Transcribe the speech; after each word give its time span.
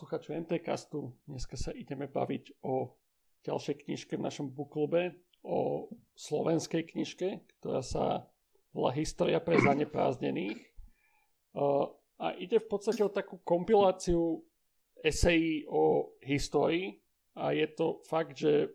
posluchačov 0.00 0.48
NTCastu. 0.48 1.12
Dneska 1.28 1.60
sa 1.60 1.76
ideme 1.76 2.08
baviť 2.08 2.64
o 2.64 2.96
ďalšej 3.44 3.84
knižke 3.84 4.16
v 4.16 4.24
našom 4.24 4.48
bookklube, 4.48 5.12
o 5.44 5.92
slovenskej 6.16 6.88
knižke, 6.88 7.44
ktorá 7.60 7.84
sa 7.84 8.24
volá 8.72 8.96
História 8.96 9.44
pre 9.44 9.60
zaneprázdnených. 9.60 10.56
A 12.16 12.26
ide 12.40 12.64
v 12.64 12.68
podstate 12.72 13.04
o 13.04 13.12
takú 13.12 13.44
kompiláciu 13.44 14.40
esejí 15.04 15.68
o 15.68 16.16
histórii 16.24 16.96
a 17.36 17.52
je 17.52 17.68
to 17.68 18.00
fakt, 18.08 18.40
že 18.40 18.72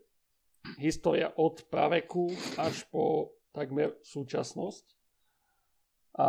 história 0.78 1.34
od 1.42 1.58
praveku 1.74 2.30
až 2.62 2.86
po 2.94 3.34
takmer 3.50 3.98
súčasnosť. 4.06 4.86
A 6.22 6.28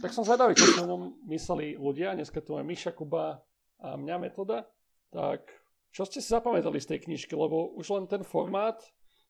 tak 0.00 0.16
som 0.16 0.24
zvedavý, 0.24 0.56
čo 0.56 0.72
o 0.72 0.88
ňom 0.88 1.02
mysleli 1.28 1.76
ľudia. 1.76 2.16
Dneska 2.16 2.40
tu 2.40 2.56
máme 2.56 2.72
Miša 2.72 2.96
Kuba, 2.96 3.44
a 3.80 3.96
mňa 3.96 4.16
metoda, 4.20 4.68
tak 5.12 5.46
čo 5.92 6.04
ste 6.04 6.20
si 6.20 6.28
zapamätali 6.28 6.76
z 6.76 6.96
tej 6.96 6.98
knižky, 7.08 7.32
lebo 7.32 7.72
už 7.76 7.88
len 7.96 8.04
ten 8.04 8.20
formát, 8.20 8.76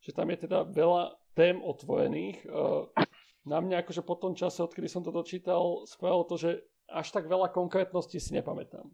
že 0.03 0.11
tam 0.11 0.31
je 0.35 0.47
teda 0.47 0.67
veľa 0.67 1.15
tém 1.39 1.63
otvorených, 1.63 2.43
eh, 2.47 3.07
na 3.47 3.63
mňa 3.63 3.87
akože 3.87 4.03
po 4.03 4.19
tom 4.19 4.35
čase, 4.35 4.59
odkedy 4.59 4.91
som 4.91 5.07
to 5.07 5.15
dočítal, 5.15 5.87
spravilo 5.87 6.27
to, 6.27 6.35
že 6.35 6.51
až 6.91 7.15
tak 7.15 7.31
veľa 7.31 7.55
konkrétností 7.55 8.19
si 8.19 8.35
nepamätám. 8.35 8.91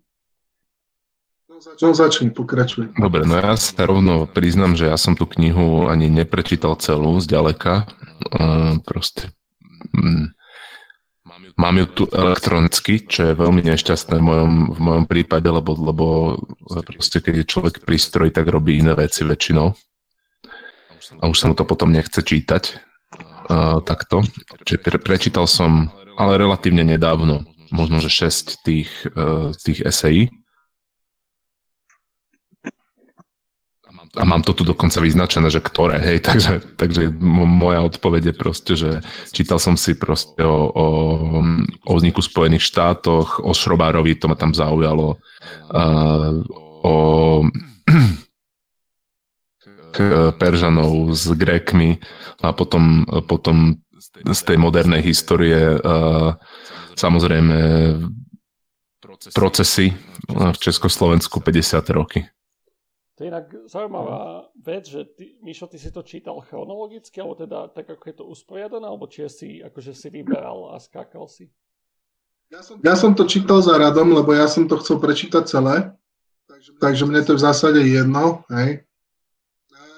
No 1.53 1.93
začni, 1.93 2.33
pokračuj. 2.33 2.97
Dobre, 2.97 3.29
no 3.29 3.37
ja 3.37 3.53
sa 3.61 3.85
rovno 3.85 4.25
priznam, 4.25 4.73
že 4.73 4.89
ja 4.89 4.97
som 4.97 5.13
tú 5.13 5.29
knihu 5.37 5.85
ani 5.85 6.09
neprečítal 6.09 6.81
celú 6.81 7.21
zďaleka. 7.21 7.85
Uh, 8.33 8.81
proste 8.81 9.29
mm, 9.93 10.33
Mám 11.57 11.75
ju 11.79 11.87
tu 11.87 12.05
elektronicky, 12.09 13.05
čo 13.05 13.33
je 13.33 13.39
veľmi 13.39 13.61
nešťastné 13.61 14.17
v 14.19 14.25
mojom, 14.25 14.53
v 14.73 14.81
mojom 14.81 15.05
prípade, 15.05 15.49
lebo, 15.49 15.77
lebo 15.77 16.07
proste 16.85 17.21
keď 17.21 17.35
je 17.45 17.51
človek 17.51 17.75
prístroj, 17.85 18.33
tak 18.33 18.49
robí 18.49 18.81
iné 18.81 18.97
veci 18.97 19.23
väčšinou. 19.23 19.69
A 21.21 21.25
už 21.29 21.37
sa 21.37 21.47
mu 21.51 21.55
to 21.55 21.69
potom 21.69 21.93
nechce 21.93 22.17
čítať 22.17 22.63
uh, 23.53 23.85
takto. 23.85 24.25
Čiže 24.65 24.79
pre, 24.81 24.97
prečítal 24.97 25.45
som, 25.45 25.93
ale 26.17 26.41
relatívne 26.41 26.87
nedávno, 26.87 27.45
možno 27.69 28.01
že 28.01 28.09
6 28.09 28.65
tých, 28.65 28.91
uh, 29.13 29.53
tých 29.61 29.85
esejí. 29.85 30.33
A 34.13 34.29
mám 34.29 34.45
to 34.45 34.53
tu 34.53 34.69
dokonca 34.69 35.01
vyznačené, 35.01 35.49
že 35.49 35.65
ktoré, 35.65 35.97
hej, 35.97 36.19
takže, 36.27 36.61
takže 36.77 37.09
moja 37.45 37.81
odpoveď 37.89 38.33
je 38.33 38.35
proste, 38.37 38.73
že 38.77 38.91
čítal 39.33 39.57
som 39.57 39.81
si 39.81 39.97
proste 39.97 40.45
o, 40.45 40.69
o, 40.69 40.87
o 41.89 41.93
vzniku 41.97 42.21
Spojených 42.21 42.65
štátoch, 42.65 43.41
o 43.41 43.57
Šrobárovi, 43.57 44.21
to 44.21 44.29
ma 44.29 44.37
tam 44.37 44.53
zaujalo, 44.53 45.17
uh, 45.17 46.33
o 46.85 46.95
k 49.93 50.33
Peržanov 50.41 51.13
s 51.13 51.29
Grékmi 51.37 52.01
a 52.41 52.57
potom, 52.57 53.05
potom 53.29 53.77
z 54.25 54.41
tej 54.41 54.57
modernej 54.57 55.05
histórie 55.05 55.77
uh, 55.77 56.33
samozrejme 56.97 57.57
procesy 59.37 59.93
v 60.33 60.57
Československu 60.57 61.45
50. 61.45 61.85
roky. 61.93 62.25
To 63.23 63.27
je 63.27 63.31
inak 63.31 63.55
zaujímavá 63.71 64.51
vec, 64.59 64.83
že 64.91 65.07
ty, 65.15 65.39
Mišo, 65.47 65.71
ty 65.71 65.79
si 65.79 65.95
to 65.95 66.03
čítal 66.03 66.43
chronologicky, 66.43 67.23
alebo 67.23 67.39
teda 67.39 67.71
tak, 67.71 67.87
ako 67.87 68.05
je 68.11 68.17
to 68.19 68.25
usporiadané, 68.27 68.83
alebo 68.83 69.07
či 69.07 69.31
si, 69.31 69.49
akože 69.63 69.95
si 69.95 70.11
vyberal 70.11 70.75
a 70.75 70.83
skákal 70.83 71.31
si? 71.31 71.47
Ja 72.51 72.67
som, 72.67 72.83
ja 72.83 72.99
som 72.99 73.15
to 73.15 73.23
čítal 73.31 73.63
za 73.63 73.79
radom, 73.79 74.11
lebo 74.11 74.35
ja 74.35 74.51
som 74.51 74.67
to 74.67 74.75
chcel 74.83 74.99
prečítať 74.99 75.47
celé, 75.47 75.95
takže, 76.51 76.75
takže 76.83 77.03
mne 77.07 77.23
to 77.23 77.31
je 77.31 77.39
v 77.39 77.47
zásade 77.47 77.81
jedno, 77.87 78.43
hej. 78.51 78.83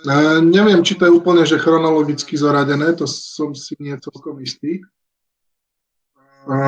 E, 0.05 0.45
neviem, 0.45 0.85
či 0.85 0.93
to 0.93 1.09
je 1.09 1.17
úplne, 1.17 1.49
že 1.49 1.57
chronologicky 1.57 2.37
zoradené, 2.37 2.93
to 2.93 3.09
som 3.09 3.57
si 3.57 3.73
nie 3.81 3.97
celkom 4.05 4.37
istý. 4.45 4.85
E, 6.45 6.61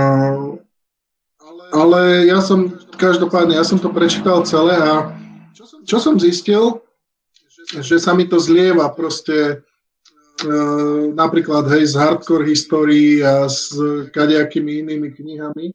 ale 1.69 2.01
ja 2.25 2.41
som, 2.41 2.73
každopádne, 2.97 3.61
ja 3.61 3.65
som 3.69 3.77
to 3.77 3.93
prečítal 3.93 4.41
celé 4.49 4.73
a 4.73 5.13
čo 5.65 5.97
som 5.99 6.15
zistil, 6.21 6.85
že 7.81 7.97
sa 7.97 8.13
mi 8.13 8.29
to 8.29 8.37
zlieva 8.37 8.93
proste 8.93 9.37
e, 9.49 9.55
napríklad 11.17 11.67
hej, 11.73 11.91
z 11.91 11.95
hardcore 11.97 12.47
histórií 12.47 13.25
a 13.25 13.49
s 13.49 13.73
kadejakými 14.13 14.85
inými 14.85 15.09
knihami. 15.17 15.67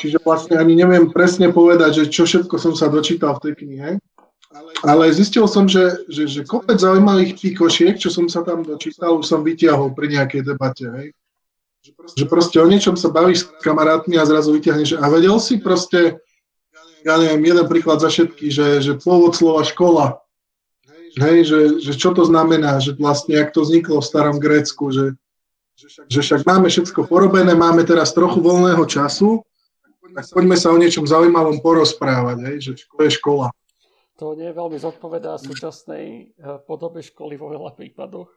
Čiže 0.00 0.20
vlastne 0.24 0.56
ani 0.60 0.76
neviem 0.76 1.08
presne 1.12 1.52
povedať, 1.52 2.04
že 2.04 2.12
čo 2.12 2.24
všetko 2.24 2.56
som 2.56 2.72
sa 2.76 2.88
dočítal 2.88 3.36
v 3.36 3.50
tej 3.50 3.54
knihe. 3.64 3.90
Ale 4.82 5.12
zistil 5.12 5.46
som, 5.46 5.70
že, 5.70 6.04
že, 6.10 6.26
že 6.26 6.40
kopec 6.42 6.80
zaujímavých 6.80 7.38
pikošiek, 7.38 7.94
čo 8.00 8.10
som 8.10 8.26
sa 8.26 8.42
tam 8.42 8.66
dočítal, 8.66 9.20
už 9.20 9.28
som 9.28 9.46
vytiahol 9.46 9.94
pri 9.94 10.18
nejakej 10.18 10.42
debate. 10.42 10.88
Hej. 10.90 11.08
Že 12.16 12.24
proste 12.28 12.56
o 12.60 12.66
niečom 12.66 12.96
sa 12.96 13.12
bavíš 13.12 13.46
s 13.46 13.62
kamarátmi 13.64 14.18
a 14.18 14.26
zrazu 14.26 14.52
vyťahneš. 14.52 15.00
A 15.00 15.06
vedel 15.08 15.36
si 15.40 15.60
proste, 15.60 16.20
ja 17.04 17.14
neviem, 17.16 17.42
jeden 17.44 17.66
príklad 17.66 17.98
za 18.00 18.08
všetky, 18.12 18.52
že, 18.52 18.66
že 18.84 18.92
pôvod 19.00 19.32
slova 19.36 19.64
škola, 19.64 20.20
hej, 21.16 21.38
že, 21.46 21.60
že 21.80 21.92
čo 21.96 22.14
to 22.14 22.22
znamená, 22.28 22.78
že 22.78 22.94
vlastne, 22.94 23.40
jak 23.40 23.50
to 23.50 23.64
vzniklo 23.64 23.98
v 23.98 24.08
starom 24.08 24.36
Grécku, 24.38 24.92
že, 24.92 25.16
že 26.06 26.20
však 26.20 26.44
máme 26.44 26.68
všetko 26.68 27.08
porobené, 27.08 27.56
máme 27.56 27.82
teraz 27.82 28.12
trochu 28.12 28.38
voľného 28.38 28.84
času, 28.84 29.42
tak 30.10 30.26
poďme 30.34 30.56
sa 30.58 30.74
o 30.74 30.78
niečom 30.78 31.06
zaujímavom 31.06 31.62
porozprávať, 31.62 32.36
hej, 32.50 32.56
že 32.60 32.72
to 32.90 33.06
je 33.06 33.10
škola. 33.14 33.54
To 34.20 34.36
nie 34.36 34.52
veľmi 34.52 34.76
zodpovedá 34.76 35.40
súčasnej 35.40 36.36
eh, 36.36 36.60
podobe 36.68 37.00
školy 37.00 37.40
vo 37.40 37.48
veľa 37.48 37.72
prípadoch. 37.72 38.28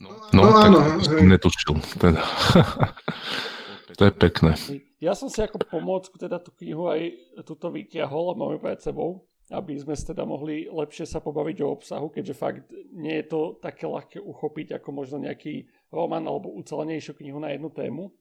No, 0.00 0.08
no, 0.32 0.48
no 0.48 0.56
áno. 0.56 0.80
Netušil. 1.04 1.76
Teda. 2.00 2.24
to 3.96 4.04
je 4.08 4.12
pekné. 4.14 4.52
Ja 5.00 5.16
som 5.16 5.32
si 5.32 5.40
ako 5.40 5.62
pomôcku 5.64 6.20
teda 6.20 6.36
tú 6.42 6.52
knihu 6.60 6.90
aj 6.92 7.00
tuto 7.48 7.72
vyťahol 7.72 8.32
a 8.32 8.38
máme 8.38 8.60
pred 8.60 8.78
sebou, 8.82 9.24
aby 9.50 9.74
sme 9.80 9.98
teda 9.98 10.22
mohli 10.22 10.70
lepšie 10.70 11.08
sa 11.08 11.18
pobaviť 11.18 11.56
o 11.64 11.72
obsahu, 11.74 12.06
keďže 12.12 12.34
fakt 12.38 12.70
nie 12.94 13.18
je 13.18 13.26
to 13.26 13.40
také 13.58 13.88
ľahké 13.88 14.22
uchopiť 14.22 14.78
ako 14.78 14.88
možno 14.94 15.16
nejaký 15.24 15.66
román 15.90 16.22
alebo 16.28 16.54
ucelenejšiu 16.54 17.18
knihu 17.18 17.42
na 17.42 17.50
jednu 17.50 17.72
tému. 17.74 18.14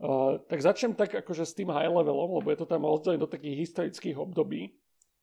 Uh, 0.00 0.40
tak 0.48 0.64
začnem 0.64 0.96
tak 0.96 1.12
akože 1.12 1.44
s 1.44 1.52
tým 1.52 1.68
high 1.68 1.92
levelom, 1.92 2.40
lebo 2.40 2.48
je 2.48 2.58
to 2.62 2.70
tam 2.70 2.88
rozdelené 2.88 3.20
do 3.20 3.28
takých 3.28 3.68
historických 3.68 4.16
období 4.16 4.72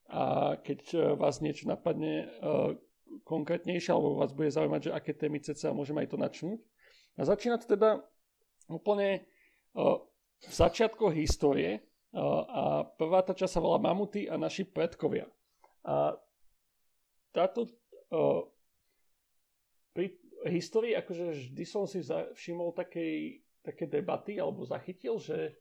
a 0.06 0.54
keď 0.62 0.80
uh, 0.94 1.00
vás 1.18 1.42
niečo 1.42 1.66
napadne 1.66 2.30
uh, 2.38 2.78
konkrétnejšie 3.24 3.90
alebo 3.90 4.20
vás 4.20 4.30
bude 4.36 4.52
zaujímať, 4.52 4.90
že 4.90 4.94
aké 4.94 5.16
témy 5.16 5.42
cca 5.42 5.74
môžeme 5.74 6.04
aj 6.04 6.14
to 6.14 6.18
načnúť. 6.20 6.60
A 7.18 7.26
začína 7.26 7.58
to 7.58 7.74
teda 7.74 7.98
úplne 8.70 9.26
v 9.78 10.52
začiatkoch 10.52 11.14
histórie 11.14 11.86
a 12.16 12.88
prvá 12.98 13.22
tá 13.22 13.36
časť 13.36 13.52
sa 13.58 13.62
volá 13.62 13.78
Mamuty 13.78 14.26
a 14.26 14.34
naši 14.34 14.66
predkovia. 14.66 15.30
A 15.86 16.18
táto 17.30 17.70
pri 19.94 20.18
histórii 20.48 20.94
akože 20.94 21.52
vždy 21.54 21.64
som 21.66 21.84
si 21.86 22.02
všimol 22.06 22.74
takej, 22.74 23.42
také 23.62 23.90
debaty 23.90 24.38
alebo 24.38 24.64
zachytil, 24.64 25.18
že, 25.18 25.58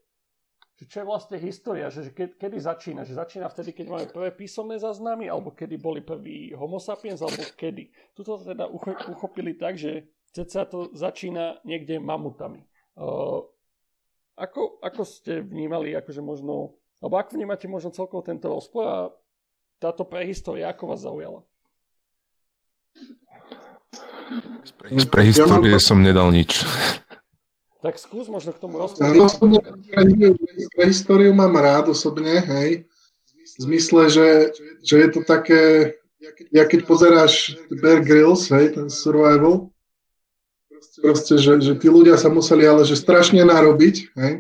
že 0.78 0.84
čo 0.86 1.02
je 1.04 1.10
vlastne 1.10 1.38
história, 1.42 1.90
že, 1.90 2.08
že 2.08 2.12
ke, 2.14 2.26
kedy 2.38 2.58
začína, 2.62 3.02
že 3.02 3.18
začína 3.18 3.50
vtedy, 3.50 3.74
keď 3.74 3.86
máme 3.90 4.08
prvé 4.14 4.30
písomné 4.32 4.78
záznamy, 4.78 5.28
alebo 5.28 5.52
kedy 5.52 5.76
boli 5.82 6.06
prví 6.06 6.54
homo 6.54 6.78
sapiens, 6.78 7.20
alebo 7.20 7.42
kedy. 7.58 7.90
Tuto 8.14 8.38
teda 8.38 8.70
uchopili 9.10 9.58
tak, 9.58 9.76
že 9.76 10.06
ceca 10.32 10.70
to 10.70 10.94
začína 10.94 11.60
niekde 11.66 11.98
mamutami. 11.98 12.62
Uh, 12.98 13.42
ako, 14.38 14.78
ako 14.86 15.02
ste 15.02 15.42
vnímali, 15.42 15.98
akože 15.98 16.22
možno, 16.22 16.78
alebo 17.02 17.18
ako 17.18 17.34
vnímate 17.34 17.66
možno 17.66 17.90
celkovo 17.90 18.22
tento 18.22 18.46
rozpor 18.54 18.86
a 18.86 18.98
táto 19.82 20.06
prehistória, 20.06 20.70
ako 20.70 20.84
vás 20.94 21.02
zaujala? 21.02 21.42
Z 24.94 25.08
prehistórie 25.10 25.74
ja 25.74 25.82
som 25.82 26.06
nedal 26.06 26.30
nič. 26.30 26.62
Tak 27.82 27.98
skús 27.98 28.30
možno 28.30 28.54
k 28.54 28.62
tomu 28.62 28.78
rozprávať. 28.82 29.38
Ja, 29.94 30.34
prehistóriu 30.76 31.32
mám 31.34 31.58
rád 31.58 31.94
osobne, 31.94 32.42
hej. 32.42 32.86
V 33.58 33.60
zmysle, 33.64 34.12
že, 34.12 34.28
že 34.86 34.96
je 35.02 35.10
to 35.10 35.22
také, 35.26 35.94
ja 36.54 36.68
keď 36.68 36.86
pozeráš 36.86 37.58
Bear 37.82 38.06
Grylls, 38.06 38.50
hej, 38.54 38.78
ten 38.78 38.90
survival, 38.92 39.74
Proste, 40.98 41.38
že, 41.38 41.62
že 41.62 41.74
tí 41.78 41.88
ľudia 41.88 42.18
sa 42.18 42.28
museli 42.28 42.66
ale 42.66 42.82
že 42.86 42.98
strašne 42.98 43.42
narobiť. 43.46 43.96
Hej? 44.18 44.34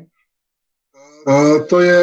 A 1.28 1.34
to 1.68 1.78
je... 1.84 2.00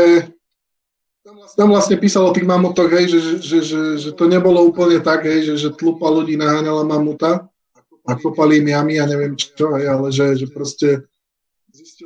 Tam 1.55 1.71
vlastne 1.71 1.95
písalo 1.95 2.31
o 2.31 2.35
tých 2.35 2.49
mamutoch, 2.51 2.91
hej, 2.91 3.15
že, 3.15 3.21
že, 3.39 3.59
že, 3.63 3.81
že 3.95 4.11
to 4.19 4.27
nebolo 4.27 4.59
úplne 4.67 4.99
tak, 4.99 5.23
hej, 5.23 5.47
že, 5.47 5.55
že 5.55 5.71
tlupa 5.71 6.11
ľudí 6.11 6.35
naháňala 6.35 6.83
mamuta 6.83 7.47
a 8.03 8.11
kopali 8.19 8.59
im 8.59 8.75
jamy 8.75 8.99
a 8.99 9.07
neviem 9.07 9.39
čo, 9.39 9.71
hej, 9.79 9.87
ale 9.87 10.11
že, 10.11 10.35
že 10.35 10.47
proste 10.51 11.07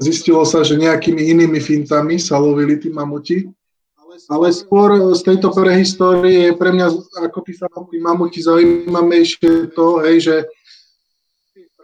zistilo 0.04 0.44
sa, 0.44 0.60
že 0.60 0.76
nejakými 0.76 1.32
inými 1.32 1.64
fintami 1.64 2.20
sa 2.20 2.36
lovili 2.36 2.76
tí 2.76 2.92
mamuti 2.92 3.48
ale 4.26 4.50
skôr 4.50 5.14
z 5.14 5.20
tejto 5.22 5.54
prehistórie 5.54 6.50
je 6.50 6.52
pre 6.58 6.74
mňa, 6.74 6.86
ako 7.30 7.38
ty 7.46 7.52
sa 7.54 7.70
tí 7.70 8.02
mamuti 8.02 8.42
zaujímavejšie 8.42 9.72
to, 9.72 10.02
hej, 10.02 10.16
že 10.20 10.34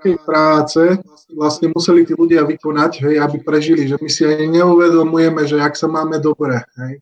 tej 0.04 0.16
práce 0.20 1.00
vlastne 1.32 1.72
museli 1.72 2.04
tí 2.04 2.12
ľudia 2.12 2.44
vykonať, 2.44 2.92
hej, 3.08 3.16
aby 3.24 3.40
prežili, 3.40 3.88
že 3.88 3.96
my 3.96 4.08
si 4.12 4.28
ani 4.28 4.60
neuvedomujeme, 4.60 5.48
že 5.48 5.56
ak 5.58 5.74
sa 5.74 5.88
máme 5.88 6.20
dobre, 6.20 6.60
hej. 6.76 7.00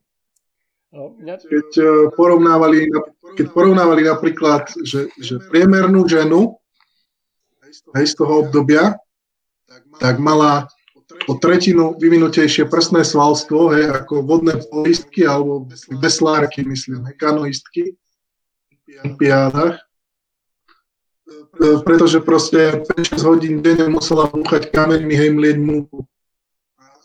Keď 1.24 1.68
eh, 1.80 1.88
porovnávali, 2.12 2.86
keď 3.34 3.46
porovnávali 3.50 4.04
napríklad, 4.06 4.68
že, 4.84 5.08
že 5.16 5.40
priemernú 5.48 6.04
ženu 6.04 6.60
hej, 7.96 8.06
z 8.12 8.14
toho 8.14 8.44
obdobia, 8.44 9.00
tak 9.96 10.20
mala 10.20 10.68
o 11.28 11.34
tretinu 11.40 11.96
vyvinutejšie 11.96 12.68
prstné 12.68 13.08
svalstvo, 13.08 13.72
hej, 13.72 13.88
ako 13.88 14.20
vodné 14.24 14.60
polistky 14.68 15.24
alebo 15.24 15.64
veslárky, 15.96 16.60
myslím, 16.64 17.08
hej, 17.08 17.16
kanoistky 17.16 17.96
v 18.84 19.00
olimpiádach. 19.00 19.80
Pretože 21.58 22.24
proste 22.24 22.80
5-6 22.96 23.28
hodín 23.28 23.54
denne 23.60 23.92
musela 23.92 24.24
búchať 24.24 24.72
kameňmi, 24.72 25.14
hej, 25.14 25.30
mlieť 25.36 25.56
múku. 25.60 26.08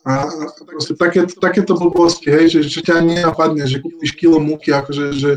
A, 0.08 0.24
proste 0.64 0.96
také, 0.96 1.28
takéto 1.28 1.76
blbosti, 1.76 2.32
hej, 2.32 2.46
že, 2.56 2.60
že 2.64 2.80
ťa 2.80 3.04
nenapadne, 3.04 3.68
že 3.68 3.84
kúpiš 3.84 4.16
kilo 4.16 4.40
múky, 4.40 4.72
akože, 4.72 5.12
že, 5.20 5.32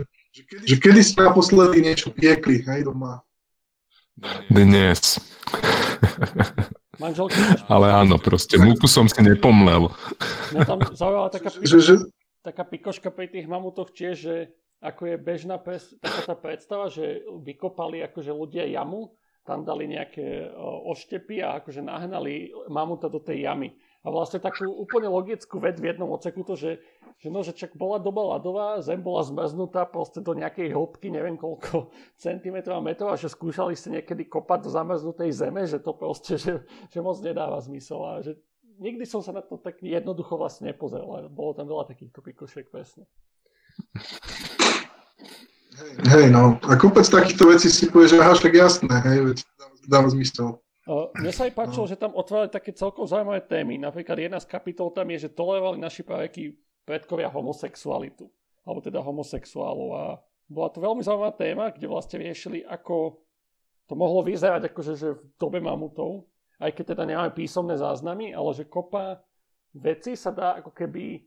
že 0.62 0.74
kedy 0.78 1.02
ste 1.02 1.26
naposledy 1.26 1.82
niečo 1.82 2.14
piekli, 2.14 2.62
hej, 2.62 2.86
doma. 2.86 3.26
Dnes. 4.46 5.18
Ale 7.66 7.86
áno, 7.90 8.20
proste 8.20 8.60
múku 8.60 8.84
som 8.84 9.08
si 9.08 9.18
nepomlel. 9.24 9.90
Mňa 10.52 10.62
tam 10.68 10.78
zaujala 10.92 11.28
taká, 11.32 11.48
pikoška, 11.50 11.66
že, 11.66 11.78
že... 11.80 11.94
taká 12.44 12.62
pikoška 12.68 13.08
pri 13.08 13.26
tých 13.32 13.48
mamutoch 13.48 13.90
tiež, 13.90 14.14
že 14.20 14.34
ako 14.80 15.02
je 15.12 15.16
bežná 15.20 15.56
pres, 15.60 15.92
taká 16.00 16.32
tá 16.32 16.36
predstava, 16.36 16.88
že 16.88 17.24
vykopali 17.44 18.00
akože 18.08 18.32
ľudia 18.32 18.64
jamu, 18.68 19.12
tam 19.44 19.64
dali 19.64 19.88
nejaké 19.88 20.52
oštepy 20.88 21.40
a 21.40 21.60
akože 21.60 21.80
nahnali 21.80 22.52
mamuta 22.68 23.08
do 23.08 23.20
tej 23.20 23.48
jamy 23.48 23.72
a 24.00 24.08
vlastne 24.08 24.40
takú 24.40 24.64
úplne 24.64 25.12
logickú 25.12 25.60
ved 25.60 25.76
v 25.76 25.92
jednom 25.92 26.08
oceku 26.08 26.40
to, 26.40 26.56
že, 26.56 26.80
že, 27.20 27.28
no, 27.28 27.44
že 27.44 27.52
čak 27.52 27.76
bola 27.76 28.00
doba 28.00 28.36
ľadová, 28.36 28.80
zem 28.80 29.04
bola 29.04 29.20
zmrznutá 29.20 29.84
proste 29.84 30.24
do 30.24 30.32
nejakej 30.32 30.72
hĺbky, 30.72 31.12
neviem 31.12 31.36
koľko 31.36 31.92
centimetrov 32.24 32.80
a 32.80 32.84
metrov 32.84 33.12
a 33.12 33.20
že 33.20 33.28
skúšali 33.28 33.76
ste 33.76 34.00
niekedy 34.00 34.24
kopať 34.24 34.68
do 34.68 34.70
zamrznutej 34.72 35.30
zeme, 35.36 35.68
že 35.68 35.84
to 35.84 35.92
proste, 35.92 36.40
že, 36.40 36.64
že 36.88 36.98
moc 37.04 37.20
nedáva 37.20 37.60
zmysel 37.60 38.00
a 38.00 38.12
že 38.24 38.40
nikdy 38.80 39.04
som 39.04 39.20
sa 39.20 39.36
na 39.36 39.44
to 39.44 39.60
tak 39.60 39.84
jednoducho 39.84 40.40
vlastne 40.40 40.72
nepozrel, 40.72 41.04
ale 41.04 41.28
bolo 41.28 41.52
tam 41.52 41.68
veľa 41.68 41.92
takýchto 41.92 42.24
pikošiek 42.24 42.72
presne. 42.72 43.04
Hej, 46.12 46.30
no. 46.30 46.60
A 46.68 46.76
kopec 46.76 47.06
takýchto 47.08 47.48
vecí 47.48 47.68
si 47.72 47.88
povie, 47.88 48.12
že 48.12 48.20
aha, 48.20 48.36
však 48.36 48.52
jasné, 48.52 48.94
hej, 49.06 49.18
veď 49.32 49.38
dáva 49.88 50.08
zmysel. 50.12 50.60
Mne 50.90 51.30
sa 51.30 51.46
aj 51.46 51.54
páčilo, 51.54 51.84
no. 51.86 51.90
že 51.90 52.00
tam 52.00 52.12
otvárali 52.18 52.50
také 52.50 52.74
celkom 52.74 53.06
zaujímavé 53.06 53.46
témy. 53.46 53.78
Napríklad 53.78 54.18
jedna 54.18 54.42
z 54.42 54.50
kapitol 54.50 54.90
tam 54.90 55.06
je, 55.14 55.28
že 55.28 55.30
tolerovali 55.30 55.78
naši 55.78 56.02
praveky 56.02 56.58
predkovia 56.82 57.30
homosexualitu. 57.30 58.26
Alebo 58.66 58.80
teda 58.82 58.98
homosexuálov. 58.98 59.88
A 59.94 60.02
bola 60.50 60.68
to 60.74 60.82
veľmi 60.82 61.02
zaujímavá 61.06 61.32
téma, 61.38 61.70
kde 61.70 61.86
vlastne 61.86 62.18
riešili, 62.18 62.66
ako 62.66 63.22
to 63.86 63.94
mohlo 63.94 64.26
vyzerať 64.26 64.70
akože, 64.70 64.92
že 64.98 65.08
v 65.14 65.22
dobe 65.38 65.62
mamutov, 65.62 66.26
aj 66.58 66.74
keď 66.74 66.94
teda 66.94 67.04
nemáme 67.06 67.30
písomné 67.34 67.78
záznamy, 67.78 68.34
ale 68.34 68.50
že 68.54 68.66
kopa 68.66 69.22
veci 69.74 70.18
sa 70.18 70.34
dá 70.34 70.58
ako 70.58 70.74
keby 70.74 71.04
e, 71.14 71.20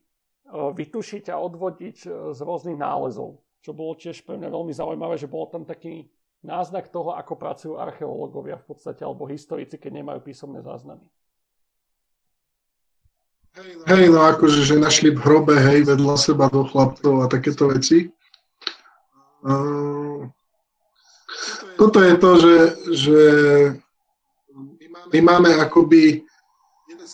vytušiť 0.51 1.31
a 1.31 1.39
odvodiť 1.39 1.97
e, 2.03 2.07
z 2.35 2.39
rôznych 2.43 2.79
nálezov. 2.79 3.39
Čo 3.63 3.71
bolo 3.71 3.95
tiež 3.95 4.27
pre 4.27 4.35
mňa 4.35 4.51
veľmi 4.51 4.75
zaujímavé, 4.75 5.15
že 5.15 5.31
bolo 5.31 5.47
tam 5.47 5.63
taký 5.63 6.11
náznak 6.43 6.91
toho, 6.91 7.15
ako 7.15 7.39
pracujú 7.39 7.73
archeológovia 7.79 8.59
v 8.59 8.75
podstate, 8.75 9.07
alebo 9.07 9.23
historici, 9.23 9.79
keď 9.79 10.03
nemajú 10.03 10.19
písomné 10.19 10.59
záznamy. 10.59 11.07
Hej, 13.87 14.11
no 14.11 14.19
akože, 14.27 14.67
že 14.67 14.75
našli 14.75 15.15
v 15.15 15.23
hrobe, 15.23 15.55
hej, 15.55 15.87
vedľa 15.87 16.15
seba 16.19 16.51
do 16.51 16.67
chlapcov 16.67 17.23
a 17.23 17.31
takéto 17.31 17.71
veci. 17.71 18.11
Uh, 19.45 20.27
toto 21.79 22.03
je 22.03 22.13
to, 22.19 22.31
že, 22.43 22.57
že 22.91 23.21
my 25.15 25.19
máme 25.23 25.55
akoby 25.63 26.27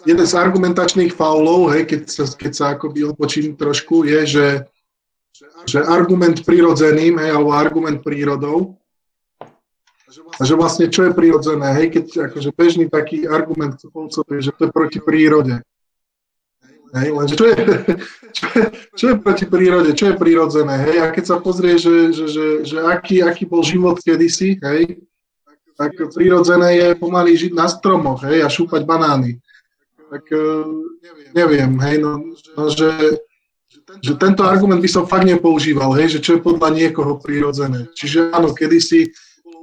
jeden 0.07 0.25
z 0.25 0.33
argumentačných 0.33 1.13
faulov, 1.13 1.75
hej, 1.77 1.85
keď 1.85 2.01
sa, 2.09 2.25
keď 2.25 2.51
sa 2.57 2.65
akoby 2.73 3.05
odpočím 3.05 3.53
trošku, 3.53 4.07
je, 4.07 4.21
že, 4.25 4.45
že 5.69 5.79
argument 5.85 6.41
prirodzeným, 6.41 7.21
hej, 7.21 7.29
alebo 7.29 7.53
argument 7.53 8.01
prírodou 8.01 8.79
a 10.39 10.41
že 10.41 10.55
vlastne 10.55 10.89
čo 10.89 11.05
je 11.05 11.11
prirodzené, 11.13 11.69
hej, 11.77 11.87
keď 11.93 12.05
akože 12.31 12.49
bežný 12.55 12.85
taký 12.89 13.27
argument 13.29 13.77
je, 13.77 14.39
že 14.41 14.51
to 14.55 14.67
je 14.67 14.71
proti 14.71 14.99
prírode. 15.03 15.61
Hej, 16.89 17.09
lenže 17.13 17.35
čo 17.37 17.45
je, 17.45 17.57
čo, 18.33 18.45
je, 18.49 18.63
čo 18.97 19.05
je 19.13 19.15
proti 19.21 19.45
prírode, 19.45 19.93
čo 19.93 20.09
je 20.09 20.15
prirodzené, 20.17 20.75
hej, 20.89 20.97
a 21.05 21.13
keď 21.13 21.23
sa 21.29 21.37
pozrie, 21.37 21.77
že, 21.77 22.09
že, 22.09 22.25
že, 22.25 22.45
že 22.65 22.77
aký, 22.81 23.21
aký 23.21 23.45
bol 23.45 23.61
život 23.61 24.01
kedysi, 24.01 24.57
hej, 24.57 24.97
tak 25.77 25.93
prirodzené 26.11 26.75
je 26.75 26.87
pomaly 26.97 27.37
žiť 27.37 27.53
na 27.53 27.69
stromoch, 27.69 28.25
hej, 28.25 28.41
a 28.41 28.49
šúpať 28.49 28.89
banány. 28.89 29.37
Tak 30.09 30.23
eh, 30.33 30.65
neviem, 31.37 31.77
hej, 31.77 31.95
no, 32.01 32.33
no 32.57 32.63
že, 32.73 33.21
že 33.99 34.13
tento 34.15 34.45
argument 34.45 34.79
by 34.79 34.89
som 34.89 35.09
fakt 35.09 35.25
nepoužíval, 35.25 35.97
hej, 35.97 36.17
že 36.17 36.19
čo 36.21 36.37
je 36.37 36.45
podľa 36.45 36.69
niekoho 36.73 37.17
prirodzené. 37.17 37.89
Čiže 37.97 38.29
áno, 38.31 38.53
kedysi 38.53 39.09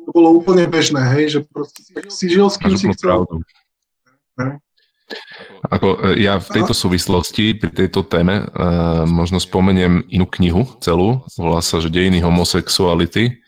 to 0.06 0.11
bolo 0.14 0.38
úplne 0.38 0.67
bežné, 0.70 1.02
hej, 1.19 1.25
že 1.28 1.38
proste, 1.46 1.82
tak 1.90 2.11
si 2.11 2.31
žil 2.31 2.46
s 2.46 2.58
kým 2.58 2.78
si 2.78 2.87
chcel. 2.94 3.26
Ako, 5.70 6.14
e, 6.14 6.23
ja 6.26 6.43
v 6.43 6.49
tejto 6.50 6.75
súvislosti, 6.75 7.55
pri 7.55 7.70
tejto 7.70 8.02
téme, 8.02 8.43
uh, 8.43 9.06
možno 9.06 9.38
spomeniem 9.38 10.02
inú 10.11 10.26
knihu 10.38 10.67
celú, 10.82 11.23
volá 11.38 11.62
sa, 11.62 11.78
že 11.78 11.94
Dejiny 11.94 12.19
homosexuality. 12.19 13.38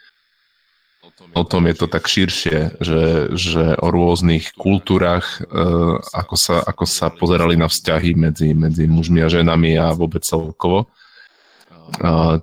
O 1.38 1.46
tom 1.46 1.70
je 1.70 1.74
to 1.78 1.86
tak 1.86 2.10
širšie, 2.10 2.82
že, 2.82 3.30
že 3.38 3.78
o 3.78 3.88
rôznych 3.94 4.58
kultúrach, 4.58 5.38
uh, 5.46 6.02
ako, 6.10 6.34
sa, 6.34 6.66
ako 6.66 6.82
sa 6.82 7.14
pozerali 7.14 7.54
na 7.54 7.70
vzťahy 7.70 8.18
medzi, 8.18 8.50
medzi 8.58 8.90
mužmi 8.90 9.22
a 9.22 9.30
ženami 9.30 9.78
a 9.78 9.94
vôbec 9.94 10.26
celkovo. 10.26 10.90
Uh, 12.02 12.42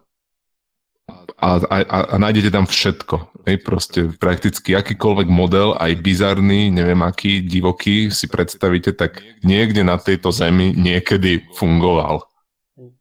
a, 1.35 1.59
a, 1.59 1.77
a 1.83 2.15
nájdete 2.15 2.55
tam 2.55 2.63
všetko. 2.63 3.43
Hej, 3.45 3.57
proste 3.61 3.99
prakticky 4.15 4.73
akýkoľvek 4.73 5.27
model, 5.27 5.75
aj 5.77 5.99
bizarný, 5.99 6.71
neviem 6.71 6.97
aký, 7.03 7.43
divoký 7.43 8.09
si 8.09 8.25
predstavíte, 8.25 8.95
tak 8.95 9.19
niekde 9.43 9.83
na 9.83 9.99
tejto 9.99 10.31
zemi 10.31 10.71
niekedy 10.73 11.43
fungoval. 11.53 12.25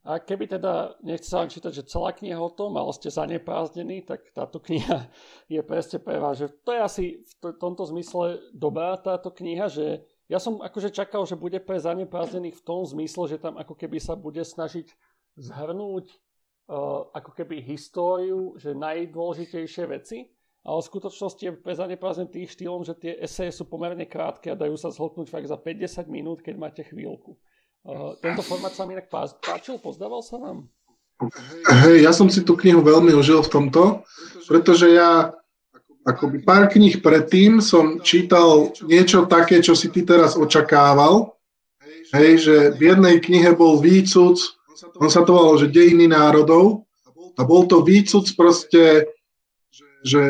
A 0.07 0.23
keby 0.23 0.47
teda, 0.47 0.95
nechce 1.03 1.27
sa 1.27 1.43
vám 1.43 1.51
čítať, 1.51 1.73
že 1.75 1.91
celá 1.91 2.15
kniha 2.15 2.39
o 2.39 2.47
tom, 2.47 2.79
ale 2.79 2.95
ste 2.95 3.11
zaneprázdnení, 3.11 4.07
tak 4.07 4.31
táto 4.31 4.63
kniha 4.63 5.11
je 5.55 5.61
presne 5.67 5.99
pre 5.99 6.23
vás. 6.23 6.39
Že 6.39 6.47
to 6.63 6.71
je 6.71 6.81
asi 6.81 7.05
v 7.43 7.59
tomto 7.59 7.83
zmysle 7.91 8.39
dobrá 8.55 8.95
táto 8.95 9.35
kniha, 9.35 9.67
že 9.67 10.07
ja 10.31 10.39
som 10.39 10.63
akože 10.63 10.95
čakal, 10.95 11.27
že 11.27 11.35
bude 11.35 11.59
pre 11.59 11.83
zaneprázdnených 11.83 12.63
v 12.63 12.65
tom 12.65 12.87
zmysle, 12.87 13.35
že 13.35 13.43
tam 13.43 13.59
ako 13.59 13.75
keby 13.75 13.99
sa 13.99 14.15
bude 14.15 14.41
snažiť 14.47 14.95
zhrnúť 15.43 16.07
uh, 16.71 17.11
ako 17.11 17.35
keby 17.35 17.59
históriu, 17.59 18.55
že 18.55 18.79
najdôležitejšie 18.79 19.85
veci, 19.91 20.31
ale 20.65 20.81
v 20.81 20.89
skutočnosti 20.89 21.43
je 21.45 21.53
prezaneprázdne 21.61 22.31
tým 22.31 22.47
štýlom, 22.47 22.87
že 22.87 22.95
tie 22.97 23.13
eseje 23.21 23.53
sú 23.53 23.67
pomerne 23.69 24.07
krátke 24.07 24.49
a 24.49 24.57
dajú 24.57 24.79
sa 24.79 24.89
zhltnúť 24.89 25.29
fakt 25.29 25.51
za 25.51 25.59
50 25.59 26.09
minút, 26.09 26.41
keď 26.41 26.55
máte 26.57 26.83
chvíľku. 26.87 27.37
Tento 28.21 28.41
formát 28.41 28.73
sa 28.73 28.89
mi 28.89 28.97
inak 28.97 29.13
páčil, 29.13 29.77
pozdával 29.77 30.25
sa 30.25 30.41
vám? 30.41 30.69
Hej, 31.85 32.05
ja 32.05 32.13
som 32.17 32.33
si 32.33 32.43
tú 32.43 32.57
knihu 32.57 32.81
veľmi 32.81 33.13
užil 33.15 33.45
v 33.45 33.53
tomto, 33.53 33.83
pretože 34.49 34.91
ja 34.91 35.31
akoby 36.05 36.43
pár 36.45 36.69
kníh 36.69 37.01
predtým 37.01 37.61
som 37.65 38.01
čítal 38.01 38.73
niečo 38.85 39.25
také, 39.25 39.61
čo 39.61 39.77
si 39.77 39.89
ty 39.89 40.05
teraz 40.05 40.37
očakával. 40.37 41.37
Hej, 42.13 42.31
že 42.45 42.57
v 42.77 42.95
jednej 42.95 43.17
knihe 43.23 43.57
bol 43.57 43.81
výcud 43.81 44.37
on 44.99 45.11
sa 45.11 45.23
to 45.23 45.35
volal, 45.35 45.57
že 45.59 45.71
dejiny 45.71 46.11
národov 46.11 46.87
a 47.39 47.43
bol 47.43 47.67
to 47.67 47.83
výcud 47.83 48.27
proste, 48.35 49.07
že 50.03 50.23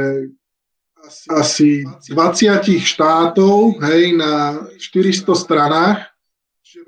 asi 1.29 1.85
20 2.09 2.81
štátov, 2.81 3.77
hej, 3.85 4.17
na 4.17 4.65
400 4.81 5.37
stranách, 5.37 6.01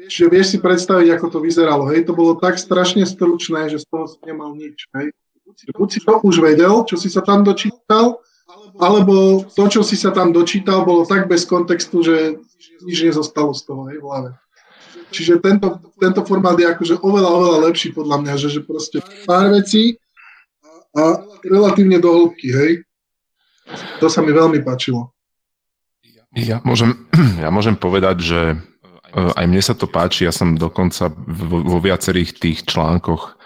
Čiže 0.07 0.27
vieš 0.31 0.47
si 0.55 0.59
predstaviť, 0.63 1.09
ako 1.19 1.27
to 1.35 1.39
vyzeralo. 1.43 1.91
Hej, 1.91 2.07
to 2.07 2.13
bolo 2.15 2.39
tak 2.39 2.57
strašne 2.57 3.03
stručné, 3.03 3.67
že 3.71 3.83
z 3.83 3.87
toho 3.91 4.07
si 4.07 4.19
nemal 4.23 4.55
nič. 4.55 4.87
Hej. 4.95 5.13
Buď 5.75 5.89
si 5.91 6.01
to 6.03 6.19
už 6.23 6.43
vedel, 6.43 6.87
čo 6.87 6.99
si 6.99 7.11
sa 7.11 7.23
tam 7.23 7.47
dočítal, 7.47 8.19
alebo 8.77 9.47
to, 9.47 9.65
čo 9.71 9.81
si 9.83 9.97
sa 9.99 10.11
tam 10.13 10.31
dočítal, 10.31 10.85
bolo 10.85 11.07
tak 11.07 11.31
bez 11.31 11.47
kontextu, 11.47 12.03
že 12.03 12.17
nič 12.83 12.99
nezostalo 13.03 13.55
z 13.57 13.63
toho 13.65 13.89
hej, 13.89 13.99
v 13.99 14.05
hlave. 14.05 14.31
čiže 15.15 15.39
tento, 15.39 15.81
tento 15.97 16.21
formát 16.27 16.59
je 16.59 16.67
akože 16.67 16.95
oveľa, 17.01 17.31
oveľa 17.31 17.59
lepší 17.71 17.95
podľa 17.95 18.17
mňa, 18.23 18.35
že, 18.37 18.49
že 18.59 18.61
proste 18.67 18.99
pár 19.25 19.55
vecí 19.55 19.97
a 20.97 21.21
relatívne 21.47 22.01
do 22.01 22.11
hĺbky, 22.11 22.49
hej. 22.53 22.73
To 23.99 24.07
sa 24.07 24.23
mi 24.23 24.31
veľmi 24.31 24.63
páčilo. 24.63 25.11
Ja 26.37 26.61
môžem, 26.63 27.09
ja 27.45 27.49
môžem 27.49 27.77
povedať, 27.81 28.17
že 28.21 28.41
aj 29.17 29.45
mne 29.49 29.63
sa 29.65 29.73
to 29.73 29.89
páči, 29.89 30.29
ja 30.29 30.33
som 30.35 30.61
dokonca 30.61 31.09
vo, 31.11 31.65
vo 31.65 31.79
viacerých 31.81 32.31
tých 32.37 32.59
článkoch 32.69 33.37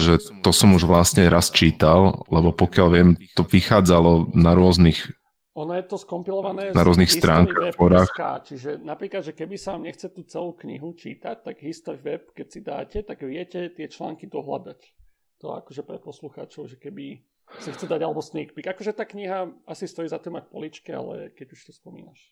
že 0.00 0.16
to 0.40 0.50
som 0.50 0.72
už 0.72 0.88
vlastne 0.88 1.28
raz 1.28 1.52
čítal, 1.52 2.24
lebo 2.32 2.56
pokiaľ 2.56 2.88
viem, 2.88 3.08
to 3.36 3.44
vychádzalo 3.44 4.32
na 4.32 4.56
rôznych 4.56 5.12
ono 5.50 5.76
je 5.76 5.84
to 5.84 5.98
skompilované 6.00 6.72
na 6.72 6.86
rôznych 6.86 7.10
stránkach, 7.10 7.76
forách. 7.76 8.14
Čiže 8.46 8.80
napríklad, 8.80 9.26
že 9.26 9.36
keby 9.36 9.58
sa 9.58 9.76
vám 9.76 9.90
nechce 9.90 10.08
tú 10.08 10.24
celú 10.24 10.56
knihu 10.56 10.94
čítať, 10.94 11.42
tak 11.42 11.60
History 11.60 12.00
Web, 12.00 12.32
keď 12.32 12.46
si 12.48 12.60
dáte, 12.64 12.98
tak 13.04 13.20
viete 13.26 13.68
tie 13.68 13.86
články 13.90 14.30
dohľadať. 14.30 14.80
To 15.42 15.52
akože 15.58 15.82
pre 15.84 15.98
poslucháčov, 16.00 16.70
že 16.70 16.80
keby 16.80 17.20
si 17.60 17.68
chce 17.74 17.90
dať 17.90 18.00
alebo 18.00 18.22
sneak 18.22 18.54
peek. 18.54 18.72
Akože 18.72 18.94
tá 18.94 19.02
kniha 19.02 19.50
asi 19.66 19.90
stojí 19.90 20.06
za 20.06 20.22
to 20.22 20.30
mať 20.30 20.48
poličke, 20.48 20.94
ale 20.94 21.34
keď 21.34 21.52
už 21.52 21.60
to 21.66 21.72
spomínaš. 21.74 22.30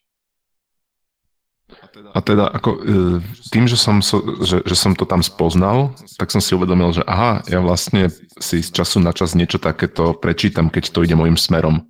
A 2.16 2.18
teda 2.24 2.48
ako, 2.48 2.70
e, 2.80 3.20
tým, 3.52 3.68
že 3.68 3.76
som, 3.76 4.00
so, 4.00 4.24
že, 4.40 4.64
že 4.64 4.76
som 4.76 4.96
to 4.96 5.04
tam 5.04 5.20
spoznal, 5.20 5.92
tak 6.16 6.32
som 6.32 6.40
si 6.40 6.56
uvedomil, 6.56 6.96
že 6.96 7.04
aha, 7.04 7.44
ja 7.44 7.60
vlastne 7.60 8.08
si 8.40 8.64
z 8.64 8.70
času 8.72 9.04
na 9.04 9.12
čas 9.12 9.36
niečo 9.36 9.60
takéto 9.60 10.16
prečítam, 10.16 10.72
keď 10.72 10.94
to 10.94 11.04
ide 11.04 11.18
môjim 11.18 11.36
smerom. 11.36 11.84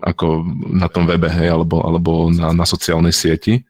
Ako 0.00 0.46
na 0.70 0.86
tom 0.86 1.04
webe, 1.04 1.28
hej, 1.28 1.50
alebo, 1.50 1.82
alebo 1.82 2.30
na, 2.30 2.54
na 2.54 2.64
sociálnej 2.64 3.12
sieti. 3.12 3.66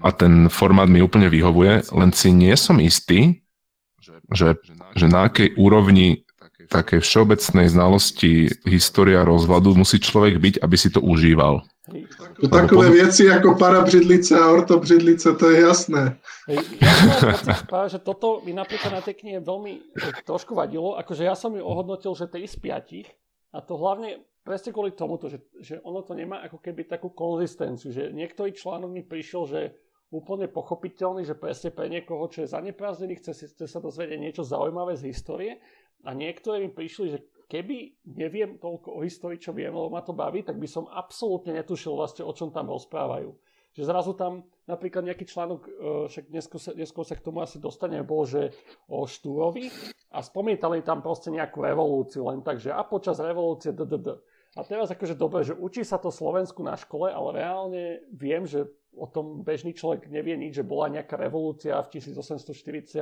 A 0.00 0.08
ten 0.16 0.48
formát 0.50 0.88
mi 0.88 1.00
úplne 1.00 1.30
vyhovuje, 1.30 1.92
len 1.92 2.10
si 2.12 2.32
nie 2.34 2.52
som 2.56 2.80
istý, 2.82 3.40
že, 4.32 4.58
že 4.96 5.06
na 5.06 5.28
akej 5.28 5.54
úrovni 5.56 6.24
takej 6.70 7.02
všeobecnej 7.02 7.66
znalosti 7.66 8.46
história 8.62 9.26
rozhľadu 9.26 9.74
musí 9.74 9.98
človek 9.98 10.38
byť, 10.38 10.54
aby 10.62 10.76
si 10.78 10.88
to 10.88 11.02
užíval. 11.02 11.66
To 12.40 12.48
takové 12.48 12.90
veci 12.90 13.30
ako 13.30 13.54
parabřidlice 13.58 14.38
a 14.38 14.50
ortobřidlice, 14.50 15.32
to 15.32 15.50
je 15.50 15.60
jasné. 15.60 16.18
Ja 16.48 17.88
že 17.88 17.98
toto 17.98 18.42
mi 18.46 18.52
napríklad 18.54 18.92
na 18.92 19.02
tej 19.02 19.18
knihe 19.18 19.38
veľmi 19.40 19.94
trošku 20.26 20.54
vadilo, 20.54 20.94
akože 20.98 21.26
ja 21.26 21.34
som 21.34 21.54
ju 21.56 21.62
ohodnotil, 21.64 22.14
že 22.14 22.30
3 22.30 22.46
z 22.46 22.56
5 22.56 23.56
a 23.56 23.58
to 23.60 23.74
hlavne 23.74 24.22
presne 24.46 24.70
kvôli 24.72 24.96
tomu, 24.96 25.20
že, 25.22 25.38
že 25.60 25.74
ono 25.84 26.02
to 26.02 26.16
nemá 26.16 26.42
ako 26.46 26.58
keby 26.58 26.88
takú 26.88 27.12
konzistenciu, 27.12 27.92
že 27.92 28.14
niektorý 28.14 28.54
článok 28.54 28.90
mi 28.90 29.02
prišiel, 29.04 29.42
že 29.46 29.60
úplne 30.10 30.50
pochopiteľný, 30.50 31.22
že 31.22 31.38
presne 31.38 31.70
pre 31.70 31.86
niekoho, 31.86 32.26
čo 32.26 32.42
je 32.42 32.52
zaneprázdnený, 32.52 33.22
chce, 33.22 33.54
chce 33.54 33.66
sa 33.70 33.78
dozvedieť 33.78 34.18
niečo 34.18 34.42
zaujímavé 34.42 34.98
z 34.98 35.06
histórie. 35.14 35.62
A 36.02 36.16
niektoré 36.16 36.66
mi 36.66 36.70
prišli, 36.72 37.14
že 37.14 37.18
keby 37.50 38.06
neviem 38.14 38.62
toľko 38.62 38.94
o 38.94 39.02
histórii, 39.02 39.42
čo 39.42 39.50
viem, 39.50 39.74
lebo 39.74 39.90
ma 39.90 40.06
to 40.06 40.14
baví, 40.14 40.46
tak 40.46 40.54
by 40.54 40.70
som 40.70 40.86
absolútne 40.86 41.50
netušil 41.58 41.98
vlastne, 41.98 42.22
o 42.22 42.30
čom 42.30 42.54
tam 42.54 42.70
rozprávajú. 42.70 43.34
Že 43.74 43.82
zrazu 43.86 44.14
tam 44.14 44.46
napríklad 44.66 45.02
nejaký 45.10 45.26
článok, 45.26 45.60
e, 45.66 45.70
však 46.10 46.24
neskôr 46.30 46.60
sa, 46.62 46.70
neskôr 46.74 47.02
sa 47.02 47.18
k 47.18 47.26
tomu 47.26 47.42
asi 47.42 47.58
dostaneme, 47.58 48.06
bol, 48.06 48.22
že 48.22 48.54
o 48.86 49.02
Štúrovi 49.02 49.66
a 50.14 50.22
spomínali 50.22 50.82
tam 50.86 51.02
proste 51.02 51.34
nejakú 51.34 51.58
revolúciu, 51.58 52.30
len 52.30 52.42
tak, 52.46 52.62
že 52.62 52.70
a 52.70 52.82
počas 52.86 53.18
revolúcie 53.18 53.74
ddd. 53.74 54.22
A 54.58 54.66
teraz 54.66 54.90
akože 54.90 55.14
dobre, 55.14 55.46
že 55.46 55.54
učí 55.54 55.86
sa 55.86 56.02
to 56.02 56.10
Slovensku 56.10 56.66
na 56.66 56.74
škole, 56.74 57.14
ale 57.14 57.38
reálne 57.38 57.82
viem, 58.10 58.42
že 58.42 58.66
o 58.90 59.06
tom 59.06 59.46
bežný 59.46 59.70
človek 59.70 60.10
nevie 60.10 60.34
nič, 60.34 60.58
že 60.58 60.66
bola 60.66 60.90
nejaká 60.90 61.14
revolúcia 61.14 61.78
v 61.78 62.02
1848 62.02 62.98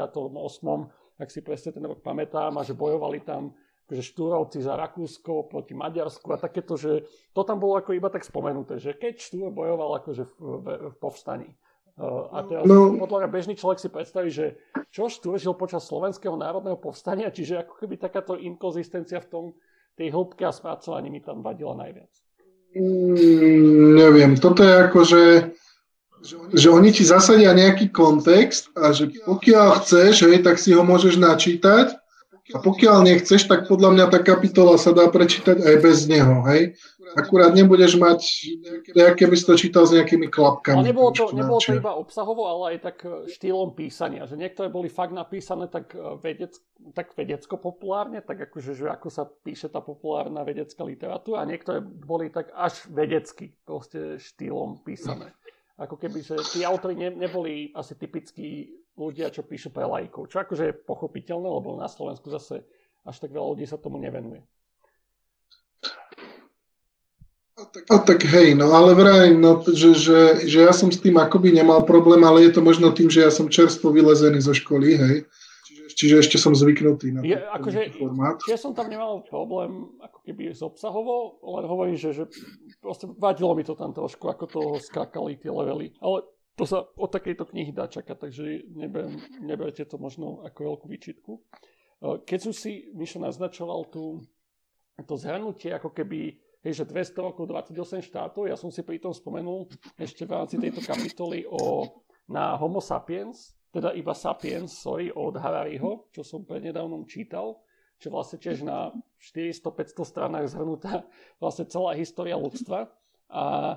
ak 1.18 1.28
si 1.34 1.42
presne 1.42 1.74
ten 1.74 1.82
rok 1.82 1.98
pamätám, 1.98 2.54
a 2.54 2.62
že 2.62 2.78
bojovali 2.78 3.26
tam 3.26 3.50
akože 3.88 4.04
štúrovci 4.04 4.60
za 4.60 4.76
Rakúsko 4.76 5.48
proti 5.48 5.72
Maďarsku 5.72 6.28
a 6.28 6.36
takéto, 6.36 6.76
že 6.76 7.08
to 7.32 7.40
tam 7.40 7.56
bolo 7.56 7.80
ako 7.80 7.96
iba 7.96 8.12
tak 8.12 8.20
spomenuté, 8.20 8.76
že 8.76 8.92
keď 8.92 9.16
Štúr 9.16 9.48
bojoval 9.48 10.04
akože 10.04 10.28
v, 10.28 10.34
v, 10.36 10.66
v 10.92 10.94
povstaní. 11.00 11.48
Uh, 11.96 12.28
a 12.30 12.44
teraz 12.44 12.68
no. 12.68 13.00
podľa 13.00 13.24
mňa 13.24 13.30
bežný 13.32 13.54
človek 13.56 13.80
si 13.80 13.88
predstaví, 13.88 14.28
že 14.28 14.60
čo 14.92 15.08
Štúr 15.08 15.40
žil 15.40 15.56
počas 15.56 15.88
Slovenského 15.88 16.36
národného 16.36 16.76
povstania, 16.76 17.32
čiže 17.32 17.64
ako 17.64 17.80
keby 17.80 17.96
takáto 17.96 18.36
inkonzistencia 18.36 19.24
v 19.24 19.30
tom, 19.32 19.44
tej 19.96 20.12
hĺbke 20.14 20.46
a 20.46 20.52
spracovaní 20.52 21.08
mi 21.10 21.24
tam 21.24 21.42
vadila 21.42 21.74
najviac. 21.74 22.12
Mm, 22.76 23.98
neviem, 23.98 24.36
toto 24.36 24.62
je 24.62 24.74
ako, 24.78 25.00
že 25.02 25.22
že 26.50 26.66
oni 26.66 26.90
ti 26.90 27.06
zasadia 27.06 27.54
nejaký 27.54 27.94
kontext 27.94 28.74
a 28.74 28.90
že 28.90 29.06
pokiaľ 29.22 29.78
chceš, 29.78 30.26
hej, 30.26 30.42
tak 30.42 30.58
si 30.58 30.74
ho 30.74 30.82
môžeš 30.82 31.14
načítať 31.14 31.94
a 32.54 32.58
pokiaľ 32.64 33.04
nechceš, 33.04 33.44
tak 33.44 33.68
podľa 33.68 33.92
mňa 33.92 34.04
tá 34.08 34.18
kapitola 34.24 34.80
sa 34.80 34.96
dá 34.96 35.08
prečítať 35.12 35.60
aj 35.60 35.76
bez 35.84 36.08
neho, 36.08 36.40
hej. 36.48 36.76
Akurát 37.16 37.56
nebudeš 37.56 37.96
mať, 37.96 38.20
nejaké 38.92 39.24
by 39.28 39.36
si 39.36 39.44
to 39.44 39.54
čítal 39.56 39.84
s 39.88 39.96
nejakými 39.96 40.28
klapkami. 40.28 40.84
Ale 40.84 40.88
nebolo 40.92 41.10
to, 41.12 41.32
nebolo 41.32 41.60
to 41.60 41.76
iba 41.76 41.92
obsahovo, 41.96 42.48
ale 42.48 42.76
aj 42.76 42.78
tak 42.84 42.96
e, 43.04 43.32
štýlom 43.32 43.72
písania, 43.72 44.28
že 44.28 44.36
niektoré 44.36 44.68
boli 44.68 44.92
fakt 44.92 45.16
napísané 45.16 45.72
tak, 45.72 45.96
e, 45.96 46.20
vedec, 46.20 46.52
tak 46.92 47.16
vedecko-populárne, 47.16 48.20
tak 48.20 48.52
akože, 48.52 48.76
že 48.76 48.92
ako 48.92 49.08
sa 49.08 49.24
píše 49.24 49.72
tá 49.72 49.80
populárna 49.80 50.44
vedecká 50.44 50.84
literatúra 50.84 51.44
a 51.44 51.48
niektoré 51.48 51.80
boli 51.80 52.28
tak 52.28 52.52
až 52.52 52.84
vedecky, 52.92 53.56
proste 53.64 54.20
štýlom 54.20 54.84
písané 54.84 55.32
ako 55.78 55.94
keby, 55.94 56.18
že 56.26 56.36
tí 56.50 56.66
autory 56.66 56.98
ne, 56.98 57.14
neboli 57.14 57.70
asi 57.70 57.94
typickí 57.94 58.74
ľudia, 58.98 59.30
čo 59.30 59.46
píšu 59.46 59.70
pre 59.70 59.86
lajkov. 59.86 60.26
Čo 60.26 60.42
akože 60.42 60.64
je 60.68 60.74
pochopiteľné, 60.74 61.48
lebo 61.48 61.78
na 61.78 61.86
Slovensku 61.86 62.28
zase 62.28 62.66
až 63.06 63.16
tak 63.22 63.30
veľa 63.30 63.54
ľudí 63.54 63.64
sa 63.64 63.78
tomu 63.78 64.02
nevenuje. 64.02 64.42
A 67.58 67.64
tak, 67.66 67.82
a 67.90 67.96
tak 67.98 68.20
hej, 68.22 68.54
no 68.54 68.70
ale 68.70 68.94
vraj, 68.94 69.34
no, 69.34 69.58
že, 69.66 69.90
že, 69.90 70.46
že 70.46 70.58
ja 70.62 70.70
som 70.70 70.94
s 70.94 71.02
tým 71.02 71.18
akoby 71.18 71.50
nemal 71.50 71.82
problém, 71.82 72.22
ale 72.22 72.46
je 72.46 72.54
to 72.54 72.62
možno 72.62 72.94
tým, 72.94 73.10
že 73.10 73.26
ja 73.26 73.34
som 73.34 73.50
čerstvo 73.50 73.90
vylezený 73.90 74.38
zo 74.38 74.54
školy, 74.54 74.94
hej. 74.94 75.16
Čiže 75.98 76.22
ešte 76.22 76.36
som 76.38 76.54
zvyknutý 76.54 77.10
na 77.10 77.26
je, 77.26 77.34
akože, 77.34 77.98
formát. 77.98 78.38
Ja 78.46 78.54
som 78.54 78.70
tam 78.70 78.86
nemal 78.86 79.26
problém 79.26 79.90
ako 79.98 80.22
keby 80.22 80.54
z 80.54 80.62
obsahovo, 80.62 81.42
len 81.42 81.66
hovorím, 81.66 81.98
že, 81.98 82.14
že 82.14 82.30
proste 82.78 83.10
vadilo 83.18 83.50
mi 83.58 83.66
to 83.66 83.74
tam 83.74 83.90
trošku, 83.90 84.30
ako 84.30 84.44
to 84.46 84.60
skákali 84.78 85.34
tie 85.42 85.50
levely. 85.50 85.90
Ale 85.98 86.22
to 86.58 86.66
sa 86.66 86.82
od 86.82 87.10
takejto 87.14 87.46
knihy 87.54 87.70
dá 87.70 87.86
čakať, 87.86 88.16
takže 88.18 88.66
neberiem, 88.74 89.14
neberte 89.46 89.86
to 89.86 89.94
možno 89.94 90.42
ako 90.42 90.74
veľkú 90.74 90.86
výčitku. 90.90 91.32
E, 91.38 91.40
keď 92.26 92.50
som 92.50 92.52
si 92.52 92.90
Mišo 92.98 93.22
naznačoval 93.22 93.86
tú, 93.94 94.18
to 94.98 95.14
zhrnutie, 95.14 95.70
ako 95.70 95.94
keby 95.94 96.34
hej, 96.66 96.82
že 96.82 96.90
200 96.90 97.14
rokov, 97.22 97.46
28 97.46 98.02
štátov, 98.02 98.50
ja 98.50 98.58
som 98.58 98.74
si 98.74 98.82
pri 98.82 98.98
tom 98.98 99.14
spomenul 99.14 99.70
ešte 99.94 100.26
v 100.26 100.34
rámci 100.34 100.58
tejto 100.58 100.82
kapitoly 100.82 101.46
o, 101.46 101.86
na 102.26 102.58
Homo 102.58 102.82
sapiens, 102.82 103.54
teda 103.68 103.92
iba 103.92 104.16
Sapiens, 104.16 104.72
sorry, 104.72 105.12
od 105.12 105.36
Harariho, 105.36 106.08
čo 106.10 106.24
som 106.24 106.48
prednedávnom 106.48 107.04
čítal, 107.04 107.60
čo 108.00 108.08
vlastne 108.08 108.40
tiež 108.40 108.64
na 108.64 108.90
400-500 109.20 110.08
stranách 110.08 110.46
zhrnutá 110.56 111.04
vlastne 111.42 111.68
celá 111.68 111.92
história 111.98 112.38
ľudstva. 112.38 112.88
A 113.28 113.76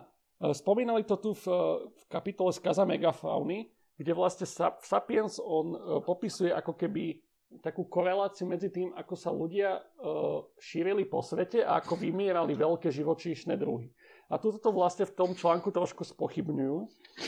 spomínali 0.49 1.05
to 1.05 1.15
tu 1.21 1.31
v, 1.37 1.45
v 1.85 2.03
kapitole 2.09 2.49
Skaza 2.49 2.81
megafauny, 2.87 3.69
kde 3.97 4.11
vlastne 4.17 4.49
Sapiens 4.81 5.37
on 5.37 5.77
e, 5.77 5.79
popisuje 6.01 6.49
ako 6.49 6.73
keby 6.73 7.21
takú 7.59 7.83
koreláciu 7.91 8.47
medzi 8.47 8.71
tým, 8.71 8.95
ako 8.95 9.13
sa 9.19 9.27
ľudia 9.27 9.83
šírili 10.55 11.03
po 11.03 11.19
svete 11.19 11.67
a 11.67 11.83
ako 11.83 11.99
vymierali 11.99 12.55
veľké 12.55 12.87
živočíšne 12.87 13.59
druhy. 13.59 13.91
A 14.31 14.39
túto 14.39 14.63
to 14.63 14.71
vlastne 14.71 15.03
v 15.03 15.11
tom 15.11 15.35
článku 15.35 15.75
trošku 15.75 16.07
spochybňujú, 16.07 16.77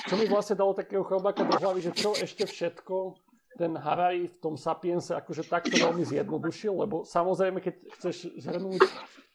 čo 0.07 0.15
mi 0.15 0.23
vlastne 0.31 0.55
dalo 0.55 0.71
takého 0.71 1.03
chrobáka 1.03 1.43
do 1.43 1.59
hlavy, 1.59 1.83
že 1.83 1.91
čo 1.91 2.15
ešte 2.15 2.47
všetko 2.47 3.19
ten 3.57 3.77
Harari 3.77 4.27
v 4.29 4.37
tom 4.41 4.55
Sapiense 4.57 5.13
akože 5.13 5.45
takto 5.45 5.73
veľmi 5.73 6.03
zjednodušil, 6.05 6.73
lebo 6.73 7.05
samozrejme, 7.05 7.61
keď 7.61 7.75
chceš 7.99 8.33
zhrnúť 8.41 8.81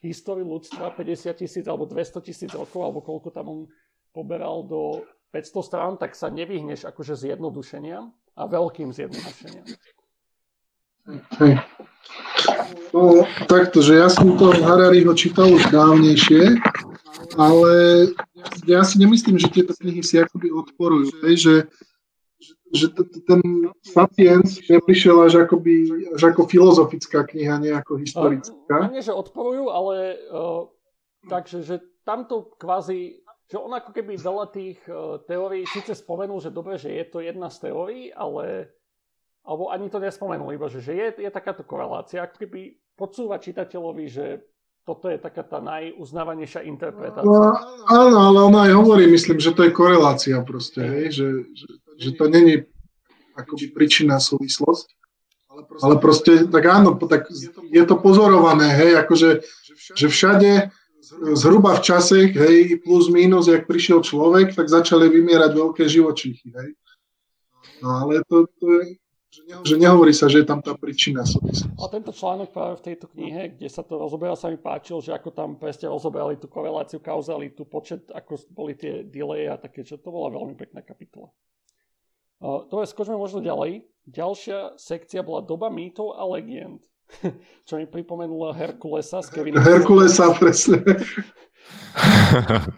históriu 0.02 0.46
ľudstva 0.46 0.94
50 0.94 1.42
tisíc 1.42 1.64
alebo 1.66 1.86
200 1.86 2.22
tisíc 2.22 2.50
rokov, 2.54 2.80
alebo 2.82 3.02
koľko 3.02 3.28
tam 3.34 3.46
on 3.50 3.60
poberal 4.14 4.66
do 4.66 5.06
500 5.34 5.68
strán, 5.68 5.92
tak 5.98 6.14
sa 6.14 6.30
nevyhneš 6.30 6.86
akože 6.86 7.18
zjednodušeniam 7.18 8.10
a 8.38 8.42
veľkým 8.46 8.94
zjednodušeniam. 8.94 9.66
Hej. 11.40 11.52
No, 12.92 13.24
takto, 13.48 13.80
že 13.80 13.96
ja 13.96 14.12
som 14.12 14.36
to 14.36 14.52
Harariho 14.52 15.12
čítal 15.16 15.48
už 15.48 15.72
dávnejšie 15.72 16.60
ale 17.36 17.72
ja 18.64 18.80
si 18.86 18.96
nemyslím, 18.98 19.36
že 19.36 19.52
tieto 19.52 19.74
knihy 19.76 20.00
si 20.00 20.16
akoby 20.16 20.48
odporujú, 20.54 21.12
že, 21.34 21.66
že 22.72 22.92
ten 23.24 23.40
Sapiens 23.80 24.60
neprišiel 24.68 25.24
až, 25.24 25.48
akoby, 25.48 25.88
až 26.12 26.32
ako 26.32 26.48
filozofická 26.48 27.24
kniha, 27.24 27.60
nie 27.60 27.72
ako 27.72 28.00
historická. 28.00 28.88
A, 28.88 28.92
nie, 28.92 29.04
že 29.04 29.14
odporujú, 29.14 29.72
ale 29.72 30.20
uh, 30.28 30.68
takže, 31.28 31.64
že 31.64 31.80
tamto 32.04 32.52
kvázi 32.56 33.24
že 33.48 33.56
on 33.56 33.72
ako 33.72 33.96
keby 33.96 34.20
veľa 34.20 34.52
tých 34.52 34.76
uh, 34.92 35.24
teórií 35.24 35.64
síce 35.64 35.96
spomenul, 35.96 36.36
že 36.36 36.52
dobre, 36.52 36.76
že 36.76 36.92
je 36.92 37.04
to 37.08 37.24
jedna 37.24 37.48
z 37.48 37.72
teórií, 37.72 38.12
ale 38.12 38.68
alebo 39.48 39.72
ani 39.72 39.88
to 39.88 39.96
nespomenul, 39.96 40.52
iba 40.52 40.68
že, 40.68 40.84
že 40.84 40.92
je, 40.92 41.24
je 41.24 41.30
takáto 41.32 41.64
korelácia, 41.64 42.20
ako 42.20 42.36
keby 42.44 42.76
podsúva 42.92 43.40
čitateľovi, 43.40 44.04
že 44.04 44.44
toto 44.84 45.08
je 45.08 45.16
taká 45.16 45.40
tá 45.40 45.60
najuznávanejšia 45.64 46.68
interpretácia. 46.68 47.24
No, 47.24 47.56
áno, 47.88 48.18
ale 48.28 48.38
on 48.44 48.56
aj 48.56 48.72
hovorí, 48.76 49.08
myslím, 49.08 49.40
že 49.40 49.56
to 49.56 49.64
je 49.64 49.72
korelácia 49.72 50.36
proste, 50.44 50.84
hej, 50.84 51.06
že, 51.16 51.28
že, 51.56 51.68
že 51.98 52.14
to 52.14 52.30
není 52.30 52.62
akoby 53.34 53.74
príčina 53.74 54.22
súvislosť. 54.22 54.86
Ale 55.82 55.98
proste, 55.98 56.46
tak 56.46 56.64
áno, 56.70 56.94
tak 56.94 57.26
je 57.66 57.82
to 57.82 57.98
pozorované, 57.98 58.70
hej, 58.78 58.94
akože, 59.02 59.42
že 59.98 60.06
všade 60.06 60.70
zhruba 61.34 61.74
v 61.74 61.82
čase, 61.82 62.30
hej, 62.30 62.78
plus 62.78 63.10
minus, 63.10 63.50
jak 63.50 63.66
prišiel 63.66 64.06
človek, 64.06 64.54
tak 64.54 64.70
začali 64.70 65.10
vymierať 65.10 65.50
veľké 65.50 65.82
živočíchy, 65.90 66.54
hej. 66.54 66.70
No 67.82 68.06
ale 68.06 68.22
to, 68.26 68.46
to 68.58 68.66
je, 68.70 68.82
že 69.66 69.74
nehovorí 69.78 70.10
sa, 70.10 70.26
že 70.26 70.42
je 70.42 70.46
tam 70.46 70.58
tá 70.58 70.74
príčina 70.74 71.22
A 71.22 71.84
tento 71.90 72.10
článok 72.10 72.50
práve 72.50 72.74
v 72.78 72.84
tejto 72.92 73.06
knihe, 73.14 73.54
kde 73.54 73.68
sa 73.70 73.86
to 73.86 73.98
rozoberá, 73.98 74.34
sa 74.34 74.50
mi 74.50 74.58
páčil, 74.58 74.98
že 74.98 75.14
ako 75.14 75.30
tam 75.30 75.50
presne 75.58 75.90
rozoberali 75.90 76.38
tú 76.38 76.50
koreláciu, 76.50 76.98
kauzalitu, 76.98 77.66
počet, 77.66 78.06
ako 78.10 78.38
boli 78.50 78.74
tie 78.74 79.06
delay 79.06 79.46
a 79.46 79.58
také, 79.58 79.82
čo 79.82 79.98
to 79.98 80.10
bola 80.10 80.30
veľmi 80.34 80.58
pekná 80.58 80.82
kapitola. 80.82 81.30
Je, 82.38 82.86
skočme 82.86 83.18
možno 83.18 83.42
ďalej. 83.42 83.86
Ďalšia 84.08 84.80
sekcia 84.80 85.20
bola 85.20 85.44
doba 85.44 85.68
mýtov 85.68 86.16
a 86.16 86.24
legend. 86.24 86.86
Čo 87.68 87.80
mi 87.80 87.88
pripomenulo 87.88 88.52
Herkulesa 88.52 89.24
s 89.24 89.28
Kevinom. 89.32 89.60
Herkulesa, 89.60 90.32
presne. 90.36 90.80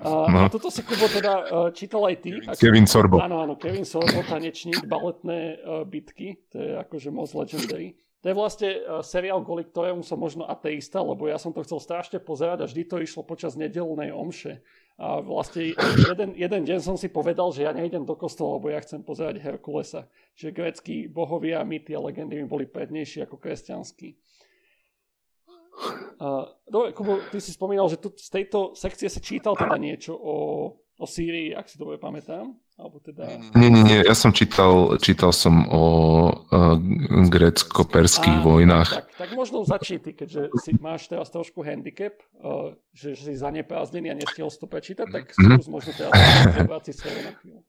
A, 0.00 0.10
no. 0.30 0.38
a 0.46 0.50
toto 0.50 0.70
si, 0.72 0.82
Kubo, 0.82 1.06
teda 1.06 1.32
uh, 1.46 1.68
čítal 1.70 2.08
aj 2.10 2.16
ty. 2.24 2.30
Ako, 2.42 2.58
Kevin 2.58 2.86
Sorbo. 2.88 3.22
Áno, 3.22 3.42
áno, 3.42 3.54
Kevin 3.54 3.86
Sorbo, 3.86 4.22
tanečník, 4.26 4.86
baletné 4.86 5.60
uh, 5.60 5.84
bitky. 5.86 6.40
To 6.50 6.56
je 6.58 6.70
akože 6.80 7.08
moc 7.14 7.30
legendary. 7.36 8.00
To 8.20 8.26
je 8.32 8.34
vlastne 8.34 8.70
uh, 8.80 9.00
seriál, 9.04 9.44
kvôli 9.46 9.68
ktorému 9.68 10.02
som 10.02 10.18
možno 10.18 10.46
ateista, 10.48 11.04
lebo 11.04 11.30
ja 11.30 11.38
som 11.38 11.54
to 11.54 11.62
chcel 11.62 11.78
strašne 11.78 12.18
pozerať 12.18 12.64
a 12.64 12.68
vždy 12.68 12.82
to 12.88 12.96
išlo 12.98 13.22
počas 13.22 13.54
nedelnej 13.54 14.10
omše. 14.10 14.64
A 15.00 15.24
vlastne 15.24 15.72
jeden, 16.12 16.36
jeden 16.36 16.62
deň 16.68 16.78
som 16.84 16.92
si 17.00 17.08
povedal, 17.08 17.48
že 17.56 17.64
ja 17.64 17.72
nejdem 17.72 18.04
do 18.04 18.12
kostola, 18.12 18.60
lebo 18.60 18.68
ja 18.68 18.84
chcem 18.84 19.00
pozerať 19.00 19.40
Herkulesa. 19.40 20.04
Čiže 20.36 20.52
grécky 20.52 20.94
bohovia, 21.08 21.64
mýty 21.64 21.96
a 21.96 22.04
legendy 22.04 22.36
mi 22.36 22.44
boli 22.44 22.68
prednejší 22.68 23.24
ako 23.24 23.40
kresťanskí. 23.40 24.20
Dobre, 26.68 26.92
Kubo, 26.92 27.24
ty 27.32 27.40
si 27.40 27.56
spomínal, 27.56 27.88
že 27.88 27.96
tu 27.96 28.12
z 28.12 28.28
tejto 28.28 28.76
sekcie 28.76 29.08
si 29.08 29.24
čítal 29.24 29.56
teda 29.56 29.80
niečo 29.80 30.12
o, 30.12 30.36
o 30.76 31.04
Sýrii, 31.08 31.56
ak 31.56 31.64
si 31.64 31.80
dobre 31.80 31.96
pamätám. 31.96 32.52
Alebo 32.80 32.96
teda... 33.04 33.28
Nie, 33.52 33.68
nie, 33.68 33.84
nie, 33.84 34.00
ja 34.00 34.16
som 34.16 34.32
čítal, 34.32 34.96
čítal 35.04 35.36
som 35.36 35.68
o 35.68 35.84
uh, 36.32 36.80
grécko-perských 37.28 38.40
vojnách. 38.40 39.04
Tak, 39.04 39.06
tak 39.20 39.30
možno 39.36 39.68
začni 39.68 40.00
ty, 40.00 40.16
keďže 40.16 40.48
si 40.64 40.72
máš 40.80 41.12
teraz 41.12 41.28
trošku 41.28 41.60
handicap, 41.60 42.16
uh, 42.40 42.72
že, 42.96 43.12
že 43.12 43.22
si 43.28 43.34
zaneprázdnený 43.36 44.08
a 44.08 44.16
nestihol 44.16 44.48
to 44.48 44.64
prečítať, 44.64 45.12
tak 45.12 45.28
mm-hmm. 45.36 45.60
skús 45.60 45.68
možno 45.68 45.92
teraz 45.92 46.12
zobrať 46.56 46.82
si 46.88 46.92
na 47.04 47.32
chvíľu. 47.36 47.60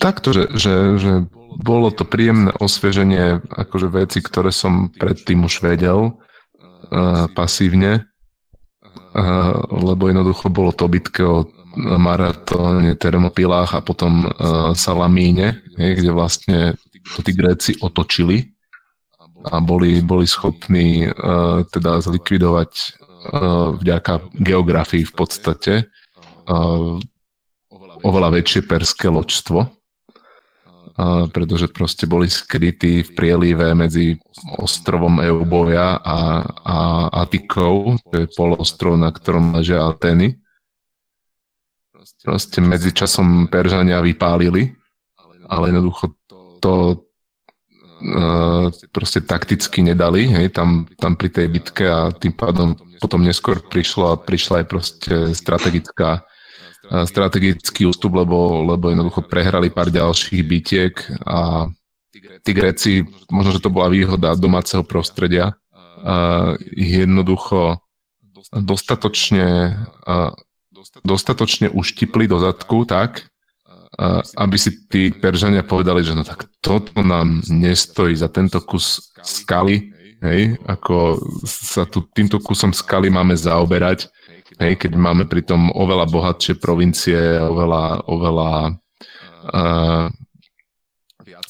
Takto, 0.00 0.28
že, 0.32 0.44
že, 0.56 0.74
že 0.98 1.12
bolo 1.60 1.92
to 1.92 2.08
príjemné 2.08 2.56
osvieženie 2.56 3.44
akože 3.52 3.88
veci, 3.92 4.18
ktoré 4.24 4.48
som 4.48 4.88
predtým 4.90 5.44
už 5.44 5.60
vedel 5.60 6.16
uh, 6.16 7.28
pasívne, 7.36 8.08
uh, 9.12 9.60
lebo 9.68 10.08
jednoducho 10.08 10.48
bolo 10.48 10.72
to 10.72 10.88
bitke 10.88 11.20
o 11.20 11.44
maratóne, 11.76 12.94
termopilách 12.94 13.76
a 13.76 13.80
potom 13.84 14.26
uh, 14.26 14.72
salamíne, 14.74 15.60
je, 15.76 15.88
kde 15.98 16.10
vlastne 16.10 16.58
to 17.14 17.20
tí 17.20 17.32
Gréci 17.36 17.72
otočili 17.82 18.54
a 19.44 19.60
boli, 19.60 20.00
boli 20.00 20.24
schopní 20.24 21.06
uh, 21.06 21.66
teda 21.68 22.00
zlikvidovať 22.00 22.70
uh, 22.72 23.76
vďaka 23.76 24.32
geografii 24.40 25.04
v 25.04 25.12
podstate 25.12 25.72
uh, 26.48 26.96
oveľa 28.04 28.28
väčšie 28.40 28.64
perské 28.64 29.12
loďstvo 29.12 29.68
pretože 31.34 31.66
proste 31.74 32.06
boli 32.06 32.30
skrytí 32.30 33.02
v 33.02 33.10
prielive 33.18 33.74
medzi 33.74 34.14
ostrovom 34.62 35.18
Euboja 35.18 35.98
a, 35.98 36.18
a 36.46 36.76
Atikou, 37.26 37.98
to 37.98 38.14
je 38.22 38.26
polostrov, 38.30 38.94
na 38.94 39.10
ktorom 39.10 39.58
ležia 39.58 39.82
Ateny. 39.82 40.38
Proste 42.24 42.64
medzi 42.64 42.90
časom 42.96 43.52
Peržania 43.52 44.00
vypálili, 44.00 44.72
ale 45.44 45.64
jednoducho 45.68 46.16
to 46.64 47.04
uh, 47.04 48.72
proste 48.88 49.20
takticky 49.20 49.84
nedali, 49.84 50.24
hej, 50.32 50.56
tam, 50.56 50.88
tam 50.96 51.20
pri 51.20 51.28
tej 51.28 51.46
bitke 51.52 51.84
a 51.84 52.08
tým 52.16 52.32
pádom 52.32 52.80
potom 52.96 53.20
neskôr 53.20 53.60
prišla, 53.60 54.24
prišla 54.24 54.64
aj 54.64 54.66
proste 54.66 55.14
strategická 55.36 56.24
strategický 56.84 57.88
ústup, 57.88 58.12
lebo, 58.12 58.60
lebo 58.68 58.92
jednoducho 58.92 59.24
prehrali 59.24 59.72
pár 59.72 59.88
ďalších 59.88 60.40
bitiek 60.44 60.94
a 61.24 61.68
tí 62.44 62.52
Gréci, 62.52 63.08
možno, 63.32 63.56
že 63.56 63.64
to 63.64 63.72
bola 63.72 63.88
výhoda 63.88 64.36
domáceho 64.36 64.84
prostredia, 64.84 65.56
a 66.04 66.52
jednoducho 66.76 67.80
dostatočne, 68.52 69.80
dostatočne 71.04 71.72
uštipli 71.72 72.28
do 72.28 72.40
zadku 72.40 72.84
tak, 72.84 73.28
aby 74.34 74.56
si 74.58 74.74
tí 74.90 75.14
Peržania 75.14 75.62
povedali, 75.62 76.02
že 76.02 76.18
no 76.18 76.26
tak 76.26 76.50
toto 76.58 76.98
nám 77.00 77.46
nestojí 77.46 78.18
za 78.18 78.26
tento 78.26 78.58
kus 78.64 79.14
skaly, 79.22 79.94
hej, 80.18 80.58
ako 80.66 81.20
sa 81.46 81.86
tu 81.86 82.02
týmto 82.10 82.42
kusom 82.42 82.74
skaly 82.74 83.06
máme 83.06 83.38
zaoberať 83.38 84.10
Hej, 84.54 84.86
keď 84.86 84.92
máme 84.94 85.26
pritom 85.26 85.74
oveľa 85.74 86.06
bohatšie 86.06 86.54
provincie, 86.62 87.18
oveľa, 87.42 88.06
oveľa 88.06 88.50
uh, 89.50 90.06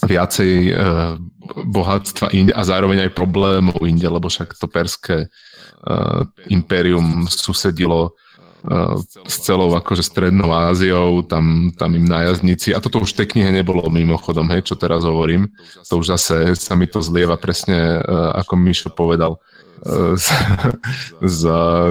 viacej 0.08 0.52
uh, 0.72 1.20
bohatstva 1.68 2.32
inde 2.32 2.52
a 2.56 2.64
zároveň 2.64 3.08
aj 3.08 3.12
problémov 3.12 3.76
inde, 3.84 4.08
lebo 4.08 4.32
však 4.32 4.56
to 4.56 4.64
perské 4.72 5.28
uh, 5.28 6.24
impérium 6.48 7.28
susedilo 7.28 8.16
s 9.28 9.36
celou 9.44 9.68
akože 9.76 10.00
strednou 10.00 10.48
Áziou, 10.48 11.20
tam, 11.20 11.68
tam 11.76 11.92
im 11.92 12.08
nájazdníci, 12.08 12.72
a 12.72 12.80
toto 12.80 13.04
už 13.04 13.12
v 13.12 13.18
tej 13.20 13.28
knihe 13.36 13.50
nebolo 13.52 13.84
mimochodom, 13.92 14.48
hej, 14.48 14.64
čo 14.64 14.74
teraz 14.80 15.04
hovorím, 15.04 15.52
to 15.84 16.00
už 16.00 16.16
zase 16.16 16.56
sa 16.56 16.72
mi 16.72 16.88
to 16.88 17.04
zlieva 17.04 17.36
presne, 17.36 18.00
uh, 18.00 18.32
ako 18.40 18.56
Mišo 18.56 18.88
povedal, 18.88 19.36
z, 20.16 20.26
z 21.20 21.40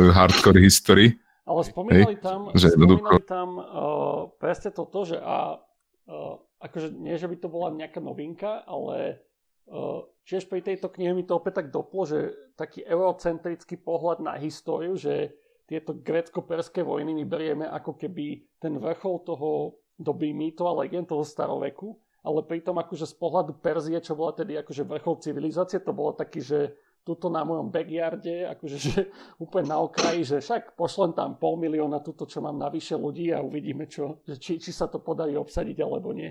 hardcore 0.09 0.57
history. 0.57 1.13
Ale 1.43 1.61
spomínali 1.67 2.15
Hej, 2.17 2.23
tam, 2.23 2.39
že 2.55 2.71
spomínali 2.73 3.21
tam 3.27 3.49
uh, 3.59 4.31
presne 4.39 4.71
toto, 4.71 5.03
že 5.03 5.19
a 5.19 5.59
uh, 6.07 6.35
akože 6.63 6.95
nie, 6.95 7.19
že 7.19 7.27
by 7.27 7.35
to 7.37 7.51
bola 7.51 7.75
nejaká 7.75 7.99
novinka, 7.99 8.63
ale 8.63 9.21
uh, 9.67 10.07
tiež 10.23 10.47
pri 10.47 10.63
tejto 10.63 10.87
knihe 10.87 11.11
mi 11.11 11.27
to 11.27 11.35
opäť 11.35 11.61
tak 11.61 11.75
doplo, 11.75 12.07
že 12.07 12.31
taký 12.55 12.81
eurocentrický 12.87 13.75
pohľad 13.83 14.23
na 14.23 14.39
históriu, 14.39 14.95
že 14.95 15.35
tieto 15.73 15.97
grécko-perské 15.97 16.85
vojny 16.85 17.17
my 17.17 17.25
berieme 17.25 17.65
ako 17.65 17.97
keby 17.97 18.45
ten 18.61 18.77
vrchol 18.77 19.25
toho 19.25 19.49
doby 19.97 20.29
mýto 20.29 20.69
a 20.69 20.85
legend 20.85 21.09
toho 21.09 21.25
staroveku, 21.25 21.97
ale 22.21 22.45
pritom 22.45 22.77
akože 22.77 23.09
z 23.09 23.15
pohľadu 23.17 23.57
Perzie, 23.57 23.97
čo 23.97 24.13
bola 24.13 24.37
tedy 24.37 24.53
akože 24.53 24.85
vrchol 24.85 25.17
civilizácie, 25.25 25.81
to 25.81 25.89
bolo 25.89 26.13
taký, 26.13 26.45
že 26.45 26.77
tuto 27.01 27.27
na 27.27 27.41
mojom 27.41 27.73
backyarde, 27.73 28.47
akože 28.53 28.77
že 28.77 28.95
úplne 29.43 29.73
na 29.73 29.81
okraji, 29.81 30.21
že 30.21 30.37
však 30.45 30.77
pošlem 30.77 31.17
tam 31.17 31.41
pol 31.41 31.57
milióna 31.57 32.05
tuto, 32.05 32.29
čo 32.29 32.37
mám 32.45 32.61
navyše 32.61 32.93
ľudí 32.93 33.33
a 33.33 33.41
uvidíme, 33.41 33.89
čo, 33.89 34.21
či, 34.29 34.61
či 34.61 34.69
sa 34.69 34.85
to 34.85 35.01
podarí 35.01 35.33
obsadiť 35.33 35.77
alebo 35.81 36.13
nie. 36.13 36.29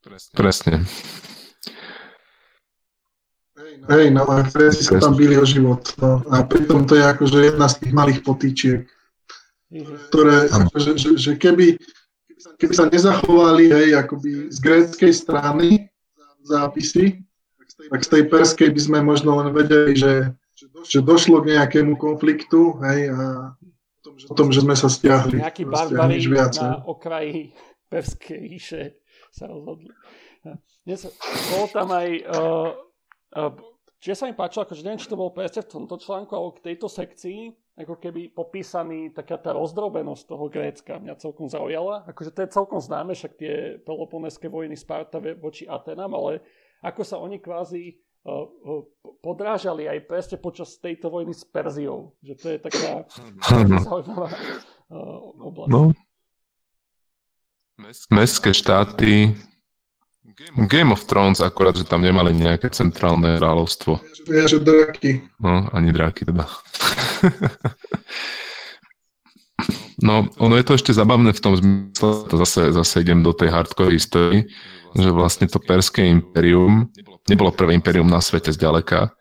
Presne. 0.00 0.34
Presne. 0.34 0.74
Hej, 3.88 4.06
no 4.14 4.22
a 4.28 4.44
vtedy 4.44 4.78
sa 4.78 5.00
tam 5.02 5.16
byli 5.18 5.34
o 5.40 5.46
život. 5.46 5.82
No. 5.98 6.22
A 6.30 6.46
pritom 6.46 6.86
to 6.86 6.94
je 6.94 7.04
akože 7.04 7.38
jedna 7.52 7.66
z 7.66 7.74
tých 7.82 7.92
malých 7.96 8.20
potýčiek, 8.22 8.80
ktoré, 10.10 10.46
akože, 10.48 10.90
že, 10.94 11.10
že 11.18 11.32
keby, 11.34 11.76
keby 12.60 12.72
sa 12.74 12.86
nezachovali, 12.86 13.72
hej, 13.72 13.88
akoby 13.98 14.52
z 14.52 14.58
gréckej 14.62 15.12
strany 15.12 15.88
zápisy, 16.44 17.24
tak 17.90 18.00
z 18.04 18.08
tej 18.08 18.22
perskej 18.30 18.68
by 18.74 18.80
sme 18.80 18.98
možno 19.02 19.38
len 19.38 19.50
vedeli, 19.50 19.94
že, 19.94 20.32
že 20.86 20.98
došlo 21.02 21.42
k 21.42 21.58
nejakému 21.58 21.98
konfliktu, 21.98 22.78
hej, 22.84 23.10
a 23.10 23.54
o 24.28 24.34
tom, 24.34 24.50
že 24.50 24.64
sme 24.64 24.74
sa 24.74 24.88
stiahli. 24.88 25.38
Nejaký 25.38 25.64
barbari 25.68 26.18
na 26.58 26.82
okraji 26.86 27.52
perskej 27.88 28.38
ríše 28.38 28.82
sa 29.30 29.48
rozhodli. 29.48 29.92
Dnes 30.88 31.04
bol 31.52 31.68
tam 31.68 31.92
aj, 31.92 32.08
uh, 32.24 32.72
čiže 33.98 34.14
sa 34.14 34.24
mi 34.26 34.34
páčilo, 34.34 34.64
akože 34.64 34.84
neviem, 34.84 35.00
či 35.02 35.10
to 35.10 35.18
bolo 35.18 35.34
presne 35.34 35.64
v 35.64 35.72
tomto 35.72 35.96
článku, 35.98 36.32
alebo 36.32 36.56
k 36.56 36.72
tejto 36.72 36.86
sekcii, 36.88 37.52
ako 37.78 37.94
keby 38.02 38.34
popísaný 38.34 39.14
taká 39.14 39.38
tá 39.38 39.54
rozdrobenosť 39.54 40.22
toho 40.26 40.50
Grécka 40.50 40.98
mňa 40.98 41.14
celkom 41.22 41.46
zaujala. 41.46 42.02
Akože 42.10 42.34
to 42.34 42.42
je 42.42 42.50
celkom 42.50 42.82
známe, 42.82 43.14
však 43.14 43.32
tie 43.38 43.54
peloponeské 43.86 44.50
vojny 44.50 44.74
Sparta 44.74 45.22
voči 45.38 45.62
Atenám, 45.62 46.10
ale 46.18 46.42
ako 46.82 47.02
sa 47.06 47.22
oni 47.22 47.38
kvázi 47.38 47.94
uh, 48.26 48.46
uh, 48.50 48.82
podrážali 49.22 49.86
aj 49.86 50.10
presne 50.10 50.36
počas 50.42 50.74
tejto 50.82 51.06
vojny 51.06 51.30
s 51.30 51.46
Perziou. 51.46 52.18
Že 52.22 52.34
to 52.34 52.46
je 52.50 52.58
taká 52.58 53.06
zaujímavá 53.86 54.30
uh, 54.30 55.18
oblasť. 55.38 55.70
No. 55.70 55.94
Mestské 58.10 58.50
štáty 58.50 59.38
Game 60.70 60.94
of 60.94 61.04
Thrones, 61.04 61.42
akorát, 61.42 61.74
že 61.74 61.88
tam 61.88 62.04
nemali 62.04 62.30
nejaké 62.30 62.70
centrálne 62.70 63.42
kráľovstvo. 63.42 63.98
Ja, 64.30 64.46
že 64.46 64.62
draky. 64.62 65.24
No, 65.42 65.66
ani 65.74 65.90
draky 65.90 66.28
teda. 66.28 66.46
no, 70.06 70.30
ono 70.38 70.54
je 70.54 70.64
to 70.64 70.78
ešte 70.78 70.94
zabavné 70.94 71.34
v 71.34 71.42
tom 71.42 71.54
zmysle, 71.58 72.30
to 72.30 72.34
zase, 72.46 72.70
zase 72.70 72.94
idem 73.02 73.26
do 73.26 73.34
tej 73.34 73.50
hardcore 73.50 73.98
histórii, 73.98 74.46
že 74.94 75.10
vlastne 75.10 75.50
to 75.50 75.58
Perské 75.58 76.06
imperium 76.06 76.86
nebolo 77.28 77.52
prvé 77.52 77.76
imperium 77.76 78.08
na 78.08 78.24
svete 78.24 78.50
zďaleka, 78.50 79.12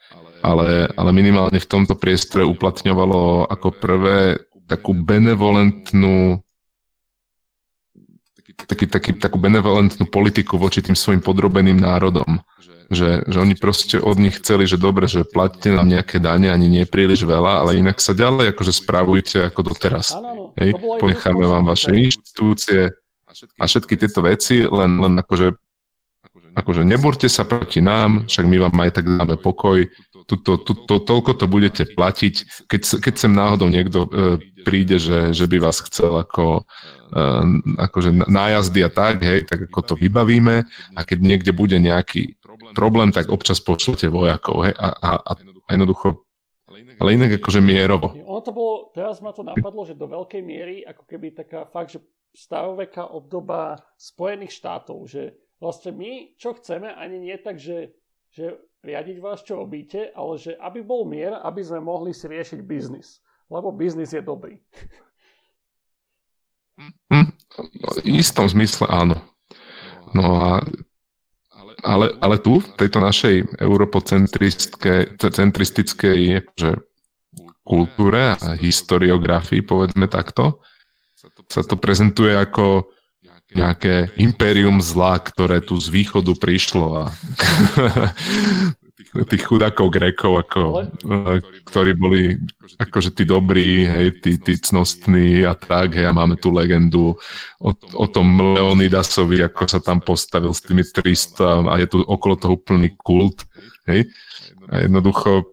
ale, 0.41 0.87
ale 0.95 1.09
minimálne 1.11 1.59
v 1.59 1.69
tomto 1.69 1.99
priestore 1.99 2.47
uplatňovalo 2.47 3.51
ako 3.51 3.67
prvé 3.75 4.39
takú 4.65 4.95
benevolentnú 4.95 6.39
taký, 8.65 8.85
taký, 8.89 9.11
takú 9.13 9.37
benevolentnú 9.37 10.09
politiku 10.09 10.57
voči 10.57 10.81
tým 10.81 10.97
svojim 10.97 11.21
podrobeným 11.21 11.77
národom. 11.77 12.41
Že, 12.87 13.27
že 13.27 13.37
oni 13.43 13.55
proste 13.59 13.99
od 13.99 14.15
nich 14.15 14.39
chceli, 14.39 14.63
že 14.63 14.79
dobre, 14.79 15.11
že 15.11 15.27
platíte 15.27 15.75
nám 15.75 15.91
nejaké 15.91 16.23
dane, 16.23 16.47
ani 16.47 16.71
nie 16.71 16.87
príliš 16.87 17.27
veľa, 17.27 17.67
ale 17.67 17.83
inak 17.83 17.99
sa 17.99 18.15
ďalej 18.15 18.55
akože 18.55 18.71
spravujte 18.71 19.37
ako 19.51 19.75
doteraz. 19.75 20.15
Hej, 20.55 20.71
ponecháme 20.79 21.43
vám 21.43 21.67
vaše 21.67 21.91
inštitúcie 21.91 22.95
a 23.59 23.63
všetky 23.67 23.99
tieto 23.99 24.23
veci, 24.23 24.63
len, 24.63 25.03
len 25.03 25.19
akože 25.19 25.51
akože 26.57 26.81
neborte 26.81 27.29
sa 27.29 27.45
proti 27.45 27.85
nám, 27.85 28.25
však 28.25 28.45
my 28.49 28.57
vám 28.57 28.75
aj 28.81 28.91
tak 28.97 29.05
dáme 29.05 29.37
pokoj, 29.37 29.85
tuto, 30.25 30.57
tuto, 30.57 30.97
toľko 30.97 31.31
to 31.37 31.45
budete 31.45 31.83
platiť. 31.93 32.65
Keď, 32.65 32.81
keď 32.97 33.13
sem 33.13 33.31
náhodou 33.31 33.69
niekto 33.69 34.09
e, 34.09 34.41
príde, 34.65 34.97
že, 34.97 35.37
že 35.37 35.45
by 35.45 35.61
vás 35.61 35.85
chcel 35.85 36.17
ako 36.17 36.65
akože 37.77 38.27
nájazdy 38.27 38.79
a 38.83 38.89
tak, 38.91 39.23
hej, 39.23 39.47
tak 39.47 39.71
ako 39.71 39.79
to 39.83 39.93
vybavíme 39.95 40.67
a 40.95 40.99
keď 41.07 41.19
niekde 41.23 41.51
bude 41.55 41.79
nejaký 41.79 42.35
problém, 42.75 43.15
tak 43.15 43.31
občas 43.31 43.63
pošlete 43.63 44.11
vojakov, 44.11 44.67
hej, 44.67 44.75
a, 44.75 44.87
a, 44.91 45.09
a 45.23 45.69
jednoducho 45.71 46.27
ale 46.97 47.13
inak 47.13 47.37
akože 47.37 47.61
mierovo. 47.61 48.13
Ono 48.25 48.41
to 48.41 48.51
bolo, 48.53 48.89
teraz 48.93 49.21
ma 49.21 49.29
to 49.29 49.45
napadlo, 49.45 49.85
že 49.85 49.93
do 49.93 50.09
veľkej 50.09 50.41
miery, 50.41 50.75
ako 50.81 51.03
keby 51.05 51.33
taká 51.33 51.69
fakt, 51.69 51.93
že 51.93 52.01
staroveká 52.33 53.13
obdoba 53.13 53.81
Spojených 53.97 54.53
štátov, 54.57 55.05
že 55.05 55.37
vlastne 55.61 55.93
my, 55.93 56.37
čo 56.37 56.57
chceme, 56.57 56.89
ani 56.93 57.21
nie 57.21 57.37
tak, 57.37 57.61
že, 57.61 57.93
že 58.33 58.57
riadiť 58.85 59.17
vás, 59.21 59.41
čo 59.41 59.57
robíte, 59.57 60.13
ale 60.13 60.37
že 60.37 60.53
aby 60.57 60.81
bol 60.85 61.05
mier, 61.05 61.37
aby 61.41 61.61
sme 61.65 61.81
mohli 61.81 62.13
si 62.13 62.29
riešiť 62.29 62.61
biznis. 62.61 63.21
Lebo 63.47 63.71
biznis 63.71 64.11
je 64.11 64.19
dobrý. 64.19 64.59
Hm, 66.77 67.33
v 68.05 68.05
istom 68.05 68.45
zmysle 68.45 68.85
áno. 68.89 69.17
No 70.13 70.37
a 70.37 70.61
ale, 71.85 72.09
ale 72.19 72.41
tu, 72.41 72.57
v 72.57 72.73
tejto 72.73 72.97
našej 72.97 73.61
europocentristickej 73.61 76.41
že 76.57 76.73
kultúre 77.61 78.33
a 78.33 78.57
historiografii, 78.57 79.61
povedzme 79.61 80.09
takto, 80.09 80.65
sa 81.51 81.61
to 81.61 81.77
prezentuje 81.77 82.33
ako 82.33 82.89
nejaké 83.55 84.11
impérium 84.19 84.83
zla, 84.83 85.23
ktoré 85.23 85.63
tu 85.63 85.79
z 85.79 85.87
východu 85.87 86.35
prišlo 86.35 87.07
a 87.07 87.07
tých 89.05 89.43
chudákov 89.45 89.93
Grékov, 89.93 90.41
ako, 90.41 90.61
eh, 90.81 91.37
ktorí 91.69 91.91
boli 91.93 92.21
akože 92.81 93.13
tí 93.13 93.23
dobrí, 93.29 93.85
hej, 93.85 94.17
tí, 94.25 94.41
tí 94.41 94.57
cnostní 94.57 95.45
a 95.45 95.53
tak, 95.53 95.93
hej, 95.93 96.09
a 96.09 96.17
máme 96.17 96.33
tu 96.41 96.49
legendu 96.49 97.13
o, 97.61 97.69
o 97.93 98.05
tom 98.09 98.57
Leonidasovi, 98.57 99.45
ako 99.45 99.69
sa 99.69 99.79
tam 99.81 100.01
postavil 100.01 100.49
s 100.49 100.65
tými 100.65 100.81
300 100.81 101.69
a 101.69 101.73
je 101.77 101.87
tu 101.93 101.97
okolo 102.01 102.35
toho 102.41 102.57
úplný 102.57 102.97
kult, 102.97 103.45
hej, 103.85 104.09
a 104.73 104.89
jednoducho, 104.89 105.45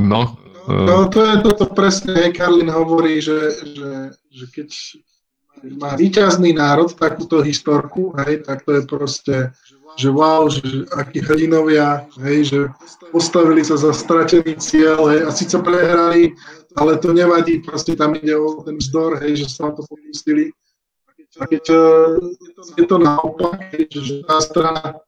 no. 0.00 0.40
No, 0.62 1.10
to 1.10 1.26
je 1.26 1.42
toto 1.42 1.68
presne, 1.74 2.16
hej, 2.16 2.32
Karlin 2.32 2.72
hovorí, 2.72 3.20
že, 3.20 3.52
že, 3.76 3.90
že 4.32 4.44
keď 4.48 4.68
má 5.76 5.94
víťazný 5.94 6.56
národ 6.56 6.90
takúto 6.96 7.44
historku, 7.44 8.16
hej, 8.24 8.42
tak 8.42 8.64
to 8.64 8.80
je 8.80 8.82
proste 8.88 9.34
že 9.96 10.08
wow, 10.08 10.48
že, 10.48 10.88
akí 10.96 11.20
hrdinovia, 11.20 12.08
hej, 12.24 12.38
že 12.48 12.60
postavili 13.12 13.60
sa 13.64 13.76
za 13.76 13.92
stratený 13.92 14.56
cieľ, 14.56 15.12
hej, 15.12 15.20
a 15.28 15.30
síce 15.30 15.56
prehrali, 15.60 16.32
ale 16.76 16.96
to 16.96 17.12
nevadí, 17.12 17.60
proste 17.60 17.96
tam 17.96 18.16
ide 18.16 18.32
o 18.36 18.64
ten 18.64 18.80
vzdor, 18.80 19.20
hej, 19.20 19.44
že 19.44 19.46
sa 19.52 19.72
to 19.72 19.84
pomyslili. 19.84 20.52
A 21.40 21.48
keď 21.48 21.64
je 22.76 22.84
to 22.84 22.96
naopak, 23.00 23.72
hej, 23.72 23.88
že 23.92 24.14
tá 24.24 24.40
strana, 24.40 25.00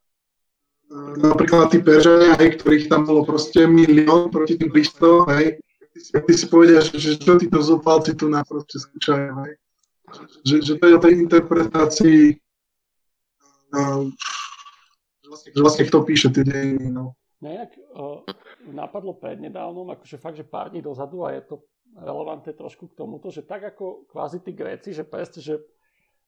uh, 0.93 1.13
napríklad 1.21 1.73
tí 1.73 1.81
Peržania, 1.81 2.37
hej, 2.37 2.61
ktorých 2.61 2.89
tam 2.89 3.09
bolo 3.09 3.25
proste 3.25 3.65
milión 3.69 4.29
proti 4.29 4.61
tým 4.61 4.73
300, 4.73 5.33
hej, 5.41 5.47
ty 6.13 6.33
si 6.33 6.47
povedia, 6.49 6.81
že, 6.85 6.97
že 7.01 7.17
čo 7.17 7.41
títo 7.41 7.61
zopalci 7.65 8.17
tu 8.17 8.29
na 8.29 8.45
proste 8.45 8.81
skúšajú, 8.81 9.33
hej. 9.49 9.55
Že, 10.45 10.57
že 10.63 10.73
to 10.79 10.85
je 10.87 10.95
o 10.95 11.03
tej 11.03 11.15
interpretácii 11.27 12.23
uh, 13.73 14.07
že 15.35 15.61
vlastne 15.61 15.85
kto 15.87 15.99
píše 16.07 16.29
tie 16.31 16.45
dejiny. 16.47 16.89
No. 16.91 17.19
Nejak 17.43 17.77
uh, 17.93 18.25
napadlo 18.71 19.19
prednedávnom, 19.19 19.91
akože 19.93 20.17
fakt, 20.17 20.39
že 20.39 20.47
pár 20.47 20.73
dní 20.73 20.81
dozadu 20.81 21.27
a 21.27 21.35
je 21.35 21.43
to 21.45 21.57
relevantné 21.95 22.57
trošku 22.59 22.91
k 22.91 22.99
tomuto, 22.99 23.31
že 23.31 23.47
tak 23.47 23.63
ako 23.75 24.11
kvázi 24.11 24.43
tí 24.43 24.51
Gréci, 24.57 24.91
že 24.91 25.07
presne, 25.07 25.41
že 25.45 25.55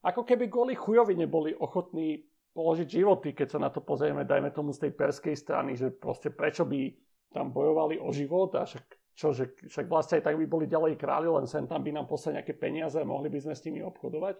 ako 0.06 0.22
keby 0.22 0.46
kvôli 0.46 0.78
chujovi 0.78 1.18
neboli 1.18 1.50
ochotní 1.56 2.22
položiť 2.54 2.88
životy, 2.88 3.34
keď 3.36 3.48
sa 3.52 3.58
na 3.60 3.68
to 3.68 3.82
pozrieme, 3.82 4.24
dajme 4.24 4.48
tomu 4.54 4.70
z 4.72 4.88
tej 4.88 4.92
perskej 4.96 5.36
strany, 5.36 5.76
že 5.76 5.92
proste 5.92 6.32
prečo 6.32 6.64
by 6.64 6.88
tam 7.34 7.52
bojovali 7.52 8.00
o 8.00 8.08
život 8.14 8.54
a 8.56 8.64
však, 8.64 8.86
čo, 9.12 9.36
že, 9.36 9.52
však 9.68 9.90
vlastne 9.90 10.22
aj 10.22 10.24
tak 10.24 10.40
by 10.40 10.46
boli 10.48 10.64
ďalej 10.64 10.96
králi, 10.96 11.28
len 11.28 11.44
sem 11.44 11.68
tam 11.68 11.84
by 11.84 11.92
nám 11.92 12.08
poslali 12.08 12.40
nejaké 12.40 12.56
peniaze 12.56 12.96
a 12.96 13.04
mohli 13.04 13.28
by 13.28 13.44
sme 13.44 13.54
s 13.58 13.64
nimi 13.68 13.84
obchodovať. 13.84 14.36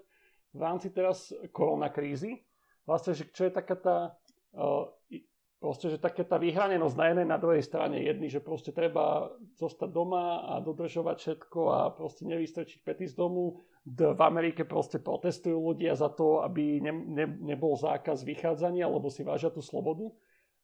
V 0.57 0.61
rámci 0.65 0.89
teraz 0.95 1.29
koronakrízy, 1.53 2.41
vlastne, 2.89 3.13
že 3.13 3.29
čo 3.29 3.45
je 3.45 3.53
taká 3.53 3.77
tá 3.77 3.97
proste, 5.61 5.91
že 5.93 5.99
také 5.99 6.23
tá 6.23 6.37
vyhranenosť 6.37 6.97
na 6.97 7.07
jednej, 7.11 7.27
na 7.27 7.39
druhej 7.41 7.65
strane 7.65 8.01
jedný, 8.01 8.29
že 8.29 8.45
proste 8.45 8.71
treba 8.71 9.33
zostať 9.57 9.89
doma 9.91 10.45
a 10.47 10.61
dodržovať 10.61 11.17
všetko 11.17 11.61
a 11.73 11.81
proste 11.93 12.29
nevystrčiť 12.29 12.85
pety 12.85 13.09
z 13.09 13.15
domu. 13.17 13.61
V 13.87 14.21
Amerike 14.23 14.67
proste 14.67 14.99
protestujú 14.99 15.57
ľudia 15.73 15.95
za 15.95 16.11
to, 16.11 16.43
aby 16.43 16.83
ne, 16.83 16.93
ne, 16.93 17.27
nebol 17.55 17.79
zákaz 17.79 18.27
vychádzania, 18.27 18.91
lebo 18.91 19.09
si 19.09 19.23
vážia 19.23 19.49
tú 19.51 19.63
slobodu. 19.63 20.11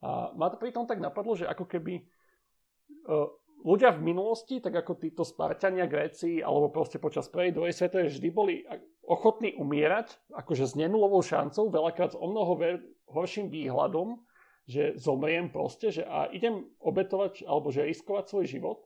A 0.03 0.35
ma 0.35 0.51
to 0.51 0.59
pritom 0.59 0.91
tak 0.91 0.99
napadlo, 0.99 1.39
že 1.39 1.47
ako 1.47 1.71
keby 1.71 2.03
uh, 2.03 3.31
ľudia 3.63 3.95
v 3.95 4.03
minulosti, 4.03 4.59
tak 4.59 4.75
ako 4.75 4.99
títo 4.99 5.23
Spartania, 5.23 5.87
Gréci, 5.87 6.43
alebo 6.43 6.75
proste 6.75 6.99
počas 6.99 7.31
prvej, 7.31 7.55
druhej 7.55 7.75
svetovej 7.75 8.11
vždy 8.11 8.29
boli 8.35 8.67
ochotní 9.12 9.53
umierať, 9.61 10.16
akože 10.33 10.64
s 10.64 10.75
nenulovou 10.75 11.20
šancou, 11.20 11.68
veľakrát 11.68 12.16
s 12.16 12.18
o 12.18 12.25
mnoho 12.25 12.53
ver- 12.57 12.85
horším 13.12 13.53
výhľadom, 13.53 14.16
že 14.64 14.96
zomriem 14.96 15.53
proste, 15.53 15.92
že 15.92 16.03
a 16.07 16.33
idem 16.33 16.64
obetovať, 16.81 17.44
alebo 17.44 17.68
že 17.68 17.85
riskovať 17.85 18.25
svoj 18.33 18.46
život, 18.48 18.79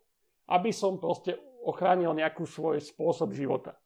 aby 0.50 0.74
som 0.74 0.98
proste 0.98 1.38
ochránil 1.62 2.10
nejakú 2.16 2.42
svoj 2.42 2.82
spôsob 2.82 3.30
života. 3.30 3.78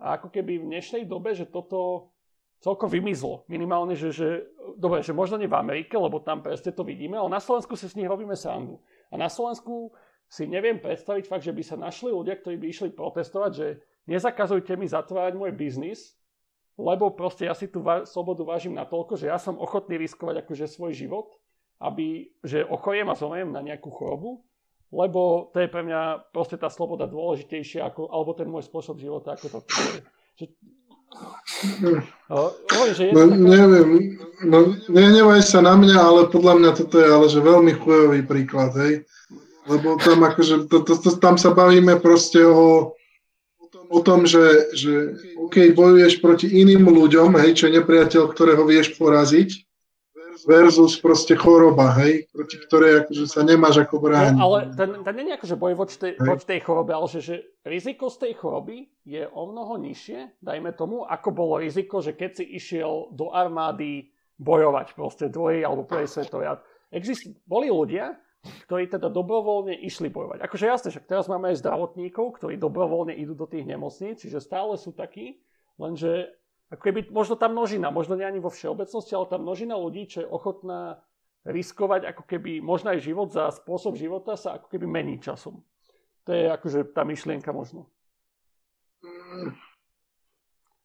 A 0.00 0.16
ako 0.16 0.32
keby 0.32 0.58
v 0.58 0.68
dnešnej 0.72 1.04
dobe, 1.04 1.36
že 1.36 1.46
toto 1.46 2.10
celkom 2.62 2.86
vymizlo. 2.86 3.42
Minimálne, 3.50 3.98
že, 3.98 4.14
že 4.14 4.28
dobre, 4.78 5.02
že 5.02 5.10
možno 5.10 5.36
nie 5.36 5.50
v 5.50 5.58
Amerike, 5.58 5.98
lebo 5.98 6.22
tam 6.22 6.46
presne 6.46 6.70
to 6.70 6.86
vidíme, 6.86 7.18
ale 7.18 7.28
na 7.28 7.42
Slovensku 7.42 7.74
si 7.74 7.90
s 7.90 7.98
nich 7.98 8.06
robíme 8.06 8.38
srandu. 8.38 8.78
A 9.10 9.18
na 9.18 9.26
Slovensku 9.26 9.90
si 10.30 10.46
neviem 10.46 10.78
predstaviť 10.78 11.26
fakt, 11.26 11.44
že 11.44 11.52
by 11.52 11.62
sa 11.66 11.76
našli 11.76 12.14
ľudia, 12.14 12.38
ktorí 12.38 12.56
by 12.56 12.66
išli 12.70 12.90
protestovať, 12.94 13.50
že 13.52 13.66
nezakazujte 14.06 14.74
mi 14.74 14.86
zatvárať 14.88 15.34
môj 15.38 15.52
biznis, 15.54 16.16
lebo 16.80 17.12
proste 17.12 17.46
ja 17.46 17.54
si 17.54 17.68
tú 17.68 17.84
va- 17.84 18.08
slobodu 18.08 18.42
vážim 18.42 18.72
natoľko, 18.72 19.20
že 19.20 19.28
ja 19.28 19.36
som 19.36 19.60
ochotný 19.60 20.00
riskovať 20.00 20.42
akože 20.42 20.66
svoj 20.66 20.96
život, 20.96 21.28
aby, 21.82 22.30
že 22.42 22.64
ochojem 22.64 23.10
a 23.10 23.18
zomriem 23.18 23.50
na 23.50 23.60
nejakú 23.60 23.90
chorobu, 23.90 24.42
lebo 24.92 25.50
to 25.52 25.60
je 25.60 25.68
pre 25.72 25.82
mňa 25.82 26.32
proste 26.32 26.60
tá 26.60 26.68
sloboda 26.68 27.08
dôležitejšia, 27.08 27.88
ako, 27.88 28.12
alebo 28.12 28.32
ten 28.36 28.48
môj 28.48 28.68
spôsob 28.68 29.00
života, 29.00 29.34
ako 29.34 29.46
to 29.48 29.58
že, 30.32 30.46
No, 32.32 32.48
že 32.96 33.12
no, 33.12 33.28
taká... 33.28 33.36
neviem, 33.36 34.16
no, 34.48 34.72
nehnevaj 34.88 35.44
sa 35.44 35.60
na 35.60 35.76
mňa, 35.76 35.98
ale 36.00 36.20
podľa 36.32 36.54
mňa 36.56 36.70
toto 36.72 36.96
je 36.96 37.08
ale 37.08 37.26
že 37.28 37.44
veľmi 37.44 37.72
chujový 37.76 38.20
príklad, 38.24 38.72
hej. 38.80 39.04
Lebo 39.68 40.00
tam 40.00 40.24
akože, 40.24 40.66
to, 40.66 40.82
to, 40.82 40.94
to, 40.98 41.10
tam 41.20 41.36
sa 41.36 41.52
bavíme 41.52 42.00
proste 42.00 42.42
o, 42.42 42.96
o 43.92 44.00
tom, 44.00 44.24
že, 44.24 44.72
že 44.72 45.20
OK, 45.36 45.76
bojuješ 45.76 46.24
proti 46.24 46.48
iným 46.48 46.88
ľuďom, 46.88 47.36
hej, 47.36 47.52
čo 47.52 47.68
je 47.68 47.76
nepriateľ, 47.76 48.32
ktorého 48.32 48.64
vieš 48.64 48.96
poraziť, 48.96 49.68
versus 50.48 50.98
proste 50.98 51.38
choroba, 51.38 51.94
hej, 52.02 52.26
proti 52.34 52.56
ktorej 52.58 53.06
akože 53.06 53.24
sa 53.30 53.46
nemáš 53.46 53.84
ako 53.84 54.02
brániť. 54.02 54.38
No, 54.38 54.50
ale 54.50 54.58
ten, 54.74 54.90
ten 55.04 55.14
nie 55.14 55.30
je 55.30 55.38
akože 55.38 55.56
boj 55.60 55.74
voči 55.78 55.96
tej, 56.00 56.12
voči 56.18 56.44
tej 56.48 56.60
chorobe, 56.64 56.90
ale 56.96 57.06
že, 57.06 57.20
že 57.22 57.34
riziko 57.62 58.10
z 58.10 58.16
tej 58.26 58.32
choroby 58.40 58.90
je 59.06 59.22
o 59.28 59.42
mnoho 59.46 59.78
nižšie, 59.78 60.42
dajme 60.42 60.74
tomu, 60.74 61.06
ako 61.06 61.28
bolo 61.30 61.62
riziko, 61.62 62.02
že 62.02 62.16
keď 62.16 62.42
si 62.42 62.44
išiel 62.58 63.12
do 63.14 63.30
armády 63.30 64.10
bojovať 64.42 64.98
proste 64.98 65.30
druhý 65.30 65.62
alebo 65.62 65.86
prvý 65.86 66.10
svetový. 66.10 66.58
Exist, 66.90 67.30
boli 67.46 67.70
ľudia, 67.70 68.18
ktorí 68.42 68.90
teda 68.90 69.06
dobrovoľne 69.06 69.74
išli 69.78 70.10
bojovať. 70.10 70.42
Akože 70.42 70.66
jasne, 70.66 70.88
však 70.90 71.06
teraz 71.06 71.30
máme 71.30 71.54
aj 71.54 71.62
zdravotníkov, 71.62 72.42
ktorí 72.42 72.58
dobrovoľne 72.58 73.14
idú 73.14 73.38
do 73.38 73.46
tých 73.46 73.66
nemocníc, 73.66 74.22
čiže 74.26 74.42
stále 74.42 74.74
sú 74.74 74.90
takí, 74.90 75.38
lenže 75.78 76.34
ako 76.72 76.82
keby, 76.88 77.00
možno 77.12 77.36
tá 77.36 77.52
množina, 77.52 77.92
možno 77.92 78.16
nie 78.16 78.26
ani 78.26 78.40
vo 78.40 78.48
všeobecnosti, 78.48 79.12
ale 79.12 79.28
tá 79.28 79.36
množina 79.36 79.76
ľudí, 79.76 80.08
čo 80.08 80.24
je 80.24 80.28
ochotná 80.32 81.04
riskovať 81.44 82.06
ako 82.14 82.22
keby 82.24 82.62
možno 82.62 82.94
aj 82.94 83.02
život 83.02 83.28
za 83.34 83.50
spôsob 83.50 83.98
života 83.98 84.38
sa 84.38 84.56
ako 84.58 84.70
keby 84.70 84.86
mení 84.86 85.18
časom. 85.18 85.62
To 86.24 86.30
je 86.30 86.46
akože 86.48 86.94
tá 86.94 87.02
myšlienka 87.02 87.50
možno. 87.50 87.90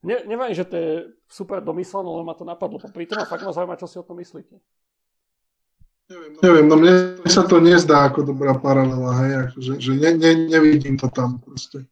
Ne, 0.01 0.25
neviem, 0.25 0.53
že 0.53 0.65
to 0.65 0.75
je 0.77 0.91
super 1.29 1.61
domyslené, 1.61 2.09
ale 2.09 2.25
ma 2.25 2.33
to 2.33 2.45
napadlo. 2.45 2.81
Pri 2.81 3.05
tom 3.05 3.21
fakt 3.25 3.45
ma 3.45 3.53
zaujíma, 3.53 3.77
čo 3.77 3.89
si 3.89 4.01
o 4.01 4.05
tom 4.05 4.17
myslíte. 4.17 4.57
Neviem, 6.07 6.71
no 6.71 6.79
mne 6.79 7.19
sa 7.27 7.43
to 7.43 7.59
nezdá 7.59 8.07
ako 8.07 8.31
dobrá 8.31 8.55
paralela, 8.55 9.11
hej, 9.19 9.31
akože, 9.51 9.73
že 9.75 9.91
ne, 9.91 10.15
ne, 10.15 10.31
nevidím 10.47 10.95
to 10.95 11.11
tam 11.11 11.43
proste. 11.43 11.83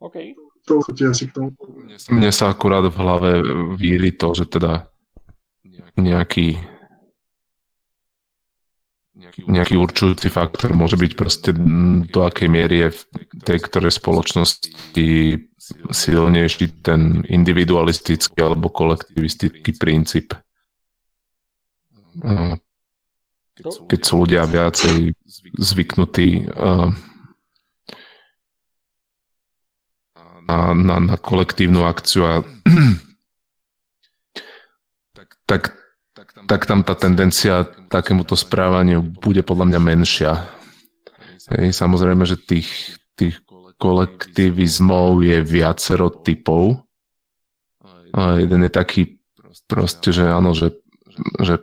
OK. 0.00 0.36
To 0.68 0.84
asi 0.84 1.26
k 1.26 1.32
tomu. 1.32 1.56
Mne 2.12 2.30
sa 2.30 2.52
akurát 2.52 2.84
v 2.84 3.00
hlave 3.00 3.30
víri 3.74 4.12
to, 4.12 4.36
že 4.36 4.46
teda 4.46 4.92
nejaký 5.96 6.60
nejaký 9.30 9.76
určujúci 9.76 10.32
faktor 10.32 10.72
môže 10.72 10.96
byť 10.96 11.12
proste 11.14 11.50
do 12.08 12.20
akej 12.24 12.48
miery 12.50 12.88
je 12.88 12.88
v 12.92 13.00
tej 13.44 13.58
ktorej 13.68 13.92
spoločnosti 13.94 15.08
silnejší 15.92 16.82
ten 16.82 17.22
individualistický 17.28 18.40
alebo 18.40 18.72
kolektivistický 18.72 19.76
princíp. 19.76 20.34
Keď 23.60 24.00
sú 24.00 24.24
ľudia 24.24 24.48
viacej 24.48 25.12
zvyknutí 25.60 26.48
na, 30.50 30.74
na, 30.74 30.96
na 30.98 31.16
kolektívnu 31.16 31.86
akciu 31.86 32.26
a 32.26 32.34
tak, 35.18 35.28
tak, 35.46 35.62
tak 36.46 36.60
tam 36.66 36.82
tá 36.82 36.94
tendencia 36.98 37.64
takémuto 37.86 38.34
správaniu 38.34 39.02
bude 39.02 39.42
podľa 39.46 39.66
mňa 39.70 39.80
menšia. 39.80 40.32
Hej, 41.50 41.74
samozrejme, 41.74 42.26
že 42.26 42.38
tých, 42.38 42.98
tých 43.18 43.42
kolektivizmov 43.80 45.24
je 45.24 45.38
viacero 45.42 46.10
typov. 46.10 46.84
A 48.10 48.42
jeden 48.42 48.66
je 48.66 48.72
taký 48.72 49.02
proste, 49.70 50.10
že 50.10 50.26
áno, 50.26 50.54
že, 50.54 50.74
že 51.38 51.62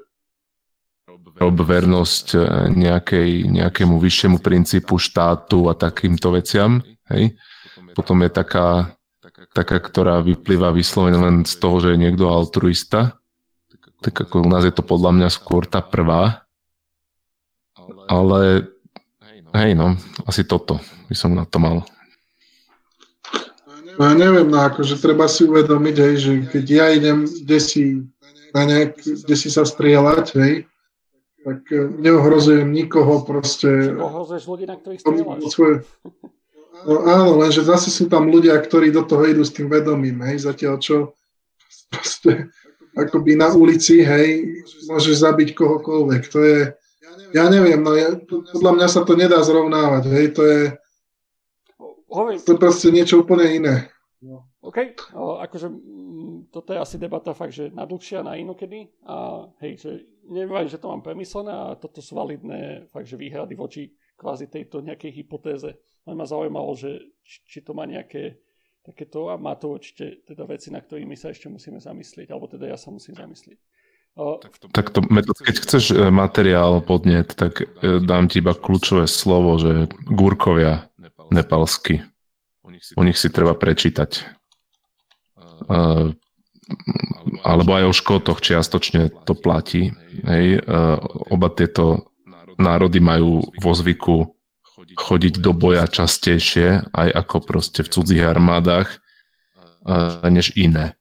rob 1.37 1.57
vernosť 1.61 2.27
e, 2.33 2.39
nejakej, 2.73 3.29
nejakému 3.53 4.01
vyššiemu 4.01 4.37
princípu 4.41 4.97
štátu 4.97 5.69
a 5.69 5.77
takýmto 5.77 6.33
veciam. 6.33 6.81
Hej. 7.13 7.37
Potom 7.93 8.25
je 8.25 8.29
taká, 8.33 8.97
taká, 9.53 9.77
ktorá 9.77 10.25
vyplýva 10.25 10.73
vyslovene 10.73 11.17
len 11.17 11.35
z 11.45 11.55
toho, 11.61 11.77
že 11.77 11.93
je 11.93 12.01
niekto 12.01 12.29
altruista. 12.29 13.21
Tak 14.01 14.29
ako 14.29 14.45
u 14.45 14.49
nás 14.49 14.65
je 14.65 14.73
to 14.73 14.85
podľa 14.85 15.13
mňa 15.13 15.29
skôr 15.29 15.65
tá 15.65 15.81
prvá. 15.81 16.45
Ale 18.09 18.69
hej 19.57 19.71
no, 19.77 19.97
asi 20.25 20.45
toto 20.45 20.81
by 21.07 21.15
som 21.15 21.33
na 21.33 21.45
to 21.47 21.57
mal. 21.61 21.85
No 23.97 24.05
ja 24.05 24.13
neviem, 24.13 24.45
no 24.45 24.61
akože 24.61 25.01
treba 25.01 25.25
si 25.25 25.49
uvedomiť, 25.49 25.95
hej, 25.97 26.15
že 26.21 26.31
keď 26.53 26.65
ja 26.69 26.85
idem 26.93 27.25
kde 27.25 27.57
si, 27.57 27.83
na 28.53 28.69
nejak, 28.69 29.01
kde 29.01 29.35
si 29.35 29.49
sa 29.49 29.65
strieľať, 29.65 30.25
hej, 30.37 30.53
tak 31.47 31.63
e, 31.71 31.87
neohrozujem 32.03 32.67
nikoho 32.67 33.23
proste. 33.23 33.95
Ohrozuješ 33.95 34.43
ľudí, 34.51 34.67
na 34.67 34.75
ktorých 34.75 34.99
strieľaš. 34.99 35.47
Svoje... 35.47 35.87
No 36.83 37.07
áno, 37.07 37.39
lenže 37.39 37.63
zase 37.63 37.87
sú 37.87 38.11
tam 38.11 38.27
ľudia, 38.27 38.59
ktorí 38.59 38.91
do 38.91 39.07
toho 39.07 39.23
idú 39.23 39.47
s 39.47 39.55
tým 39.55 39.71
vedomím, 39.71 40.19
hej, 40.27 40.43
zatiaľ 40.43 40.77
čo 40.77 41.15
proste 41.87 42.51
akoby 42.93 43.39
na 43.39 43.49
ulici, 43.55 44.03
hej, 44.03 44.59
môžeš 44.91 45.23
zabiť 45.23 45.55
kohokoľvek. 45.55 46.21
To 46.35 46.39
je, 46.43 46.59
ja 47.31 47.45
neviem, 47.47 47.79
no 47.79 47.95
ja, 47.95 48.13
podľa 48.27 48.71
mňa 48.77 48.87
sa 48.91 49.01
to 49.07 49.15
nedá 49.15 49.39
zrovnávať, 49.41 50.03
hej, 50.11 50.25
to 50.35 50.41
je, 50.43 50.61
to 52.43 52.49
je 52.53 52.59
proste 52.59 52.91
niečo 52.91 53.23
úplne 53.23 53.47
iné. 53.47 53.75
No. 54.21 54.49
OK, 54.65 54.97
akože 55.15 55.69
mm, 55.69 56.51
toto 56.51 56.73
je 56.73 56.79
asi 56.81 56.97
debata 56.97 57.31
fakt, 57.37 57.53
že 57.53 57.69
na 57.69 57.85
dlhšia, 57.85 58.25
na 58.25 58.35
inokedy 58.35 58.89
a 59.05 59.47
hej, 59.61 59.77
že 59.77 59.91
neviem, 60.27 60.67
že 60.67 60.77
to 60.77 60.91
mám 60.91 61.01
premyslené 61.01 61.51
a 61.51 61.79
toto 61.79 62.03
sú 62.03 62.15
validné 62.19 62.87
fakt, 62.91 63.07
že 63.07 63.19
výhrady 63.19 63.55
voči 63.55 63.95
kvázi 64.17 64.51
tejto 64.51 64.83
nejakej 64.83 65.23
hypotéze. 65.23 65.71
Len 66.07 66.15
ma 66.15 66.25
zaujímalo, 66.27 66.73
že 66.75 67.11
či 67.23 67.63
to 67.63 67.71
má 67.71 67.85
nejaké 67.85 68.39
takéto 68.83 69.27
a 69.27 69.35
má 69.35 69.55
to 69.59 69.75
určite 69.75 70.23
teda 70.23 70.47
veci, 70.47 70.71
na 70.71 70.79
ktorými 70.79 71.19
sa 71.19 71.35
ešte 71.35 71.51
musíme 71.51 71.83
zamyslieť, 71.83 72.31
alebo 72.31 72.47
teda 72.47 72.71
ja 72.71 72.77
sa 72.79 72.87
musím 72.87 73.19
zamyslieť. 73.19 73.59
Tak 74.73 74.89
to, 74.89 75.05
keď 75.45 75.55
chceš 75.61 75.93
e, 75.93 76.09
materiál 76.09 76.81
podnet, 76.81 77.37
tak 77.37 77.61
e, 77.61 78.01
dám 78.01 78.25
ti 78.25 78.41
iba 78.41 78.57
kľúčové 78.57 79.05
slovo, 79.05 79.61
že 79.61 79.85
gúrkovia 80.09 80.89
nepalsky. 81.29 82.01
U 82.97 83.03
nich 83.05 83.17
si 83.21 83.29
treba 83.29 83.53
prečítať. 83.53 84.25
Alebo 87.47 87.79
aj 87.79 87.83
o 87.87 87.93
škotoch 87.95 88.43
čiastočne 88.43 89.11
to 89.23 89.33
platí. 89.35 89.95
Hej. 90.27 90.63
Oba 91.31 91.47
tieto 91.51 92.11
národy 92.59 92.99
majú 92.99 93.45
vo 93.61 93.71
zvyku 93.71 94.35
chodiť 94.97 95.43
do 95.43 95.51
boja 95.53 95.85
častejšie, 95.85 96.91
aj 96.91 97.09
ako 97.11 97.35
proste 97.43 97.85
v 97.85 97.91
cudzích 97.91 98.23
armádach, 98.23 98.99
než 100.27 100.57
iné. 100.57 100.97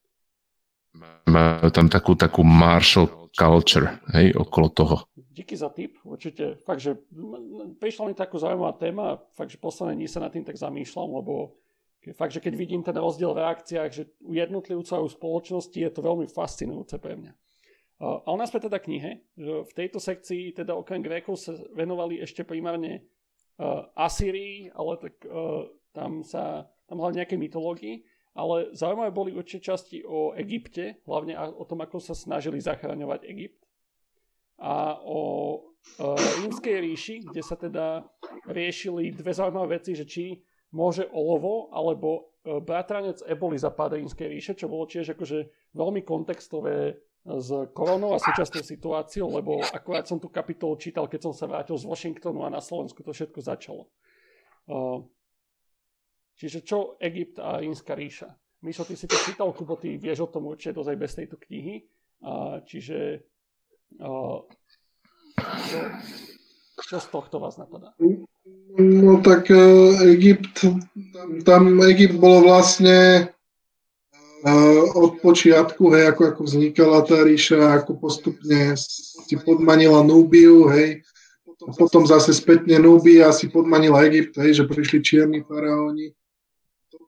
Majú 1.26 1.70
tam 1.74 1.90
takú, 1.90 2.14
takú 2.14 2.46
martial 2.46 3.10
culture, 3.34 3.98
hej, 4.14 4.32
okolo 4.36 4.68
toho. 4.70 4.96
Díky 5.16 5.52
za 5.58 5.68
tip, 5.68 6.00
určite. 6.06 6.56
Fakt, 6.64 6.80
že 6.80 6.96
prišla 7.76 8.08
mi 8.08 8.14
takú 8.16 8.40
zaujímavá 8.40 8.72
téma, 8.78 9.20
fakt, 9.36 9.52
že 9.52 9.60
posledné 9.60 9.98
dní 9.98 10.08
sa 10.08 10.24
nad 10.24 10.32
tým 10.32 10.46
tak 10.46 10.56
zamýšľam, 10.56 11.20
lebo 11.20 11.52
fakt, 12.14 12.36
že 12.36 12.44
keď 12.44 12.54
vidím 12.54 12.82
ten 12.86 12.94
rozdiel 12.94 13.34
v 13.34 13.42
reakciách, 13.42 13.90
že 13.90 14.06
u 14.22 14.36
jednotlivcov 14.36 14.94
a 14.94 15.06
u 15.06 15.10
spoločnosti 15.10 15.74
je 15.74 15.90
to 15.90 16.04
veľmi 16.04 16.30
fascinujúce 16.30 17.02
pre 17.02 17.18
mňa. 17.18 17.32
A 17.96 18.28
u 18.28 18.36
nás 18.36 18.52
teda 18.52 18.76
knihe, 18.76 19.24
v 19.40 19.72
tejto 19.72 19.96
sekcii 19.96 20.52
teda 20.52 20.76
okrem 20.76 21.00
Grékov 21.00 21.40
sa 21.40 21.56
venovali 21.72 22.20
ešte 22.20 22.44
primárne 22.44 23.08
uh, 23.56 23.88
Asýrii, 23.96 24.68
ale 24.76 25.00
tak 25.00 25.14
uh, 25.24 25.64
tam 25.96 26.20
sa, 26.20 26.68
tam 26.84 27.00
hlavne 27.00 27.24
nejaké 27.24 27.40
mytológii, 27.40 28.04
ale 28.36 28.76
zaujímavé 28.76 29.10
boli 29.16 29.32
určite 29.32 29.72
časti 29.72 30.04
o 30.04 30.36
Egypte, 30.36 31.00
hlavne 31.08 31.40
o 31.40 31.64
tom, 31.64 31.80
ako 31.80 31.96
sa 31.96 32.12
snažili 32.12 32.60
zachraňovať 32.60 33.24
Egypt 33.32 33.64
a 34.60 35.00
o 35.00 35.20
uh, 35.56 36.20
rímskej 36.44 36.76
ríši, 36.76 37.16
kde 37.32 37.40
sa 37.40 37.56
teda 37.56 38.04
riešili 38.44 39.08
dve 39.16 39.32
zaujímavé 39.32 39.80
veci, 39.80 39.96
že 39.96 40.04
či 40.04 40.36
môže 40.74 41.06
olovo 41.10 41.70
alebo 41.74 42.34
bratranec 42.46 43.22
eboli 43.26 43.58
zapadať 43.58 44.02
rímskej 44.02 44.28
ríše, 44.30 44.52
čo 44.54 44.70
bolo 44.70 44.86
tiež 44.86 45.18
akože 45.18 45.72
veľmi 45.74 46.06
kontextové 46.06 47.02
s 47.26 47.50
koronou 47.74 48.14
a 48.14 48.22
súčasnou 48.22 48.62
situáciou, 48.62 49.26
lebo 49.34 49.58
akurát 49.58 50.06
som 50.06 50.22
tú 50.22 50.30
kapitolu 50.30 50.78
čítal, 50.78 51.10
keď 51.10 51.26
som 51.26 51.34
sa 51.34 51.50
vrátil 51.50 51.74
z 51.74 51.82
Washingtonu 51.90 52.46
a 52.46 52.54
na 52.54 52.62
Slovensku 52.62 53.02
to 53.02 53.10
všetko 53.10 53.42
začalo. 53.42 53.90
Čiže 56.38 56.62
čo 56.62 56.94
Egypt 57.02 57.42
a 57.42 57.58
Rímska 57.58 57.98
ríša? 57.98 58.30
Mišo, 58.62 58.86
ty 58.86 58.94
si 58.94 59.10
to 59.10 59.18
čítal, 59.18 59.50
Kubo, 59.50 59.74
ty 59.74 59.98
vieš 59.98 60.26
o 60.26 60.30
tom 60.30 60.46
určite 60.46 60.78
dosť 60.78 60.90
aj 60.94 60.98
bez 61.02 61.12
tejto 61.18 61.36
knihy. 61.42 61.74
Čiže 62.62 63.26
čo, 66.84 67.00
z 67.00 67.08
tohto 67.08 67.40
vás 67.40 67.56
napadá? 67.56 67.96
No 68.76 69.24
tak 69.24 69.48
e, 69.48 69.56
Egypt, 70.12 70.68
tam 71.48 71.80
Egypt 71.80 72.20
bolo 72.20 72.44
vlastne 72.44 73.30
od 74.94 75.18
počiatku, 75.18 75.90
hej, 75.90 76.14
ako, 76.14 76.22
ako 76.30 76.40
vznikala 76.46 77.02
tá 77.02 77.24
ríša, 77.26 77.82
ako 77.82 77.98
postupne 77.98 78.78
si 78.78 79.34
podmanila 79.42 80.06
Núbiu, 80.06 80.70
hej, 80.70 81.02
a 81.66 81.70
potom 81.74 82.06
zase 82.06 82.30
spätne 82.30 82.78
Nubia 82.78 83.34
si 83.34 83.50
podmanila 83.50 84.06
Egypt, 84.06 84.38
hej, 84.38 84.62
že 84.62 84.68
prišli 84.68 85.02
čierni 85.02 85.40
faraóni. 85.42 86.14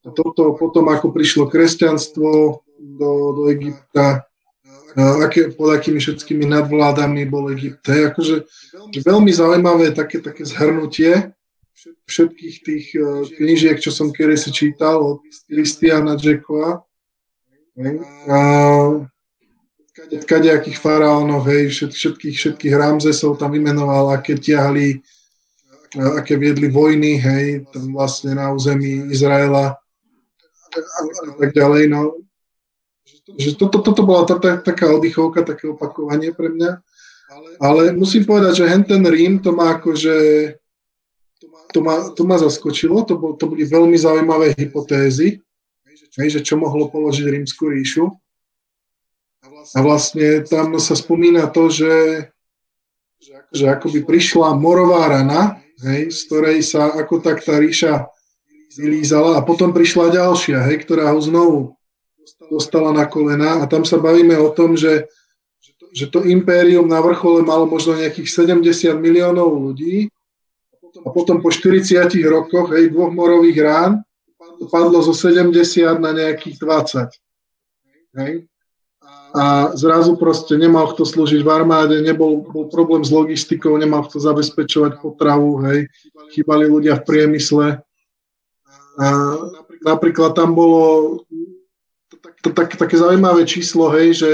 A 0.03 0.11
toto 0.11 0.57
potom, 0.57 0.89
ako 0.89 1.13
prišlo 1.15 1.47
kresťanstvo 1.47 2.65
do, 2.79 3.11
do 3.37 3.43
Egypta, 3.53 4.28
aké, 4.97 5.53
pod 5.53 5.77
akými 5.77 6.01
všetkými 6.01 6.49
nadvládami 6.49 7.29
bol 7.29 7.53
Egypt. 7.53 7.85
Hej, 7.85 8.15
akože 8.15 8.35
veľmi 9.05 9.33
zaujímavé 9.35 9.93
také, 9.93 10.23
také 10.25 10.49
zhrnutie 10.49 11.35
všetkých 12.09 12.57
tých 12.65 12.87
uh, 12.99 13.23
knižiek, 13.39 13.79
čo 13.79 13.95
som 13.95 14.11
kedy 14.11 14.35
si 14.35 14.51
čítal 14.51 14.99
od 14.99 15.21
Christiana 15.47 16.17
Jackova. 16.19 16.83
Kadejakých 20.27 20.79
faraónov, 20.79 21.47
hej, 21.47 21.71
všetkých, 21.71 22.35
všetkých 22.35 22.75
Ramzesov 22.75 23.39
tam 23.39 23.55
vymenoval, 23.55 24.15
aké 24.15 24.35
ťahli, 24.39 24.99
aké 25.95 26.35
viedli 26.39 26.71
vojny, 26.71 27.19
hej, 27.19 27.67
tam 27.71 27.95
vlastne 27.95 28.35
na 28.35 28.51
území 28.51 29.11
Izraela 29.11 29.75
a, 29.75 31.01
a 31.03 31.31
tak 31.39 31.51
ďalej, 31.55 31.91
no. 31.91 32.28
Že 33.37 33.61
toto, 33.61 33.85
toto 33.85 34.03
bola 34.09 34.25
tá, 34.25 34.41
tá, 34.41 34.57
taká 34.57 34.89
oddychovka, 34.93 35.45
také 35.45 35.69
opakovanie 35.69 36.33
pre 36.33 36.49
mňa. 36.49 36.71
Ale 37.61 37.93
musím 37.93 38.25
povedať, 38.25 38.65
že 38.65 38.71
hen 38.73 38.89
ten 38.89 39.05
Rím 39.05 39.45
to 39.45 39.53
má 39.53 39.77
akože 39.77 40.17
to 41.73 41.81
ma, 41.85 42.09
to 42.17 42.25
ma 42.25 42.41
zaskočilo, 42.41 43.05
to, 43.05 43.21
bol, 43.21 43.37
to 43.37 43.45
boli 43.45 43.69
veľmi 43.69 43.95
zaujímavé 43.95 44.57
hypotézy, 44.57 45.45
hej, 46.17 46.29
že 46.33 46.41
čo 46.41 46.57
mohlo 46.57 46.89
položiť 46.89 47.29
rímsku 47.29 47.69
ríšu. 47.69 48.09
A 49.77 49.79
vlastne 49.85 50.49
tam 50.49 50.81
sa 50.81 50.97
spomína 50.97 51.53
to, 51.53 51.69
že, 51.69 51.97
že 53.53 53.65
akoby 53.69 54.03
prišla 54.09 54.57
morová 54.57 55.13
rana, 55.13 55.61
hej, 55.85 56.09
z 56.09 56.19
ktorej 56.27 56.59
sa 56.65 56.89
ako 56.97 57.21
tak 57.21 57.45
tá 57.45 57.61
ríša 57.61 58.09
vylízala 58.81 59.37
a 59.37 59.45
potom 59.45 59.77
prišla 59.77 60.17
ďalšia, 60.17 60.65
hej, 60.73 60.89
ktorá 60.89 61.13
ho 61.13 61.21
znovu 61.21 61.78
dostala 62.51 62.93
na 62.93 63.09
kolena 63.09 63.63
a 63.63 63.71
tam 63.71 63.85
sa 63.87 63.97
bavíme 63.97 64.37
o 64.37 64.53
tom, 64.53 64.77
že, 64.77 65.09
že 65.93 66.11
to 66.11 66.25
impérium 66.27 66.89
na 66.89 67.01
vrchole 67.01 67.45
malo 67.47 67.65
možno 67.65 67.97
nejakých 67.97 68.29
70 68.49 68.99
miliónov 69.01 69.55
ľudí 69.55 70.13
a 71.05 71.09
potom 71.13 71.39
po 71.39 71.53
40 71.53 72.11
rokoch, 72.27 72.75
hej, 72.75 72.91
dvoch 72.91 73.13
morových 73.13 73.59
rán, 73.63 73.93
to 74.59 74.67
padlo 74.67 74.99
zo 75.05 75.15
70 75.15 75.55
na 76.03 76.11
nejakých 76.11 76.57
20. 76.59 78.19
Hej. 78.19 78.33
A 79.29 79.77
zrazu 79.77 80.17
proste 80.17 80.57
nemal 80.57 80.89
kto 80.89 81.05
slúžiť 81.05 81.45
v 81.45 81.53
armáde, 81.53 82.01
nebol 82.01 82.49
bol 82.49 82.67
problém 82.73 83.05
s 83.05 83.13
logistikou, 83.13 83.77
nemal 83.77 84.09
kto 84.09 84.19
zabezpečovať 84.19 85.05
potravu, 85.05 85.69
hej. 85.69 85.87
Chýbali 86.33 86.65
ľudia 86.65 86.97
v 86.99 87.07
priemysle. 87.07 87.67
A 88.99 89.07
napríklad 89.85 90.35
tam 90.35 90.57
bolo 90.57 91.23
to, 92.43 92.55
tak, 92.55 92.77
také 92.79 92.97
zaujímavé 92.97 93.45
číslo, 93.45 93.91
hej, 93.95 94.15
že, 94.15 94.33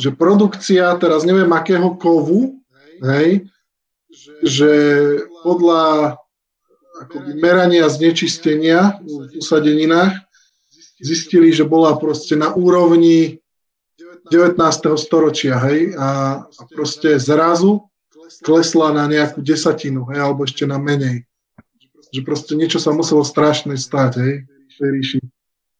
že 0.00 0.10
produkcia, 0.14 0.96
teraz 0.96 1.24
neviem 1.24 1.50
akého 1.52 1.94
kovu, 1.96 2.60
hej, 3.04 3.48
že 4.42 4.72
podľa 5.44 6.16
akoby 6.98 7.30
merania 7.38 7.86
znečistenia 7.86 8.98
v 9.04 9.38
usadeninách 9.38 10.18
zistili, 10.98 11.54
že 11.54 11.62
bola 11.62 11.94
proste 11.94 12.34
na 12.34 12.50
úrovni 12.50 13.38
19. 14.28 14.58
storočia, 14.98 15.56
hej, 15.62 15.94
a, 15.94 16.42
a 16.44 16.62
proste 16.74 17.16
zrazu 17.16 17.86
klesla 18.44 18.92
na 18.92 19.08
nejakú 19.08 19.40
desatinu, 19.40 20.04
hej, 20.12 20.18
alebo 20.20 20.44
ešte 20.44 20.68
na 20.68 20.76
menej. 20.76 21.24
Že 22.12 22.20
proste 22.24 22.52
niečo 22.58 22.82
sa 22.82 22.92
muselo 22.92 23.24
strašné 23.24 23.78
stať, 23.78 24.12
hej, 24.20 24.34
v 24.44 24.74
tej 24.76 24.90
ríši. 24.90 25.18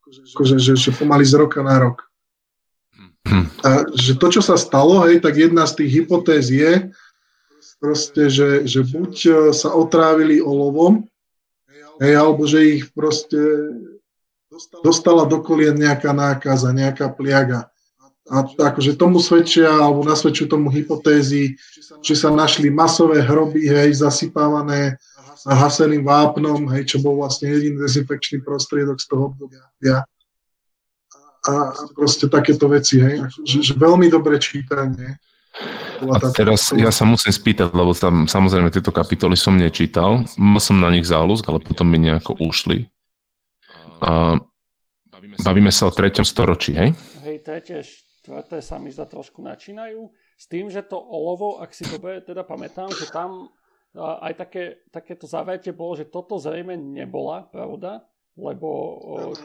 Akože, 0.09 0.57
že, 0.57 0.73
že 0.77 0.91
pomaly 0.93 1.25
z 1.25 1.33
roka 1.37 1.61
na 1.61 1.77
rok. 1.77 2.09
Hm. 3.27 3.45
A 3.61 3.69
že 3.93 4.17
to, 4.17 4.27
čo 4.33 4.41
sa 4.41 4.57
stalo, 4.57 5.05
hej, 5.05 5.21
tak 5.21 5.37
jedna 5.37 5.67
z 5.69 5.83
tých 5.83 5.91
hypotéz 6.01 6.49
je, 6.49 6.89
proste, 7.79 8.27
že, 8.27 8.67
že 8.67 8.83
buď 8.83 9.13
e, 9.25 9.31
sa 9.55 9.71
otrávili 9.71 10.43
olovom, 10.43 11.07
hej, 12.03 12.13
alebo 12.15 12.43
že 12.43 12.79
ich 12.79 12.91
proste 12.91 13.39
dostala 14.83 15.23
do 15.23 15.39
kolien 15.39 15.75
nejaká 15.75 16.11
nákaza, 16.11 16.75
nejaká 16.75 17.07
pliaga. 17.15 17.71
A 18.29 18.45
akože 18.45 18.93
tomu 18.93 19.17
svedčia, 19.17 19.71
alebo 19.71 20.05
nasvedčujú 20.05 20.53
tomu 20.53 20.69
hypotézy, 20.69 21.57
že 22.05 22.13
sa 22.13 22.29
našli 22.29 22.69
masové 22.69 23.25
hroby, 23.25 23.65
hej, 23.65 24.05
zasypávané 24.05 25.01
haseným 25.45 26.03
vápnom, 26.03 26.67
hej, 26.75 26.95
čo 26.95 26.97
bol 26.99 27.19
vlastne 27.21 27.47
jediný 27.51 27.85
dezinfekčný 27.85 28.43
prostriedok 28.43 28.99
z 28.99 29.05
toho 29.07 29.31
obdobia. 29.31 29.63
A, 29.79 29.93
a 31.47 31.53
proste 31.95 32.27
takéto 32.27 32.67
veci, 32.67 32.99
hej, 32.99 33.23
že, 33.47 33.71
že 33.71 33.73
veľmi 33.79 34.11
dobré 34.11 34.35
čítanie. 34.41 35.15
A 35.99 36.15
teraz 36.31 36.71
ja 36.71 36.91
sa 36.91 37.03
musím 37.03 37.35
spýtať, 37.35 37.75
lebo 37.75 37.91
tam 37.91 38.27
samozrejme 38.27 38.71
tieto 38.71 38.91
kapitoly 38.95 39.35
som 39.35 39.59
nečítal, 39.59 40.23
mal 40.39 40.61
som 40.63 40.79
na 40.79 40.91
nich 40.91 41.07
záľusk, 41.07 41.43
ale 41.47 41.59
potom 41.59 41.87
mi 41.87 41.99
nejako 41.99 42.39
ušli. 42.39 42.87
A 43.99 44.39
bavíme 45.43 45.71
sa 45.71 45.87
o 45.87 45.95
treťom 45.95 46.23
storočí, 46.23 46.71
hej? 46.71 46.95
Hej, 47.23 47.43
tretie, 47.43 47.83
štvrté 47.83 48.63
sa 48.63 48.79
mi 48.79 48.91
za 48.91 49.03
trošku 49.03 49.43
načínajú. 49.43 50.07
S 50.39 50.47
tým, 50.47 50.71
že 50.71 50.87
to 50.87 50.95
olovo, 50.95 51.59
ak 51.59 51.75
si 51.75 51.83
dobre 51.83 52.23
teda 52.23 52.47
pamätám, 52.47 52.87
že 52.95 53.11
tam 53.11 53.51
aj 53.97 54.33
také, 54.37 54.63
takéto 54.93 55.25
zavete 55.25 55.73
bolo, 55.73 55.97
že 55.97 56.05
toto 56.05 56.37
zrejme 56.37 56.77
nebola 56.77 57.49
pravda, 57.49 58.05
lebo, 58.37 58.69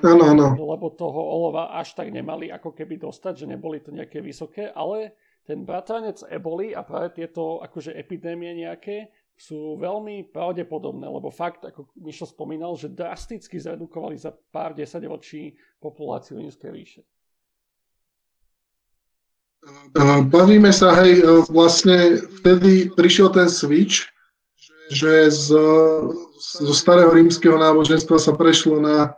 ano, 0.05 0.25
ano. 0.31 0.47
lebo 0.55 0.93
toho 0.93 1.19
olova 1.19 1.75
až 1.75 1.97
tak 1.99 2.13
nemali 2.13 2.53
ako 2.53 2.77
keby 2.77 3.01
dostať, 3.01 3.45
že 3.45 3.51
neboli 3.51 3.83
to 3.83 3.91
nejaké 3.91 4.21
vysoké, 4.23 4.71
ale 4.71 5.17
ten 5.45 5.67
bratranec 5.67 6.23
eboli 6.31 6.73
a 6.73 6.87
práve 6.87 7.17
tieto 7.17 7.61
akože 7.61 7.93
epidémie 7.97 8.55
nejaké 8.55 9.11
sú 9.35 9.75
veľmi 9.83 10.31
pravdepodobné, 10.31 11.11
lebo 11.11 11.27
fakt, 11.27 11.67
ako 11.67 11.91
Mišo 11.99 12.31
spomínal, 12.31 12.79
že 12.79 12.87
drasticky 12.87 13.59
zredukovali 13.59 14.15
za 14.15 14.31
pár 14.31 14.79
desaťročí 14.79 15.59
populáciu 15.83 16.39
Rímskej 16.39 16.71
ríše. 16.71 17.03
Bavíme 20.31 20.71
sa, 20.71 20.93
hej, 21.03 21.25
vlastne 21.51 22.21
vtedy 22.21 22.93
prišiel 22.95 23.33
ten 23.33 23.49
switch, 23.51 24.07
že 24.93 25.33
z, 25.33 25.47
zo 26.39 26.75
starého 26.75 27.13
rímskeho 27.13 27.57
náboženstva 27.57 28.21
sa 28.21 28.33
prešlo 28.37 28.81
na 28.83 29.17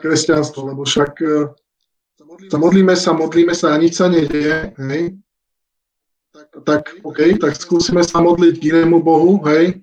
kresťanstvo, 0.00 0.72
lebo 0.72 0.88
však 0.88 1.12
e, 1.20 1.52
sa 2.48 2.56
modlíme 2.56 2.96
sa, 2.96 3.12
modlíme 3.12 3.52
sa 3.52 3.76
a 3.76 3.80
nič 3.80 4.00
sa 4.00 4.08
nedieje, 4.08 4.72
hej 4.80 5.18
tak 6.62 7.02
OK, 7.02 7.38
tak 7.38 7.58
skúsime 7.58 8.02
sa 8.06 8.22
modliť 8.22 8.54
k 8.58 8.66
inému 8.70 9.02
Bohu, 9.02 9.42
hej, 9.50 9.82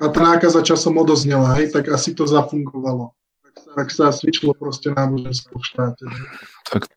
a 0.00 0.08
tá 0.12 0.20
nákaza 0.36 0.60
časom 0.60 0.96
odoznela, 0.96 1.56
hej, 1.60 1.72
tak 1.72 1.88
asi 1.88 2.12
to 2.12 2.28
zafungovalo. 2.28 3.12
Tak 3.76 3.92
sa 3.92 4.12
svičilo 4.12 4.56
proste 4.56 4.92
náboženstvo 4.92 5.56
v 5.56 5.64
štáte. 5.64 6.04
Tak. 6.72 6.88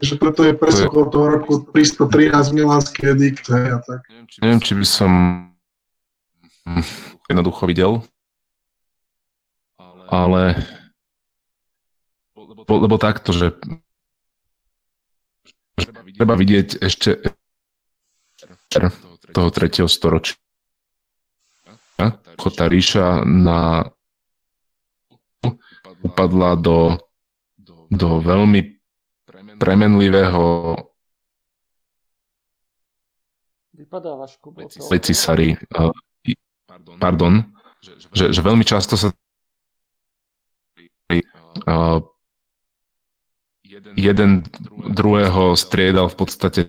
Takže 0.00 0.14
preto 0.18 0.40
je 0.46 0.54
presne 0.54 0.90
okolo 0.90 1.06
toho 1.10 1.26
roku 1.30 1.52
313 1.74 2.56
Milánský 2.56 3.14
edikt, 3.14 3.46
hej, 3.50 3.66
a 3.74 3.78
tak. 3.82 4.00
Neviem, 4.42 4.60
či 4.62 4.72
by 4.74 4.86
som 4.86 5.12
jednoducho 7.30 7.66
videl, 7.66 7.92
ale 10.10 10.58
lebo, 12.34 12.86
lebo 12.86 12.96
takto, 12.98 13.30
že 13.32 13.56
treba 16.14 16.34
vidieť 16.36 16.78
ešte 16.82 17.18
toho 19.30 19.48
tretieho 19.50 19.88
storočia. 19.90 20.36
Ako 22.00 22.48
tá 22.48 22.64
ríša 22.64 23.22
na, 23.28 23.84
upadla 26.00 26.56
do, 26.56 26.96
do 27.92 28.22
veľmi 28.24 28.80
premenlivého 29.60 30.76
Vypadávaš, 33.80 34.36
Kubo. 34.36 34.68
Lecisary. 34.92 35.56
Pardon. 37.00 37.44
Že, 38.12 38.34
že 38.34 38.40
veľmi 38.44 38.64
často 38.66 38.98
sa 38.98 39.08
uh, 41.66 41.98
jeden 43.96 44.30
druhého 44.92 45.56
striedal 45.56 46.12
v 46.12 46.16
podstate 46.16 46.60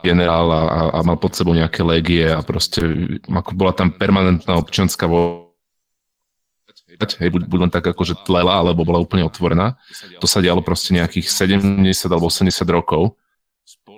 generál 0.00 0.46
a, 0.52 0.62
a 0.94 0.98
mal 1.02 1.18
pod 1.18 1.34
sebou 1.34 1.52
nejaké 1.52 1.82
légie 1.82 2.30
a 2.30 2.40
proste 2.40 2.80
ako 3.26 3.50
bola 3.58 3.74
tam 3.74 3.90
permanentná 3.90 4.54
občianská 4.54 5.10
vo 5.10 5.46
hej, 6.96 7.28
buď, 7.28 7.42
buď 7.44 7.58
len 7.68 7.72
tak 7.72 7.84
akože 7.84 8.24
tlela, 8.24 8.64
alebo 8.64 8.86
bola 8.86 9.02
úplne 9.02 9.26
otvorená. 9.26 9.76
To 10.22 10.26
sa 10.30 10.40
dialo 10.40 10.64
proste 10.64 10.96
nejakých 10.96 11.28
70 11.28 11.84
alebo 12.08 12.32
80 12.32 12.48
rokov 12.72 13.18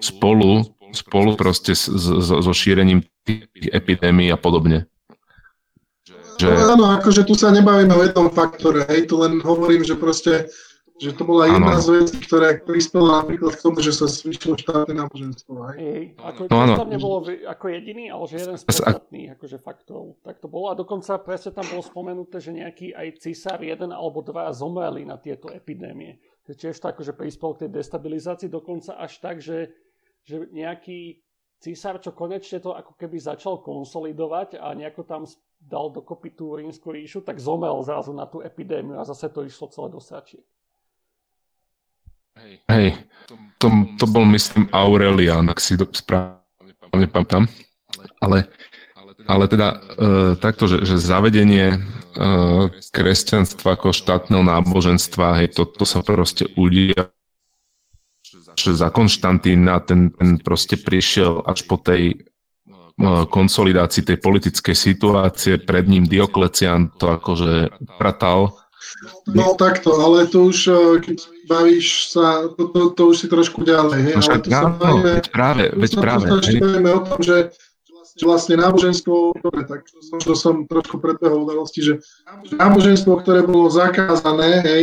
spolu 0.03 0.67
spolu 0.93 1.37
proste 1.37 1.73
so 1.75 2.53
šírením 2.53 3.05
tých 3.25 3.69
epidémií 3.73 4.33
a 4.33 4.39
podobne. 4.41 4.89
Že... 6.39 6.55
No, 6.55 6.79
áno, 6.79 6.85
akože 7.03 7.27
tu 7.27 7.35
sa 7.35 7.51
nebavíme 7.51 7.91
o 7.99 8.03
jednom 8.07 8.31
faktore, 8.31 8.87
hej, 8.87 9.11
tu 9.11 9.19
len 9.19 9.43
hovorím, 9.43 9.83
že 9.83 9.99
proste 9.99 10.47
že 10.99 11.15
to 11.15 11.23
bola 11.23 11.47
jedna 11.47 11.79
ano. 11.79 11.83
z 11.83 11.89
vecí, 11.95 12.17
ktorá 12.27 12.59
prispela 12.59 13.23
napríklad 13.23 13.55
k 13.55 13.63
tomu, 13.63 13.79
že 13.79 13.95
sa 13.95 14.11
zvýšilo 14.11 14.59
štátne 14.59 14.99
náboženstvo. 14.99 15.79
Hej, 15.79 16.19
ako 16.19 16.51
no, 16.51 16.59
ano. 16.59 16.75
tam 16.75 16.91
nebolo 16.91 17.23
ako 17.47 17.65
jediný, 17.71 18.11
ale 18.11 18.27
že 18.27 18.43
jeden 18.43 18.59
z 18.59 18.67
podstatných 18.67 19.29
akože 19.39 19.57
faktov. 19.63 20.19
Tak 20.27 20.43
to 20.43 20.51
bolo 20.51 20.75
a 20.75 20.79
dokonca 20.79 21.23
presne 21.23 21.55
tam 21.55 21.71
bolo 21.71 21.87
spomenuté, 21.87 22.43
že 22.43 22.51
nejaký 22.51 22.99
aj 22.99 23.23
cisár 23.23 23.63
jeden 23.63 23.95
alebo 23.95 24.27
dva 24.27 24.51
zomreli 24.51 25.07
na 25.07 25.15
tieto 25.23 25.47
epidémie. 25.55 26.19
Tiež 26.51 26.83
to 26.83 26.91
akože 26.91 27.15
prispelo 27.15 27.55
k 27.55 27.69
tej 27.69 27.79
destabilizácii, 27.79 28.51
dokonca 28.51 28.99
až 28.99 29.23
tak, 29.23 29.39
že, 29.39 29.71
že 30.29 30.37
nejaký 30.53 31.25
císar, 31.57 31.97
čo 32.05 32.13
konečne 32.13 32.61
to 32.61 32.77
ako 32.77 32.93
keby 33.01 33.17
začal 33.17 33.65
konsolidovať 33.65 34.61
a 34.61 34.77
nejako 34.77 35.03
tam 35.09 35.23
dal 35.59 35.89
dokopy 35.89 36.37
tú 36.37 36.55
rímsku 36.55 36.93
ríšu, 36.93 37.25
tak 37.25 37.41
zomel 37.41 37.81
zrazu 37.83 38.13
na 38.13 38.29
tú 38.29 38.45
epidémiu 38.45 39.01
a 39.01 39.09
zase 39.09 39.33
to 39.33 39.43
išlo 39.49 39.73
celé 39.73 39.89
do 39.89 39.99
sačiek. 39.99 40.45
Hej, 42.71 42.95
to, 43.59 43.67
to 43.99 44.07
bol 44.07 44.23
myslím 44.31 44.71
Aurelian, 44.71 45.51
ak 45.51 45.59
si 45.59 45.75
to 45.75 45.91
správne 45.91 47.11
pamätám. 47.11 47.51
Ale, 48.23 48.47
ale 49.27 49.45
teda 49.51 49.69
e, 49.75 49.77
takto, 50.39 50.71
že, 50.71 50.87
že 50.87 51.03
zavedenie 51.03 51.75
e, 51.75 51.79
kresťanstva 52.95 53.75
ako 53.75 53.91
štátneho 53.91 54.47
náboženstva, 54.47 55.43
hej, 55.43 55.59
to, 55.59 55.67
to 55.67 55.83
sa 55.83 55.99
proste 56.07 56.47
udia 56.55 57.11
že 57.11 57.18
za 58.67 58.89
Konštantína 58.91 59.79
ten, 59.87 60.11
ten 60.11 60.43
proste 60.43 60.75
prišiel 60.75 61.47
až 61.47 61.63
po 61.69 61.79
tej 61.79 62.15
e, 62.15 62.17
konsolidácii 63.31 64.03
tej 64.03 64.19
politickej 64.19 64.75
situácie, 64.75 65.63
pred 65.63 65.87
ním 65.87 66.11
Dioklecian 66.11 66.91
to 66.99 67.15
akože 67.15 67.71
pratal 68.01 68.59
No 69.29 69.55
takto, 69.55 70.01
ale 70.01 70.27
to 70.27 70.49
už, 70.49 70.59
eh, 70.69 70.77
keď 71.05 71.19
bavíš 71.49 72.15
sa, 72.15 72.49
to, 72.49 72.73
to, 72.73 72.81
to 72.97 73.03
už 73.13 73.17
si 73.25 73.27
trošku 73.29 73.63
ďalej, 73.65 74.01
hej? 74.01 74.15
No, 74.17 74.23
ale 74.25 74.41
tu 74.41 74.51
sa 74.51 74.69
bavíme, 74.69 75.11
veď 75.21 75.27
práve, 75.31 75.65
veď 75.77 75.93
práve. 76.01 76.27
Tu 76.41 76.61
bavíme 76.61 76.91
o 76.93 77.01
tom, 77.05 77.21
že, 77.21 77.39
že 78.17 78.25
vlastne 78.25 78.55
náboženstvo, 78.57 79.43
dobre, 79.45 79.63
tak 79.69 79.85
to 79.89 80.01
som, 80.01 80.19
to 80.21 80.35
som 80.35 80.55
trošku 80.65 81.01
predbehol 81.01 81.45
udalosti, 81.45 81.81
že 81.85 81.95
náboženstvo, 82.57 83.13
ktoré 83.23 83.45
bolo 83.45 83.69
zakázané, 83.69 84.65
hej, 84.65 84.83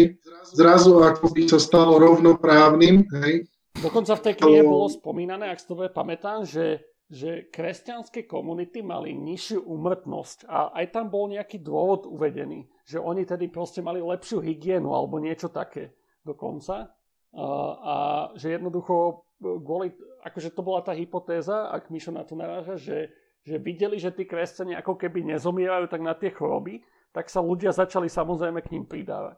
zrazu 0.53 1.01
ako 1.01 1.33
by 1.33 1.41
sa 1.49 1.59
stalo 1.59 1.97
rovnoprávnym, 1.97 3.05
hej. 3.25 3.49
Dokonca 3.79 4.15
v 4.15 4.23
tej 4.23 4.35
knihe 4.39 4.61
bolo 4.63 4.87
spomínané, 4.87 5.51
ak 5.51 5.59
si 5.59 5.67
to 5.67 5.75
pamätám, 5.91 6.47
že 6.47 6.83
že 7.05 7.53
kresťanské 7.53 8.25
komunity 8.25 8.81
mali 8.81 9.13
nižšiu 9.13 9.61
umrtnosť 9.61 10.49
a 10.49 10.73
aj 10.73 10.85
tam 10.89 11.13
bol 11.13 11.29
nejaký 11.29 11.61
dôvod 11.61 12.09
uvedený, 12.09 12.65
že 12.81 12.97
oni 12.97 13.29
tedy 13.29 13.45
proste 13.45 13.85
mali 13.85 14.01
lepšiu 14.01 14.41
hygienu 14.41 14.89
alebo 14.89 15.21
niečo 15.21 15.53
také 15.53 15.93
dokonca. 16.25 16.89
A, 17.35 17.45
a 17.77 17.95
že 18.33 18.57
jednoducho 18.57 19.27
kvôli, 19.37 19.93
akože 20.25 20.49
to 20.49 20.65
bola 20.65 20.81
tá 20.81 20.97
hypotéza, 20.97 21.69
ak 21.69 21.93
Mišo 21.93 22.09
na 22.09 22.25
to 22.25 22.33
naráža, 22.33 22.79
že, 22.79 23.13
že 23.45 23.61
videli, 23.61 24.01
že 24.01 24.09
tí 24.09 24.25
kresťania 24.25 24.81
ako 24.81 24.97
keby 24.97 25.21
nezomierajú 25.35 25.85
tak 25.85 26.01
na 26.01 26.17
tie 26.17 26.33
choroby, 26.33 26.81
tak 27.13 27.29
sa 27.29 27.43
ľudia 27.43 27.69
začali 27.69 28.09
samozrejme 28.09 28.65
k 28.65 28.71
ním 28.73 28.89
pridávať. 28.89 29.37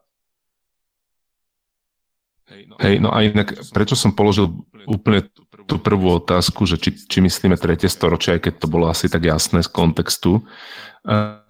Hej, 2.47 3.03
no. 3.03 3.11
A 3.11 3.27
inak, 3.27 3.59
prečo 3.75 3.99
som 3.99 4.15
položil 4.15 4.47
úplne 4.87 5.27
tú 5.67 5.75
prvú 5.83 6.15
otázku, 6.15 6.63
že 6.63 6.79
či, 6.79 6.95
či 6.95 7.19
myslíme 7.19 7.59
tretie 7.59 7.91
storočie, 7.91 8.39
aj 8.39 8.47
keď 8.47 8.53
to 8.63 8.67
bolo 8.71 8.87
asi 8.87 9.11
tak 9.11 9.27
jasné 9.27 9.59
z 9.59 9.67
kontextu, 9.67 10.39
uh, 10.39 11.43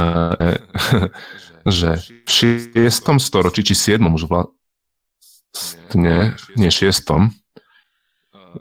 uh, 0.00 0.56
že 1.68 2.00
v 2.24 2.30
šiestom 2.32 3.20
storočí, 3.20 3.60
či 3.60 3.76
siedmom 3.76 4.16
už 4.16 4.24
vlastne, 4.24 6.32
nie 6.56 6.70
šiestom, 6.72 7.28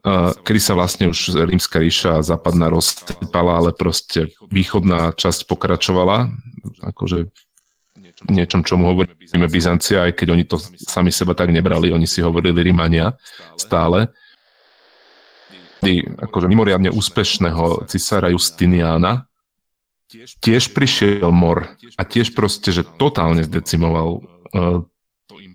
uh, 0.03 0.35
kedy 0.43 0.59
sa 0.59 0.75
vlastne 0.75 1.07
už 1.07 1.39
rímska 1.47 1.79
ríša 1.79 2.19
západná 2.19 2.67
rozsypala, 2.67 3.63
ale 3.63 3.71
proste 3.71 4.35
východná 4.51 5.15
časť 5.15 5.47
pokračovala, 5.47 6.35
akože 6.83 7.31
niečom, 8.25 8.65
čomu 8.65 8.89
hovoríme 8.97 9.45
Byzancia, 9.45 10.09
aj 10.09 10.17
keď 10.17 10.27
oni 10.33 10.43
to 10.49 10.57
sami 10.81 11.13
seba 11.13 11.37
tak 11.37 11.53
nebrali, 11.53 11.93
oni 11.93 12.09
si 12.09 12.25
hovorili 12.25 12.65
Rímania 12.65 13.13
stále. 13.53 14.09
Akože 16.17 16.49
mimoriadne 16.49 16.89
úspešného 16.89 17.85
cisára 17.85 18.33
Justiniana 18.33 19.29
tiež 20.41 20.73
prišiel 20.73 21.29
mor 21.29 21.77
a 21.99 22.01
tiež 22.01 22.33
proste, 22.33 22.73
že 22.73 22.87
totálne 22.97 23.45
zdecimoval 23.45 24.09
uh, 24.17 24.81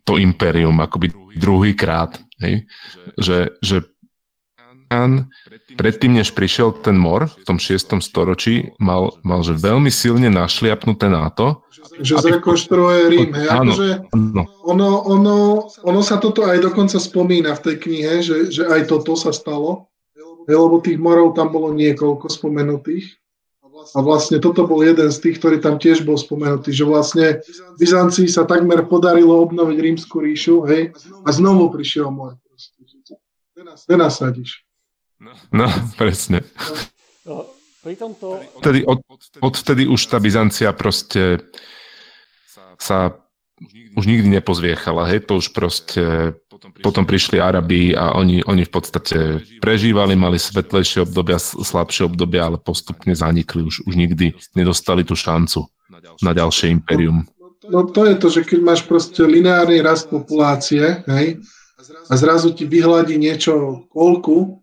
to 0.07 0.15
impérium, 0.21 0.79
akoby 0.79 1.11
druhýkrát. 1.35 2.21
Že, 3.19 3.59
že 3.63 3.77
predtým, 5.77 6.21
než 6.21 6.33
prišiel 6.37 6.73
ten 6.85 6.97
mor 6.97 7.29
v 7.29 7.45
tom 7.45 7.59
6. 7.59 8.01
storočí, 8.03 8.77
mal, 8.77 9.17
mal 9.25 9.41
že 9.43 9.57
veľmi 9.57 9.89
silne 9.89 10.29
našliapnuté 10.29 11.09
na 11.09 11.33
to, 11.33 11.63
že 12.01 12.15
zrekonštruuje 12.23 13.01
Rím. 13.11 13.31
Hej. 13.35 13.49
Áno, 13.51 13.73
akože 13.75 13.89
áno. 14.15 14.43
Ono, 14.71 14.91
ono, 15.03 15.37
ono 15.83 16.01
sa 16.01 16.17
toto 16.23 16.47
aj 16.47 16.63
dokonca 16.63 16.97
spomína 16.97 17.59
v 17.59 17.63
tej 17.69 17.77
knihe, 17.83 18.13
že, 18.23 18.37
že 18.55 18.63
aj 18.71 18.87
toto 18.87 19.19
sa 19.19 19.35
stalo, 19.35 19.91
lebo 20.47 20.79
tých 20.79 20.99
morov 20.99 21.35
tam 21.35 21.51
bolo 21.51 21.75
niekoľko 21.75 22.31
spomenutých. 22.31 23.19
A 23.83 23.99
vlastne 23.99 24.39
toto 24.39 24.63
bol 24.63 24.79
jeden 24.87 25.11
z 25.11 25.19
tých, 25.19 25.43
ktorý 25.43 25.59
tam 25.59 25.75
tiež 25.75 26.07
bol 26.07 26.15
spomenutý, 26.15 26.71
že 26.71 26.87
vlastne 26.87 27.43
Byzancii 27.83 28.31
sa 28.31 28.47
takmer 28.47 28.87
podarilo 28.87 29.43
obnoviť 29.43 29.75
rímsku 29.75 30.23
ríšu, 30.23 30.63
hej, 30.71 30.95
a 31.27 31.29
znovu 31.35 31.67
prišiel 31.75 32.07
mor. 32.15 32.39
Kde 33.59 33.97
nasadíš? 33.99 34.63
No, 35.23 35.33
no 35.55 35.67
presne. 35.95 36.43
No, 37.23 37.47
pri 37.87 37.95
tomto... 37.95 38.43
Odtedy, 38.59 38.83
od, 38.83 38.99
odtedy 39.39 39.87
už 39.87 40.11
tá 40.11 40.19
Byzancia 40.19 40.75
proste 40.75 41.39
sa 42.83 43.15
už 43.95 44.05
nikdy 44.11 44.27
nepozviechala, 44.27 45.07
hej, 45.07 45.23
to 45.23 45.39
už 45.39 45.55
proste, 45.55 46.35
potom 46.83 47.07
prišli 47.07 47.39
Arabi 47.39 47.95
a 47.95 48.19
oni, 48.19 48.43
oni 48.43 48.67
v 48.67 48.73
podstate 48.73 49.19
prežívali, 49.63 50.19
mali 50.19 50.35
svetlejšie 50.35 51.07
obdobia, 51.07 51.39
slabšie 51.39 52.11
obdobia, 52.11 52.51
ale 52.51 52.59
postupne 52.59 53.15
zanikli, 53.15 53.63
už, 53.63 53.87
už 53.87 53.95
nikdy 53.95 54.35
nedostali 54.59 55.07
tú 55.07 55.15
šancu 55.15 55.71
na 56.27 56.33
ďalšie 56.35 56.75
imperium. 56.75 57.23
No 57.71 57.87
to 57.87 58.11
je 58.11 58.19
to, 58.19 58.27
že 58.27 58.43
keď 58.43 58.59
máš 58.67 58.83
proste 58.83 59.23
lineárny 59.23 59.79
rast 59.79 60.11
populácie, 60.11 61.07
hej, 61.07 61.39
a 62.11 62.15
zrazu 62.19 62.55
ti 62.55 62.67
vyhľadí 62.67 63.15
niečo 63.19 63.87
koľku 63.91 64.62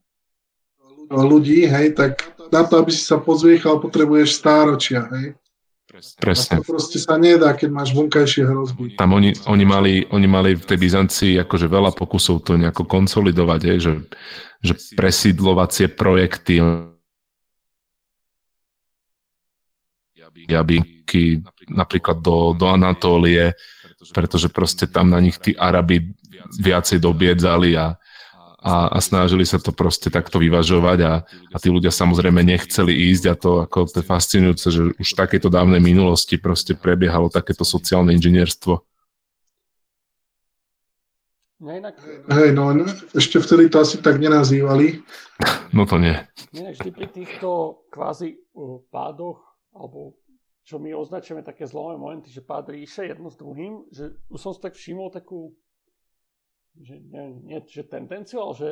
ľudí, 1.10 1.66
hej, 1.66 1.98
tak 1.98 2.22
na 2.54 2.66
to, 2.66 2.82
aby 2.82 2.94
si 2.94 3.02
sa 3.02 3.18
pozviechal, 3.18 3.82
potrebuješ 3.82 4.38
stáročia, 4.38 5.10
hej. 5.18 5.36
Presne. 6.22 6.62
A 6.62 6.62
to 6.62 6.70
proste 6.70 7.02
sa 7.02 7.18
nedá, 7.18 7.50
keď 7.58 7.70
máš 7.74 7.98
vonkajšie 7.98 8.46
hrozby. 8.46 8.94
Tam 8.94 9.10
oni, 9.18 9.34
oni, 9.50 9.66
mali, 9.66 9.94
oni 10.14 10.28
mali 10.30 10.54
v 10.54 10.62
tej 10.62 10.78
Byzancii 10.78 11.34
akože 11.42 11.66
veľa 11.66 11.98
pokusov 11.98 12.46
to 12.46 12.62
nejako 12.62 12.86
konsolidovať, 12.86 13.60
je, 13.66 13.76
že, 13.82 13.94
že 14.62 14.74
presídlovacie 14.94 15.90
projekty 15.90 16.62
jabyky 20.50 21.42
napríklad 21.70 22.22
do, 22.22 22.54
do 22.54 22.66
Anatólie, 22.70 23.54
pretože 24.14 24.50
proste 24.50 24.86
tam 24.86 25.10
na 25.10 25.22
nich 25.22 25.42
tí 25.42 25.58
Arabi 25.58 26.14
viacej 26.58 27.02
dobiedzali 27.02 27.78
a, 27.78 27.98
a, 28.60 28.92
a 28.92 29.00
snažili 29.00 29.48
sa 29.48 29.56
to 29.56 29.72
proste 29.72 30.12
takto 30.12 30.36
vyvažovať 30.36 31.00
a, 31.08 31.14
a 31.24 31.56
tí 31.56 31.72
ľudia 31.72 31.96
samozrejme 31.96 32.44
nechceli 32.44 32.92
ísť 33.12 33.24
a 33.32 33.36
to 33.40 33.52
ako 33.64 33.88
to 33.88 34.04
je 34.04 34.06
fascinujúce, 34.06 34.68
že 34.68 34.82
už 35.00 35.08
v 35.16 35.20
takejto 35.20 35.48
dávnej 35.48 35.80
minulosti 35.80 36.36
proste 36.36 36.76
prebiehalo 36.76 37.32
takéto 37.32 37.64
sociálne 37.64 38.12
inžinierstvo. 38.20 38.84
No 41.60 41.76
inak... 41.76 42.00
Hej, 42.32 42.56
no, 42.56 42.72
no 42.72 42.88
ešte 43.12 43.40
vtedy 43.44 43.68
to 43.68 43.84
asi 43.84 44.00
tak 44.00 44.20
nenazývali. 44.20 45.00
No 45.70 45.86
to 45.86 46.02
nie. 46.02 46.18
Nie, 46.50 46.74
vždy 46.74 46.90
pri 46.90 47.08
týchto 47.14 47.80
kvázi 47.94 48.42
uh, 48.58 48.82
pádoch, 48.90 49.38
alebo 49.70 50.18
čo 50.66 50.82
my 50.82 50.98
označujeme 50.98 51.46
také 51.46 51.70
zlomé 51.70 51.94
momenty, 51.96 52.34
že 52.34 52.42
pád 52.42 52.74
ríše 52.74 53.06
jedno 53.06 53.30
s 53.30 53.38
druhým, 53.38 53.86
že 53.94 54.18
už 54.34 54.40
som 54.42 54.52
si 54.52 54.60
tak 54.60 54.74
všimol 54.74 55.14
takú 55.14 55.54
že 56.80 56.96
nie, 57.00 57.26
nie 57.44 57.60
že 57.68 57.84
tendenciu, 57.84 58.40
ale 58.42 58.54
že, 58.56 58.70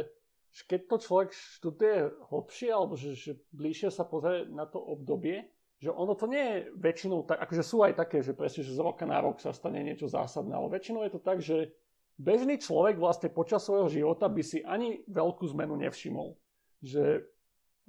že 0.56 0.64
keď 0.66 0.80
to 0.88 0.96
človek 1.04 1.30
študuje 1.36 1.98
hlbšie 2.32 2.70
alebo 2.72 2.96
že, 2.96 3.14
že 3.14 3.32
bližšie 3.52 3.92
sa 3.92 4.08
pozrie 4.08 4.48
na 4.48 4.64
to 4.64 4.80
obdobie, 4.80 5.52
že 5.78 5.94
ono 5.94 6.18
to 6.18 6.26
nie 6.26 6.42
je 6.42 6.58
väčšinou 6.74 7.30
tak, 7.30 7.38
akože 7.38 7.64
sú 7.64 7.86
aj 7.86 7.94
také, 7.94 8.26
že 8.26 8.34
presne, 8.34 8.66
že 8.66 8.74
z 8.74 8.82
roka 8.82 9.06
na 9.06 9.22
rok 9.22 9.38
sa 9.38 9.54
stane 9.54 9.86
niečo 9.86 10.10
zásadné, 10.10 10.58
ale 10.58 10.74
väčšinou 10.74 11.06
je 11.06 11.14
to 11.14 11.22
tak, 11.22 11.38
že 11.38 11.70
bežný 12.18 12.58
človek 12.58 12.98
vlastne 12.98 13.30
počas 13.30 13.62
svojho 13.62 13.86
života 13.94 14.26
by 14.26 14.42
si 14.42 14.66
ani 14.66 15.06
veľkú 15.06 15.46
zmenu 15.54 15.78
nevšimol. 15.78 16.34
že 16.78 17.26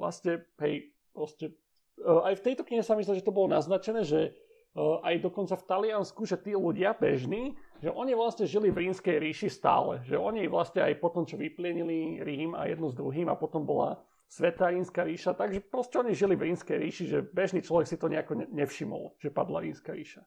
vlastne, 0.00 0.44
hej, 0.64 0.92
proste, 1.12 1.52
uh, 2.00 2.24
aj 2.28 2.40
v 2.40 2.44
tejto 2.44 2.62
knihe 2.64 2.84
sa 2.84 2.96
myslím, 2.96 3.16
že 3.18 3.26
to 3.26 3.34
bolo 3.34 3.52
naznačené, 3.52 4.04
že 4.04 4.32
uh, 4.32 5.00
aj 5.04 5.24
dokonca 5.24 5.56
v 5.56 5.66
Taliansku, 5.68 6.24
že 6.24 6.40
tí 6.40 6.56
ľudia 6.56 6.96
bežní, 6.96 7.56
že 7.78 7.90
oni 7.94 8.12
vlastne 8.14 8.46
žili 8.46 8.74
v 8.74 8.90
rímskej 8.90 9.22
ríši 9.22 9.48
stále. 9.50 10.02
Že 10.02 10.18
oni 10.18 10.50
vlastne 10.50 10.82
aj 10.82 10.98
potom, 10.98 11.22
čo 11.22 11.38
vyplienili 11.38 12.18
Rím 12.22 12.58
a 12.58 12.66
jednu 12.66 12.90
s 12.90 12.98
druhým 12.98 13.30
a 13.30 13.38
potom 13.38 13.62
bola 13.62 14.02
Svetá 14.28 14.68
rímska 14.68 15.08
ríša, 15.08 15.32
takže 15.32 15.64
proste 15.64 16.04
oni 16.04 16.12
žili 16.12 16.36
v 16.36 16.52
rímskej 16.52 16.76
ríši, 16.76 17.04
že 17.08 17.24
bežný 17.24 17.64
človek 17.64 17.88
si 17.88 17.96
to 17.96 18.12
nejako 18.12 18.44
nevšimol, 18.52 19.16
že 19.16 19.32
padla 19.32 19.64
rímska 19.64 19.96
ríša. 19.96 20.20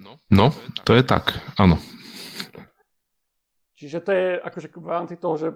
No, 0.00 0.16
no 0.32 0.48
to 0.88 0.96
je 0.96 1.04
tak, 1.04 1.36
áno. 1.60 1.76
Čiže 3.76 3.98
to 4.00 4.10
je 4.16 4.26
akože 4.40 4.68
v 4.72 4.88
rámci 4.88 5.14
toho, 5.20 5.34
že 5.36 5.48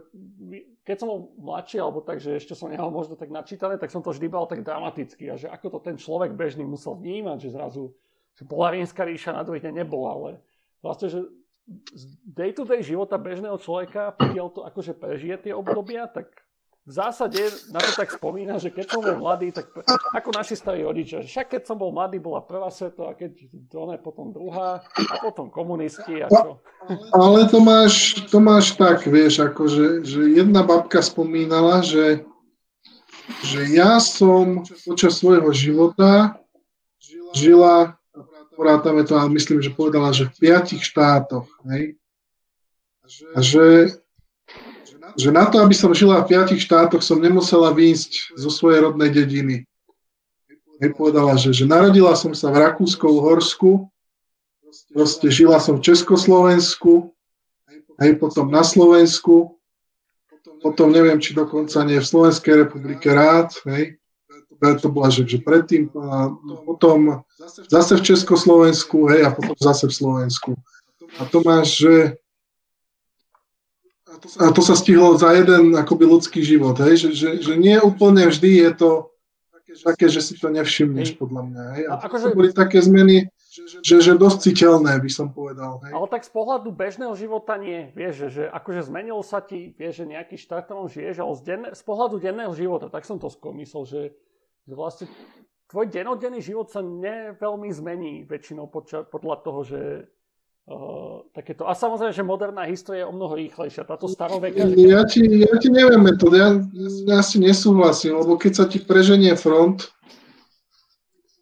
keď 0.84 0.96
som 1.00 1.08
bol 1.08 1.20
mladší, 1.40 1.80
alebo 1.80 2.04
tak, 2.04 2.20
že 2.20 2.36
ešte 2.36 2.52
som 2.52 2.68
nemal 2.68 2.92
možno 2.92 3.16
tak 3.16 3.32
načítané, 3.32 3.80
tak 3.80 3.88
som 3.88 4.04
to 4.04 4.12
vždy 4.12 4.28
bal 4.28 4.44
tak 4.44 4.60
dramaticky 4.60 5.32
a 5.32 5.40
že 5.40 5.48
ako 5.48 5.72
to 5.72 5.88
ten 5.88 5.96
človek 5.96 6.36
bežný 6.36 6.68
musel 6.68 7.00
vnímať, 7.00 7.48
že 7.48 7.56
zrazu 7.56 7.96
že 8.38 8.46
bola 8.46 8.70
rímska 8.70 9.02
ríša, 9.02 9.34
na 9.34 9.42
druhý 9.42 9.58
deň 9.58 9.82
nebola, 9.82 10.08
ale 10.14 10.30
vlastne, 10.78 11.10
že 11.10 11.20
z 11.92 12.02
day-to-day 12.24 12.80
života 12.80 13.18
bežného 13.18 13.58
človeka, 13.58 14.14
pokiaľ 14.16 14.46
to 14.54 14.60
akože 14.64 14.94
prežije 14.96 15.50
tie 15.50 15.52
obdobia, 15.52 16.06
tak 16.06 16.30
v 16.88 16.92
zásade 16.96 17.36
na 17.68 17.84
to 17.84 17.92
tak 18.00 18.08
spomína, 18.08 18.56
že 18.56 18.72
keď 18.72 18.86
som 18.88 19.04
bol 19.04 19.20
mladý, 19.20 19.52
tak 19.52 19.68
ako 20.16 20.32
naši 20.32 20.56
starí 20.56 20.80
rodičia, 20.80 21.20
že 21.20 21.28
však 21.28 21.52
keď 21.52 21.62
som 21.68 21.76
bol 21.76 21.92
mladý, 21.92 22.16
bola 22.16 22.40
prvá 22.40 22.72
svetová, 22.72 23.12
keď 23.12 23.36
to 23.68 23.84
ne, 23.92 24.00
potom 24.00 24.32
druhá 24.32 24.80
a 24.80 25.14
potom 25.20 25.52
komunisti 25.52 26.24
a 26.24 26.32
čo. 26.32 26.64
Ale 27.12 27.44
to 27.52 27.60
máš, 27.60 28.24
to 28.32 28.40
máš 28.40 28.72
tak, 28.80 29.04
vieš, 29.04 29.44
akože, 29.44 30.08
že 30.08 30.32
jedna 30.32 30.64
babka 30.64 31.04
spomínala, 31.04 31.84
že, 31.84 32.24
že 33.44 33.68
ja 33.68 34.00
som 34.00 34.64
počas 34.88 35.20
svojho 35.20 35.52
života 35.52 36.40
žila, 37.36 37.97
porátame 38.58 39.06
to, 39.06 39.14
ale 39.14 39.30
myslím, 39.38 39.62
že 39.62 39.70
povedala, 39.70 40.10
že 40.10 40.26
v 40.26 40.50
piatich 40.50 40.82
štátoch, 40.82 41.46
hej? 41.70 41.94
A 43.32 43.38
že 43.38 43.94
že 45.16 45.34
na 45.34 45.48
to, 45.48 45.62
aby 45.62 45.72
som 45.72 45.94
žila 45.96 46.20
v 46.22 46.36
piatich 46.36 46.62
štátoch, 46.62 47.00
som 47.00 47.22
nemusela 47.22 47.72
výjsť 47.72 48.38
zo 48.38 48.50
svojej 48.52 48.84
rodnej 48.84 49.10
dediny. 49.10 49.56
Hej, 50.78 50.94
povedala, 50.94 51.34
že, 51.34 51.50
že 51.50 51.66
narodila 51.66 52.14
som 52.14 52.30
sa 52.36 52.54
v 52.54 52.62
Rakúsku-Horsku, 52.62 53.90
proste 54.94 55.26
žila 55.32 55.58
som 55.58 55.80
v 55.80 55.90
Československu, 55.90 57.10
hej, 57.98 58.10
potom 58.20 58.46
na 58.46 58.62
Slovensku, 58.62 59.58
potom 60.62 60.94
neviem, 60.94 61.18
či 61.18 61.34
dokonca 61.34 61.82
nie 61.82 61.98
v 61.98 62.06
Slovenskej 62.06 62.66
republike 62.66 63.10
rád, 63.10 63.54
hej, 63.66 63.98
to 64.58 64.88
bola, 64.90 65.08
že, 65.08 65.22
že 65.24 65.38
predtým, 65.38 65.90
a 65.94 66.34
potom 66.66 67.22
zase 67.70 67.98
v 67.98 68.06
Československu, 68.14 69.06
hej, 69.14 69.26
a 69.26 69.30
potom 69.30 69.54
zase 69.58 69.86
v 69.86 69.94
Slovensku. 69.94 70.50
A 71.18 71.26
to 71.26 71.40
máš, 71.46 71.82
že 71.82 71.94
a 74.18 74.50
to 74.50 74.58
sa 74.58 74.74
stihlo 74.74 75.14
za 75.14 75.30
jeden 75.30 75.78
akoby 75.78 76.02
ľudský 76.02 76.42
život, 76.42 76.74
hej? 76.82 77.06
Že, 77.06 77.08
že, 77.14 77.28
že 77.38 77.54
nie 77.54 77.78
úplne 77.78 78.26
vždy 78.26 78.66
je 78.66 78.70
to 78.74 78.90
také, 79.84 80.10
že 80.10 80.20
si 80.24 80.34
to 80.34 80.50
nevšimneš, 80.50 81.14
podľa 81.14 81.42
mňa. 81.46 81.64
Hej? 81.76 81.84
A, 81.86 81.92
a 81.94 82.02
akože... 82.08 82.34
boli 82.34 82.50
také 82.50 82.82
zmeny, 82.82 83.30
že, 83.84 84.00
že 84.00 84.12
dosť 84.18 84.50
citeľné, 84.50 84.98
by 84.98 85.10
som 85.12 85.30
povedal. 85.30 85.78
Hej? 85.86 85.92
Ale 85.94 86.06
tak 86.10 86.26
z 86.26 86.32
pohľadu 86.34 86.68
bežného 86.72 87.14
života 87.14 87.54
nie. 87.60 87.92
Vieš, 87.94 88.14
že, 88.16 88.28
že 88.32 88.44
akože 88.50 88.88
zmenil 88.88 89.20
sa 89.22 89.38
ti, 89.38 89.76
vieš, 89.76 90.02
že 90.02 90.04
nejaký 90.10 90.36
štát 90.40 90.66
tam 90.66 90.88
žiješ, 90.88 91.22
ale 91.22 91.32
z, 91.36 91.42
denne, 91.44 91.68
z 91.74 91.82
pohľadu 91.84 92.16
denného 92.18 92.52
života, 92.56 92.90
tak 92.90 93.06
som 93.06 93.20
to 93.20 93.28
skôr 93.30 93.54
myslel, 93.54 93.84
že, 93.86 94.00
že 94.68 94.74
vlastne 94.76 95.06
tvoj 95.72 95.88
denodenný 95.88 96.44
život 96.44 96.68
sa 96.68 96.84
neveľmi 96.84 97.72
zmení 97.72 98.12
väčšinou 98.28 98.68
podľa, 98.68 99.08
podľa 99.08 99.36
toho, 99.40 99.60
že 99.64 99.80
Uh, 100.68 101.24
takéto. 101.32 101.64
A 101.64 101.72
samozrejme, 101.72 102.12
že 102.12 102.20
moderná 102.20 102.68
história 102.68 103.00
je 103.00 103.08
o 103.08 103.16
mnoho 103.16 103.40
rýchlejšia. 103.40 103.88
Táto 103.88 104.04
staroveká... 104.04 104.68
Ja 104.76 105.00
ti, 105.08 105.24
ja 105.24 105.56
ti 105.56 105.72
neviem 105.72 106.04
metód, 106.04 106.36
ja, 106.36 106.60
ja 107.08 107.24
si 107.24 107.40
nesúhlasím, 107.40 108.20
lebo 108.20 108.36
keď 108.36 108.52
sa 108.52 108.64
ti 108.68 108.76
preženie 108.76 109.32
front 109.32 109.88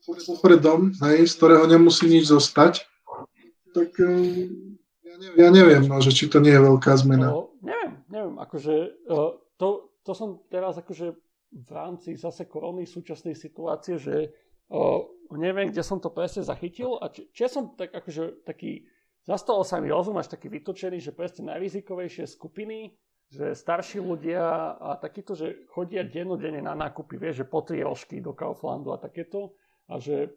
popredom, 0.06 0.94
hej, 1.10 1.26
z 1.26 1.34
ktorého 1.42 1.66
nemusí 1.66 2.06
nič 2.06 2.30
zostať, 2.30 2.86
tak 3.74 3.98
uh, 3.98 4.46
ja 5.34 5.50
neviem, 5.50 5.82
no, 5.90 5.98
že 5.98 6.14
či 6.14 6.30
to 6.30 6.38
nie 6.38 6.54
je 6.54 6.62
veľká 6.62 6.94
zmena. 6.94 7.34
Uh, 7.34 7.50
neviem, 7.66 7.92
neviem, 8.06 8.34
akože 8.38 8.74
uh, 9.10 9.34
to, 9.58 9.90
to 10.06 10.14
som 10.14 10.38
teraz 10.54 10.78
akože 10.78 11.18
v 11.56 11.70
rámci 11.72 12.12
zase 12.20 12.44
korony 12.44 12.84
súčasnej 12.84 13.32
situácie, 13.32 13.96
že 13.96 14.30
uh, 14.68 15.00
neviem, 15.32 15.72
kde 15.72 15.80
som 15.80 15.96
to 15.96 16.12
presne 16.12 16.44
zachytil 16.44 17.00
a 17.00 17.08
či, 17.08 17.24
či 17.32 17.48
som 17.48 17.72
tak 17.72 17.96
akože 17.96 18.44
taký 18.44 18.84
Zastalo 19.26 19.66
sa 19.66 19.82
mi 19.82 19.90
rozum 19.90 20.14
až 20.22 20.30
taký 20.30 20.46
vytočený, 20.46 21.02
že 21.02 21.10
presne 21.10 21.50
najrizikovejšie 21.50 22.30
skupiny, 22.30 22.94
že 23.26 23.58
starší 23.58 23.98
ľudia 23.98 24.78
a 24.78 24.94
takýto, 25.02 25.34
že 25.34 25.66
chodia 25.74 26.06
dennodenne 26.06 26.62
na 26.62 26.78
nákupy, 26.78 27.18
vieš, 27.18 27.42
že 27.42 27.50
po 27.50 27.66
tri 27.66 27.82
rožky 27.82 28.22
do 28.22 28.30
Kauflandu 28.30 28.94
a 28.94 29.02
takéto. 29.02 29.58
A 29.90 29.98
že 29.98 30.30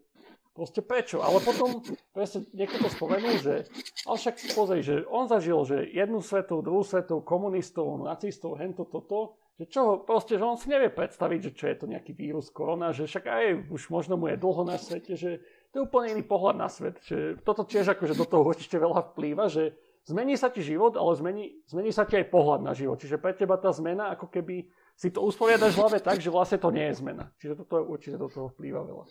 proste 0.58 0.82
prečo? 0.82 1.22
Ale 1.22 1.38
potom 1.38 1.86
presne 2.10 2.50
niekto 2.50 2.82
to 2.82 2.90
spomenul, 2.90 3.38
že 3.38 3.70
ale 4.10 4.16
však 4.18 4.58
pozri, 4.58 4.82
že 4.82 5.06
on 5.06 5.30
zažil, 5.30 5.62
že 5.62 5.86
jednu 5.86 6.18
svetu, 6.18 6.58
druhú 6.58 6.82
svetu, 6.82 7.22
komunistov, 7.22 7.94
nacistov, 8.02 8.58
hento, 8.58 8.82
toto, 8.90 9.38
že 9.60 9.68
čo, 9.68 10.00
proste, 10.00 10.40
že 10.40 10.44
on 10.48 10.56
si 10.56 10.72
nevie 10.72 10.88
predstaviť, 10.88 11.40
že 11.44 11.52
čo 11.52 11.64
je 11.68 11.76
to 11.76 11.84
nejaký 11.84 12.16
vírus, 12.16 12.48
korona, 12.48 12.96
že 12.96 13.04
však 13.04 13.24
aj 13.28 13.44
už 13.68 13.92
možno 13.92 14.16
mu 14.16 14.32
je 14.32 14.40
dlho 14.40 14.64
na 14.64 14.80
svete, 14.80 15.20
že 15.20 15.44
to 15.68 15.74
je 15.76 15.84
úplne 15.84 16.16
iný 16.16 16.24
pohľad 16.24 16.56
na 16.56 16.72
svet. 16.72 16.96
Že 17.04 17.44
toto 17.44 17.68
tiež 17.68 17.92
akože 17.92 18.16
do 18.16 18.24
toho 18.24 18.40
určite 18.40 18.80
veľa 18.80 19.12
vplýva, 19.12 19.52
že 19.52 19.76
zmení 20.08 20.40
sa 20.40 20.48
ti 20.48 20.64
život, 20.64 20.96
ale 20.96 21.12
zmení, 21.12 21.44
zmení 21.68 21.92
sa 21.92 22.08
ti 22.08 22.16
aj 22.16 22.32
pohľad 22.32 22.64
na 22.64 22.72
život. 22.72 22.96
Čiže 22.96 23.20
pre 23.20 23.36
teba 23.36 23.60
tá 23.60 23.68
zmena, 23.68 24.16
ako 24.16 24.32
keby 24.32 24.64
si 24.96 25.12
to 25.12 25.20
usporiadaš 25.20 25.76
v 25.76 25.80
hlave 25.84 25.98
tak, 26.00 26.24
že 26.24 26.32
vlastne 26.32 26.56
to 26.56 26.72
nie 26.72 26.88
je 26.88 27.04
zmena. 27.04 27.28
Čiže 27.36 27.60
toto 27.60 27.84
určite 27.84 28.16
do 28.16 28.32
toho 28.32 28.48
vplýva 28.56 28.80
veľa. 28.80 29.04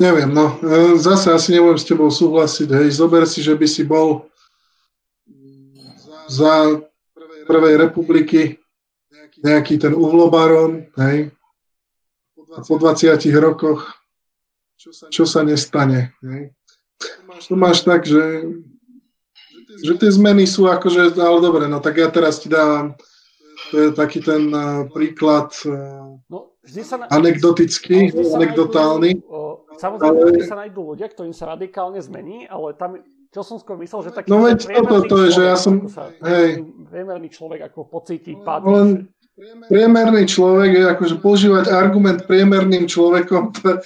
Neviem, 0.00 0.32
no. 0.32 0.56
E, 0.64 0.96
zase 0.96 1.28
asi 1.28 1.52
nebudem 1.52 1.76
s 1.76 1.84
tebou 1.84 2.08
súhlasiť. 2.08 2.72
Hej. 2.72 2.96
Zober 2.96 3.28
si, 3.28 3.44
že 3.44 3.52
by 3.52 3.66
si 3.68 3.84
bol 3.84 4.32
za 6.32 6.80
prvej 7.46 7.74
republiky 7.76 8.62
nejaký 9.42 9.80
ten 9.80 9.92
uhlobaron, 9.96 10.86
hej, 10.98 11.32
a 12.52 12.60
po 12.60 12.76
20 12.76 13.16
rokoch, 13.40 13.96
čo 15.08 15.24
sa 15.24 15.40
nestane. 15.40 16.12
Ne? 16.20 16.52
Tu 17.48 17.54
máš 17.56 17.82
tak, 17.82 18.04
že, 18.04 18.44
že 19.80 19.92
tie 19.96 20.10
zmeny 20.12 20.44
sú 20.44 20.68
akože, 20.68 21.16
ale 21.16 21.38
dobre, 21.40 21.64
no 21.66 21.80
tak 21.80 21.98
ja 21.98 22.12
teraz 22.12 22.38
ti 22.44 22.52
dávam, 22.52 22.94
to 23.72 23.74
je 23.78 23.88
taký 23.96 24.20
ten 24.20 24.52
uh, 24.52 24.84
príklad 24.92 25.48
uh, 25.64 26.20
no, 26.28 26.52
vždy 26.60 26.82
sa 26.84 27.00
na... 27.00 27.08
anekdotický, 27.08 28.12
anekdotálny. 28.12 29.16
samozrejme, 29.80 30.18
ale... 30.18 30.30
vždy 30.36 30.44
sa 30.44 30.58
nájdú 30.60 30.80
ľudia, 30.92 31.08
ktorým 31.08 31.34
sa 31.34 31.56
radikálne 31.56 31.98
zmení, 32.04 32.44
ale 32.46 32.76
tam, 32.76 33.00
čo 33.32 33.40
som 33.40 33.56
skôr 33.56 33.80
myslel, 33.80 34.04
že 34.04 34.10
taký 34.12 34.28
no, 34.28 34.44
veď 34.44 34.60
toto, 34.84 35.08
to 35.08 35.16
je, 35.24 35.28
že 35.40 35.42
ja 35.48 35.56
som, 35.56 35.88
sa, 35.88 36.12
hej. 36.20 36.60
priemerný 36.92 37.32
človek 37.32 37.72
ako 37.72 37.88
pocíti 37.88 38.36
pád. 38.36 38.60
Len, 38.68 39.08
priemerný 39.72 40.28
človek 40.28 40.70
je 40.76 40.84
akože 40.92 41.16
používať 41.24 41.72
argument 41.72 42.28
priemerným 42.28 42.84
človekom, 42.84 43.56
to, 43.56 43.80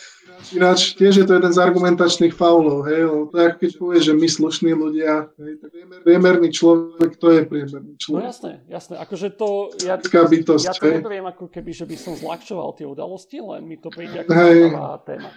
ináč 0.50 0.98
tiež 0.98 1.22
je 1.22 1.26
to 1.26 1.38
jeden 1.38 1.52
z 1.54 1.58
argumentačných 1.62 2.34
faulov, 2.34 2.90
hej, 2.90 3.06
lebo 3.06 3.30
to 3.30 3.34
je 3.38 3.44
ako 3.46 3.58
keď 3.62 3.70
povie, 3.78 3.98
že 4.02 4.12
my 4.18 4.26
slušní 4.26 4.72
ľudia, 4.74 5.30
hej, 5.38 5.52
tak 5.62 5.70
priemerný 6.02 6.48
človek, 6.50 7.10
to 7.14 7.26
je 7.30 7.40
priemerný 7.46 7.94
no 7.94 8.02
človek. 8.02 8.22
No 8.22 8.26
jasné, 8.26 8.52
jasné, 8.66 8.94
akože 8.98 9.28
to, 9.38 9.48
ja, 9.86 9.94
bytosť, 10.02 10.64
ja 10.66 10.74
to 10.74 10.90
neberiem 10.90 11.26
ako 11.30 11.46
keby, 11.50 11.70
že 11.70 11.86
by 11.86 11.96
som 11.98 12.18
zľahčoval 12.18 12.74
tie 12.74 12.86
udalosti, 12.86 13.38
len 13.38 13.62
mi 13.62 13.78
to 13.78 13.94
príde 13.94 14.26
ako 14.26 14.30
hej. 14.34 14.74
téma. 15.06 15.30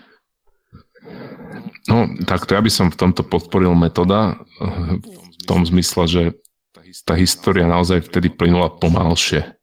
No, 1.88 2.06
takto 2.28 2.54
ja 2.54 2.62
by 2.62 2.72
som 2.72 2.88
v 2.94 3.00
tomto 3.00 3.26
podporil 3.26 3.74
metoda 3.74 4.38
v 4.62 5.44
tom 5.50 5.66
zmysle, 5.66 6.06
že 6.06 6.22
tá 7.06 7.18
história 7.18 7.66
naozaj 7.66 8.10
vtedy 8.10 8.30
plynula 8.30 8.70
pomalšie 8.78 9.60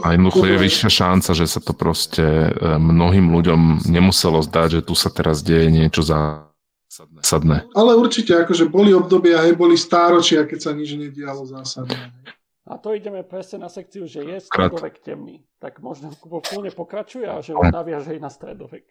a 0.00 0.16
jednoducho 0.16 0.48
je 0.48 0.56
vyššia 0.56 0.90
šanca, 0.90 1.30
že 1.36 1.44
sa 1.44 1.60
to 1.60 1.76
proste 1.76 2.24
e, 2.24 2.50
mnohým 2.80 3.28
ľuďom 3.28 3.84
nemuselo 3.84 4.40
zdať, 4.40 4.80
že 4.80 4.84
tu 4.88 4.96
sa 4.96 5.12
teraz 5.12 5.44
deje 5.44 5.68
niečo 5.68 6.00
zásadné. 6.00 7.68
Ale 7.76 7.92
určite, 7.92 8.32
akože 8.32 8.72
boli 8.72 8.96
obdobia, 8.96 9.44
aj 9.44 9.52
boli 9.52 9.76
stáročia, 9.76 10.48
keď 10.48 10.58
sa 10.58 10.72
nič 10.72 10.96
nedialo 10.96 11.44
zásadné. 11.44 12.16
A 12.62 12.78
to 12.78 12.94
ideme 12.94 13.26
presne 13.26 13.66
na 13.66 13.70
sekciu, 13.70 14.06
že 14.06 14.22
je 14.22 14.38
stredovek 14.38 15.02
temný. 15.02 15.42
Tak 15.58 15.82
možno 15.82 16.14
úplne 16.22 16.70
pokračuje 16.70 17.26
a 17.26 17.42
že 17.42 17.58
on 17.58 17.74
naviaže 17.74 18.14
aj 18.14 18.20
na 18.22 18.30
stredovek. 18.30 18.86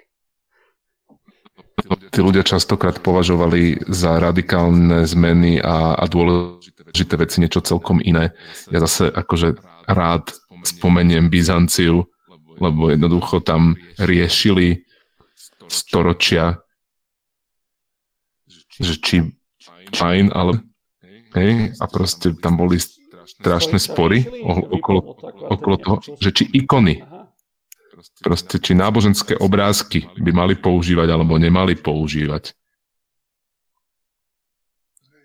tí 2.12 2.20
ľudia 2.20 2.44
častokrát 2.44 3.00
považovali 3.00 3.80
za 3.88 4.20
radikálne 4.20 5.08
zmeny 5.08 5.64
a, 5.64 5.96
a 5.96 6.04
dôležité 6.04 7.16
veci 7.16 7.40
niečo 7.40 7.64
celkom 7.64 8.04
iné. 8.04 8.36
Ja 8.68 8.84
zase 8.84 9.08
akože 9.08 9.56
rád 9.88 10.36
spomeniem 10.68 11.32
Byzanciu, 11.32 12.12
lebo 12.60 12.92
jednoducho 12.92 13.40
tam 13.40 13.80
riešili 13.96 14.84
storočia, 15.72 16.60
že 18.78 18.96
či 19.00 19.18
fajn, 19.96 20.36
ale 20.36 20.60
hej, 21.40 21.72
a 21.80 21.86
proste 21.88 22.36
tam 22.36 22.60
boli 22.60 22.78
strašné 23.38 23.80
spory 23.80 24.28
okolo, 24.48 25.16
okolo 25.48 25.76
toho, 25.80 25.96
že 26.20 26.30
či 26.36 26.44
ikony 26.52 27.02
Proste, 28.22 28.58
či 28.58 28.74
náboženské 28.74 29.38
obrázky 29.38 30.10
by 30.18 30.32
mali 30.34 30.54
používať 30.58 31.10
alebo 31.10 31.38
nemali 31.38 31.78
používať. 31.78 32.54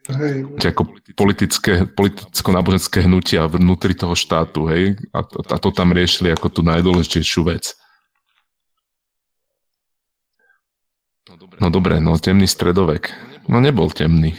Hej. 0.06 0.46
Ako 0.62 0.94
politické, 1.18 1.82
politicko-náboženské 1.88 3.02
hnutia 3.02 3.50
vnútri 3.50 3.90
toho 3.96 4.14
štátu, 4.14 4.70
hej? 4.70 4.94
A, 5.10 5.24
a 5.26 5.56
to 5.58 5.74
tam 5.74 5.90
riešili 5.90 6.30
ako 6.30 6.46
tú 6.46 6.60
najdôležitejšiu 6.62 7.42
vec. 7.42 7.74
No 11.58 11.68
dobre, 11.74 11.98
no 11.98 12.14
temný 12.22 12.46
stredovek. 12.46 13.10
No 13.50 13.58
nebol 13.58 13.90
temný. 13.90 14.38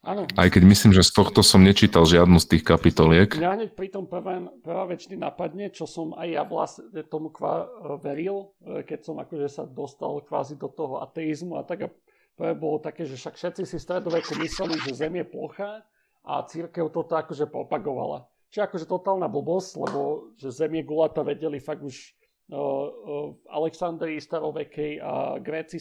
Áno. 0.00 0.24
Aj 0.32 0.48
keď 0.48 0.64
myslím, 0.64 0.96
že 0.96 1.04
z 1.04 1.12
tohto 1.12 1.44
som 1.44 1.60
nečítal 1.60 2.08
žiadnu 2.08 2.40
z 2.40 2.56
tých 2.56 2.64
kapitoliek. 2.64 3.28
Mňa 3.36 3.52
hneď 3.52 3.70
pri 3.76 3.92
tom 3.92 4.08
prvá, 4.08 4.40
prvá 4.64 4.88
väčšiny 4.88 5.20
napadne, 5.20 5.68
čo 5.68 5.84
som 5.84 6.16
aj 6.16 6.28
ja 6.32 6.42
vlastne 6.48 7.04
tomu 7.04 7.28
kvá, 7.28 7.68
veril, 8.00 8.56
e, 8.64 8.80
keď 8.80 9.00
som 9.04 9.20
akože 9.20 9.48
sa 9.52 9.68
dostal 9.68 10.24
kvázi 10.24 10.56
do 10.56 10.72
toho 10.72 11.04
ateizmu 11.04 11.60
a 11.60 11.68
tak 11.68 11.84
a 11.84 11.88
prvé 12.32 12.56
bolo 12.56 12.80
také, 12.80 13.04
že 13.04 13.20
však 13.20 13.36
všetci 13.36 13.62
si 13.68 13.76
stredoveku 13.76 14.40
mysleli, 14.40 14.80
že 14.80 14.96
Zem 14.96 15.20
je 15.20 15.26
plocha 15.28 15.84
a 16.24 16.32
církev 16.48 16.88
toto 16.88 17.20
akože 17.20 17.44
propagovala. 17.52 18.24
Čiže 18.48 18.72
akože 18.72 18.86
totálna 18.88 19.28
blbosť, 19.28 19.70
lebo 19.84 20.32
že 20.40 20.48
Zem 20.48 20.80
je 20.80 20.88
gulata 20.88 21.20
vedeli 21.20 21.60
fakt 21.60 21.84
už 21.84 22.16
uh, 22.50 22.56
v 23.30 23.44
Alexandrii 23.52 24.16
starovekej 24.16 24.98
a 24.98 25.36
Gréci 25.38 25.76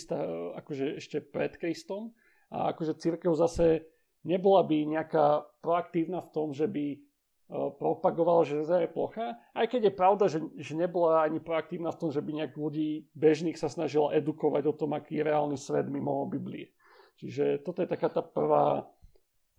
akože 0.59 0.99
ešte 0.99 1.23
pred 1.23 1.55
Kristom. 1.55 2.13
A 2.53 2.75
akože 2.75 3.01
církev 3.01 3.33
zase 3.33 3.89
nebola 4.23 4.63
by 4.63 4.77
nejaká 4.99 5.47
proaktívna 5.63 6.19
v 6.23 6.31
tom, 6.31 6.51
že 6.51 6.67
by 6.67 6.85
e, 6.95 6.97
propagovala, 7.77 8.47
že 8.47 8.67
Zem 8.67 8.87
je 8.87 8.91
plocha, 8.91 9.35
aj 9.55 9.65
keď 9.67 9.81
je 9.89 9.93
pravda, 9.93 10.25
že, 10.27 10.39
že 10.59 10.73
nebola 10.75 11.23
ani 11.23 11.39
proaktívna 11.39 11.91
v 11.91 11.99
tom, 11.99 12.09
že 12.11 12.23
by 12.23 12.31
nejak 12.43 12.53
ľudí 12.55 13.07
bežných 13.15 13.59
sa 13.59 13.71
snažila 13.71 14.15
edukovať 14.15 14.63
o 14.67 14.73
tom, 14.75 14.95
aký 14.95 15.19
je 15.19 15.27
reálny 15.27 15.57
svet 15.59 15.87
mimo 15.87 16.25
Biblie. 16.27 16.71
Čiže 17.19 17.63
toto 17.67 17.83
je 17.83 17.91
taká 17.91 18.07
tá 18.07 18.23
prvá, 18.23 18.87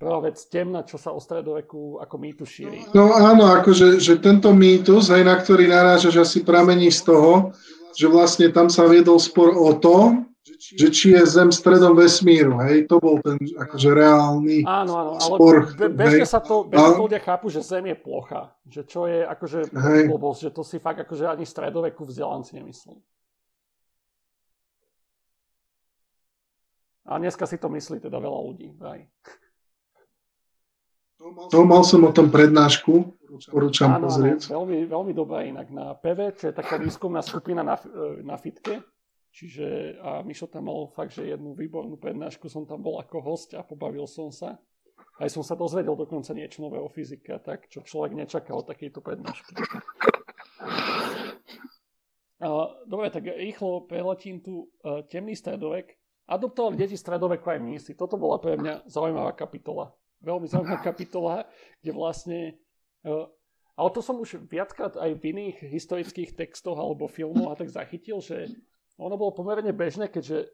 prvá 0.00 0.18
vec 0.24 0.40
temná, 0.48 0.80
čo 0.80 0.96
sa 0.96 1.12
o 1.12 1.20
stredoveku 1.20 2.00
ako 2.00 2.14
mýtu 2.16 2.44
šíri. 2.48 2.88
No 2.96 3.12
áno, 3.12 3.52
akože 3.52 4.00
že 4.00 4.16
tento 4.16 4.48
mýtus, 4.56 5.12
aj 5.12 5.22
na 5.28 5.36
ktorý 5.36 5.68
narážaš, 5.68 6.24
asi 6.24 6.40
pramení 6.40 6.88
z 6.88 7.04
toho, 7.04 7.52
že 7.92 8.08
vlastne 8.08 8.48
tam 8.48 8.72
sa 8.72 8.88
viedol 8.88 9.20
spor 9.20 9.52
o 9.52 9.76
to, 9.76 10.24
že 10.48 10.88
či 10.88 11.12
je 11.12 11.22
Zem 11.28 11.52
stredom 11.52 11.92
vesmíru, 11.92 12.56
hej, 12.64 12.88
to 12.88 12.96
bol 12.96 13.20
ten 13.20 13.36
akože 13.36 13.92
reálny 13.92 14.64
Áno, 14.64 14.96
áno, 14.96 15.12
ale 15.20 15.36
spor, 15.36 15.54
be, 15.76 15.92
bežne 15.92 16.24
sa 16.24 16.40
to, 16.40 16.64
bežne 16.64 16.96
a... 16.96 17.00
ľudia 17.00 17.20
chápu, 17.20 17.52
že 17.52 17.60
Zem 17.60 17.92
je 17.92 17.96
plocha, 18.00 18.56
že 18.64 18.88
čo 18.88 19.04
je 19.04 19.20
akože 19.20 19.68
blbosť, 20.08 20.40
že 20.48 20.50
to 20.56 20.62
si 20.64 20.80
fakt 20.80 21.04
akože 21.04 21.28
ani 21.28 21.44
stredoveku 21.44 22.08
vzdelanci 22.08 22.56
nemysleli. 22.56 23.04
A 27.10 27.18
dneska 27.18 27.44
si 27.44 27.60
to 27.60 27.68
myslí 27.68 28.00
teda 28.00 28.16
veľa 28.16 28.40
ľudí, 28.40 28.70
aj. 28.80 29.00
To 31.52 31.68
mal 31.68 31.84
som 31.84 32.00
o 32.08 32.12
tom 32.16 32.32
prednášku, 32.32 33.12
porúčam 33.52 33.92
áno, 33.92 34.08
pozrieť. 34.08 34.48
Áno, 34.48 34.64
veľmi, 34.64 34.88
veľmi 34.88 35.12
dobré 35.12 35.52
inak. 35.52 35.68
Na 35.68 35.92
PV, 35.92 36.40
čo 36.40 36.48
je 36.48 36.54
taká 36.56 36.80
výskumná 36.80 37.20
skupina 37.20 37.60
na, 37.60 37.76
na 38.24 38.40
Fitke, 38.40 38.80
Čiže 39.30 39.98
a 40.02 40.26
Mišo 40.26 40.50
tam 40.50 40.66
mal 40.66 40.90
fakt, 40.90 41.14
že 41.14 41.30
jednu 41.30 41.54
výbornú 41.54 41.94
prednášku, 41.94 42.50
som 42.50 42.66
tam 42.66 42.82
bol 42.82 42.98
ako 42.98 43.22
host 43.22 43.54
a 43.54 43.62
pobavil 43.62 44.10
som 44.10 44.34
sa. 44.34 44.58
Aj 45.22 45.28
som 45.30 45.46
sa 45.46 45.54
dozvedel 45.54 45.94
dokonca 45.94 46.34
niečo 46.34 46.66
nové 46.66 46.82
o 46.82 46.90
fyzike, 46.90 47.38
tak 47.44 47.70
čo 47.70 47.86
človek 47.86 48.16
nečakal 48.16 48.64
od 48.64 48.66
takejto 48.66 48.98
prednášky. 48.98 49.52
Dobre, 52.88 53.06
tak 53.12 53.28
rýchlo 53.28 53.84
preletím 53.84 54.40
tu 54.40 54.72
e, 54.80 55.04
temný 55.06 55.36
stredovek. 55.36 55.92
Adoptovali 56.24 56.80
deti 56.80 56.96
stredoveku 56.96 57.44
aj 57.52 57.60
mísy. 57.60 57.92
Toto 57.94 58.16
bola 58.16 58.40
pre 58.40 58.56
mňa 58.56 58.88
zaujímavá 58.88 59.36
kapitola. 59.36 59.92
Veľmi 60.24 60.48
zaujímavá 60.48 60.80
kapitola, 60.90 61.44
kde 61.84 61.92
vlastne 61.92 62.38
ale 63.80 63.88
to 63.96 64.04
som 64.04 64.20
už 64.20 64.44
viackrát 64.44 64.92
aj 65.00 65.16
v 65.16 65.32
iných 65.32 65.56
historických 65.72 66.36
textoch 66.36 66.76
alebo 66.76 67.08
filmoch 67.08 67.56
a 67.56 67.58
tak 67.58 67.72
zachytil, 67.72 68.20
že 68.20 68.52
ono 69.00 69.16
bolo 69.16 69.32
pomerne 69.32 69.72
bežné, 69.72 70.12
keďže 70.12 70.38
e, 70.44 70.48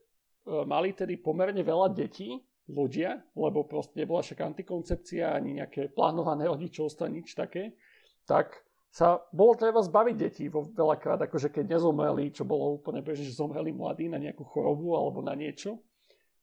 mali 0.65 0.95
tedy 0.95 1.19
pomerne 1.19 1.61
veľa 1.67 1.91
detí, 1.91 2.39
ľudia, 2.67 3.23
lebo 3.39 3.63
proste 3.63 4.03
nebola 4.03 4.27
však 4.27 4.43
antikoncepcia 4.43 5.39
ani 5.39 5.63
nejaké 5.63 5.95
plánované 5.95 6.51
rodičovstvo, 6.51 7.07
nič 7.07 7.39
také, 7.39 7.79
tak 8.27 8.67
sa 8.91 9.23
bolo 9.31 9.55
treba 9.55 9.85
zbaviť 9.85 10.17
detí 10.19 10.45
vo 10.51 10.67
veľakrát, 10.67 11.21
akože 11.31 11.53
keď 11.53 11.79
nezomreli, 11.79 12.35
čo 12.35 12.43
bolo 12.43 12.81
úplne 12.81 13.05
bežné, 13.05 13.29
že 13.29 13.39
zomreli 13.39 13.71
mladí 13.71 14.11
na 14.11 14.19
nejakú 14.19 14.43
chorobu 14.43 14.99
alebo 14.99 15.23
na 15.23 15.37
niečo, 15.39 15.79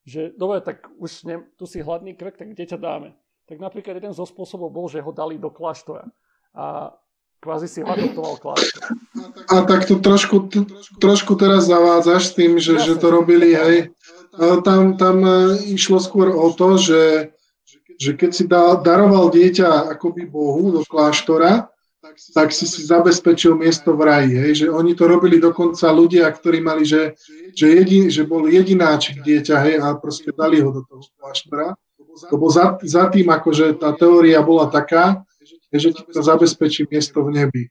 že 0.03 0.35
dobre, 0.35 0.63
tak 0.63 0.87
už 0.99 1.27
ne, 1.27 1.35
tu 1.55 1.63
si 1.63 1.79
hladný 1.79 2.15
krk, 2.15 2.35
tak 2.39 2.51
kde 2.51 2.63
ťa 2.67 2.79
dáme? 2.79 3.15
Tak 3.47 3.59
napríklad 3.59 3.99
jeden 3.99 4.15
zo 4.15 4.23
spôsobov 4.23 4.71
bol, 4.71 4.87
že 4.87 5.03
ho 5.03 5.11
dali 5.11 5.35
do 5.35 5.51
kláštora. 5.51 6.07
A 6.55 6.95
kvázi 7.43 7.67
si 7.67 7.79
adoptoval 7.83 8.39
kláštor. 8.39 8.83
A 9.51 9.67
tak 9.67 9.83
to 9.83 9.99
trošku, 9.99 10.47
trošku 11.03 11.35
teraz 11.35 11.67
zavádzaš 11.67 12.31
s 12.31 12.33
tým, 12.39 12.55
že, 12.63 12.79
že 12.79 12.95
to 12.95 13.11
robili, 13.11 13.51
hej. 13.51 13.91
Tam, 14.63 14.95
tam 14.95 15.21
e, 15.21 15.35
išlo 15.75 15.99
skôr 15.99 16.31
o 16.31 16.49
to, 16.55 16.79
že, 16.79 17.03
že 17.99 18.17
keď 18.17 18.31
si 18.31 18.43
da, 18.47 18.79
daroval 18.79 19.29
dieťa 19.29 19.93
akoby 19.93 20.25
Bohu 20.25 20.73
do 20.73 20.81
kláštora, 20.87 21.69
tak 22.33 22.49
si 22.49 22.65
si 22.65 22.81
zabezpečil 22.81 23.53
miesto 23.53 23.93
v 23.93 24.01
raji. 24.09 24.33
Hej? 24.33 24.51
Že 24.65 24.67
oni 24.73 24.93
to 24.97 25.05
robili 25.05 25.37
dokonca 25.37 25.85
ľudia, 25.93 26.25
ktorí 26.33 26.65
mali, 26.65 26.81
že, 26.81 27.13
že, 27.53 27.77
jedin, 27.77 28.09
že 28.09 28.25
bol 28.25 28.49
jedináčik 28.49 29.21
dieťa 29.21 29.55
hej, 29.69 29.75
a 29.83 29.93
proste 30.01 30.33
dali 30.33 30.65
ho 30.65 30.73
do 30.73 30.81
toho 30.87 31.05
kláštora. 31.21 31.77
Lebo 32.29 32.45
za, 32.49 32.77
za 32.81 33.09
tým 33.09 33.29
akože 33.29 33.81
tá 33.81 33.93
teória 33.93 34.41
bola 34.41 34.69
taká, 34.69 35.25
že 35.77 35.93
ti 35.93 36.01
to 36.05 36.21
zabezpečí 36.21 36.89
miesto 36.89 37.23
v 37.25 37.29
nebi. 37.43 37.63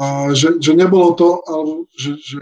A 0.00 0.32
že, 0.32 0.56
že, 0.56 0.72
nebolo 0.72 1.12
to, 1.12 1.44
ale, 1.44 1.84
že, 1.92 2.16
že, 2.16 2.40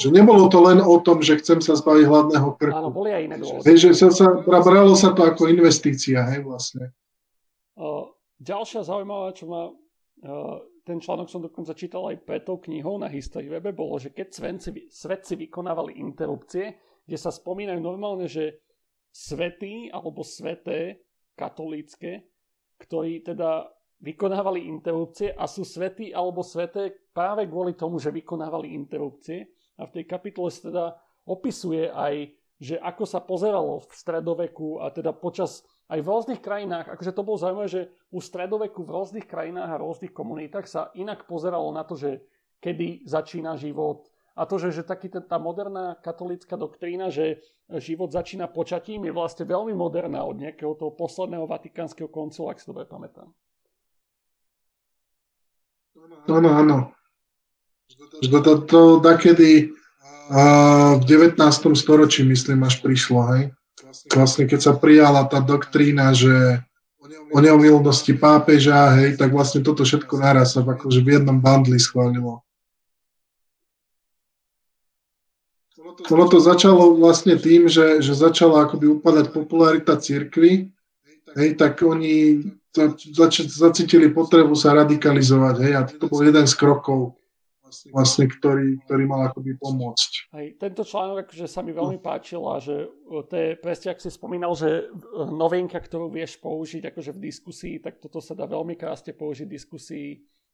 že 0.00 0.08
nebolo 0.08 0.48
to 0.48 0.56
len 0.64 0.80
o 0.80 0.96
tom, 1.04 1.20
že 1.20 1.36
chcem 1.36 1.60
sa 1.60 1.76
zbaviť 1.76 2.04
hladného 2.08 2.48
krku. 2.56 2.72
Áno, 2.72 2.88
boli 2.88 3.12
aj 3.12 3.22
iné 3.28 3.36
dôvody. 3.36 3.76
Že 3.76 3.92
sa, 3.92 4.08
sa, 4.08 4.26
bralo 4.40 4.96
sa 4.96 5.12
to 5.12 5.20
ako 5.20 5.52
investícia, 5.52 6.24
hej, 6.32 6.40
vlastne. 6.40 6.96
Ďalšia 8.38 8.86
zaujímavá, 8.86 9.36
čo 9.36 9.44
ma, 9.50 9.68
ten 10.86 10.96
článok 11.02 11.28
som 11.28 11.44
dokonca 11.44 11.76
čítal 11.76 12.08
aj 12.08 12.24
pred 12.24 12.42
tou 12.46 12.56
knihou 12.56 12.96
na 12.96 13.12
History 13.12 13.52
webe, 13.52 13.76
bolo, 13.76 14.00
že 14.00 14.14
keď 14.14 14.28
svetci, 14.32 14.70
svetci 14.88 15.34
vykonávali 15.36 16.00
interrupcie, 16.00 16.72
kde 17.04 17.18
sa 17.20 17.28
spomínajú 17.28 17.82
normálne, 17.84 18.24
že 18.30 18.64
svety 19.12 19.92
alebo 19.92 20.24
sveté 20.24 21.04
katolícke, 21.36 22.24
ktorí 22.80 23.26
teda 23.26 23.68
vykonávali 23.98 24.66
interrupcie 24.66 25.34
a 25.34 25.50
sú 25.50 25.66
svetí 25.66 26.14
alebo 26.14 26.46
sveté 26.46 26.94
práve 27.10 27.50
kvôli 27.50 27.74
tomu, 27.74 27.98
že 27.98 28.14
vykonávali 28.14 28.70
interrupcie. 28.74 29.50
A 29.78 29.86
v 29.86 29.94
tej 30.00 30.04
kapitole 30.06 30.50
sa 30.50 30.70
teda 30.70 30.84
opisuje 31.26 31.90
aj, 31.90 32.30
že 32.58 32.78
ako 32.78 33.04
sa 33.06 33.22
pozeralo 33.22 33.82
v 33.82 33.92
stredoveku 33.94 34.82
a 34.82 34.90
teda 34.90 35.14
počas 35.14 35.62
aj 35.88 36.04
v 36.04 36.10
rôznych 36.10 36.42
krajinách, 36.44 36.92
akože 36.92 37.16
to 37.16 37.24
bolo 37.24 37.40
zaujímavé, 37.40 37.68
že 37.70 37.82
u 38.12 38.20
stredoveku 38.20 38.84
v 38.84 38.92
rôznych 38.92 39.26
krajinách 39.26 39.70
a 39.72 39.80
rôznych 39.80 40.12
komunitách 40.12 40.66
sa 40.68 40.92
inak 40.92 41.24
pozeralo 41.24 41.72
na 41.72 41.80
to, 41.86 41.96
že 41.96 42.20
kedy 42.60 43.08
začína 43.08 43.56
život, 43.56 44.10
a 44.38 44.46
to, 44.46 44.54
že, 44.54 44.70
že 44.70 44.86
taký 44.86 45.10
ten, 45.10 45.26
tá 45.26 45.34
moderná 45.34 45.98
katolická 45.98 46.54
doktrína, 46.54 47.10
že 47.10 47.42
život 47.82 48.14
začína 48.14 48.46
počatím, 48.46 49.10
je 49.10 49.12
vlastne 49.12 49.42
veľmi 49.42 49.74
moderná 49.74 50.22
od 50.22 50.38
nejakého 50.38 50.78
toho 50.78 50.94
posledného 50.94 51.42
vatikánskeho 51.50 52.06
koncilu, 52.06 52.46
ak 52.46 52.62
si 52.62 52.70
dobre 52.70 52.86
pamätám. 52.86 53.34
Áno, 56.28 56.50
áno. 56.52 56.78
To, 58.20 58.52
to, 58.66 58.80
dakedy 59.00 59.72
v 60.98 61.02
19. 61.06 61.40
storočí, 61.72 62.20
myslím, 62.26 62.68
až 62.68 62.84
prišlo, 62.84 63.20
hej. 63.32 63.42
Vlastne, 64.12 64.44
keď 64.44 64.60
sa 64.60 64.72
prijala 64.76 65.24
tá 65.24 65.40
doktrína, 65.40 66.12
že 66.12 66.60
o 67.32 67.38
neomilnosti 67.40 68.12
pápeža, 68.16 69.00
hej, 69.00 69.16
tak 69.16 69.32
vlastne 69.32 69.64
toto 69.64 69.88
všetko 69.88 70.20
naraz 70.20 70.52
sa 70.52 70.60
akože 70.60 71.00
v 71.00 71.16
jednom 71.16 71.40
bandli 71.40 71.80
schválilo. 71.80 72.44
ono 76.06 76.30
to 76.30 76.38
začalo 76.38 76.94
vlastne 76.94 77.34
tým, 77.34 77.66
že, 77.66 77.98
že 77.98 78.14
začala 78.14 78.68
akoby 78.68 78.86
upadať 78.98 79.34
popularita 79.34 79.98
cirkvy, 79.98 80.70
hej, 81.34 81.48
tak 81.58 81.82
oni 81.82 82.46
zač, 82.74 83.46
zacítili 83.48 84.12
potrebu 84.12 84.52
sa 84.52 84.76
radikalizovať, 84.76 85.56
hej, 85.64 85.72
a 85.76 85.82
to 85.86 86.06
bol 86.06 86.20
jeden 86.24 86.44
z 86.44 86.54
krokov, 86.54 87.18
vlastne, 87.92 88.28
ktorý, 88.28 88.80
ktorý 88.88 89.04
mal 89.04 89.28
akoby 89.28 89.60
pomôcť. 89.60 90.32
Hej, 90.32 90.46
tento 90.56 90.82
článok 90.88 91.28
akože 91.28 91.46
sa 91.48 91.60
mi 91.60 91.76
veľmi 91.76 92.00
páčil 92.00 92.40
a 92.48 92.56
že 92.60 92.88
to 93.28 93.34
je 93.34 93.48
presne, 93.60 93.92
ak 93.92 94.00
si 94.00 94.08
spomínal, 94.08 94.56
že 94.56 94.88
novinka, 95.28 95.76
ktorú 95.76 96.08
vieš 96.08 96.40
použiť 96.40 96.88
akože 96.88 97.12
v 97.12 97.22
diskusii, 97.28 97.74
tak 97.84 98.00
toto 98.00 98.24
sa 98.24 98.32
dá 98.32 98.48
veľmi 98.48 98.72
krásne 98.72 99.12
použiť 99.12 99.44
v 99.44 99.54
diskusii 99.56 100.08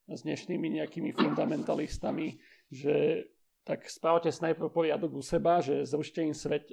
s 0.05 0.21
dnešnými 0.21 0.77
nejakými 0.77 1.15
fundamentalistami, 1.15 2.37
že 2.69 3.25
tak 3.65 3.89
správate 3.89 4.29
sa 4.29 4.51
najprv 4.51 4.69
poriadok 4.69 5.17
u 5.17 5.23
seba, 5.25 5.57
že 5.57 5.81
zrušte 5.89 6.21
im 6.21 6.37
svet, 6.37 6.69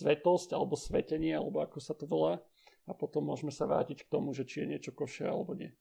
svetosť 0.00 0.56
alebo 0.56 0.72
svetenie, 0.72 1.36
alebo 1.36 1.60
ako 1.60 1.78
sa 1.84 1.92
to 1.92 2.08
volá, 2.08 2.40
a 2.86 2.92
potom 2.96 3.26
môžeme 3.26 3.52
sa 3.52 3.68
vrátiť 3.68 4.06
k 4.06 4.10
tomu, 4.12 4.32
že 4.32 4.48
či 4.48 4.64
je 4.64 4.76
niečo 4.76 4.92
košer 4.94 5.28
alebo 5.28 5.52
nie. 5.56 5.72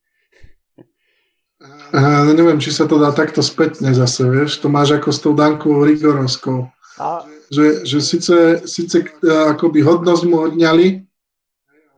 Uh, 1.60 2.32
neviem, 2.32 2.56
či 2.56 2.72
sa 2.72 2.88
to 2.88 2.95
dá 2.95 3.12
takto 3.12 3.43
spätne 3.43 3.91
zase, 3.91 4.24
vieš, 4.24 4.64
to 4.64 4.72
máš 4.72 4.95
ako 4.95 5.10
s 5.12 5.20
tou 5.20 5.36
Dankou 5.36 5.84
Rigorovskou. 5.84 6.72
A... 7.04 7.28
Že, 7.52 7.84
že 7.84 7.97
síce, 8.00 8.36
síce 8.64 8.97
akoby 9.26 9.84
hodnosť 9.84 10.24
mu 10.24 10.47
odňali, 10.47 11.04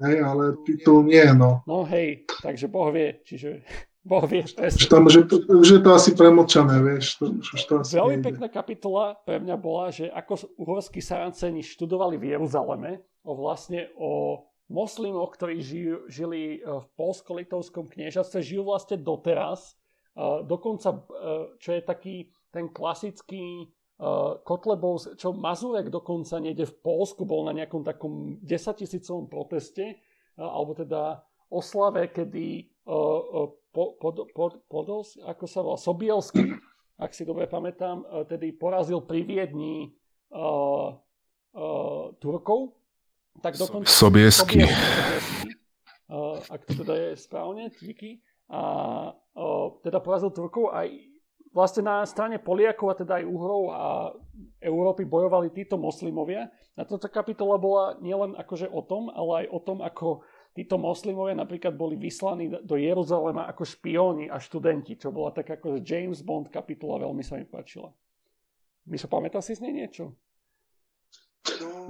hej, 0.02 0.16
ale 0.18 0.58
titul 0.66 1.06
nie, 1.06 1.26
no. 1.38 1.62
No 1.70 1.86
hej, 1.86 2.26
takže 2.42 2.66
Boh 2.74 2.90
vie, 2.90 3.22
čiže 3.22 3.62
Boh 4.10 4.26
vie 4.26 4.42
presne. 4.42 4.90
Tam, 4.90 5.06
že 5.06 5.30
to, 5.30 5.46
už 5.46 5.78
je 5.78 5.82
to 5.86 5.94
asi 5.94 6.18
premočané, 6.18 6.82
vieš. 6.82 7.22
To, 7.22 7.30
už 7.38 7.62
to 7.70 7.74
asi 7.86 8.02
Veľmi 8.02 8.26
pekná 8.26 8.50
kapitola 8.50 9.14
pre 9.22 9.38
mňa 9.38 9.56
bola, 9.62 9.94
že 9.94 10.10
ako 10.10 10.58
uhorskí 10.58 11.06
saranceni 11.06 11.62
študovali 11.62 12.18
v 12.18 12.34
Jeruzaleme 12.34 13.06
o 13.22 13.38
vlastne 13.38 13.94
o 14.02 14.42
moslimoch, 14.72 15.36
ktorí 15.36 15.60
žijú, 15.60 16.08
žili 16.08 16.58
e, 16.58 16.60
v 16.64 16.86
polsko-litovskom 16.96 17.92
kniežatstve, 17.92 18.40
žijú 18.40 18.64
vlastne 18.72 18.96
doteraz. 18.96 19.76
E, 20.16 20.42
dokonca, 20.48 20.96
e, 20.96 21.00
čo 21.60 21.70
je 21.76 21.82
taký 21.84 22.16
ten 22.50 22.72
klasický 22.72 23.68
Kotlebov, 24.42 25.14
čo 25.14 25.30
Mazurek 25.30 25.94
dokonca 25.94 26.42
niekde 26.42 26.66
v 26.66 26.74
Polsku 26.82 27.22
bol 27.22 27.46
na 27.46 27.54
nejakom 27.54 27.86
takom 27.86 28.42
10 28.42 28.82
tisícovom 28.82 29.30
proteste, 29.30 30.02
alebo 30.42 30.74
teda 30.74 31.22
oslave, 31.54 32.10
kedy 32.10 32.66
po, 32.82 34.02
pod, 34.02 34.26
pod, 34.34 34.58
Podos, 34.66 35.22
ako 35.22 35.46
sa 35.46 35.62
volá, 35.62 35.78
Sobielsky, 35.78 36.50
ak 36.98 37.14
si 37.14 37.30
dobre 37.30 37.46
pamätám, 37.46 38.26
tedy 38.26 38.50
porazil 38.58 39.06
pri 39.06 39.22
Viedni 39.22 39.94
uh, 40.34 40.98
uh, 41.54 42.16
Turkov. 42.18 42.81
Tak 43.40 43.56
dokonca, 43.56 43.88
Sobiesky. 43.88 44.68
uh, 46.12 46.38
ak 46.52 46.62
to 46.68 46.84
teda 46.84 46.94
je 46.94 47.10
správne, 47.16 47.72
díky. 47.80 48.20
A 48.52 48.60
uh, 49.16 49.80
teda 49.80 50.04
porazil 50.04 50.36
Turkov 50.36 50.76
aj 50.76 50.92
vlastne 51.56 51.88
na 51.88 52.04
strane 52.08 52.40
Poliakov 52.40 52.92
a 52.92 53.00
teda 53.00 53.24
aj 53.24 53.26
Uhrov 53.28 53.64
a 53.72 54.12
Európy 54.64 55.08
bojovali 55.08 55.52
títo 55.52 55.80
moslimovia. 55.80 56.52
A 56.80 56.88
toto 56.88 57.12
kapitola 57.12 57.60
bola 57.60 58.00
nielen 58.00 58.36
akože 58.40 58.72
o 58.72 58.82
tom, 58.84 59.12
ale 59.12 59.46
aj 59.46 59.48
o 59.52 59.60
tom, 59.60 59.78
ako 59.84 60.24
títo 60.56 60.80
moslimovia 60.80 61.36
napríklad 61.36 61.76
boli 61.76 62.00
vyslaní 62.00 62.52
do 62.64 62.76
Jeruzalema 62.80 63.48
ako 63.52 63.64
špióni 63.68 64.32
a 64.32 64.40
študenti, 64.40 64.96
čo 64.96 65.12
bola 65.12 65.36
tak 65.36 65.52
ako 65.60 65.84
James 65.84 66.24
Bond 66.24 66.52
kapitola, 66.52 67.04
veľmi 67.04 67.24
sa 67.24 67.40
mi 67.40 67.48
páčila. 67.48 67.92
sa 68.96 69.08
pamätá 69.12 69.44
si 69.44 69.56
z 69.56 69.64
nej 69.64 69.76
niečo? 69.76 70.16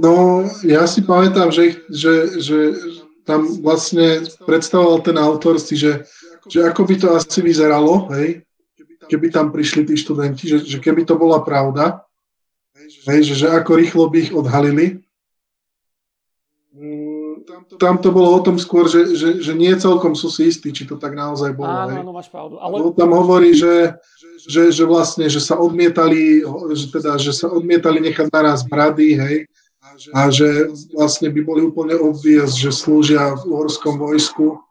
No, 0.02 0.47
ja 0.66 0.88
si 0.88 1.04
pamätám, 1.04 1.52
že, 1.52 1.84
že, 1.91 2.41
že 2.41 2.58
tam 3.28 3.45
vlastne 3.62 4.26
predstavoval 4.47 5.04
ten 5.06 5.18
autor 5.20 5.62
si, 5.62 5.78
že, 5.78 6.08
že 6.49 6.66
ako 6.66 6.82
by 6.88 6.95
to 6.97 7.08
asi 7.14 7.39
vyzeralo, 7.43 8.10
hej, 8.16 8.41
keby 9.12 9.30
tam 9.30 9.54
prišli 9.54 9.86
tí 9.86 9.93
študenti, 9.99 10.47
že, 10.47 10.58
že 10.64 10.78
keby 10.82 11.06
to 11.06 11.20
bola 11.20 11.43
pravda, 11.43 12.02
hej, 13.06 13.20
že, 13.30 13.45
že 13.45 13.47
ako 13.52 13.72
rýchlo 13.78 14.10
by 14.10 14.18
ich 14.18 14.34
odhalili 14.34 15.04
tam 17.78 17.97
to 17.97 18.10
bolo 18.12 18.32
o 18.32 18.39
tom 18.43 18.58
skôr, 18.62 18.88
že, 18.88 19.16
že, 19.16 19.41
že 19.41 19.54
nie 19.58 19.74
celkom 19.76 20.14
sú 20.14 20.30
si 20.30 20.47
istí, 20.47 20.70
či 20.72 20.86
to 20.86 20.95
tak 20.95 21.18
naozaj 21.18 21.52
bolo. 21.56 21.72
Áno, 21.72 21.95
áno, 21.99 22.12
máš 22.14 22.30
pravdu. 22.30 22.62
Ale... 22.62 22.80
Tam 22.93 23.12
hovorí, 23.12 23.58
že, 23.58 23.97
že, 24.48 24.74
že 24.74 24.84
vlastne, 24.88 25.30
že 25.30 25.42
sa 25.44 25.60
odmietali, 25.60 26.42
že 26.74 26.88
teda, 26.89 27.18
že 27.22 27.34
sa 27.36 27.52
odmietali 27.52 28.02
nechať 28.02 28.28
naraz 28.32 28.66
brady, 28.66 29.18
hej, 29.18 29.38
a 30.14 30.30
že 30.30 30.72
vlastne 30.94 31.34
by 31.34 31.42
boli 31.42 31.62
úplne 31.66 31.98
obvious, 31.98 32.56
že 32.56 32.72
slúžia 32.72 33.34
v 33.42 33.44
uhorskom 33.50 33.98
vojsku. 33.98 34.62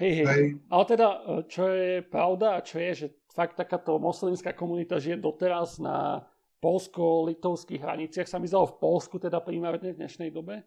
Hej, 0.00 0.12
hej. 0.20 0.26
hej. 0.26 0.44
Ale 0.72 0.84
teda, 0.88 1.08
čo 1.46 1.62
je 1.68 2.00
pravda 2.02 2.56
a 2.56 2.64
čo 2.64 2.80
je, 2.80 2.90
že 2.96 3.06
fakt 3.30 3.60
takáto 3.60 4.00
moslimská 4.00 4.56
komunita 4.56 4.96
žije 4.96 5.20
doteraz 5.20 5.78
na 5.78 6.24
polsko-litovských 6.60 7.80
hraniciach, 7.80 8.28
sa 8.28 8.36
mi 8.36 8.48
zdalo 8.48 8.68
v 8.68 8.80
Polsku 8.80 9.16
teda 9.16 9.40
primárne 9.40 9.92
v 9.92 10.00
dnešnej 10.04 10.28
dobe 10.28 10.60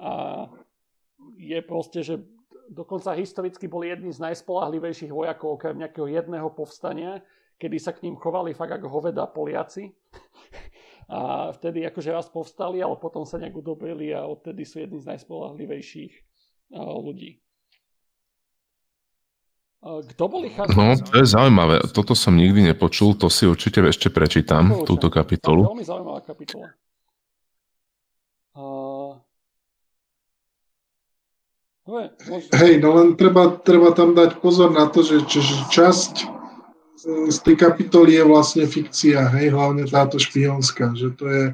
a 0.00 0.46
je 1.36 1.58
proste, 1.64 2.00
že 2.00 2.20
dokonca 2.70 3.16
historicky 3.16 3.68
boli 3.68 3.88
jedni 3.90 4.12
z 4.12 4.22
najspolahlivejších 4.22 5.12
vojakov 5.12 5.60
okrem 5.60 5.78
nejakého 5.78 6.06
jedného 6.06 6.48
povstania, 6.50 7.22
kedy 7.56 7.76
sa 7.80 7.94
k 7.96 8.04
ním 8.04 8.16
chovali 8.16 8.52
fakt 8.52 8.76
ako 8.76 8.88
hoveda 8.88 9.26
Poliaci. 9.30 9.90
A 11.06 11.54
vtedy 11.54 11.86
akože 11.86 12.10
raz 12.10 12.26
povstali, 12.26 12.82
ale 12.82 12.98
potom 12.98 13.22
sa 13.22 13.38
nejak 13.38 13.54
udobrili 13.62 14.10
a 14.10 14.26
odtedy 14.26 14.66
sú 14.66 14.82
jedni 14.82 14.98
z 14.98 15.14
najspolahlivejších 15.14 16.12
ľudí. 16.74 17.38
Kto 19.86 20.24
boli 20.26 20.50
chazani? 20.50 20.74
No, 20.74 20.98
to 20.98 21.22
je 21.22 21.26
zaujímavé. 21.30 21.78
Toto 21.94 22.18
som 22.18 22.34
nikdy 22.34 22.74
nepočul, 22.74 23.14
to 23.14 23.30
si 23.30 23.46
určite 23.46 23.86
ešte 23.86 24.10
prečítam, 24.10 24.82
túto 24.82 25.06
kapitolu. 25.06 25.62
To 25.62 25.66
je 25.70 25.72
veľmi 25.78 25.86
zaujímavá 25.86 26.20
kapitola. 26.26 26.74
Hej, 32.50 32.82
no 32.82 32.98
len 32.98 33.14
treba, 33.14 33.62
treba 33.62 33.94
tam 33.94 34.10
dať 34.10 34.42
pozor 34.42 34.74
na 34.74 34.90
to, 34.90 35.06
že, 35.06 35.22
časť 35.70 36.12
e, 36.18 36.26
z 37.30 37.38
tej 37.46 37.54
kapitoly 37.54 38.18
je 38.18 38.24
vlastne 38.26 38.64
fikcia, 38.66 39.30
hej, 39.38 39.54
hlavne 39.54 39.86
táto 39.86 40.18
špionská, 40.18 40.98
že 40.98 41.14
to 41.14 41.24
je, 41.30 41.44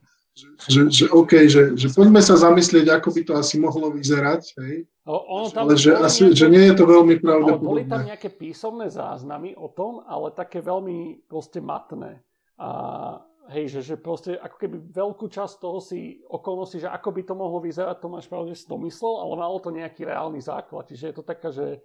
že, 0.72 0.80
že 0.88 1.04
OK, 1.12 1.32
že, 1.52 1.76
že 1.76 1.92
poďme 1.92 2.24
sa 2.24 2.40
zamyslieť, 2.40 2.88
ako 2.88 3.12
by 3.12 3.20
to 3.28 3.32
asi 3.36 3.60
mohlo 3.60 3.92
vyzerať, 3.92 4.42
hej, 4.64 4.88
ono 5.04 5.50
tam 5.50 5.68
ale 5.68 5.76
že, 5.76 5.92
asi, 5.98 6.30
nejaké, 6.30 6.38
že 6.38 6.46
nie 6.48 6.64
je 6.70 6.74
to 6.78 6.84
veľmi 6.88 7.14
pravdepodobné. 7.18 7.68
Boli 7.68 7.84
tam 7.90 8.06
nejaké 8.06 8.30
písomné 8.30 8.86
záznamy 8.88 9.52
o 9.58 9.68
tom, 9.68 10.00
ale 10.06 10.30
také 10.32 10.62
veľmi 10.62 11.28
proste 11.28 11.58
matné. 11.58 12.22
A 12.56 13.18
Hej, 13.50 13.74
že, 13.74 13.80
že 13.82 13.94
proste 13.98 14.38
ako 14.38 14.54
keby 14.54 14.76
veľkú 14.94 15.26
časť 15.26 15.58
toho 15.58 15.82
si 15.82 16.22
okolnosti, 16.30 16.78
že 16.78 16.86
ako 16.86 17.10
by 17.10 17.22
to 17.26 17.34
mohlo 17.34 17.58
vyzerať, 17.58 17.98
to 17.98 18.06
máš 18.06 18.30
pravdu, 18.30 18.54
že 18.54 18.62
si 18.62 18.70
to 18.70 18.78
myslel, 18.78 19.18
ale 19.18 19.34
malo 19.34 19.58
to 19.58 19.74
nejaký 19.74 20.06
reálny 20.06 20.38
základ. 20.38 20.86
Čiže 20.86 21.10
je 21.10 21.16
to 21.18 21.24
taká, 21.26 21.50
že 21.50 21.82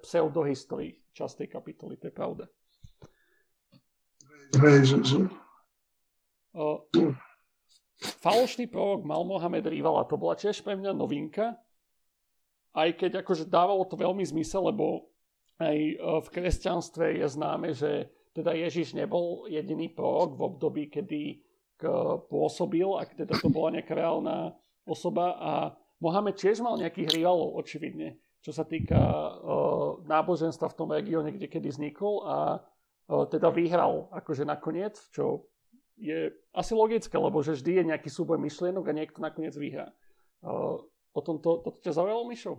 pseudohistory 0.00 0.96
časť 1.12 1.44
tej 1.44 1.48
kapitoly, 1.52 2.00
to 2.00 2.08
je 2.08 2.14
pravda. 2.16 2.44
Hej, 4.64 4.80
že, 4.84 4.96
že... 5.04 5.18
Uh, 6.56 6.80
falošný 8.24 8.68
prorok 8.68 9.04
mal 9.04 9.24
Mohamed 9.28 9.68
Rivala, 9.68 10.08
to 10.08 10.16
bola 10.16 10.36
tiež 10.36 10.64
pre 10.64 10.76
mňa 10.76 10.96
novinka, 10.96 11.56
aj 12.72 12.96
keď 12.96 13.20
akože 13.20 13.44
dávalo 13.48 13.84
to 13.84 14.00
veľmi 14.00 14.24
zmysel, 14.24 14.72
lebo 14.72 15.12
aj 15.60 15.76
v 16.00 16.28
kresťanstve 16.32 17.20
je 17.20 17.26
známe, 17.28 17.76
že 17.76 18.08
teda 18.32 18.56
Ježiš 18.56 18.96
nebol 18.96 19.44
jediný 19.48 19.92
prorok 19.92 20.36
v 20.36 20.42
období, 20.42 20.82
kedy 20.88 21.40
pôsobil, 22.30 22.86
ak 22.94 23.18
teda 23.18 23.34
to 23.38 23.50
bola 23.50 23.74
nejaká 23.78 23.94
reálna 23.94 24.54
osoba 24.86 25.34
a 25.38 25.52
Mohamed 26.02 26.34
tiež 26.34 26.62
mal 26.62 26.78
nejakých 26.78 27.14
rivalov, 27.14 27.54
očividne, 27.58 28.18
čo 28.42 28.50
sa 28.50 28.66
týka 28.66 28.98
uh, 28.98 30.02
náboženstva 30.02 30.66
v 30.66 30.78
tom 30.78 30.90
regióne, 30.90 31.30
kde 31.30 31.46
kedy 31.46 31.70
vznikol 31.70 32.26
a 32.26 32.58
uh, 32.58 33.24
teda 33.30 33.54
vyhral 33.54 34.10
akože 34.10 34.42
nakoniec, 34.42 34.98
čo 35.14 35.46
je 35.94 36.34
asi 36.50 36.74
logické, 36.74 37.14
lebo 37.14 37.38
že 37.38 37.54
vždy 37.54 37.72
je 37.78 37.88
nejaký 37.94 38.10
súboj 38.10 38.42
myšlienok 38.42 38.82
a 38.90 38.96
niekto 38.98 39.22
nakoniec 39.22 39.54
vyhrá. 39.54 39.94
Uh, 40.42 40.82
o 41.14 41.20
tomto, 41.22 41.62
toto 41.62 41.78
ťa 41.78 41.94
zaujalo, 41.94 42.26
Mišo? 42.26 42.58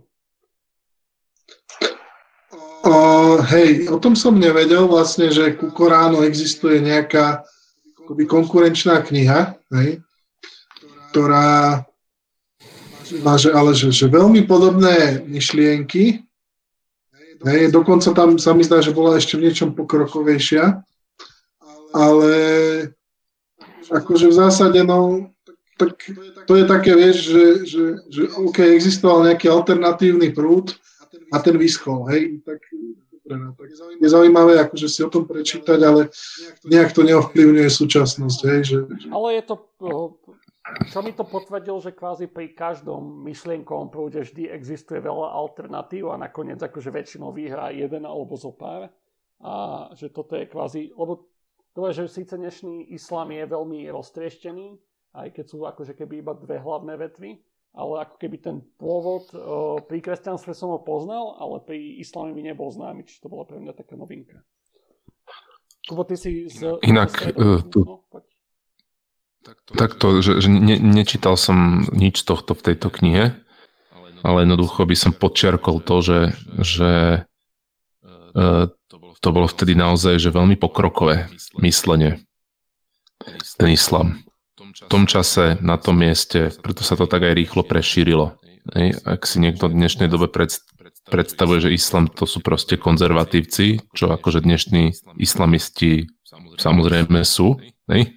Uh, 2.84 3.40
hej, 3.48 3.88
o 3.88 3.96
tom 3.96 4.12
som 4.12 4.36
nevedel 4.36 4.84
vlastne, 4.84 5.32
že 5.32 5.56
ku 5.56 5.72
Koránu 5.72 6.20
existuje 6.20 6.84
nejaká 6.84 7.40
akoby 8.04 8.28
konkurenčná 8.28 9.00
kniha, 9.00 9.56
hej, 9.72 10.04
ktorá 11.08 11.80
má 13.24 13.40
že, 13.40 13.52
ale 13.52 13.72
že, 13.76 13.88
že 13.92 14.08
veľmi 14.08 14.44
podobné 14.44 15.24
myšlienky. 15.24 16.24
Hej, 17.44 17.72
dokonca 17.72 18.12
tam 18.16 18.40
sa 18.40 18.56
mi 18.56 18.64
zdá, 18.64 18.80
že 18.80 18.96
bola 18.96 19.20
ešte 19.20 19.36
v 19.36 19.48
niečom 19.48 19.76
pokrokovejšia. 19.76 20.80
Ale 21.92 22.32
akože 23.92 24.32
v 24.32 24.34
zásade, 24.34 24.80
no, 24.80 25.28
tak 25.76 26.00
to 26.48 26.56
je 26.56 26.64
také, 26.64 26.96
vieš, 26.96 27.16
že, 27.28 27.44
že, 27.68 27.84
že 28.08 28.22
OK, 28.40 28.64
existoval 28.64 29.28
nejaký 29.28 29.52
alternatívny 29.52 30.32
prúd 30.32 30.72
a 31.32 31.36
ten 31.40 31.56
vyschol, 31.56 32.04
hej, 32.10 32.42
tak 32.44 32.60
no, 33.28 33.56
tak 33.56 33.68
je 34.00 34.08
zaujímavé 34.08 34.60
akože 34.60 34.88
si 34.88 35.00
o 35.00 35.08
tom 35.08 35.24
prečítať, 35.24 35.78
ale 35.80 36.12
nejak 36.68 36.92
to 36.92 37.00
neovplyvňuje 37.06 37.68
súčasnosť. 37.72 38.38
Hej, 38.52 38.60
že... 38.64 38.76
Ale 39.08 39.40
je 39.40 39.42
to, 39.48 39.56
čo 40.92 40.98
mi 41.00 41.12
to 41.16 41.24
potvrdil, 41.24 41.80
že 41.80 41.96
kvázi 41.96 42.28
pri 42.28 42.52
každom 42.52 43.24
myšlienkovom 43.24 43.88
prúde 43.88 44.24
vždy 44.24 44.52
existuje 44.52 45.00
veľa 45.00 45.32
alternatív 45.32 46.12
a 46.12 46.20
nakoniec 46.20 46.60
akože 46.60 46.92
väčšinou 46.92 47.32
vyhrá 47.32 47.72
jeden 47.72 48.04
alebo 48.04 48.36
zo 48.36 48.52
pár. 48.52 48.92
A 49.44 49.52
že 49.92 50.08
toto 50.08 50.36
je 50.40 50.48
kvázi, 50.48 50.92
lebo 50.96 51.28
to 51.76 51.90
je, 51.90 52.00
že 52.00 52.22
síce 52.22 52.32
dnešný 52.38 52.94
islám 52.96 53.34
je 53.34 53.44
veľmi 53.44 53.90
roztrieštený, 53.92 54.78
aj 55.14 55.28
keď 55.36 55.44
sú 55.44 55.68
akože 55.68 55.92
keby 55.98 56.22
iba 56.22 56.32
dve 56.32 56.56
hlavné 56.56 56.96
vetvy, 56.96 57.42
ale 57.74 58.06
ako 58.06 58.16
keby 58.22 58.36
ten 58.38 58.56
pôvod 58.78 59.26
uh, 59.34 59.82
pri 59.82 59.98
kresťanstve 59.98 60.54
som 60.54 60.70
ho 60.70 60.80
poznal, 60.80 61.34
ale 61.42 61.58
pri 61.58 61.98
islame 61.98 62.30
mi 62.30 62.46
nebol 62.46 62.70
známy, 62.70 63.02
čiže 63.02 63.26
to 63.26 63.28
bola 63.28 63.44
pre 63.44 63.58
mňa 63.58 63.74
taká 63.74 63.98
novinka. 63.98 64.46
Kubo, 65.84 66.06
ty 66.06 66.14
si 66.16 66.46
z... 66.48 66.78
Inak, 66.86 67.34
uh, 67.34 67.60
tu, 67.66 67.82
no, 67.82 68.06
takto, 69.74 70.22
že, 70.22 70.38
že 70.38 70.48
ne, 70.48 70.78
nečítal 70.78 71.34
som 71.34 71.84
nič 71.90 72.22
z 72.22 72.24
tohto 72.30 72.54
v 72.54 72.64
tejto 72.72 72.88
knihe, 72.94 73.34
ale 74.24 74.38
jednoducho 74.46 74.86
by 74.86 74.96
som 74.96 75.12
podčiarkol 75.12 75.82
to, 75.84 76.00
že, 76.00 76.20
že 76.62 76.92
uh, 78.32 78.70
to 79.24 79.28
bolo 79.32 79.48
vtedy 79.48 79.72
naozaj 79.72 80.20
že 80.20 80.28
veľmi 80.28 80.60
pokrokové 80.60 81.32
myslenie, 81.56 82.20
ten 83.56 83.70
islam 83.72 84.20
v 84.20 84.33
tom 84.90 85.06
čase, 85.06 85.58
na 85.62 85.78
tom 85.78 86.02
mieste, 86.02 86.50
preto 86.62 86.82
sa 86.82 86.98
to 86.98 87.06
tak 87.06 87.22
aj 87.22 87.34
rýchlo 87.34 87.62
prešírilo. 87.62 88.38
Hej. 88.74 89.00
Ak 89.04 89.28
si 89.28 89.38
niekto 89.38 89.68
v 89.68 89.76
dnešnej 89.76 90.08
dobe 90.08 90.32
predstavuje, 91.04 91.58
že 91.68 91.76
islam 91.76 92.08
to 92.08 92.24
sú 92.24 92.40
proste 92.40 92.80
konzervatívci, 92.80 93.80
čo 93.92 94.08
akože 94.08 94.40
dnešní 94.40 94.96
islamisti 95.20 96.08
samozrejme 96.58 97.22
sú, 97.22 97.60
hej. 97.92 98.16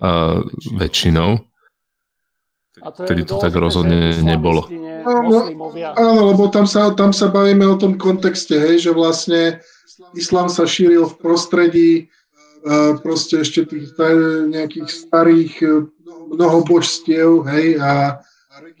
A 0.00 0.40
väčšinou, 0.80 1.44
vtedy 2.80 3.28
to 3.28 3.36
tak 3.36 3.52
rozhodne 3.52 4.16
nebolo. 4.24 4.64
Áno, 5.96 6.20
lebo 6.32 6.48
tam 6.48 6.64
sa, 6.64 6.92
tam 6.92 7.12
sa 7.12 7.28
bavíme 7.28 7.64
o 7.68 7.76
tom 7.76 7.96
kontexte, 8.00 8.56
hej, 8.56 8.88
že 8.88 8.96
vlastne 8.96 9.60
islám 10.16 10.48
sa 10.48 10.64
šíril 10.64 11.08
v 11.08 11.18
prostredí 11.20 11.90
proste 13.00 13.40
ešte 13.40 13.64
tých 13.64 13.96
nejakých 14.48 14.88
starých 14.88 15.52
e, 15.64 15.68
mnoho 16.36 16.62
božstiev, 16.62 17.48
hej, 17.48 17.80
a, 17.80 18.20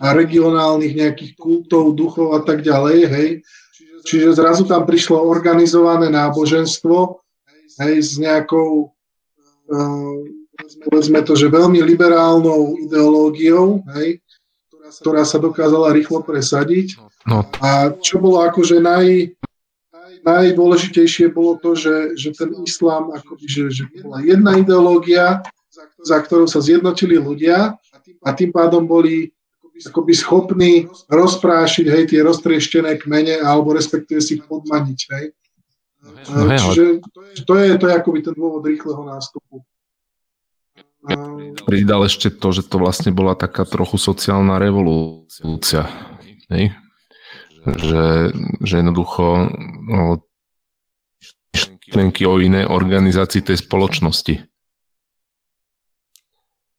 a 0.00 0.06
regionálnych 0.12 0.94
nejakých 0.94 1.32
kultov, 1.40 1.96
duchov 1.96 2.36
a 2.36 2.40
tak 2.44 2.60
ďalej, 2.60 2.98
hej. 3.08 3.30
Čiže 4.04 4.36
zrazu 4.36 4.64
tam 4.64 4.88
prišlo 4.88 5.20
organizované 5.20 6.08
náboženstvo, 6.12 7.20
hej, 7.84 7.94
s 8.00 8.16
nejakou, 8.16 8.92
uh, 9.68 10.18
povedzme 10.88 11.20
to, 11.20 11.36
že 11.36 11.52
veľmi 11.52 11.84
liberálnou 11.84 12.80
ideológiou, 12.80 13.84
hej, 13.96 14.20
ktorá 15.04 15.24
sa 15.28 15.36
dokázala 15.36 15.92
rýchlo 15.92 16.24
presadiť. 16.24 16.96
No. 17.28 17.44
A 17.60 17.92
čo 18.00 18.16
bolo 18.16 18.40
akože 18.40 18.80
naj, 18.80 19.36
najdôležitejšie 20.24 21.32
bolo 21.32 21.56
to, 21.58 21.76
že, 21.76 22.16
že 22.16 22.36
ten 22.36 22.52
islám, 22.64 23.12
akoby, 23.14 23.46
že, 23.46 23.64
že 23.72 23.84
bola 24.00 24.20
jedna 24.20 24.60
ideológia, 24.60 25.44
za 26.04 26.18
ktorou 26.20 26.48
sa 26.50 26.60
zjednotili 26.60 27.16
ľudia 27.16 27.76
a 28.24 28.28
tým 28.34 28.50
pádom 28.50 28.84
boli 28.84 29.32
akoby 29.80 30.12
schopní 30.12 30.72
rozprášiť 31.08 31.86
hej, 31.88 32.04
tie 32.12 32.20
roztrieštené 32.20 33.00
kmene 33.00 33.40
alebo 33.40 33.72
respektíve 33.72 34.20
si 34.20 34.36
ich 34.36 34.44
podmaniť. 34.44 35.00
Hej. 35.16 35.26
No, 36.32 36.48
hej, 36.48 36.58
Čiže 36.60 36.84
to 37.48 37.52
je, 37.56 37.66
to 37.80 37.84
je 37.88 37.94
akoby 37.96 38.20
ten 38.24 38.34
dôvod 38.36 38.64
rýchleho 38.64 39.00
nástupu. 39.04 39.64
Pridal 41.64 42.04
ešte 42.04 42.28
to, 42.28 42.52
že 42.52 42.68
to 42.68 42.76
vlastne 42.76 43.08
bola 43.08 43.32
taká 43.32 43.64
trochu 43.64 43.96
sociálna 43.96 44.60
revolúcia. 44.60 45.88
Hej? 46.52 46.76
Že, 47.64 48.32
že 48.64 48.74
jednoducho 48.80 49.52
no, 49.88 50.24
myšlienky 51.90 52.22
o 52.24 52.38
inej 52.38 52.70
organizácii 52.70 53.42
tej 53.42 53.58
spoločnosti. 53.60 54.34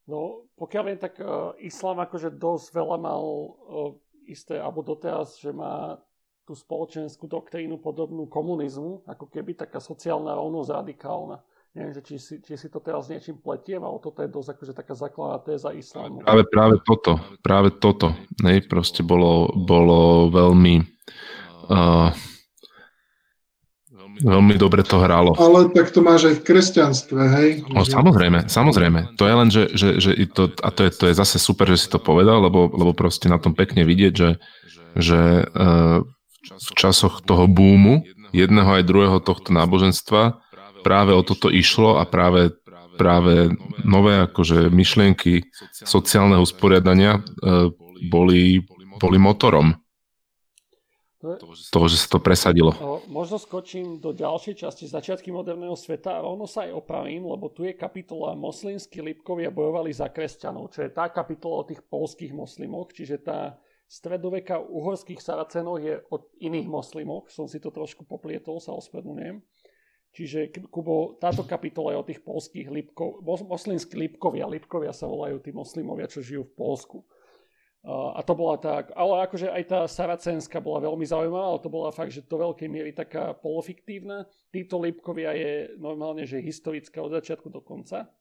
No, 0.07 0.47
pokiaľ 0.55 0.83
viem, 0.87 0.99
tak 0.99 1.19
uh, 1.19 1.51
islám 1.59 1.99
akože 2.07 2.31
dosť 2.31 2.67
veľa 2.71 2.97
mal 2.97 3.23
uh, 3.23 3.91
isté, 4.27 4.55
alebo 4.55 4.81
doteraz, 4.81 5.35
že 5.37 5.51
má 5.51 5.99
tú 6.47 6.55
spoločenskú 6.57 7.27
doktrínu 7.27 7.77
podobnú 7.79 8.25
komunizmu, 8.27 9.05
ako 9.05 9.29
keby 9.29 9.55
taká 9.55 9.77
sociálna 9.83 10.33
rovnosť 10.35 10.69
radikálna. 10.73 11.37
Neviem, 11.71 11.95
že 11.95 12.01
či, 12.03 12.15
si, 12.19 12.35
či 12.43 12.59
si 12.59 12.67
to 12.67 12.83
teraz 12.83 13.07
niečím 13.07 13.39
pletiem, 13.39 13.79
ale 13.79 13.95
toto 14.03 14.19
je 14.19 14.27
dosť 14.27 14.59
akože 14.59 14.73
taká 14.75 14.91
základná 14.91 15.39
téza 15.39 15.71
islámu. 15.71 16.19
Práve, 16.19 16.43
práve 16.51 16.75
toto, 16.83 17.11
práve 17.39 17.69
toto. 17.71 18.11
Ne, 18.43 18.59
proste 18.59 19.07
bolo, 19.07 19.47
bolo 19.55 20.27
veľmi 20.27 20.83
uh, 21.71 22.11
veľmi 24.19 24.59
dobre 24.59 24.83
to 24.83 24.99
hralo. 24.99 25.31
Ale 25.39 25.71
tak 25.71 25.95
to 25.95 26.03
máš 26.03 26.27
aj 26.27 26.35
v 26.39 26.45
kresťanstve, 26.45 27.21
hej? 27.39 27.49
No, 27.71 27.87
samozrejme, 27.87 28.51
samozrejme. 28.51 29.15
To 29.15 29.23
je 29.23 29.33
len, 29.33 29.49
že, 29.49 29.63
že, 29.71 29.89
že 30.03 30.11
to, 30.27 30.51
a 30.61 30.69
to 30.75 30.81
je, 30.85 30.91
to 30.91 31.05
je 31.07 31.13
zase 31.15 31.39
super, 31.39 31.71
že 31.71 31.81
si 31.81 31.87
to 31.87 32.03
povedal, 32.03 32.43
lebo, 32.43 32.67
lebo 32.67 32.91
proste 32.91 33.31
na 33.31 33.39
tom 33.39 33.55
pekne 33.55 33.87
vidieť, 33.87 34.13
že, 34.13 34.29
že 34.99 35.47
uh, 35.47 36.03
v 36.43 36.71
časoch 36.75 37.23
toho 37.23 37.47
búmu 37.47 38.03
jedného 38.35 38.67
aj 38.79 38.87
druhého 38.87 39.19
tohto 39.23 39.55
náboženstva 39.55 40.39
práve 40.81 41.15
o 41.15 41.21
toto 41.21 41.47
išlo 41.47 42.01
a 42.01 42.03
práve, 42.03 42.51
práve 42.97 43.53
nové 43.85 44.25
akože 44.25 44.67
myšlienky 44.73 45.47
sociálneho 45.71 46.41
usporiadania 46.43 47.21
e, 47.21 47.21
boli, 48.09 48.65
boli 48.97 49.17
motorom 49.21 49.77
toho, 51.69 51.85
že 51.85 52.01
sa 52.01 52.17
to 52.17 52.19
presadilo. 52.19 52.73
Možno 53.05 53.37
skočím 53.37 54.01
do 54.01 54.09
ďalšej 54.09 54.65
časti, 54.65 54.89
začiatky 54.89 55.29
moderného 55.29 55.77
sveta 55.77 56.17
a 56.17 56.25
rovno 56.25 56.49
sa 56.49 56.65
aj 56.65 56.73
opravím, 56.73 57.29
lebo 57.29 57.53
tu 57.53 57.61
je 57.61 57.77
kapitola 57.77 58.33
Moslimskí 58.33 59.05
Lipkovia 59.05 59.53
bojovali 59.53 59.93
za 59.93 60.09
kresťanov, 60.09 60.73
čo 60.73 60.81
je 60.81 60.89
tá 60.89 61.13
kapitola 61.13 61.61
o 61.61 61.67
tých 61.69 61.85
polských 61.85 62.33
moslimoch, 62.33 62.89
čiže 62.89 63.21
tá 63.21 63.61
stredoveka 63.85 64.57
uhorských 64.57 65.21
saracenov 65.21 65.77
je 65.83 66.01
o 66.09 66.25
iných 66.41 66.65
moslimoch, 66.65 67.29
som 67.29 67.45
si 67.45 67.61
to 67.61 67.69
trošku 67.69 68.07
poplietol, 68.07 68.57
sa 68.57 68.73
ospravedlňujem. 68.73 69.43
Čiže, 70.11 70.51
Kubo, 70.67 71.15
táto 71.15 71.47
kapitola 71.47 71.95
je 71.95 72.01
o 72.03 72.07
tých 72.07 72.19
polských 72.19 72.67
Lipkov, 72.67 73.23
moslimskí 73.23 73.95
Lipkovia. 73.95 74.43
Lipkovia 74.43 74.91
sa 74.91 75.07
volajú 75.07 75.39
tí 75.39 75.55
moslimovia, 75.55 76.11
čo 76.11 76.19
žijú 76.19 76.43
v 76.51 76.55
Polsku. 76.59 76.99
A 77.87 78.21
to 78.21 78.37
bola 78.37 78.61
tak, 78.61 78.93
ale 78.93 79.25
akože 79.25 79.49
aj 79.49 79.63
tá 79.65 79.79
saracenská 79.89 80.61
bola 80.61 80.85
veľmi 80.85 81.01
zaujímavá, 81.01 81.49
ale 81.49 81.63
to 81.65 81.71
bola 81.71 81.89
fakt, 81.89 82.13
že 82.13 82.27
do 82.27 82.37
veľkej 82.37 82.69
miery 82.69 82.91
taká 82.93 83.33
polofiktívna. 83.33 84.29
Títo 84.53 84.77
Lipkovia 84.77 85.33
je 85.33 85.73
normálne, 85.81 86.27
že 86.29 86.43
historická 86.43 87.01
od 87.01 87.17
začiatku 87.17 87.49
do 87.49 87.63
konca. 87.63 88.11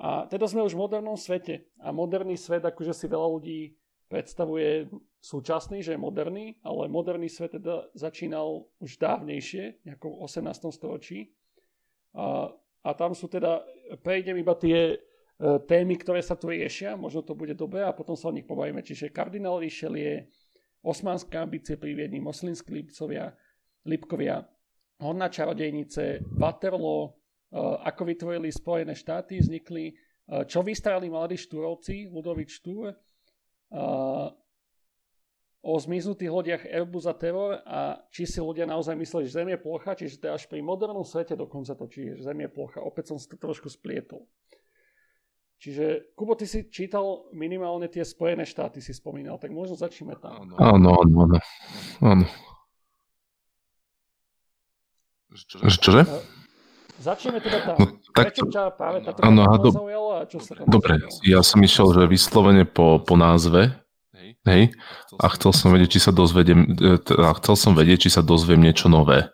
A 0.00 0.26
teda 0.26 0.48
sme 0.50 0.66
už 0.66 0.74
v 0.74 0.82
modernom 0.82 1.14
svete. 1.14 1.68
A 1.78 1.94
moderný 1.94 2.34
svet, 2.34 2.64
akože 2.64 2.90
si 2.96 3.06
veľa 3.06 3.28
ľudí 3.38 3.76
predstavuje 4.12 4.92
súčasný, 5.24 5.80
že 5.80 5.96
je 5.96 6.04
moderný, 6.04 6.60
ale 6.60 6.92
moderný 6.92 7.32
svet 7.32 7.56
teda 7.56 7.88
začínal 7.96 8.68
už 8.76 9.00
dávnejšie, 9.00 9.88
nejakom 9.88 10.20
18. 10.20 10.68
storočí. 10.68 11.32
A, 12.12 12.52
a 12.84 12.90
tam 12.92 13.16
sú 13.16 13.32
teda, 13.32 13.64
prejdem 14.04 14.36
iba 14.36 14.52
tie 14.52 14.78
e, 14.92 14.96
témy, 15.64 15.96
ktoré 15.96 16.20
sa 16.20 16.36
tu 16.36 16.52
riešia, 16.52 16.92
možno 16.92 17.24
to 17.24 17.32
bude 17.32 17.56
dobre 17.56 17.80
a 17.80 17.96
potom 17.96 18.12
sa 18.12 18.28
o 18.28 18.36
nich 18.36 18.44
pobavíme. 18.44 18.84
Čiže 18.84 19.16
kardinál 19.16 19.64
Richelieu, 19.64 20.28
osmanské 20.84 21.40
ambície 21.40 21.80
pri 21.80 21.96
Viedni, 21.96 22.20
moslimskí 22.20 22.68
Lipcovia, 22.68 23.32
Lipkovia, 23.88 24.44
Horná 25.00 25.32
čarodejnice, 25.32 26.20
Waterloo, 26.36 27.08
e, 27.08 27.10
ako 27.88 28.02
vytvorili 28.04 28.52
Spojené 28.52 28.92
štáty, 28.92 29.40
vznikli, 29.40 29.88
e, 29.88 29.94
čo 30.44 30.60
vystarali 30.60 31.08
mladí 31.08 31.40
štúrovci, 31.40 32.12
Ludovič 32.12 32.60
Štúr, 32.60 32.92
o 35.62 35.72
zmiznutých 35.78 36.30
lodiach 36.30 36.62
Airbus 36.66 37.06
a 37.06 37.14
Terror 37.14 37.62
a 37.62 38.02
či 38.10 38.26
si 38.26 38.42
ľudia 38.42 38.66
naozaj 38.66 38.98
mysleli, 38.98 39.30
že 39.30 39.38
Zem 39.38 39.48
je 39.54 39.58
plocha, 39.62 39.94
čiže 39.94 40.18
to 40.18 40.24
je 40.28 40.36
až 40.36 40.44
pri 40.50 40.58
modernom 40.58 41.06
svete 41.06 41.38
dokonca 41.38 41.78
to, 41.78 41.86
čiže 41.86 42.26
Zem 42.26 42.42
je 42.42 42.50
plocha. 42.50 42.82
Opäť 42.82 43.14
som 43.14 43.16
si 43.22 43.30
to 43.30 43.38
trošku 43.38 43.70
splietol. 43.70 44.26
Čiže, 45.62 46.10
Kubo, 46.18 46.34
ty 46.34 46.50
si 46.50 46.66
čítal 46.66 47.30
minimálne 47.30 47.86
tie 47.86 48.02
Spojené 48.02 48.42
štáty, 48.42 48.82
si 48.82 48.90
spomínal, 48.90 49.38
tak 49.38 49.54
možno 49.54 49.78
začneme 49.78 50.18
tam. 50.18 50.42
Áno, 50.58 50.58
áno, 50.58 50.90
áno. 50.98 51.38
áno. 52.02 52.26
Čože? 55.78 56.02
Uh, 56.02 56.41
začneme 57.02 57.42
teda 57.42 57.58
tam. 57.66 57.76
No, 57.82 57.84
tak 58.14 58.30
Prečo 58.30 58.46
ťa 58.46 58.62
práve 58.78 59.02
táto 59.02 59.18
Áno, 59.26 59.42
do- 59.58 59.74
zaujala 59.74 60.14
a 60.22 60.24
čo 60.30 60.38
sa 60.38 60.54
tam 60.54 60.64
Dobre, 60.70 61.02
zaujalo? 61.02 61.26
ja 61.26 61.40
som 61.42 61.58
išiel, 61.58 61.86
že 61.90 62.02
vyslovene 62.06 62.64
po, 62.64 63.02
po 63.02 63.18
názve, 63.18 63.74
hej, 64.46 64.70
a 65.18 65.26
chcel 65.34 65.50
som 65.50 65.68
vedieť, 65.74 65.98
či 65.98 66.00
sa 66.02 66.12
dozvediem, 66.14 66.78
e, 66.78 66.98
teda 67.02 67.34
chcel 67.42 67.54
som 67.58 67.72
vedieť, 67.74 68.06
či 68.06 68.10
sa 68.14 68.22
dozviem 68.22 68.62
niečo 68.62 68.86
nové. 68.86 69.26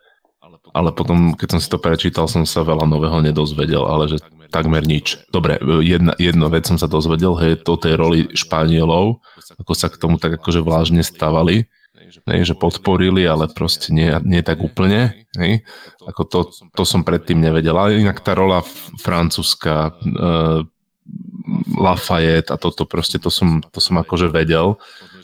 Ale 0.77 0.93
potom, 0.93 1.33
keď 1.33 1.57
som 1.57 1.61
si 1.65 1.69
to 1.73 1.81
prečítal, 1.81 2.29
som 2.29 2.45
sa 2.45 2.61
veľa 2.61 2.85
nového 2.85 3.25
nedozvedel, 3.25 3.89
ale 3.89 4.05
že 4.05 4.21
takmer 4.53 4.85
nič. 4.85 5.17
Dobre, 5.33 5.57
e, 5.57 5.81
jedna, 5.85 6.13
jednu 6.21 6.47
vec 6.53 6.69
som 6.69 6.77
sa 6.77 6.89
dozvedel, 6.89 7.37
hej, 7.41 7.61
to 7.65 7.77
tej 7.81 7.97
roli 7.97 8.29
Španielov, 8.33 9.21
ako 9.61 9.73
sa 9.73 9.89
k 9.89 9.97
tomu 9.97 10.21
tak 10.21 10.37
akože 10.37 10.61
vážne 10.61 11.01
stavali, 11.01 11.69
hej, 12.09 12.41
že 12.45 12.55
podporili, 12.55 13.25
ale 13.25 13.49
proste 13.49 13.93
nie, 13.93 14.09
nie 14.25 14.41
tak 14.41 14.61
úplne, 14.61 15.27
hej. 15.37 15.63
Ako 16.05 16.23
to, 16.25 16.39
to 16.73 16.83
som 16.85 17.05
predtým 17.05 17.41
nevedel. 17.41 17.77
Ale 17.77 18.01
inak 18.01 18.21
tá 18.25 18.33
rola 18.33 18.65
francúzska, 19.01 19.97
e, 20.05 20.65
Lafayette 21.79 22.53
a 22.53 22.61
toto 22.61 22.85
proste, 22.85 23.17
to 23.17 23.33
som, 23.33 23.65
to 23.65 23.81
som 23.81 23.97
akože 23.97 24.29
vedel. 24.29 24.77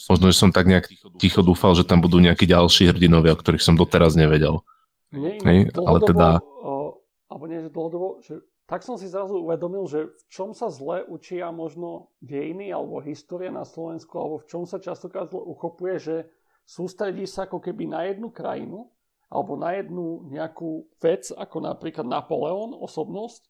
Možno, 0.09 0.33
že 0.33 0.41
som 0.41 0.51
tak 0.53 0.65
nejak 0.65 0.89
ticho 1.21 1.45
dúfal, 1.45 1.77
že 1.77 1.85
tam 1.85 2.01
budú 2.01 2.17
nejakí 2.21 2.49
ďalší 2.49 2.93
hrdinovia, 2.93 3.37
o 3.37 3.41
ktorých 3.41 3.61
som 3.61 3.77
doteraz 3.77 4.17
nevedel. 4.17 4.65
Hej, 5.13 5.71
ale 5.77 5.99
teda- 6.03 6.41
o, 6.41 7.05
alebo 7.29 7.45
nie, 7.47 7.61
že 7.61 7.71
dlhodobo, 7.71 8.25
že 8.25 8.41
tak 8.65 8.81
som 8.81 8.97
si 8.97 9.13
zrazu 9.13 9.37
uvedomil, 9.45 9.85
že 9.85 10.09
v 10.09 10.23
čom 10.33 10.57
sa 10.57 10.73
zle 10.73 11.05
učia 11.05 11.53
možno 11.53 12.09
dejiny 12.25 12.73
alebo 12.73 13.05
história 13.05 13.53
na 13.53 13.69
Slovensku, 13.69 14.17
alebo 14.17 14.41
v 14.41 14.49
čom 14.49 14.65
sa 14.65 14.81
častokrát 14.81 15.29
zle 15.29 15.45
uchopuje, 15.45 15.95
že 16.01 16.17
sústredí 16.65 17.29
sa 17.29 17.45
ako 17.45 17.61
keby 17.61 17.89
na 17.89 18.09
jednu 18.09 18.33
krajinu 18.33 18.89
alebo 19.29 19.57
na 19.57 19.77
jednu 19.77 20.29
nejakú 20.31 20.89
vec, 21.01 21.29
ako 21.35 21.65
napríklad 21.65 22.07
Napoleon, 22.07 22.77
osobnosť 22.77 23.43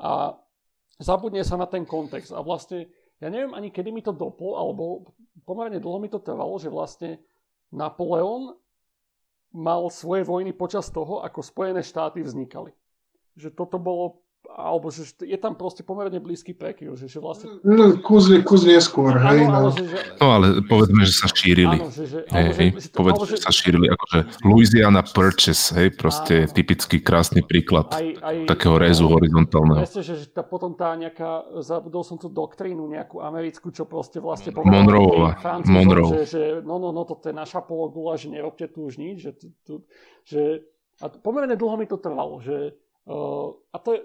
a 0.00 0.38
zabudne 0.96 1.44
sa 1.44 1.60
na 1.60 1.68
ten 1.68 1.84
kontext. 1.84 2.32
A 2.32 2.40
vlastne, 2.40 2.88
ja 3.20 3.28
neviem 3.28 3.52
ani 3.52 3.68
kedy 3.68 3.92
mi 3.92 4.00
to 4.00 4.16
doplo, 4.16 4.56
alebo 4.56 5.12
pomerne 5.44 5.76
dlho 5.76 5.98
mi 6.00 6.08
to 6.08 6.24
trvalo, 6.24 6.56
že 6.56 6.72
vlastne 6.72 7.20
Napoleon 7.68 8.56
mal 9.56 9.88
svoje 9.92 10.24
vojny 10.24 10.52
počas 10.56 10.88
toho, 10.92 11.24
ako 11.24 11.40
Spojené 11.44 11.80
štáty 11.84 12.20
vznikali. 12.20 12.72
Že 13.36 13.52
toto 13.56 13.76
bolo, 13.76 14.24
alebo 14.52 14.88
že 14.94 15.08
je 15.20 15.38
tam 15.40 15.58
proste 15.58 15.82
pomerne 15.82 16.16
blízky 16.22 16.54
prekryv, 16.54 16.94
že, 16.94 17.10
že 17.10 17.18
vlastne... 17.18 17.58
No, 17.66 17.98
kus, 18.00 18.30
kus 18.46 18.62
neskôr, 18.64 19.16
hej, 19.18 19.44
Áno, 19.44 19.52
ale 19.52 19.68
no. 19.68 19.74
že, 19.74 19.84
že, 19.84 19.98
No 20.16 20.26
ale 20.32 20.46
povedzme, 20.64 21.02
že 21.02 21.14
sa 21.14 21.28
šírili. 21.28 21.76
áno, 21.76 21.90
že, 21.90 22.04
že, 22.06 22.18
Hej, 22.30 22.48
hej, 22.56 22.70
že, 22.78 22.80
že, 22.86 22.88
povedz, 22.94 23.16
alebo, 23.18 23.26
že 23.28 23.36
sa 23.42 23.52
šírili, 23.52 23.86
akože 23.90 24.18
Louisiana 24.46 25.02
Purchase, 25.02 25.64
hej, 25.76 25.88
proste 25.98 26.34
Áno. 26.46 26.52
typický 26.54 26.96
krásny 27.02 27.42
príklad 27.42 27.90
aj, 27.92 28.06
aj, 28.22 28.36
takého 28.48 28.76
rezu 28.78 29.10
horizontálneho. 29.10 29.82
Presne, 29.82 30.02
že, 30.02 30.14
že 30.22 30.26
tá, 30.30 30.46
potom 30.46 30.72
tá 30.72 30.94
nejaká, 30.94 31.60
zabudol 31.60 32.06
som 32.06 32.16
tú 32.16 32.30
doktrínu 32.32 32.86
nejakú 32.86 33.20
americkú, 33.20 33.74
čo 33.74 33.84
proste 33.84 34.22
vlastne 34.22 34.54
Monroeová. 34.54 35.36
Francúzom, 35.42 35.74
Monroe. 35.74 36.10
že, 36.22 36.22
že 36.26 36.42
no, 36.62 36.78
no, 36.78 36.94
no, 36.94 37.02
toto 37.04 37.28
je 37.28 37.34
naša 37.34 37.62
pologula, 37.62 38.16
že 38.16 38.32
nerobte 38.32 38.70
tu 38.70 38.86
už 38.86 38.96
nič, 38.96 39.16
že, 39.20 39.32
tu, 39.36 39.46
tu, 39.66 39.74
že 40.24 40.64
a 41.02 41.12
to, 41.12 41.20
pomerne 41.20 41.56
dlho 41.56 41.76
mi 41.76 41.84
to 41.84 42.00
trvalo, 42.00 42.40
že 42.40 42.72
uh, 43.08 43.52
a 43.72 43.76
to 43.80 43.96
je, 43.96 44.00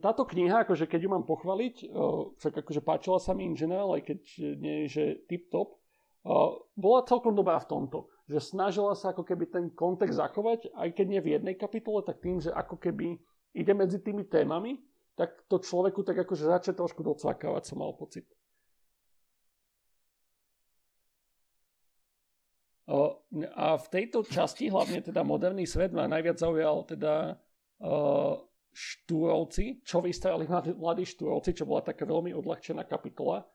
táto 0.00 0.24
kniha, 0.24 0.64
akože 0.64 0.88
keď 0.88 1.00
ju 1.04 1.10
mám 1.12 1.24
pochváliť, 1.28 1.74
uh, 1.92 2.32
však 2.40 2.64
akože 2.64 2.80
páčila 2.80 3.20
sa 3.20 3.36
mi 3.36 3.44
in 3.44 3.56
general, 3.56 3.92
aj 3.92 4.02
keď 4.08 4.20
eh, 4.40 4.42
nie 4.56 4.76
je 4.84 4.86
že 4.88 5.04
tip-top, 5.28 5.76
uh, 6.24 6.56
bola 6.72 7.04
celkom 7.04 7.36
dobrá 7.36 7.60
v 7.60 7.68
tomto. 7.68 8.08
Že 8.24 8.56
snažila 8.56 8.96
sa 8.96 9.12
ako 9.12 9.28
keby 9.28 9.52
ten 9.52 9.64
kontext 9.76 10.16
zachovať, 10.16 10.72
aj 10.72 10.88
keď 10.96 11.06
nie 11.06 11.20
v 11.20 11.32
jednej 11.36 11.54
kapitole, 11.60 12.00
tak 12.00 12.24
tým, 12.24 12.40
že 12.40 12.48
ako 12.48 12.80
keby 12.80 13.20
ide 13.52 13.72
medzi 13.76 14.00
tými 14.00 14.24
témami, 14.24 14.80
tak 15.14 15.44
to 15.46 15.60
človeku 15.60 16.02
tak 16.02 16.18
akože 16.24 16.48
začne 16.48 16.74
trošku 16.74 17.04
docvakávať, 17.04 17.62
som 17.68 17.78
mal 17.84 17.92
pocit. 17.94 18.26
A 23.56 23.80
v 23.80 23.86
tejto 23.88 24.20
časti, 24.28 24.68
hlavne 24.68 25.00
teda 25.00 25.24
moderný 25.24 25.64
svet, 25.64 25.96
ma 25.96 26.04
najviac 26.04 26.36
zaujal 26.36 26.84
teda 26.84 27.40
štúrovci, 28.74 29.80
čo 29.86 30.02
vystrali 30.02 30.50
mladí, 30.50 30.74
mladí 30.74 31.06
štúrovci, 31.06 31.54
čo 31.54 31.64
bola 31.64 31.86
taká 31.86 32.02
veľmi 32.02 32.34
odľahčená 32.34 32.82
kapitola, 32.84 33.46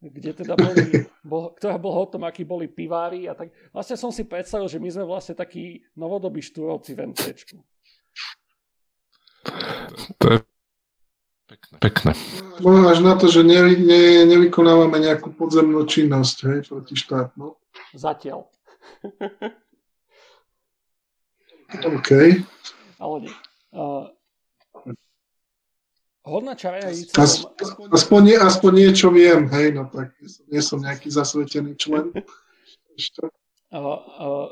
kde 0.00 0.32
teda 0.32 0.56
boli, 0.56 0.82
bol, 1.30 1.52
ktorá 1.52 1.76
bola 1.76 2.02
o 2.02 2.10
tom, 2.10 2.24
akí 2.24 2.42
boli 2.42 2.66
pivári 2.66 3.28
a 3.28 3.36
tak. 3.36 3.52
Vlastne 3.70 4.00
som 4.00 4.10
si 4.10 4.24
predstavil, 4.24 4.66
že 4.66 4.80
my 4.80 4.88
sme 4.88 5.04
vlastne 5.04 5.36
takí 5.36 5.84
novodobí 5.94 6.40
štúrovci 6.40 6.96
v 6.96 7.12
NCčku. 7.12 7.56
To 10.18 10.26
je 10.32 10.38
pekné. 11.78 12.12
Možno 12.64 12.88
až 12.88 13.00
na 13.04 13.14
to, 13.14 13.28
že 13.28 13.44
nevy, 13.44 13.76
ne, 13.84 14.24
nevykonávame 14.24 14.96
nejakú 14.96 15.36
podzemnú 15.36 15.84
činnosť, 15.84 16.36
hej, 16.48 16.58
proti 16.72 16.94
štátnu. 16.96 17.54
Zatiaľ. 17.92 18.48
OK. 21.92 22.10
Ale 23.00 23.16
nie. 23.20 23.34
Uh, 23.72 24.12
hodná 26.22 26.54
čarovnica... 26.54 27.14
As, 27.18 27.42
aspoň, 27.90 28.38
aspoň 28.38 28.72
niečo 28.72 29.10
viem, 29.10 29.50
hej, 29.50 29.74
no 29.74 29.90
tak 29.90 30.14
nie 30.46 30.62
som 30.62 30.78
nejaký 30.78 31.10
zasvetený 31.10 31.74
člen. 31.74 32.14
Ešte. 32.94 33.26
Uh, 33.72 33.80
uh, 33.80 34.48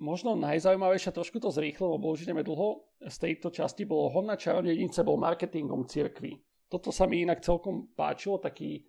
možno 0.00 0.34
najzaujímavejšia, 0.34 1.14
trošku 1.14 1.38
to 1.38 1.54
zrýchlo, 1.54 2.00
lebo 2.00 2.10
už 2.10 2.26
ideme 2.26 2.42
dlho, 2.42 2.82
z 3.04 3.16
tejto 3.20 3.52
časti 3.52 3.86
bolo 3.86 4.10
hodná 4.10 4.34
čarodejnice 4.34 5.04
bol 5.04 5.20
marketingom 5.20 5.86
cirkvi. 5.86 6.40
Toto 6.66 6.90
sa 6.90 7.06
mi 7.06 7.22
inak 7.22 7.44
celkom 7.44 7.92
páčilo, 7.94 8.40
taký 8.40 8.82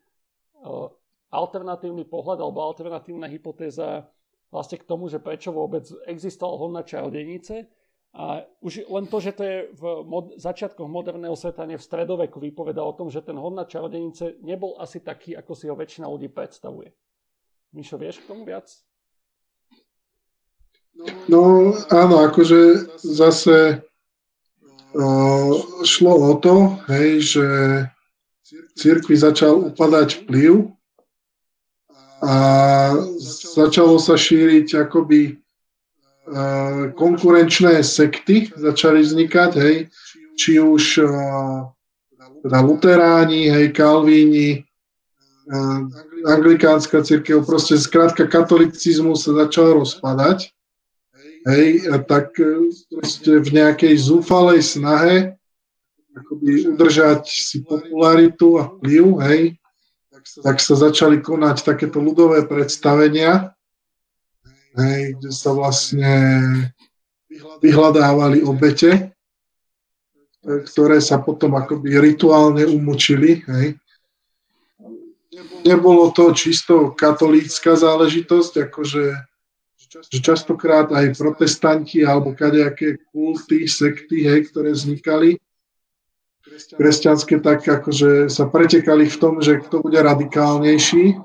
uh, 0.64 0.90
alternatívny 1.30 2.08
pohľad 2.08 2.42
alebo 2.42 2.64
alternatívna 2.64 3.28
hypotéza 3.30 4.08
vlastne 4.50 4.80
k 4.80 4.88
tomu, 4.88 5.12
že 5.12 5.20
prečo 5.20 5.52
vôbec 5.52 5.84
existovala 6.08 6.56
hodná 6.58 6.82
čarodejnice. 6.88 7.68
A 8.16 8.48
už 8.64 8.88
len 8.88 9.12
to, 9.12 9.20
že 9.20 9.36
to 9.36 9.44
je 9.44 9.58
v 9.76 9.84
mod- 10.08 10.40
začiatkoch 10.40 10.88
moderného 10.88 11.36
sveta, 11.36 11.68
nie 11.68 11.76
v 11.76 11.84
stredoveku, 11.84 12.40
vypoveda 12.40 12.80
o 12.80 12.96
tom, 12.96 13.12
že 13.12 13.20
ten 13.20 13.36
hodná 13.36 13.68
čarodejnice 13.68 14.40
nebol 14.40 14.80
asi 14.80 15.04
taký, 15.04 15.36
ako 15.36 15.52
si 15.52 15.68
ho 15.68 15.76
väčšina 15.76 16.08
ľudí 16.08 16.32
predstavuje. 16.32 16.96
Mišo, 17.76 18.00
vieš 18.00 18.24
k 18.24 18.32
tomu 18.32 18.48
viac? 18.48 18.72
No 21.28 21.76
áno, 21.92 22.16
akože 22.24 22.88
zase 23.04 23.84
uh, 24.96 25.52
šlo 25.84 26.14
o 26.16 26.34
to, 26.40 26.80
hej, 26.88 27.20
že 27.20 27.46
cirkvi 28.80 29.20
začal 29.20 29.60
upadať 29.76 30.24
vplyv 30.24 30.72
a 32.24 32.36
začalo 33.52 34.00
sa 34.00 34.16
šíriť 34.16 34.88
akoby 34.88 35.36
konkurenčné 36.98 37.86
sekty, 37.86 38.50
začali 38.58 39.06
vznikať, 39.06 39.52
hej, 39.62 39.76
či 40.36 40.58
už 40.58 41.06
uh, 41.06 41.70
teda 42.42 42.60
luteráni, 42.66 43.50
hej, 43.54 43.72
kalvíni, 43.78 44.66
uh, 45.50 45.86
anglikánska 46.26 47.06
církev, 47.06 47.46
proste 47.46 47.78
skrátka 47.78 48.26
katolicizmus 48.26 49.30
sa 49.30 49.46
začal 49.46 49.78
rozpadať. 49.80 50.50
Hej, 51.46 51.86
tak 52.10 52.34
proste 52.90 53.38
v 53.38 53.50
nejakej 53.54 53.94
zúfalej 54.02 54.66
snahe 54.66 55.38
akoby 56.16 56.74
udržať 56.74 57.28
si 57.28 57.62
popularitu 57.62 58.58
a 58.58 58.72
vplyv, 58.72 59.06
hej, 59.30 59.42
tak 60.42 60.64
sa 60.64 60.74
začali 60.80 61.20
konať 61.20 61.68
takéto 61.68 62.00
ľudové 62.00 62.48
predstavenia, 62.48 63.55
hej, 64.78 65.16
kde 65.20 65.32
sa 65.32 65.52
vlastne 65.56 66.14
vyhľadávali 67.64 68.44
obete, 68.46 69.12
ktoré 70.46 71.02
sa 71.02 71.20
potom 71.20 71.58
akoby 71.58 71.98
rituálne 71.98 72.64
umučili, 72.68 73.42
hej. 73.50 73.80
Nebolo 75.66 76.14
to 76.14 76.32
čisto 76.32 76.94
katolícka 76.94 77.74
záležitosť, 77.76 78.70
akože 78.70 79.06
že 79.96 80.20
častokrát 80.20 80.92
aj 80.92 81.16
protestanti 81.16 82.04
alebo 82.04 82.36
kadejaké 82.36 83.00
kulty, 83.16 83.64
sekty, 83.64 84.28
hej, 84.28 84.52
ktoré 84.52 84.76
vznikali, 84.76 85.40
kresťanské, 86.76 87.40
tak 87.40 87.64
akože 87.64 88.28
sa 88.28 88.46
pretekali 88.46 89.08
v 89.08 89.18
tom, 89.18 89.40
že 89.40 89.64
kto 89.64 89.82
bude 89.82 89.98
radikálnejší. 89.98 91.16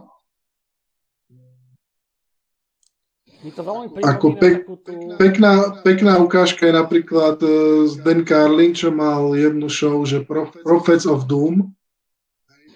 Mi 3.41 3.51
to 3.57 3.65
veľmi 3.65 4.05
Ako 4.05 4.37
pek, 4.37 4.69
tú... 4.69 5.17
pekná, 5.17 5.81
pekná 5.81 6.21
ukážka 6.21 6.69
je 6.69 6.75
napríklad 6.77 7.41
uh, 7.41 7.89
z 7.89 7.97
Dan 8.05 8.29
Carlin, 8.29 8.77
čo 8.77 8.93
mal 8.93 9.33
jednu 9.33 9.73
show, 9.73 9.97
že 10.05 10.21
Pro, 10.21 10.53
Prophets 10.53 11.09
of 11.09 11.25
Doom. 11.25 11.73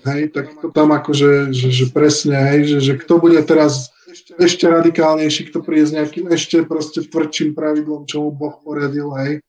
Hej, 0.05 0.37
tak 0.37 0.53
to 0.61 0.69
tam 0.73 0.93
akože, 0.93 1.53
že, 1.53 1.69
že 1.73 1.89
presne, 1.89 2.37
hej, 2.53 2.77
že, 2.77 2.79
že 2.81 2.93
kto 3.01 3.21
bude 3.21 3.41
teraz 3.45 3.89
ešte 4.37 4.69
radikálnejší, 4.69 5.49
kto 5.49 5.65
príde 5.65 5.89
s 5.89 5.97
nejakým 5.97 6.29
ešte 6.29 6.61
proste 6.69 7.09
tvrdším 7.09 7.57
pravidlom, 7.57 8.05
čo 8.05 8.29
mu 8.29 8.31
Boh 8.33 8.53
poradil, 8.61 9.09
hej. 9.17 9.41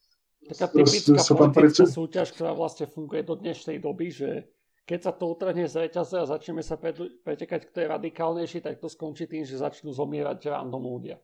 taká 0.47 0.71
typická 0.71 1.19
politická 1.27 1.91
súťaž, 1.91 2.31
ktorá 2.31 2.55
vlastne 2.55 2.87
funguje 2.87 3.27
do 3.27 3.35
dnešnej 3.35 3.83
doby, 3.83 4.15
že 4.15 4.47
keď 4.85 4.99
sa 5.01 5.11
to 5.11 5.33
utrhne 5.33 5.65
z 5.65 5.89
reťaze 5.89 6.15
a 6.15 6.29
začneme 6.29 6.61
sa 6.61 6.77
pretekať, 6.77 7.73
kto 7.73 7.77
je 7.81 7.87
radikálnejší, 7.89 8.61
tak 8.61 8.77
to 8.77 8.85
skončí 8.85 9.25
tým, 9.25 9.41
že 9.41 9.57
začnú 9.57 9.89
zomierať 9.89 10.45
random 10.45 10.85
ľudia. 10.85 11.17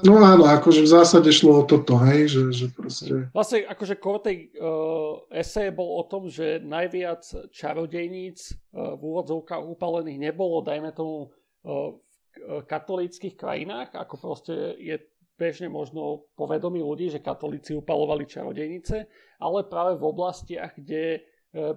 No 0.00 0.16
áno, 0.24 0.48
akože 0.48 0.80
v 0.80 0.92
zásade 0.96 1.28
šlo 1.28 1.60
o 1.60 1.64
toto, 1.68 2.00
hej, 2.08 2.32
že, 2.32 2.42
že 2.56 2.66
proste... 2.72 3.28
Vlastne 3.36 3.68
akože 3.68 4.00
core 4.00 4.20
tej 4.24 4.36
uh, 4.56 5.28
eseje 5.28 5.76
bol 5.76 6.00
o 6.00 6.08
tom, 6.08 6.32
že 6.32 6.64
najviac 6.64 7.20
čarodejníc 7.52 8.56
uh, 8.72 8.96
v 8.96 9.02
úvodzovkách 9.04 9.60
upalených 9.68 10.32
nebolo, 10.32 10.64
dajme 10.64 10.88
tomu, 10.96 11.28
uh, 11.68 11.92
v 12.38 12.64
katolíckých 12.64 13.36
krajinách, 13.36 13.92
ako 13.92 14.14
proste 14.16 14.54
je 14.80 14.96
bežne 15.36 15.68
možno 15.68 16.24
povedomí 16.34 16.80
ľudí, 16.80 17.12
že 17.12 17.20
katolíci 17.22 17.76
upalovali 17.76 18.24
čarodejnice, 18.24 18.96
ale 19.38 19.68
práve 19.68 20.00
v 20.00 20.04
oblastiach, 20.08 20.72
kde 20.74 21.22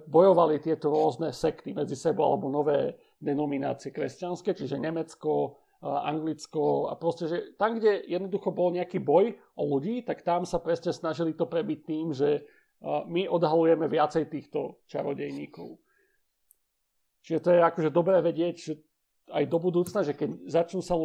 bojovali 0.06 0.60
tieto 0.60 0.92
rôzne 0.92 1.32
sekty 1.32 1.72
medzi 1.72 1.96
sebou 1.96 2.28
alebo 2.28 2.52
nové 2.52 3.00
denominácie 3.16 3.88
kresťanské, 3.88 4.52
čiže 4.52 4.76
Nemecko, 4.76 5.56
Anglicko 5.82 6.92
a 6.92 6.94
proste, 6.94 7.26
že 7.26 7.38
tam, 7.58 7.80
kde 7.80 8.04
jednoducho 8.06 8.54
bol 8.54 8.70
nejaký 8.70 9.02
boj 9.02 9.34
o 9.58 9.62
ľudí, 9.66 10.04
tak 10.06 10.22
tam 10.22 10.46
sa 10.46 10.62
presne 10.62 10.94
snažili 10.94 11.34
to 11.34 11.48
prebiť 11.48 11.78
tým, 11.82 12.12
že 12.14 12.46
my 12.84 13.26
odhalujeme 13.26 13.86
viacej 13.90 14.30
týchto 14.30 14.82
čarodejníkov. 14.86 15.78
Čiže 17.22 17.40
to 17.42 17.50
je 17.54 17.60
akože 17.62 17.90
dobré 17.94 18.18
vedieť, 18.18 18.54
že 18.58 18.72
aj 19.30 19.44
do 19.46 19.58
budúcna, 19.62 20.02
že 20.02 20.18
keď 20.18 20.50
začnú 20.50 20.82
sa 20.82 20.98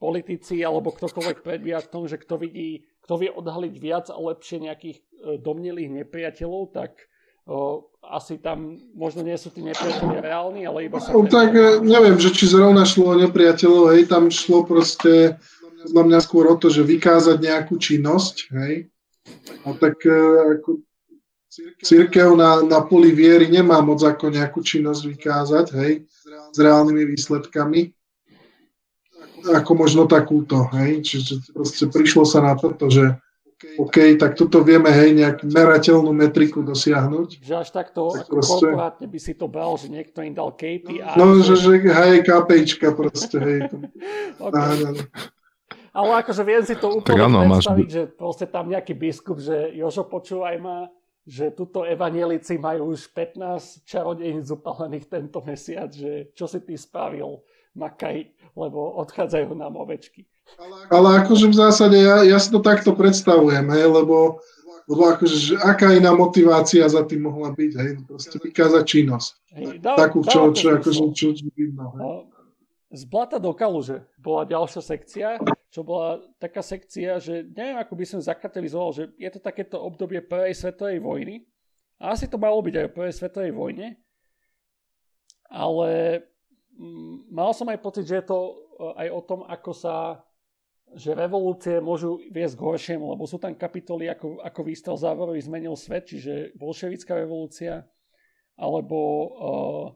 politici 0.00 0.64
alebo 0.64 0.96
ktokoľvek 0.96 1.44
predvíjať 1.44 1.84
v 1.86 1.92
tom, 1.92 2.04
že 2.08 2.16
kto 2.16 2.40
vidí, 2.40 2.88
kto 3.04 3.20
vie 3.20 3.28
odhaliť 3.28 3.74
viac 3.76 4.08
a 4.08 4.16
lepšie 4.16 4.64
nejakých 4.64 4.96
e, 4.96 5.02
domnelých 5.36 5.92
nepriateľov, 5.92 6.72
tak 6.72 6.96
o, 7.46 7.86
asi 8.00 8.40
tam 8.40 8.80
možno 8.96 9.22
nie 9.22 9.36
sú 9.38 9.52
tí 9.54 9.62
nepriateľi 9.62 10.18
reálni, 10.20 10.66
ale 10.66 10.88
iba 10.90 10.98
sa... 10.98 11.14
No, 11.14 11.24
tak 11.28 11.54
e, 11.54 11.78
neviem, 11.84 12.18
že 12.18 12.34
či 12.34 12.50
zrovna 12.50 12.82
šlo 12.88 13.14
o 13.14 13.20
nepriateľov, 13.20 13.94
hej, 13.94 14.10
tam 14.10 14.32
šlo 14.32 14.66
proste 14.66 15.38
za 15.80 16.02
mňa 16.02 16.18
skôr 16.20 16.48
o 16.50 16.56
to, 16.58 16.68
že 16.68 16.84
vykázať 16.84 17.38
nejakú 17.40 17.78
činnosť, 17.80 18.36
hej. 18.56 18.90
A 19.64 19.76
tak 19.76 20.00
e, 20.04 20.16
ako 20.58 20.82
církev 21.82 22.34
na, 22.34 22.64
na 22.64 22.80
poli 22.82 23.14
viery 23.14 23.50
nemá 23.50 23.78
moc 23.84 24.00
ako 24.00 24.32
nejakú 24.32 24.64
činnosť 24.64 25.02
vykázať, 25.16 25.66
hej, 25.78 25.92
s 26.50 26.58
reálnymi 26.58 27.04
výsledkami 27.16 27.94
ako 29.48 29.72
možno 29.72 30.04
takúto, 30.04 30.68
hej, 30.76 31.00
čiže 31.00 31.40
proste 31.56 31.88
prišlo 31.88 32.28
sa 32.28 32.44
na 32.44 32.52
toto, 32.56 32.92
že 32.92 33.16
OK, 33.60 34.16
tak 34.16 34.40
toto 34.40 34.64
vieme, 34.64 34.88
hej, 34.88 35.12
nejak 35.12 35.44
merateľnú 35.44 36.16
metriku 36.16 36.64
dosiahnuť. 36.64 37.44
Že 37.44 37.54
až 37.60 37.68
takto 37.68 38.08
tak 38.08 38.32
proste... 38.32 38.72
korporátne 38.72 39.06
by 39.06 39.18
si 39.20 39.32
to 39.36 39.46
bral, 39.52 39.76
že 39.76 39.92
niekto 39.92 40.24
im 40.24 40.32
dal 40.32 40.56
KPI. 40.56 41.20
No, 41.20 41.44
že, 41.44 41.60
že 41.60 41.84
hej, 41.84 42.24
KPIčka 42.24 42.96
proste, 42.96 43.36
hej. 43.36 43.60
okay. 44.44 45.04
Ale 45.90 46.22
akože 46.24 46.42
viem 46.46 46.64
si 46.64 46.78
to 46.78 47.02
úplne 47.02 47.20
áno, 47.20 47.44
predstaviť, 47.44 47.88
máš... 47.90 47.94
že 47.94 48.02
proste 48.08 48.46
tam 48.48 48.70
nejaký 48.72 48.94
biskup, 48.96 49.36
že 49.42 49.76
Jožo, 49.76 50.08
počúvaj 50.08 50.56
ma, 50.62 50.88
že 51.26 51.52
tuto 51.52 51.84
evanielici 51.84 52.56
majú 52.56 52.96
už 52.96 53.12
15 53.12 53.84
čarodejníc 53.84 54.48
upalených 54.48 55.10
tento 55.10 55.44
mesiac, 55.44 55.92
že 55.92 56.32
čo 56.32 56.48
si 56.48 56.64
ty 56.64 56.80
spravil, 56.80 57.44
makaj, 57.80 58.28
lebo 58.52 59.00
odchádzajú 59.00 59.56
nám 59.56 59.80
ovečky. 59.80 60.28
Ale 60.92 61.24
akože 61.24 61.48
v 61.48 61.56
zásade 61.56 61.96
ja, 61.96 62.20
ja 62.26 62.36
si 62.36 62.52
to 62.52 62.60
takto 62.60 62.92
predstavujem, 62.92 63.64
hej, 63.72 63.86
lebo, 63.88 64.44
lebo 64.84 65.02
akože, 65.16 65.36
že 65.38 65.54
aká 65.56 65.96
iná 65.96 66.12
motivácia 66.12 66.84
za 66.84 67.06
tým 67.08 67.24
mohla 67.24 67.54
byť, 67.56 67.72
hej, 67.80 67.90
proste 68.04 68.36
vykázať 68.36 68.84
činnosť. 68.84 69.30
Hej, 69.56 69.66
dá, 69.80 69.96
Takú, 69.96 70.20
čo, 70.26 70.52
čo, 70.52 70.76
akože, 70.76 71.02
čo, 71.16 71.26
čo 71.32 71.46
vidno, 71.56 71.96
hej. 71.96 72.02
No, 72.02 72.10
z 72.90 73.06
Blata 73.06 73.38
do 73.38 73.54
Kaluže 73.54 74.02
bola 74.18 74.42
ďalšia 74.42 74.82
sekcia, 74.82 75.38
čo 75.70 75.86
bola 75.86 76.18
taká 76.42 76.58
sekcia, 76.58 77.22
že 77.22 77.46
neviem, 77.54 77.78
ako 77.78 77.94
by 77.94 78.02
som 78.02 78.18
zakatalizoval, 78.18 78.90
že 78.90 79.14
je 79.14 79.30
to 79.30 79.38
takéto 79.38 79.78
obdobie 79.78 80.18
prvej 80.18 80.58
svetovej 80.58 80.98
vojny. 80.98 81.46
A 82.02 82.18
asi 82.18 82.26
to 82.26 82.34
malo 82.34 82.58
byť 82.58 82.74
aj 82.74 82.86
o 82.90 82.94
prvej 82.98 83.14
svetovej 83.14 83.52
vojne. 83.54 83.94
Ale 85.46 85.90
mal 87.28 87.52
som 87.52 87.68
aj 87.68 87.78
pocit, 87.84 88.08
že 88.08 88.24
je 88.24 88.26
to 88.26 88.38
e, 88.40 88.52
aj 89.06 89.08
o 89.12 89.20
tom, 89.24 89.40
ako 89.44 89.72
sa 89.76 89.96
že 90.90 91.14
revolúcie 91.14 91.78
môžu 91.78 92.18
viesť 92.34 92.58
k 92.58 92.64
horšiemu, 92.66 93.14
lebo 93.14 93.22
sú 93.22 93.38
tam 93.38 93.54
kapitoly 93.54 94.10
ako, 94.10 94.42
ako 94.42 94.60
výstav 94.66 94.98
závorový 94.98 95.38
zmenil 95.38 95.78
svet, 95.78 96.10
čiže 96.10 96.50
bolševická 96.58 97.14
revolúcia, 97.14 97.86
alebo 98.58 98.98
uh, 98.98 99.86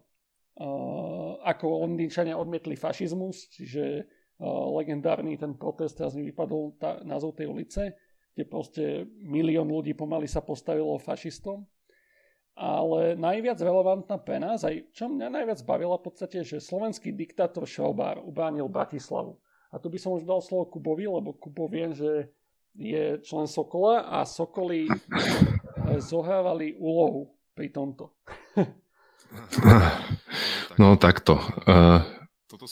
uh, 0.63 1.31
ako 1.43 1.83
Londýnčania 1.83 2.39
odmietli 2.39 2.79
fašizmus, 2.79 3.51
čiže 3.51 4.07
uh, 4.07 4.71
legendárny 4.79 5.35
ten 5.35 5.59
protest, 5.59 5.99
teraz 5.99 6.15
mi 6.15 6.31
vypadol 6.31 6.79
tá, 6.79 7.03
názov 7.03 7.35
tej 7.35 7.51
ulice, 7.51 7.99
kde 8.35 8.45
proste 8.47 8.85
milión 9.19 9.67
ľudí 9.67 9.99
pomaly 9.99 10.31
sa 10.31 10.47
postavilo 10.47 10.95
fašistom. 11.03 11.67
Ale 12.55 13.19
najviac 13.19 13.59
relevantná 13.59 14.15
pre 14.23 14.39
nás, 14.39 14.63
aj 14.63 14.87
čo 14.95 15.11
mňa 15.11 15.27
najviac 15.27 15.59
bavilo 15.67 15.99
v 15.99 16.07
podstate, 16.07 16.47
že 16.47 16.63
slovenský 16.63 17.11
diktátor 17.11 17.67
Šelbár 17.67 18.23
ubránil 18.23 18.71
Bratislavu. 18.71 19.43
A 19.75 19.83
tu 19.83 19.91
by 19.91 19.99
som 19.99 20.15
už 20.15 20.23
dal 20.23 20.39
slovo 20.39 20.71
Kubovi, 20.71 21.11
lebo 21.11 21.35
Kubo 21.35 21.67
viem, 21.67 21.91
že 21.91 22.31
je 22.79 23.19
člen 23.27 23.51
Sokola 23.51 24.07
a 24.07 24.23
Sokoly 24.23 24.87
eh, 24.87 25.99
zohrávali 25.99 26.79
úlohu 26.79 27.35
pri 27.55 27.75
tomto. 27.75 28.15
No 30.79 30.95
takto. 30.95 31.39
Uh, 31.67 32.03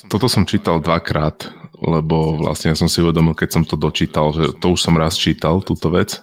toto 0.07 0.31
som 0.31 0.47
čítal 0.47 0.79
dvakrát, 0.79 1.51
lebo 1.75 2.39
vlastne 2.39 2.75
som 2.79 2.87
si 2.87 3.03
uvedomil, 3.03 3.35
keď 3.35 3.51
som 3.51 3.63
to 3.67 3.75
dočítal, 3.75 4.31
že 4.31 4.55
to 4.63 4.75
už 4.75 4.79
som 4.79 4.95
raz 4.95 5.19
čítal, 5.19 5.59
túto 5.63 5.91
vec, 5.91 6.23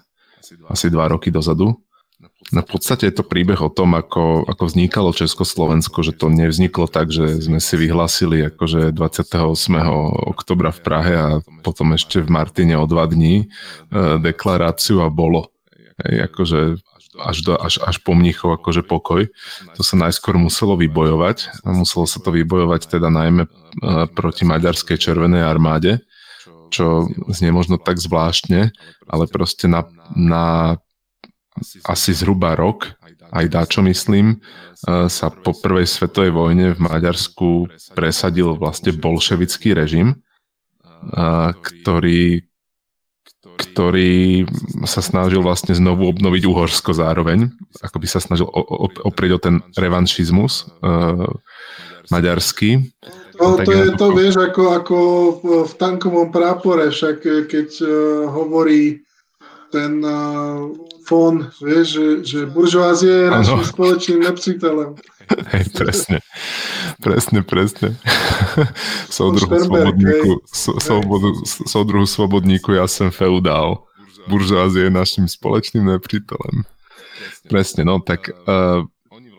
asi 0.71 0.87
dva 0.87 1.11
roky 1.11 1.27
dozadu. 1.27 1.75
No 2.49 2.65
v 2.65 2.67
podstate 2.67 3.07
je 3.07 3.21
to 3.21 3.23
príbeh 3.23 3.61
o 3.61 3.69
tom, 3.69 3.93
ako, 3.93 4.43
ako 4.49 4.63
vznikalo 4.67 5.13
Československo, 5.13 6.01
že 6.01 6.17
to 6.17 6.33
nevzniklo 6.33 6.89
tak, 6.89 7.13
že 7.13 7.39
sme 7.39 7.61
si 7.61 7.77
vyhlásili 7.77 8.41
akože 8.49 8.89
28. 8.91 9.37
oktobra 10.27 10.73
v 10.73 10.79
Prahe 10.81 11.13
a 11.13 11.27
potom 11.61 11.93
ešte 11.93 12.19
v 12.19 12.33
Martine 12.33 12.75
o 12.75 12.89
dva 12.89 13.05
dní 13.05 13.45
e, 13.45 13.45
deklaráciu 14.17 15.05
a 15.05 15.13
bolo. 15.13 15.53
Hej, 16.01 16.27
akože 16.33 16.59
až, 17.21 17.37
do, 17.45 17.53
až, 17.53 17.79
až 17.85 18.01
po 18.01 18.17
mnichov 18.17 18.57
akože 18.57 18.81
pokoj. 18.81 19.29
To 19.77 19.81
sa 19.85 19.95
najskôr 19.99 20.33
muselo 20.41 20.73
vybojovať 20.73 21.63
a 21.63 21.71
muselo 21.71 22.09
sa 22.09 22.17
to 22.17 22.33
vybojovať 22.33 22.99
teda 22.99 23.13
najmä 23.13 23.45
e, 23.45 23.49
proti 24.09 24.43
maďarskej 24.49 24.97
červenej 24.97 25.45
armáde, 25.45 26.01
čo 26.73 27.05
znie 27.29 27.53
možno 27.53 27.77
tak 27.77 28.01
zvláštne, 28.01 28.73
ale 29.05 29.23
proste 29.29 29.69
na, 29.69 29.85
na 30.17 30.77
asi 31.85 32.11
zhruba 32.15 32.55
rok, 32.57 32.99
aj 33.29 33.45
dáčo 33.49 33.81
myslím, 33.85 34.37
e, 34.85 35.07
sa 35.09 35.27
po 35.29 35.53
prvej 35.53 35.85
svetovej 35.85 36.33
vojne 36.33 36.73
v 36.73 36.79
Maďarsku 36.81 37.69
presadil 37.93 38.57
vlastne 38.57 38.93
bolševický 38.93 39.77
režim, 39.77 40.13
e, 40.13 40.15
ktorý, 41.53 42.41
ktorý 43.57 44.49
sa 44.89 45.05
snažil 45.05 45.45
vlastne 45.45 45.77
znovu 45.77 46.09
obnoviť 46.09 46.43
Uhorsko 46.49 46.95
zároveň, 46.97 47.53
ako 47.85 47.97
by 48.01 48.07
sa 48.09 48.19
snažil 48.19 48.49
oprieť 49.05 49.31
o 49.37 49.39
ten 49.39 49.55
revanšizmus 49.77 50.65
e, 50.65 50.89
maďarský. 52.09 52.81
No, 53.39 53.55
to 53.61 53.71
je 53.71 53.95
to, 53.95 54.07
vieš, 54.11 54.35
ako, 54.41 54.63
ako 54.75 54.97
v 55.63 55.73
tankovom 55.79 56.27
prápore, 56.27 56.91
však 56.91 57.47
keď 57.47 57.69
hovorí 58.27 59.07
ten 59.71 60.01
uh, 60.05 60.73
fón, 61.05 61.49
vieš, 61.61 61.87
že, 61.87 62.07
že 62.25 62.39
buržoázie 62.45 63.25
je 63.25 63.29
našim 63.29 63.61
spoločným 63.65 64.19
nepřítelem. 64.19 64.95
Hej, 65.53 65.65
presne. 65.73 66.17
Presne, 66.99 67.39
presne. 67.45 67.95
Soudruhu 69.15 69.55
svobodníku, 69.57 70.31
svobodu, 70.81 71.29
soudruhu 71.45 72.05
svobodníku, 72.05 72.69
ja 72.73 72.89
som 72.89 73.13
feudál. 73.13 73.85
Buržoázie 74.29 74.89
je 74.89 74.93
našim 74.93 75.25
spoločným 75.25 75.85
nepřítelem. 75.85 76.65
Presne, 77.49 77.81
no 77.81 77.97
tak 78.03 78.29
uh, 78.29 78.85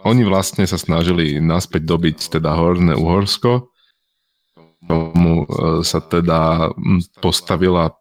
oni 0.02 0.22
vlastne 0.24 0.66
sa 0.66 0.80
snažili 0.80 1.38
naspäť 1.38 1.86
dobiť 1.86 2.40
teda 2.40 2.50
Horné 2.56 2.96
Uhorsko. 2.96 3.70
Tomu 4.88 5.46
uh, 5.46 5.84
sa 5.86 6.02
teda 6.02 6.72
postavila 7.22 7.99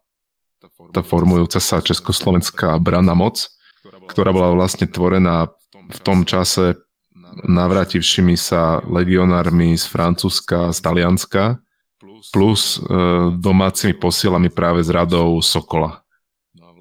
tá 0.90 1.00
formujúca 1.06 1.62
sa 1.62 1.82
československá 1.82 2.74
brana 2.82 3.14
moc, 3.14 3.50
ktorá 4.10 4.34
bola 4.34 4.52
vlastne 4.54 4.90
tvorená 4.90 5.48
v 5.90 6.00
tom 6.02 6.22
čase 6.28 6.78
navrátivšími 7.46 8.34
sa 8.34 8.82
legionármi 8.84 9.78
z 9.78 9.86
Francúzska, 9.86 10.74
z 10.74 10.78
Talianska, 10.82 11.62
plus 12.34 12.76
e, 12.76 12.80
domácimi 13.38 13.94
posielami 13.96 14.50
práve 14.50 14.82
z 14.82 14.90
radou 14.90 15.38
Sokola. 15.40 16.02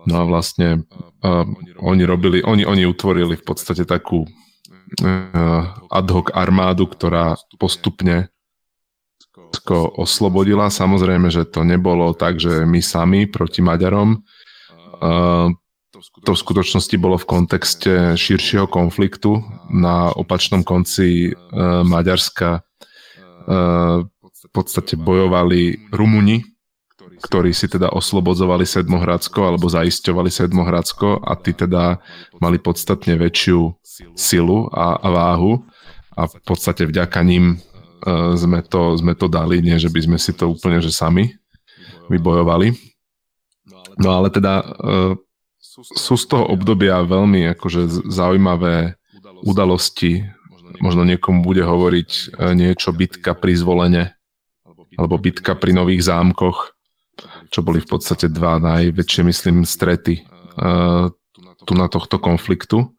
No 0.08 0.16
a 0.16 0.24
vlastne 0.26 0.88
uh, 1.22 1.44
oni 1.84 2.04
robili, 2.08 2.40
oni, 2.40 2.64
oni 2.64 2.88
utvorili 2.88 3.36
v 3.36 3.44
podstate 3.44 3.84
takú 3.84 4.24
uh, 4.26 5.64
ad 5.92 6.08
hoc 6.10 6.32
armádu, 6.32 6.88
ktorá 6.88 7.36
postupne 7.60 8.32
oslobodila. 9.98 10.70
Samozrejme, 10.70 11.34
že 11.34 11.46
to 11.46 11.66
nebolo 11.66 12.14
tak, 12.14 12.38
že 12.38 12.66
my 12.66 12.82
sami 12.82 13.26
proti 13.26 13.62
Maďarom. 13.62 14.22
To 16.00 16.32
v 16.32 16.40
skutočnosti 16.40 16.96
bolo 17.00 17.18
v 17.18 17.28
kontexte 17.28 18.16
širšieho 18.16 18.70
konfliktu. 18.70 19.42
Na 19.72 20.14
opačnom 20.14 20.64
konci 20.64 21.32
uh, 21.32 21.82
Maďarska 21.84 22.62
uh, 22.62 24.06
v 24.40 24.48
podstate 24.56 24.96
bojovali 24.96 25.92
Rumuni, 25.92 26.46
ktorí 27.20 27.52
si 27.52 27.68
teda 27.68 27.92
oslobodzovali 27.92 28.64
Sedmohradsko 28.64 29.44
alebo 29.44 29.68
zaisťovali 29.68 30.32
Sedmohradsko 30.32 31.20
a 31.20 31.36
tí 31.36 31.52
teda 31.52 32.00
mali 32.40 32.58
podstatne 32.64 33.20
väčšiu 33.20 33.76
silu 34.16 34.72
a, 34.72 34.96
a 34.96 35.08
váhu 35.12 35.68
a 36.16 36.28
v 36.28 36.36
podstate 36.44 36.88
vďaka 36.88 37.20
ním 37.24 37.60
sme, 38.36 38.60
to, 38.64 38.96
sme 38.96 39.14
to 39.16 39.28
dali, 39.28 39.60
nie 39.60 39.76
že 39.76 39.92
by 39.92 40.00
sme 40.04 40.18
si 40.18 40.32
to 40.32 40.48
úplne 40.52 40.80
že 40.80 40.92
sami 40.94 41.36
vybojovali. 42.08 42.74
No 44.00 44.16
ale 44.16 44.32
teda 44.32 44.64
uh, 44.64 45.14
sú 45.96 46.16
z 46.16 46.26
toho 46.26 46.48
obdobia 46.48 47.04
veľmi 47.04 47.52
akože 47.60 48.08
zaujímavé 48.08 48.96
udalosti. 49.44 50.24
Možno 50.80 51.04
niekomu 51.04 51.44
bude 51.44 51.64
hovoriť 51.64 52.10
uh, 52.36 52.56
niečo 52.56 52.96
bitka 52.96 53.36
pri 53.36 53.54
zvolenie 53.56 54.06
alebo 55.00 55.16
bitka 55.16 55.56
pri 55.56 55.72
nových 55.72 56.08
zámkoch 56.08 56.76
čo 57.50 57.66
boli 57.66 57.82
v 57.82 57.90
podstate 57.90 58.30
dva 58.30 58.62
najväčšie, 58.62 59.22
myslím, 59.26 59.66
strety 59.66 60.24
tu 61.66 61.74
na 61.76 61.88
tohto 61.92 62.22
konfliktu. 62.22 62.94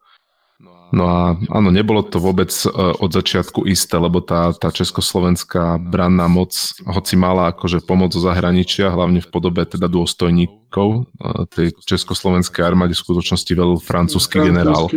No 0.91 1.03
a 1.07 1.19
áno, 1.47 1.71
nebolo 1.71 2.03
to 2.03 2.19
vôbec 2.19 2.51
uh, 2.67 2.91
od 2.99 3.15
začiatku 3.15 3.63
isté, 3.63 3.95
lebo 3.95 4.19
tá, 4.19 4.51
tá 4.51 4.75
československá 4.75 5.79
branná 5.79 6.27
moc, 6.27 6.51
hoci 6.83 7.15
mala 7.15 7.55
akože 7.55 7.87
pomoc 7.87 8.11
zo 8.11 8.19
zahraničia, 8.19 8.91
hlavne 8.91 9.23
v 9.23 9.31
podobe 9.31 9.63
teda 9.63 9.87
dôstojníkov 9.87 11.07
uh, 11.07 11.47
tej 11.47 11.71
československej 11.87 12.67
armáde 12.67 12.91
v 12.91 13.03
skutočnosti 13.07 13.51
veľ 13.55 13.71
francúzsky 13.79 14.43
generál. 14.43 14.91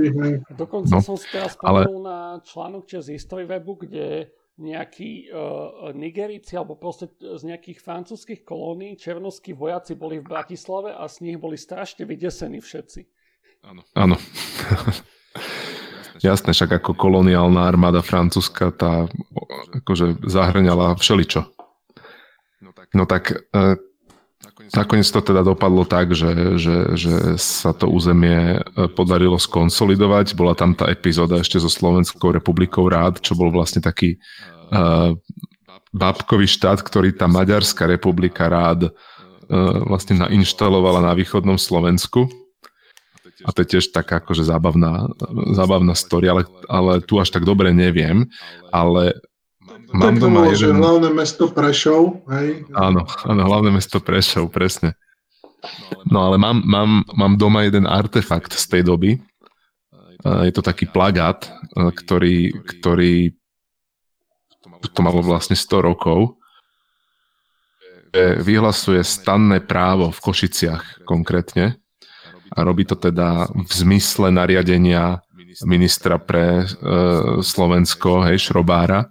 Dokonca 0.51 0.91
no, 0.91 0.99
som 0.99 1.15
si 1.15 1.31
teraz 1.31 1.55
ale... 1.63 1.87
na 2.03 2.43
článok 2.43 2.91
z 2.91 3.15
History 3.15 3.47
Webu, 3.47 3.87
kde 3.87 4.35
nejakí 4.55 5.31
uh, 5.31 5.91
Nigerici 5.95 6.55
alebo 6.55 6.79
proste 6.79 7.11
z 7.19 7.43
nejakých 7.43 7.83
francúzských 7.83 8.47
kolónií 8.47 8.95
černovskí 8.95 9.51
vojaci 9.51 9.99
boli 9.99 10.23
v 10.23 10.31
Bratislave 10.31 10.95
a 10.95 11.07
z 11.11 11.27
nich 11.27 11.39
boli 11.39 11.59
strašne 11.59 12.07
vydesení 12.07 12.63
všetci. 12.63 13.01
Áno. 13.67 13.83
Áno. 13.95 14.17
Jasné, 16.23 16.55
však 16.55 16.79
ako 16.79 16.95
koloniálna 16.95 17.67
armáda 17.67 17.99
francúzska 17.99 18.71
tá 18.71 19.11
akože 19.83 20.23
zahrňala 20.23 20.95
všeličo. 20.95 21.43
No 22.95 23.03
tak 23.11 23.35
uh, 23.51 23.75
Nakoniec 24.73 25.05
to 25.13 25.21
teda 25.21 25.45
dopadlo 25.45 25.85
tak, 25.85 26.17
že, 26.17 26.57
že, 26.57 26.97
že 26.97 27.37
sa 27.37 27.77
to 27.77 27.91
územie 27.91 28.59
e, 28.59 28.89
podarilo 28.89 29.37
skonsolidovať. 29.37 30.33
Bola 30.33 30.57
tam 30.57 30.73
tá 30.73 30.89
epizóda 30.89 31.37
ešte 31.43 31.61
so 31.61 31.69
Slovenskou 31.69 32.33
republikou 32.33 32.89
rád, 32.89 33.21
čo 33.21 33.37
bol 33.37 33.53
vlastne 33.53 33.85
taký 33.85 34.17
uh, 34.73 35.13
bábkový 35.93 36.49
štát, 36.49 36.81
ktorý 36.81 37.13
tá 37.13 37.29
Maďarská 37.29 37.85
republika 37.85 38.49
rád 38.49 38.89
uh, 38.89 39.85
vlastne 39.85 40.23
nainštalovala 40.25 41.05
na 41.05 41.13
východnom 41.13 41.61
Slovensku. 41.61 42.31
A 43.45 43.53
to 43.53 43.61
je 43.61 43.77
tiež 43.77 43.93
taká 43.93 44.25
akože 44.25 44.41
zábavná, 44.41 45.13
zábavná 45.53 45.93
story, 45.93 46.33
ale, 46.33 46.43
ale 46.65 47.05
tu 47.05 47.21
až 47.21 47.29
tak 47.29 47.45
dobre 47.45 47.77
neviem. 47.77 48.25
Ale 48.73 49.21
Mám 49.95 50.19
doma 50.19 50.49
bolo, 50.49 50.57
jeden... 50.57 50.81
hlavné 50.81 51.09
mesto 51.15 51.53
Prešov, 51.53 52.27
hej? 52.35 52.67
Áno, 52.75 53.07
áno, 53.07 53.43
hlavné 53.47 53.71
mesto 53.71 54.03
Prešov, 54.03 54.51
presne. 54.51 54.99
No 56.09 56.29
ale 56.29 56.37
mám, 56.37 56.61
mám, 56.67 56.91
mám 57.15 57.33
doma 57.39 57.63
jeden 57.63 57.87
artefakt 57.87 58.53
z 58.53 58.65
tej 58.69 58.83
doby. 58.85 59.11
Je 60.25 60.53
to 60.53 60.65
taký 60.65 60.89
plagát, 60.89 61.47
ktorý, 61.77 62.53
ktorý 62.65 63.33
to 64.93 65.01
malo 65.01 65.21
vlastne 65.25 65.57
100 65.57 65.85
rokov. 65.85 66.41
Vyhlasuje 68.41 69.01
stanné 69.05 69.63
právo 69.63 70.11
v 70.11 70.23
Košiciach 70.23 71.07
konkrétne 71.07 71.84
a 72.55 72.59
robí 72.63 72.87
to 72.87 72.95
teda 72.95 73.51
v 73.51 73.73
zmysle 73.75 74.31
nariadenia 74.31 75.21
ministra 75.67 76.19
pre 76.19 76.63
e, 76.63 76.67
Slovensko, 77.43 78.27
hej, 78.31 78.51
Šrobára, 78.51 79.11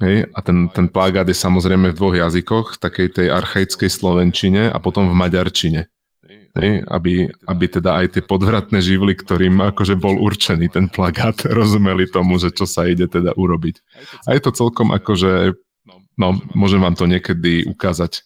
Hej, 0.00 0.32
a 0.32 0.40
ten, 0.40 0.72
ten 0.72 0.88
plagát 0.88 1.28
je 1.28 1.36
samozrejme 1.36 1.92
v 1.92 1.98
dvoch 2.00 2.16
jazykoch, 2.16 2.80
takej 2.80 3.20
tej 3.20 3.28
archaickej 3.36 3.90
slovenčine 3.92 4.72
a 4.72 4.80
potom 4.80 5.12
v 5.12 5.18
maďarčine. 5.18 5.92
Hej, 6.50 6.82
aby, 6.88 7.30
aby 7.46 7.64
teda 7.70 8.00
aj 8.02 8.16
tie 8.16 8.22
podvratné 8.24 8.82
živly, 8.82 9.14
ktorým 9.14 9.60
akože 9.70 9.94
bol 10.00 10.18
určený 10.18 10.72
ten 10.72 10.88
plagát, 10.88 11.44
rozumeli 11.60 12.08
tomu, 12.08 12.40
že 12.40 12.48
čo 12.48 12.64
sa 12.64 12.88
ide 12.88 13.06
teda 13.12 13.36
urobiť. 13.36 13.76
A 14.24 14.34
je 14.34 14.40
to 14.40 14.56
celkom 14.56 14.90
akože, 14.96 15.52
no, 16.16 16.26
môžem 16.56 16.80
vám 16.80 16.96
to 16.96 17.04
niekedy 17.04 17.68
ukázať 17.68 18.24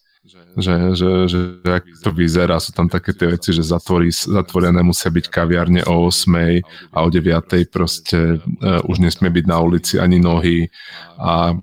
že, 0.56 0.94
že, 0.94 1.08
že, 1.26 1.40
že 1.62 1.70
ak 1.70 1.84
to 2.02 2.10
vyzerá, 2.14 2.58
sú 2.62 2.70
tam 2.70 2.86
také 2.86 3.14
tie 3.14 3.30
veci, 3.30 3.50
že 3.50 3.66
zatvorí, 3.66 4.10
zatvorené 4.10 4.80
musia 4.86 5.10
byť 5.10 5.26
kaviarne 5.26 5.82
o 5.86 6.08
8 6.08 6.94
a 6.94 6.98
o 7.02 7.08
9 7.10 7.66
proste 7.70 8.38
uh, 8.38 8.80
už 8.86 9.02
nesmie 9.02 9.30
byť 9.30 9.44
na 9.46 9.58
ulici 9.58 9.98
ani 9.98 10.22
nohy 10.22 10.70
a 11.18 11.58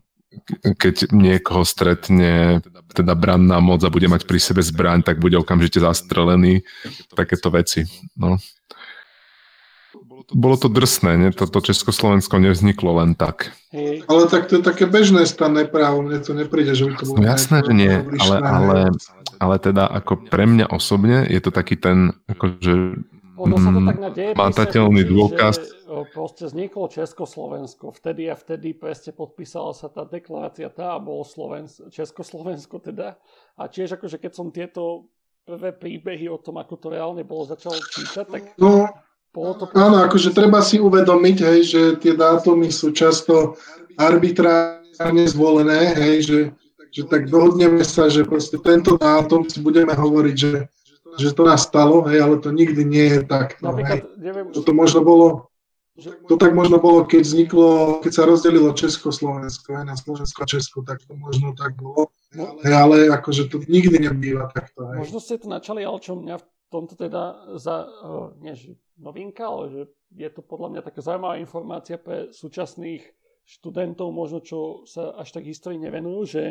keď 0.79 1.11
niekoho 1.11 1.67
stretne 1.67 2.63
teda 2.95 3.15
branná 3.19 3.59
moc 3.59 3.83
a 3.83 3.91
bude 3.91 4.07
mať 4.07 4.23
pri 4.23 4.39
sebe 4.39 4.63
zbraň, 4.63 5.03
tak 5.03 5.19
bude 5.19 5.35
okamžite 5.35 5.83
zastrelený. 5.83 6.63
Takéto 7.11 7.51
veci. 7.51 7.83
No 8.15 8.39
bolo 10.31 10.55
to 10.55 10.67
drsné, 10.71 11.19
nie? 11.19 11.29
Toto 11.35 11.59
Československo 11.59 12.39
nevzniklo 12.39 12.97
len 13.03 13.13
tak. 13.13 13.51
Ale 14.07 14.23
tak 14.31 14.47
to 14.47 14.59
je 14.59 14.63
také 14.63 14.87
bežné 14.87 15.27
stanné 15.27 15.67
právo, 15.67 16.03
mne 16.03 16.19
to 16.23 16.31
nepríde, 16.35 16.75
že 16.75 16.87
by 16.87 16.93
to 16.95 17.03
bolo... 17.07 17.17
No 17.19 17.27
jasné, 17.27 17.57
že 17.63 17.73
nie, 17.75 17.93
ale, 18.19 18.37
ale, 18.41 18.77
ale 19.39 19.55
teda 19.59 19.87
ako 19.87 20.27
pre 20.31 20.47
mňa 20.47 20.71
osobne 20.71 21.27
je 21.27 21.39
to 21.43 21.51
taký 21.51 21.75
ten, 21.79 22.15
akože 22.31 22.99
ono 23.41 23.55
sa 23.57 23.69
to 23.73 23.81
tak 23.81 23.97
na 23.97 24.09
matateľný 24.37 25.03
dôkaz. 25.07 25.55
Že 25.57 26.05
proste 26.13 26.43
vzniklo 26.45 26.85
Československo. 26.87 27.89
Vtedy 27.89 28.29
a 28.29 28.37
vtedy 28.37 28.77
presne 28.77 29.17
podpísala 29.17 29.73
sa 29.73 29.89
tá 29.89 30.05
deklarácia 30.05 30.69
tá 30.69 30.93
a 30.93 31.01
bolo 31.01 31.25
Slovensko, 31.25 31.89
Československo 31.89 32.77
teda. 32.79 33.17
A 33.57 33.65
tiež 33.65 33.97
akože 33.97 34.21
keď 34.21 34.31
som 34.31 34.53
tieto 34.53 35.09
prvé 35.41 35.73
príbehy 35.73 36.29
o 36.29 36.37
tom, 36.37 36.61
ako 36.61 36.77
to 36.77 36.87
reálne 36.93 37.25
bolo, 37.25 37.49
začal 37.49 37.73
čítať, 37.73 38.25
tak 38.29 38.43
no, 38.61 38.85
bolo 39.31 39.51
to... 39.55 39.63
Áno, 39.73 40.03
akože 40.03 40.35
treba 40.35 40.59
si 40.59 40.77
uvedomiť, 40.77 41.37
hej, 41.41 41.59
že 41.63 41.81
tie 41.99 42.13
dátumy 42.15 42.67
sú 42.67 42.91
často 42.91 43.55
arbitrárne 43.95 45.25
zvolené, 45.27 45.95
hej, 45.95 46.15
že, 46.27 46.39
že 46.91 47.01
tak 47.07 47.31
dohodneme 47.31 47.83
sa, 47.87 48.11
že 48.11 48.27
proste 48.27 48.59
tento 48.59 48.99
dátum 48.99 49.47
si 49.47 49.63
budeme 49.63 49.95
hovoriť, 49.95 50.35
že, 50.35 50.67
že 51.15 51.29
to 51.31 51.47
nastalo, 51.47 52.03
hej, 52.11 52.19
ale 52.19 52.43
to 52.43 52.51
nikdy 52.51 52.83
nie 52.83 53.07
je 53.19 53.21
tak. 53.23 53.55
No, 53.63 53.71
hej. 53.79 54.03
Neviem, 54.19 54.51
Toto 54.51 54.75
možno 54.75 54.99
bolo 55.03 55.51
to 56.01 56.39
tak 56.39 56.55
možno 56.55 56.79
bolo, 56.79 57.03
keď 57.05 57.21
vzniklo, 57.21 57.99
keď 57.99 58.11
sa 58.15 58.23
rozdelilo 58.23 58.71
Československo 58.73 59.75
aj 59.75 59.85
na 59.85 59.95
Slovensko 59.99 60.39
a 60.41 60.47
Česko, 60.47 60.77
tak 60.87 61.03
to 61.03 61.13
možno 61.13 61.53
tak 61.53 61.75
bolo. 61.77 62.15
No, 62.31 62.57
ale 62.63 63.11
akože 63.11 63.51
to 63.51 63.59
nikdy 63.67 63.99
nebýva 63.99 64.47
takto. 64.55 64.87
Hej. 64.87 64.97
Možno 65.03 65.19
ste 65.19 65.35
to 65.35 65.51
načali, 65.51 65.83
ale 65.83 65.99
čo 65.99 66.15
mňa 66.15 66.35
v 66.39 66.45
tomto 66.71 66.95
teda 66.95 67.53
za, 67.59 67.85
uh, 67.85 68.31
nie 68.39 68.55
novinka, 69.01 69.49
ale 69.49 69.65
že 69.73 69.81
je 70.13 70.29
to 70.29 70.45
podľa 70.45 70.77
mňa 70.77 70.81
taká 70.85 71.01
zaujímavá 71.01 71.41
informácia 71.41 71.97
pre 71.97 72.29
súčasných 72.29 73.01
študentov, 73.41 74.13
možno 74.13 74.39
čo 74.45 74.85
sa 74.85 75.17
až 75.17 75.33
tak 75.33 75.49
histórii 75.49 75.81
nevenujú, 75.81 76.21
že 76.29 76.43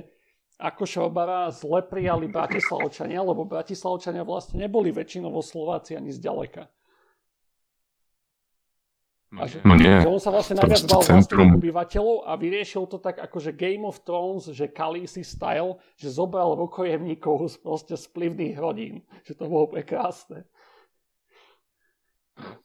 ako 0.61 0.85
Šobara 0.85 1.49
zle 1.55 1.81
prijali 1.87 2.29
Bratislavčania, 2.29 3.25
lebo 3.25 3.49
Bratislavčania 3.49 4.29
vlastne 4.29 4.69
neboli 4.69 4.93
väčšinovo 4.93 5.41
Slováci 5.41 5.97
ani 5.97 6.13
zďaleka. 6.13 6.69
A 9.39 9.47
že, 9.47 9.63
no 9.63 9.79
nie. 9.79 9.95
Že 10.03 10.11
on 10.11 10.21
sa 10.21 10.35
vlastne 10.35 10.59
najviac 10.59 10.91
bal 10.91 11.07
vlastných 11.07 11.55
obyvateľov 11.55 12.27
a 12.27 12.35
vyriešil 12.35 12.83
to 12.91 12.99
tak 12.99 13.23
akože 13.23 13.55
Game 13.55 13.87
of 13.87 14.03
Thrones, 14.03 14.51
že 14.51 14.67
Khaleesi 14.67 15.23
style, 15.23 15.79
že 15.95 16.11
zobral 16.11 16.59
rukojemníkov 16.59 17.47
z 17.47 17.57
proste 17.63 17.95
z 17.95 18.11
plivných 18.11 18.59
rodín. 18.59 19.07
Že 19.23 19.33
to 19.39 19.45
bolo 19.47 19.71
prekrásne. 19.71 20.51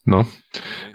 No, 0.05 0.21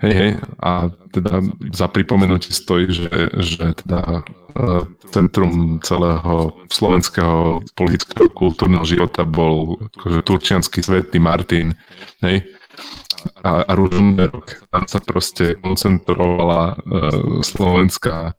hej, 0.06 0.14
hej, 0.14 0.30
a 0.62 0.86
teda 1.10 1.42
za 1.74 1.90
pripomenutie 1.90 2.54
stojí, 2.54 2.86
že, 2.94 3.10
že 3.42 3.74
teda 3.82 4.22
e, 4.22 4.86
centrum 5.10 5.82
celého 5.82 6.54
slovenského 6.70 7.58
politického 7.74 8.30
kultúrneho 8.30 8.86
života 8.86 9.26
bol 9.26 9.82
akože 9.98 10.22
turčianský 10.22 10.78
svetý 10.86 11.18
Martin, 11.18 11.74
hej, 12.22 12.46
a, 13.42 13.66
a 13.66 13.72
Ružomberok. 13.74 14.70
Tam 14.70 14.84
sa 14.88 14.98
proste 15.02 15.58
koncentrovala 15.60 16.76
uh, 16.76 17.44
slovenská 17.44 18.32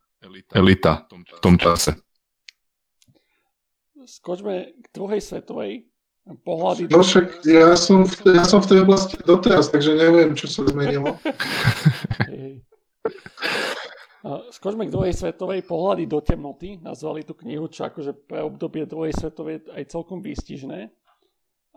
elita 0.55 1.05
v 1.11 1.39
tom 1.41 1.55
čase. 1.59 1.97
Skočme 4.01 4.73
k 4.81 4.85
druhej 4.91 5.21
svetovej 5.21 5.90
pohľady. 6.45 6.87
No 6.93 7.01
však 7.01 7.41
ja 7.43 7.73
som, 7.73 8.05
v, 8.05 8.13
ja 8.29 8.45
som 8.45 8.61
v 8.61 8.69
tej 8.69 8.79
oblasti 8.85 9.17
doteraz, 9.21 9.73
takže 9.73 9.97
neviem, 9.97 10.37
čo 10.37 10.45
sa 10.45 10.63
zmenilo. 10.69 11.17
Skočme 14.53 14.85
k 14.85 14.93
druhej 14.93 15.17
svetovej 15.17 15.65
pohľady 15.65 16.05
do 16.05 16.21
temnoty. 16.21 16.77
Nazvali 16.77 17.25
tú 17.25 17.33
knihu, 17.41 17.65
čo 17.65 17.89
akože 17.89 18.13
pre 18.29 18.45
obdobie 18.45 18.85
druhej 18.85 19.17
svetovej 19.17 19.65
aj 19.73 19.89
celkom 19.89 20.21
výstižné. 20.21 20.93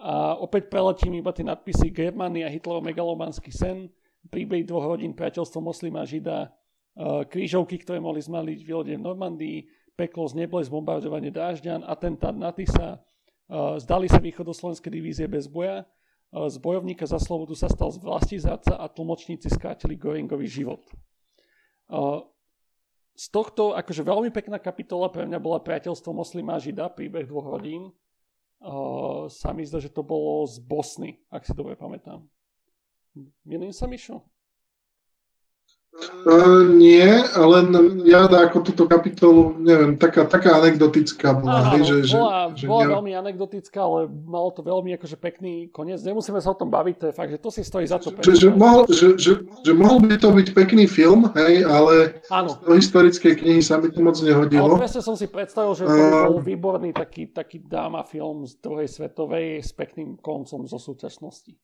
A 0.05 0.37
opäť 0.37 0.69
preletím 0.69 1.16
iba 1.16 1.33
tie 1.33 1.47
nadpisy 1.47 1.89
Germany 1.89 2.45
a 2.45 2.53
Hitlerov 2.53 2.85
megalomanský 2.85 3.49
sen, 3.49 3.89
príbeh 4.29 4.69
dvoch 4.69 4.85
rodín, 4.85 5.16
priateľstvo 5.16 5.65
moslima 5.65 6.05
a 6.05 6.09
žida, 6.09 6.53
krížovky, 7.33 7.81
ktoré 7.81 8.03
mohli 8.03 8.21
zmaliť 8.21 8.59
v 8.61 8.71
v 8.71 9.01
Normandii, 9.01 9.59
peklo 9.95 10.27
z 10.29 10.45
nebles, 10.45 10.69
bombardovanie 10.69 11.31
dážďan, 11.31 11.87
atentát 11.87 12.35
na 12.35 12.51
Tisa, 12.51 13.01
Zdali 13.53 14.09
sa 14.09 14.21
východoslovenské 14.21 14.89
divízie 14.89 15.29
bez 15.29 15.45
boja, 15.47 15.85
z 16.35 16.57
bojovníka 16.59 17.07
za 17.07 17.23
slobodu 17.23 17.55
sa 17.55 17.71
stal 17.71 17.95
z 17.95 18.03
zradca 18.43 18.75
a 18.75 18.91
tlmočníci 18.91 19.47
skrátili 19.53 19.95
Goringový 19.95 20.51
život. 20.51 20.83
Z 23.15 23.27
tohto, 23.31 23.79
akože 23.79 24.03
veľmi 24.03 24.35
pekná 24.35 24.59
kapitola 24.59 25.07
pre 25.07 25.23
mňa 25.31 25.39
bola 25.39 25.62
priateľstvo 25.62 26.11
moslima 26.11 26.59
a 26.59 26.62
žida, 26.62 26.91
príbeh 26.91 27.31
dvoch 27.31 27.47
rodín. 27.47 27.95
Sa 29.31 29.55
mi 29.55 29.62
zdá, 29.62 29.79
že 29.79 29.93
to 29.93 30.03
bolo 30.03 30.43
z 30.51 30.59
Bosny, 30.59 31.23
ak 31.31 31.47
si 31.47 31.55
dobre 31.55 31.79
pamätám. 31.79 32.27
Milím 33.47 33.71
sa, 33.71 33.87
Mišo? 33.87 34.27
Uh, 35.95 36.66
nie, 36.75 37.07
len 37.23 37.66
ja 38.03 38.27
ako 38.27 38.66
túto 38.66 38.91
kapitolu, 38.91 39.55
neviem, 39.62 39.95
taká, 39.95 40.27
taká 40.27 40.59
anekdotická 40.59 41.39
bola. 41.39 41.71
Áno, 41.71 41.87
že, 41.87 42.19
bola, 42.19 42.51
že, 42.51 42.66
bola 42.66 42.83
že 42.83 42.89
veľmi 42.99 43.12
anekdotická, 43.15 43.79
ale 43.79 44.11
malo 44.11 44.51
to 44.51 44.66
veľmi 44.66 44.91
akože 44.99 45.15
pekný 45.15 45.71
koniec. 45.71 46.03
Nemusíme 46.03 46.43
sa 46.43 46.51
o 46.51 46.59
tom 46.59 46.66
baviť, 46.66 46.95
to 46.99 47.05
je 47.09 47.15
fakt, 47.15 47.31
že 47.31 47.39
to 47.39 47.51
si 47.55 47.62
stojí 47.62 47.87
za 47.87 48.03
to. 48.03 48.11
Že, 48.11 48.35
že, 48.35 48.49
mohol, 48.51 48.91
že, 48.91 49.15
že, 49.15 49.33
že 49.47 49.73
mohol 49.77 50.03
by 50.03 50.19
to 50.19 50.35
byť 50.35 50.49
pekný 50.51 50.91
film, 50.91 51.31
hej, 51.39 51.62
ale 51.62 52.19
áno. 52.27 52.59
do 52.59 52.75
historickej 52.75 53.39
knihy 53.39 53.62
sa 53.62 53.79
mi 53.79 53.87
to 53.95 54.03
moc 54.03 54.19
nehodilo. 54.19 54.75
Ale 54.75 54.83
presne 54.83 54.99
som 54.99 55.15
si 55.15 55.31
predstavil, 55.31 55.79
že 55.79 55.87
to 55.87 55.95
by 55.95 56.11
bol 56.27 56.43
výborný 56.43 56.91
taký, 56.91 57.31
taký 57.31 57.62
dáma 57.62 58.03
film 58.03 58.43
z 58.43 58.59
druhej 58.59 58.91
svetovej 58.91 59.62
s 59.62 59.71
pekným 59.71 60.19
koncom 60.19 60.66
zo 60.66 60.79
súčasnosti. 60.83 61.55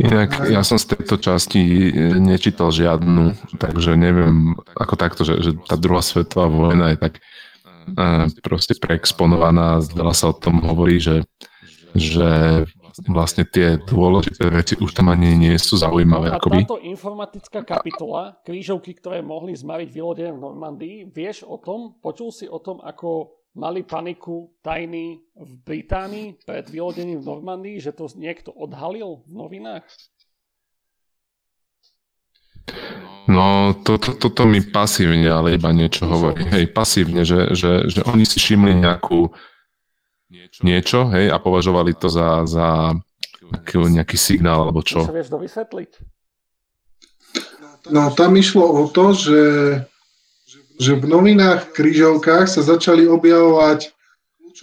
Inak 0.00 0.48
ja 0.48 0.64
som 0.64 0.80
z 0.80 0.96
tejto 0.96 1.20
časti 1.20 1.60
e, 1.60 1.92
nečítal 2.16 2.72
žiadnu, 2.72 3.36
takže 3.60 3.94
neviem 3.94 4.56
ako 4.74 4.94
takto, 4.96 5.22
že, 5.22 5.38
že 5.40 5.50
tá 5.68 5.76
druhá 5.76 6.00
svetová 6.00 6.48
vojna 6.48 6.96
je 6.96 6.98
tak 6.98 7.14
uh, 7.20 8.26
proste 8.40 8.74
preexponovaná, 8.80 9.82
veľa 9.82 10.14
sa 10.16 10.32
o 10.32 10.34
tom 10.34 10.64
hovorí, 10.64 10.98
že, 10.98 11.26
že 11.92 12.64
vlastne 13.08 13.46
tie 13.46 13.80
dôležité 13.80 14.50
veci 14.50 14.74
už 14.76 14.90
tam 14.92 15.14
ani 15.14 15.38
nie 15.38 15.54
sú 15.56 15.78
zaujímavé. 15.80 16.34
A 16.34 16.36
akoby. 16.36 16.66
táto 16.66 16.82
informatická 16.82 17.64
kapitola, 17.64 18.36
krížovky, 18.44 18.92
ktoré 18.98 19.24
mohli 19.24 19.56
zmariť 19.56 19.88
vylodenie 19.88 20.32
v 20.34 20.42
Normandii, 20.42 20.96
vieš 21.08 21.46
o 21.46 21.56
tom, 21.56 21.96
počul 22.02 22.34
si 22.34 22.50
o 22.50 22.58
tom, 22.60 22.82
ako 22.82 23.39
mali 23.54 23.82
paniku 23.82 24.54
tajní 24.62 25.20
v 25.34 25.52
Británii 25.66 26.38
pred 26.46 26.70
vylodením 26.70 27.20
v 27.20 27.26
Normandii, 27.26 27.76
že 27.82 27.92
to 27.92 28.06
niekto 28.14 28.54
odhalil 28.54 29.26
v 29.26 29.32
novinách? 29.34 29.86
No, 33.30 33.74
toto 33.86 34.14
to, 34.14 34.26
to, 34.26 34.28
to 34.30 34.42
mi 34.46 34.62
pasívne, 34.62 35.30
ale 35.30 35.54
iba 35.54 35.70
niečo 35.70 36.06
hovorí. 36.06 36.46
Hej, 36.50 36.74
pasívne, 36.74 37.22
že, 37.22 37.54
že, 37.54 37.86
že 37.86 38.00
oni 38.06 38.26
si 38.26 38.42
všimli 38.42 38.74
nejakú 38.82 39.30
niečo, 40.62 41.10
hej, 41.14 41.30
a 41.30 41.36
považovali 41.38 41.94
to 41.94 42.10
za, 42.10 42.46
za 42.46 42.94
nejaký 43.74 44.14
signál, 44.14 44.66
alebo 44.66 44.82
čo. 44.82 45.02
Čo 45.02 45.14
vieš 45.14 45.30
to 45.30 45.38
vysvetliť? 45.42 45.90
No, 47.90 48.12
tam 48.12 48.36
išlo 48.36 48.66
o 48.66 48.82
to, 48.92 49.16
že 49.16 49.38
že 50.80 50.96
v 50.96 51.04
novinách, 51.04 51.76
križovkách 51.76 52.48
sa 52.48 52.64
začali 52.64 53.04
objavovať 53.04 53.92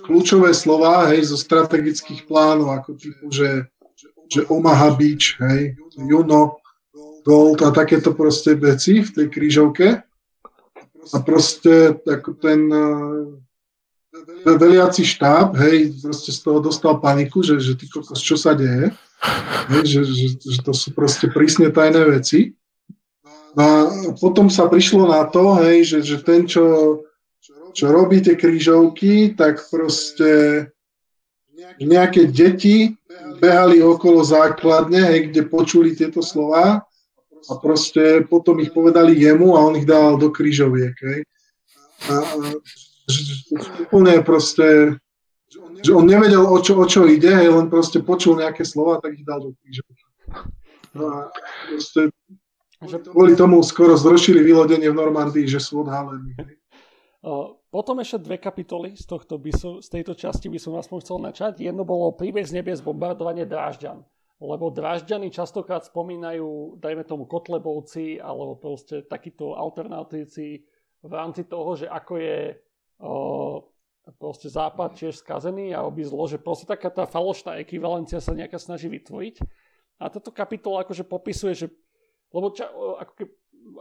kľúčové 0.02 0.50
slova 0.58 1.14
hej, 1.14 1.30
zo 1.30 1.38
strategických 1.38 2.26
plánov, 2.26 2.74
ako 2.74 2.98
typu, 2.98 3.30
že, 3.30 3.70
že 4.26 4.50
Omaha 4.50 4.98
Beach, 4.98 5.38
hej, 5.38 5.78
Juno, 5.94 6.58
Gold 7.22 7.62
a 7.62 7.70
takéto 7.70 8.18
proste 8.18 8.58
veci 8.58 9.06
v 9.06 9.10
tej 9.14 9.28
krížovke. 9.30 9.88
A 11.08 11.18
proste 11.24 11.96
ako 12.04 12.36
ten 12.36 12.68
uh, 12.68 13.32
veliaci 14.44 15.06
štáb, 15.08 15.56
hej, 15.60 16.02
proste 16.02 16.34
z 16.34 16.40
toho 16.42 16.60
dostal 16.60 16.98
paniku, 16.98 17.46
že, 17.46 17.62
že 17.62 17.78
ty 17.78 17.86
kokos, 17.88 18.20
čo 18.20 18.36
sa 18.36 18.58
deje, 18.58 18.92
hej, 19.70 19.84
že, 19.86 20.02
že, 20.04 20.28
že 20.42 20.60
to 20.66 20.74
sú 20.74 20.92
proste 20.98 21.30
prísne 21.30 21.70
tajné 21.70 22.02
veci. 22.10 22.58
No 23.58 23.64
a 23.66 23.70
potom 24.22 24.54
sa 24.54 24.70
prišlo 24.70 25.10
na 25.10 25.26
to, 25.26 25.58
hej, 25.66 25.82
že, 25.82 26.00
že 26.06 26.18
ten, 26.22 26.46
čo, 26.46 27.02
čo 27.74 27.86
robí 27.90 28.22
tie 28.22 28.38
krížovky, 28.38 29.34
tak 29.34 29.66
proste 29.74 30.62
nejaké 31.82 32.30
deti 32.30 32.94
behali 33.42 33.82
okolo 33.82 34.22
základne, 34.22 35.02
hej, 35.10 35.20
kde 35.34 35.42
počuli 35.50 35.98
tieto 35.98 36.22
slova 36.22 36.86
a 37.50 37.54
proste 37.58 38.22
potom 38.30 38.62
ich 38.62 38.70
povedali 38.70 39.18
jemu 39.18 39.58
a 39.58 39.66
on 39.66 39.74
ich 39.74 39.90
dal 39.90 40.22
do 40.22 40.30
krížoviek. 40.30 40.94
Hej. 40.94 41.20
A, 42.14 42.14
úplne 43.90 44.22
proste, 44.22 45.02
že 45.82 45.98
on 45.98 46.06
nevedel, 46.06 46.46
o 46.46 46.62
čo, 46.62 46.78
o 46.78 46.86
čo 46.86 47.10
ide, 47.10 47.34
hej, 47.34 47.50
len 47.50 47.74
proste 47.74 48.06
počul 48.06 48.38
nejaké 48.38 48.62
slova, 48.62 49.02
tak 49.02 49.18
ich 49.18 49.26
dal 49.26 49.42
do 49.42 49.58
krížoviek. 49.66 50.06
No 50.94 51.04
a 51.10 51.18
proste 51.74 52.14
že 52.86 53.02
kvôli 53.02 53.34
tomu 53.34 53.66
skoro 53.66 53.98
zrušili 53.98 54.46
vylodenie 54.46 54.94
v 54.94 55.00
Normandii, 55.00 55.50
že 55.50 55.58
sú 55.58 55.82
odhalení. 55.82 56.38
Potom 57.68 58.00
ešte 58.00 58.24
dve 58.24 58.38
kapitoly 58.40 58.96
z, 58.96 59.04
tohto 59.04 59.36
by 59.42 59.52
som, 59.52 59.74
z 59.84 60.00
tejto 60.00 60.14
časti 60.16 60.48
by 60.48 60.62
som 60.62 60.78
aspoň 60.78 60.98
chcel 61.04 61.18
načať. 61.20 61.54
Jedno 61.60 61.84
bolo 61.84 62.16
príbeh 62.16 62.46
z 62.46 62.56
nebies 62.62 62.80
bombardovanie 62.80 63.44
Drážďan. 63.44 64.06
Lebo 64.38 64.70
Drážďany 64.70 65.34
častokrát 65.34 65.82
spomínajú, 65.82 66.78
dajme 66.78 67.04
tomu 67.04 67.26
Kotlebovci, 67.26 68.22
alebo 68.22 68.56
proste 68.62 69.04
takíto 69.10 69.58
alternatívci 69.58 70.62
v 71.02 71.12
rámci 71.12 71.50
toho, 71.50 71.74
že 71.74 71.90
ako 71.90 72.14
je 72.22 72.40
o, 73.02 73.14
proste 74.22 74.48
západ 74.48 74.94
tiež 74.94 75.18
skazený 75.20 75.74
a 75.74 75.82
oby 75.84 76.06
zlo, 76.06 76.30
že 76.30 76.38
proste 76.38 76.70
taká 76.70 76.94
tá 76.94 77.10
falošná 77.10 77.58
ekvivalencia 77.60 78.22
sa 78.22 78.38
nejaká 78.38 78.62
snaží 78.62 78.88
vytvoriť. 78.88 79.42
A 79.98 80.14
táto 80.14 80.30
kapitola 80.30 80.86
akože 80.86 81.02
popisuje, 81.02 81.58
že 81.58 81.68
lebo 82.34 82.52
ča, 82.52 82.68
ako 82.74 83.12
ke, 83.16 83.26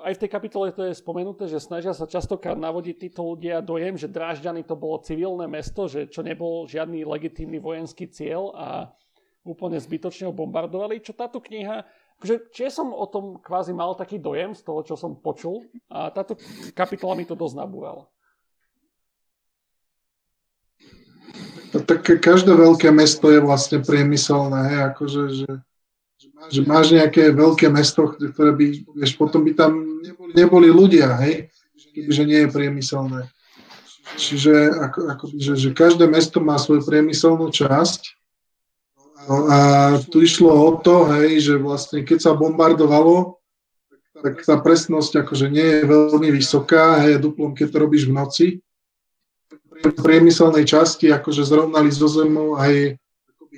aj 0.03 0.13
v 0.19 0.21
tej 0.27 0.31
kapitole 0.31 0.67
to 0.75 0.83
je 0.91 0.99
spomenuté, 0.99 1.47
že 1.47 1.63
snažia 1.63 1.95
sa 1.95 2.11
častokrát 2.11 2.59
navodiť 2.59 2.97
títo 3.09 3.23
ľudia 3.35 3.63
dojem, 3.63 3.95
že 3.95 4.11
Drážďany 4.11 4.67
to 4.67 4.75
bolo 4.75 5.03
civilné 5.03 5.47
mesto, 5.47 5.87
že 5.87 6.11
čo 6.11 6.27
nebol 6.27 6.67
žiadny 6.67 7.07
legitímny 7.07 7.63
vojenský 7.63 8.11
cieľ 8.11 8.51
a 8.55 8.69
úplne 9.47 9.79
zbytočne 9.79 10.27
ho 10.27 10.35
bombardovali. 10.35 10.99
Čo 10.99 11.15
táto 11.15 11.39
kniha, 11.39 11.87
akože 12.19 12.51
či 12.51 12.67
som 12.67 12.91
o 12.91 13.07
tom 13.07 13.39
kvázi 13.39 13.71
mal 13.71 13.95
taký 13.95 14.19
dojem 14.19 14.59
z 14.59 14.67
toho, 14.67 14.83
čo 14.83 14.95
som 14.99 15.15
počul 15.15 15.63
a 15.87 16.11
táto 16.11 16.35
kapitola 16.75 17.15
mi 17.15 17.23
to 17.23 17.39
dosť 17.39 17.55
nabúrala. 17.63 18.11
Tak 21.77 22.09
každé 22.23 22.57
veľké 22.57 22.89
mesto 22.95 23.29
je 23.29 23.43
vlastne 23.43 23.85
priemyselné, 23.85 24.81
akože, 24.95 25.23
že 25.45 25.51
že 26.51 26.61
máš 26.63 26.95
nejaké 26.95 27.35
veľké 27.35 27.67
mesto, 27.71 28.15
ktoré 28.15 28.53
by, 28.55 28.67
vieš, 28.97 29.19
potom 29.19 29.43
by 29.43 29.53
tam 29.55 29.73
neboli, 30.03 30.33
neboli 30.35 30.69
ľudia, 30.71 31.19
hej, 31.23 31.51
kebyže 31.97 32.25
nie 32.29 32.41
je 32.45 32.53
priemyselné. 32.53 33.21
Čiže 34.15 34.53
ako, 34.87 34.99
ako, 35.11 35.25
že, 35.35 35.53
že 35.59 35.69
každé 35.75 36.07
mesto 36.07 36.39
má 36.39 36.55
svoju 36.63 36.87
priemyselnú 36.87 37.51
časť 37.51 38.15
no 39.27 39.51
a 39.51 39.59
tu 40.07 40.23
išlo 40.23 40.55
o 40.55 40.79
to, 40.79 41.11
hej, 41.19 41.43
že 41.43 41.55
vlastne 41.59 42.07
keď 42.07 42.19
sa 42.23 42.39
bombardovalo, 42.39 43.43
tak 44.23 44.47
tá 44.47 44.57
presnosť 44.63 45.27
akože 45.27 45.51
nie 45.51 45.83
je 45.83 45.83
veľmi 45.91 46.31
vysoká, 46.31 47.03
hej, 47.03 47.19
duplom, 47.19 47.53
keď 47.53 47.67
to 47.75 47.79
robíš 47.83 48.05
v 48.07 48.15
noci. 48.15 48.47
V 49.77 49.93
priemyselnej 50.01 50.65
časti 50.65 51.13
akože 51.13 51.45
zrovnali 51.45 51.93
zo 51.93 52.09
zemou 52.09 52.57
aj 52.57 52.97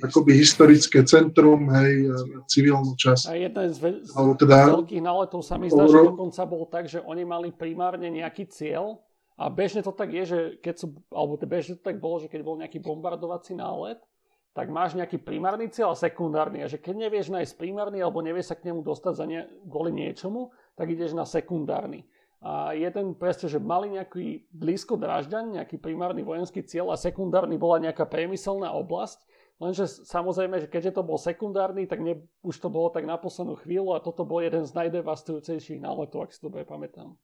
akoby 0.02 0.32
historické 0.38 1.02
centrum, 1.04 1.68
hej, 1.70 2.10
civilnú 2.46 2.94
časť. 2.94 3.24
A 3.30 3.34
jeden 3.36 3.66
z, 3.70 3.78
ve- 3.78 4.00
z 4.02 4.12
teda, 4.14 4.78
veľkých 4.78 5.02
náletov 5.02 5.40
sa 5.42 5.58
mi 5.58 5.68
zdá, 5.68 5.86
že 5.86 6.02
dokonca 6.02 6.42
bol 6.46 6.64
tak, 6.66 6.84
že 6.86 7.02
oni 7.02 7.22
mali 7.26 7.48
primárne 7.50 8.08
nejaký 8.08 8.48
cieľ 8.50 9.02
a 9.38 9.46
bežne 9.46 9.86
to 9.86 9.94
tak 9.94 10.10
je, 10.10 10.24
že 10.26 10.38
keď 10.58 10.74
sú, 10.74 10.86
alebo 11.14 11.38
bežne 11.38 11.78
to 11.78 11.82
tak 11.86 12.02
bolo, 12.02 12.18
že 12.18 12.26
keď 12.26 12.40
bol 12.42 12.58
nejaký 12.58 12.82
bombardovací 12.82 13.54
nálet, 13.54 14.02
tak 14.50 14.74
máš 14.74 14.98
nejaký 14.98 15.22
primárny 15.22 15.70
cieľ 15.70 15.94
a 15.94 16.00
sekundárny. 16.00 16.66
A 16.66 16.70
že 16.70 16.82
keď 16.82 17.06
nevieš 17.06 17.30
nájsť 17.30 17.54
primárny 17.54 18.02
alebo 18.02 18.18
nevieš 18.18 18.50
sa 18.50 18.58
k 18.58 18.66
nemu 18.66 18.82
dostať 18.82 19.14
za 19.14 19.24
ne, 19.30 19.46
kvôli 19.70 19.94
niečomu, 19.94 20.50
tak 20.74 20.90
ideš 20.90 21.14
na 21.14 21.22
sekundárny. 21.22 22.02
A 22.42 22.74
jeden 22.74 23.14
presne, 23.14 23.46
že 23.46 23.62
mali 23.62 23.94
nejaký 23.94 24.50
blízko 24.50 24.98
Drážďan, 24.98 25.58
nejaký 25.58 25.78
primárny 25.78 26.26
vojenský 26.26 26.66
cieľ 26.66 26.94
a 26.94 26.98
sekundárny 26.98 27.54
bola 27.54 27.78
nejaká 27.82 28.06
priemyselná 28.06 28.74
oblasť. 28.74 29.22
Lenže 29.58 29.90
samozrejme, 30.06 30.62
že 30.62 30.70
keďže 30.70 30.94
to 30.94 31.02
bol 31.02 31.18
sekundárny, 31.18 31.90
tak 31.90 31.98
ne, 31.98 32.22
už 32.46 32.62
to 32.62 32.70
bolo 32.70 32.94
tak 32.94 33.02
na 33.02 33.18
poslednú 33.18 33.58
chvíľu 33.58 33.98
a 33.98 34.04
toto 34.04 34.22
bol 34.22 34.38
jeden 34.38 34.62
z 34.62 34.70
najdevastujúcejších 34.70 35.82
náletov, 35.82 36.26
ak 36.26 36.30
si 36.30 36.38
to 36.38 36.46
dobre 36.46 36.62
pamätám. 36.62 37.18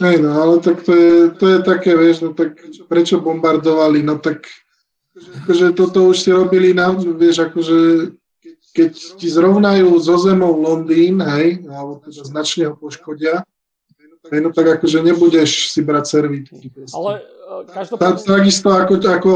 Hej 0.00 0.16
no, 0.24 0.30
ale 0.32 0.54
tak 0.64 0.80
to 0.86 0.94
je, 0.94 1.14
to 1.36 1.44
je 1.44 1.58
také, 1.60 1.92
vieš, 1.92 2.24
no 2.24 2.32
tak 2.32 2.56
prečo 2.88 3.20
bombardovali, 3.20 4.00
no 4.00 4.16
tak 4.16 4.48
akože 5.44 5.76
toto 5.76 6.08
už 6.08 6.16
si 6.24 6.30
robili 6.32 6.72
na, 6.72 6.94
vieš, 6.94 7.42
akože 7.50 7.78
keď 8.72 8.92
ti 9.18 9.28
zrovnajú 9.28 9.98
zo 9.98 10.14
zemou 10.16 10.54
Londýn, 10.56 11.20
hej, 11.20 11.66
alebo 11.66 12.00
teda 12.00 12.22
značne 12.22 12.70
ho 12.70 12.74
poškodia, 12.78 13.42
hej, 14.30 14.40
no 14.44 14.50
tak 14.52 14.80
akože 14.80 15.00
nebudeš 15.02 15.72
si 15.72 15.80
brať 15.80 16.04
servítky. 16.06 16.70
Ale 16.92 17.20
e, 17.20 17.22
každopádne... 17.72 18.24
Takisto 18.24 18.68
ako, 18.72 18.94
ako 19.02 19.32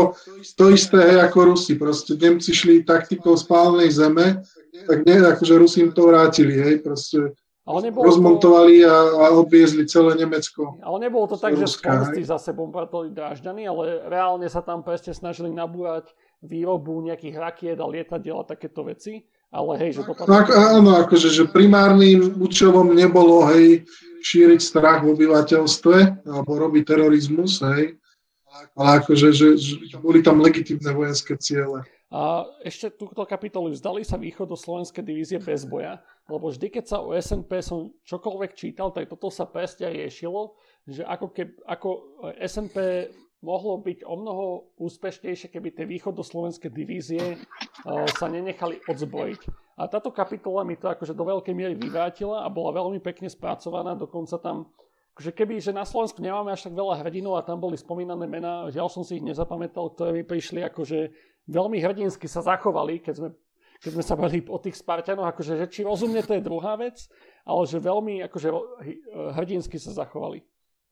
to 0.57 0.65
isté, 0.73 0.99
hej, 1.01 1.19
ako 1.25 1.39
Rusi, 1.53 1.75
proste 1.77 2.17
Nemci 2.17 2.53
šli 2.53 2.85
taktikou 2.85 3.35
spálnej 3.35 3.89
zeme, 3.91 4.45
tak 4.89 5.05
nie, 5.05 5.17
akože 5.21 5.55
Rusi 5.59 5.79
im 5.85 5.93
to 5.93 6.09
vrátili, 6.09 6.57
hej, 6.57 6.85
proste 6.85 7.33
ale 7.63 7.79
nebolo 7.89 8.11
rozmontovali 8.11 8.83
to... 8.83 8.91
a, 8.91 8.97
a 9.23 9.25
obviezli 9.39 9.87
celé 9.87 10.19
Nemecko. 10.19 10.83
Ale 10.83 10.99
nebolo 10.99 11.31
to 11.31 11.39
tak, 11.39 11.55
že 11.55 11.71
spolství 11.71 12.27
zase 12.27 12.51
bombardovali 12.51 13.15
Drážďany, 13.15 13.63
ale 13.71 14.03
reálne 14.11 14.51
sa 14.51 14.67
tam 14.67 14.83
presne 14.83 15.15
snažili 15.15 15.55
nabúrať 15.55 16.11
výrobu 16.43 16.99
nejakých 17.07 17.37
rakiet 17.39 17.79
a 17.79 17.87
lietadiel 17.87 18.43
a 18.43 18.49
takéto 18.51 18.83
veci. 18.83 19.23
Ale 19.53 19.73
hej, 19.85 20.01
že 20.01 20.09
to 20.09 20.17
patrí... 20.17 20.33
Tak, 20.33 20.49
áno, 20.49 20.97
akože, 21.05 21.29
že 21.29 21.45
primárnym 21.45 22.41
účelom 22.41 22.97
nebolo, 22.97 23.45
hej, 23.53 23.85
šíriť 24.25 24.61
strach 24.65 25.05
v 25.05 25.13
obyvateľstve 25.13 26.25
alebo 26.25 26.51
robiť 26.57 26.83
terorizmus, 26.89 27.61
hej, 27.61 28.01
ale 28.73 28.89
akože, 29.05 29.29
že, 29.35 29.49
že 29.61 29.97
boli 30.01 30.25
tam 30.25 30.41
legitimné 30.41 30.95
vojenské 30.95 31.37
ciele. 31.37 31.85
A 32.13 32.45
ešte 32.61 32.93
túto 32.93 33.25
kapitolu 33.25 33.73
vzdali 33.73 34.05
sa 34.05 34.21
slovenské 34.21 35.01
divízie 35.01 35.41
bez 35.41 35.65
boja, 35.65 35.97
lebo 36.29 36.53
vždy, 36.53 36.69
keď 36.69 36.85
sa 36.85 36.97
o 37.01 37.17
SNP 37.17 37.65
som 37.65 37.89
čokoľvek 38.05 38.53
čítal, 38.53 38.93
tak 38.93 39.09
toto 39.09 39.33
sa 39.33 39.49
presne 39.49 39.89
riešilo, 39.89 40.53
že 40.85 41.09
ako, 41.09 41.27
keb, 41.33 41.57
ako 41.65 41.89
SNP 42.37 43.09
mohlo 43.43 43.79
byť 43.83 44.07
o 44.07 44.15
mnoho 44.15 44.45
úspešnejšie, 44.79 45.51
keby 45.51 45.75
tie 45.75 45.85
východoslovenské 45.85 46.71
divízie 46.71 47.37
uh, 47.37 48.07
sa 48.15 48.31
nenechali 48.31 48.79
odzbrojiť. 48.87 49.41
A 49.77 49.91
táto 49.91 50.15
kapitola 50.15 50.63
mi 50.63 50.79
to 50.79 50.87
akože 50.87 51.13
do 51.13 51.27
veľkej 51.27 51.55
miery 51.55 51.75
vyvrátila 51.75 52.47
a 52.47 52.49
bola 52.49 52.79
veľmi 52.79 53.03
pekne 53.03 53.27
spracovaná, 53.27 53.99
dokonca 53.99 54.39
tam 54.39 54.71
že 55.21 55.29
keby, 55.29 55.61
že 55.61 55.77
na 55.77 55.85
Slovensku 55.85 56.25
nemáme 56.25 56.57
až 56.57 56.65
tak 56.65 56.73
veľa 56.73 57.05
hrdinov 57.05 57.37
a 57.37 57.45
tam 57.45 57.61
boli 57.61 57.77
spomínané 57.77 58.25
mená, 58.25 58.65
žiaľ 58.73 58.89
som 58.89 59.05
si 59.05 59.21
ich 59.21 59.25
nezapamätal, 59.25 59.93
ktoré 59.93 60.17
mi 60.17 60.25
prišli 60.25 60.65
akože 60.73 61.13
veľmi 61.53 61.85
hrdinsky 61.85 62.25
sa 62.25 62.41
zachovali, 62.41 63.05
keď 63.05 63.15
sme, 63.21 63.29
keď 63.85 63.91
sme 63.93 64.05
sa 64.09 64.15
bali 64.17 64.41
o 64.49 64.57
tých 64.57 64.81
Spartanoch, 64.81 65.29
akože, 65.29 65.61
že 65.61 65.67
či 65.69 65.85
rozumne 65.85 66.25
to 66.25 66.33
je 66.33 66.41
druhá 66.41 66.81
vec, 66.81 67.13
ale 67.45 67.63
že 67.69 67.77
veľmi 67.77 68.25
akože, 68.25 68.49
hrdinsky 69.37 69.77
sa 69.77 69.93
zachovali. 69.93 70.41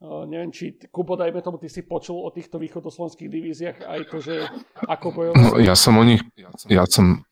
Neviem, 0.01 0.49
či, 0.49 0.81
Kubo, 0.89 1.13
dajme 1.13 1.45
tomu, 1.45 1.61
ty 1.61 1.69
si 1.69 1.85
počul 1.85 2.25
o 2.25 2.33
týchto 2.33 2.57
východoslovenských 2.57 3.29
divíziách 3.29 3.79
aj 3.85 4.01
to, 4.09 4.17
že 4.25 4.35
ako 4.89 5.07
bojovali? 5.13 5.45
No, 5.45 5.61
ja 5.61 5.77
som 5.77 6.01
o 6.01 6.05
nich, 6.09 6.25
ja 6.73 6.89
som, 6.89 7.29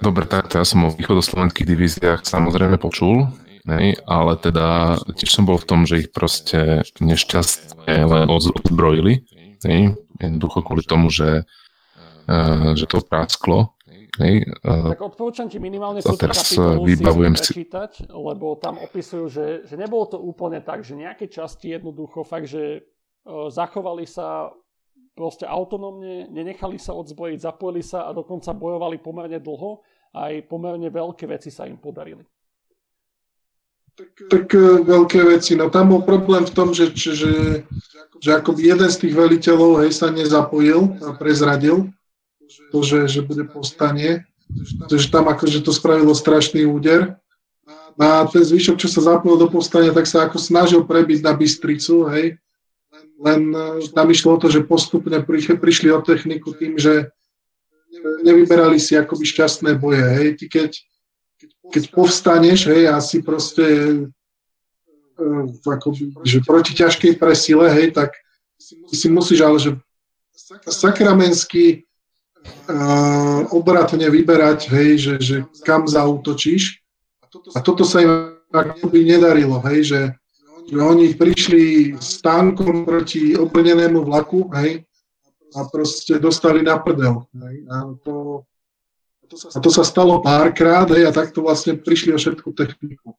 dobre, 0.00 0.24
takto, 0.24 0.56
ja 0.56 0.64
som 0.64 0.88
o 0.88 0.94
východoslovenských 0.96 1.68
divíziách 1.68 2.24
samozrejme 2.24 2.80
počul, 2.80 3.28
nej, 3.68 3.92
ale 4.08 4.40
teda 4.40 4.96
tiež 5.20 5.28
som 5.28 5.44
bol 5.44 5.60
v 5.60 5.68
tom, 5.68 5.84
že 5.84 6.00
ich 6.00 6.08
proste 6.08 6.80
nešťastne 6.96 7.92
len 8.08 8.26
odzbrojili, 8.32 9.28
jednoducho 10.16 10.64
kvôli 10.64 10.88
tomu, 10.88 11.12
že 11.12 11.44
Eh, 12.28 12.76
že 12.76 12.84
to 12.84 13.00
prásklo. 13.00 13.72
Hej, 14.16 14.48
uh, 14.64 14.88
tak 14.88 15.04
odporúčam 15.04 15.52
ti 15.52 15.60
minimálne 15.60 16.00
sú 16.00 16.16
teraz 16.16 16.56
eh, 16.56 16.80
vybavujem 16.80 17.36
si 17.36 17.52
prečítať, 17.52 18.08
lebo 18.08 18.56
tam 18.56 18.80
opisujú, 18.80 19.24
že, 19.28 19.46
že 19.68 19.74
nebolo 19.76 20.08
to 20.08 20.16
úplne 20.16 20.64
tak, 20.64 20.80
že 20.80 20.96
nejaké 20.96 21.28
časti 21.28 21.76
jednoducho 21.76 22.24
fakt, 22.24 22.48
že 22.48 22.88
uh, 23.28 23.52
zachovali 23.52 24.08
sa 24.08 24.48
proste 25.12 25.44
autonómne, 25.44 26.30
nenechali 26.32 26.80
sa 26.80 26.96
odzbrojiť, 26.96 27.38
zapojili 27.42 27.82
sa 27.84 28.08
a 28.08 28.16
dokonca 28.16 28.54
bojovali 28.56 28.96
pomerne 29.02 29.42
dlho 29.42 29.84
a 30.16 30.32
aj 30.32 30.46
pomerne 30.48 30.88
veľké 30.88 31.28
veci 31.28 31.52
sa 31.52 31.68
im 31.68 31.76
podarili. 31.76 32.24
Tak, 33.98 34.30
tak 34.30 34.46
veľké 34.86 35.26
veci. 35.26 35.58
No 35.58 35.74
tam 35.74 35.90
bol 35.90 36.06
problém 36.06 36.46
v 36.46 36.54
tom, 36.54 36.70
že, 36.70 36.94
že, 36.94 37.18
že, 37.18 37.32
že 38.22 38.30
ako 38.30 38.54
jeden 38.62 38.86
z 38.86 38.98
tých 39.02 39.14
veliteľov 39.18 39.82
hej, 39.82 39.90
sa 39.90 40.14
nezapojil 40.14 41.02
a 41.02 41.18
prezradil 41.18 41.90
to, 42.72 42.78
že, 42.82 43.08
že 43.08 43.20
bude 43.22 43.44
povstanie, 43.48 44.24
že 44.88 45.08
tam 45.12 45.28
akože 45.28 45.60
to 45.60 45.72
spravilo 45.72 46.16
strašný 46.16 46.64
úder. 46.64 47.16
A 47.98 48.24
ten 48.30 48.46
zvyšok, 48.46 48.78
čo 48.78 48.88
sa 48.88 49.02
zapojil 49.02 49.36
do 49.36 49.48
povstania, 49.50 49.90
tak 49.90 50.06
sa 50.06 50.30
ako 50.30 50.38
snažil 50.38 50.86
prebiť 50.86 51.18
na 51.20 51.34
Bystricu, 51.34 52.06
hej. 52.14 52.38
Len 53.18 53.50
tam 53.90 54.06
išlo 54.06 54.38
o 54.38 54.40
to, 54.40 54.46
že 54.46 54.62
postupne 54.62 55.18
prišli 55.58 55.90
o 55.90 55.98
techniku 55.98 56.54
tým, 56.54 56.78
že 56.78 57.10
nevyberali 58.22 58.78
si 58.78 58.94
akoby 58.94 59.26
šťastné 59.26 59.74
boje, 59.82 60.06
hej. 60.06 60.28
Ty 60.38 60.44
keď, 60.46 60.70
keď 61.74 61.82
povstaneš, 61.90 62.70
hej, 62.70 62.86
a 62.86 63.02
si 63.02 63.18
proste 63.18 63.66
e, 65.18 65.26
akoby, 65.66 66.14
že 66.22 66.38
proti 66.46 66.78
ťažkej 66.78 67.18
presile, 67.18 67.66
hej, 67.74 67.98
tak 67.98 68.14
si 68.94 69.10
musíš 69.10 69.42
ale, 69.42 69.58
že 69.58 69.70
sakramenský 70.70 71.87
obratne 73.52 74.10
vyberať, 74.10 74.60
hej, 74.72 74.90
že, 74.98 75.14
že 75.18 75.36
kam 75.64 75.88
zautočíš. 75.88 76.82
A 77.54 77.60
toto 77.60 77.84
sa 77.84 78.00
im 78.00 78.40
akoby 78.48 79.04
nedarilo, 79.04 79.60
hej, 79.68 79.80
že, 79.84 80.00
že 80.68 80.78
oni 80.80 81.12
prišli 81.12 81.96
s 82.00 82.24
tankom 82.24 82.88
proti 82.88 83.36
obrnenému 83.36 84.04
vlaku, 84.04 84.48
hej, 84.56 84.84
a 85.56 85.64
proste 85.68 86.20
dostali 86.20 86.60
na 86.64 86.76
prdel. 86.80 87.24
Hej, 87.32 87.56
a 87.68 87.76
to, 88.04 88.14
a 89.32 89.58
to 89.60 89.70
sa 89.72 89.84
stalo 89.84 90.20
párkrát, 90.24 90.88
hej, 90.92 91.08
a 91.08 91.12
takto 91.12 91.44
vlastne 91.44 91.76
prišli 91.76 92.16
o 92.16 92.20
všetku 92.20 92.52
techniku. 92.56 93.16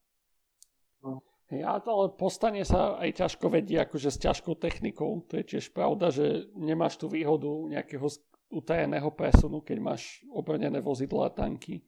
Ja 1.50 1.82
ale 1.82 2.14
postane 2.14 2.62
sa 2.62 3.02
aj 3.02 3.26
ťažko 3.26 3.50
vedie 3.50 3.82
akože 3.82 4.14
s 4.14 4.22
ťažkou 4.22 4.54
technikou. 4.62 5.26
To 5.34 5.42
je 5.42 5.58
tiež 5.58 5.74
pravda, 5.74 6.14
že 6.14 6.46
nemáš 6.54 7.02
tú 7.02 7.10
výhodu 7.10 7.50
nejakého 7.66 8.06
utajeného 8.50 9.10
presunu, 9.14 9.62
keď 9.62 9.78
máš 9.78 10.26
obrnené 10.34 10.82
vozidla 10.82 11.30
a 11.30 11.34
tanky. 11.34 11.86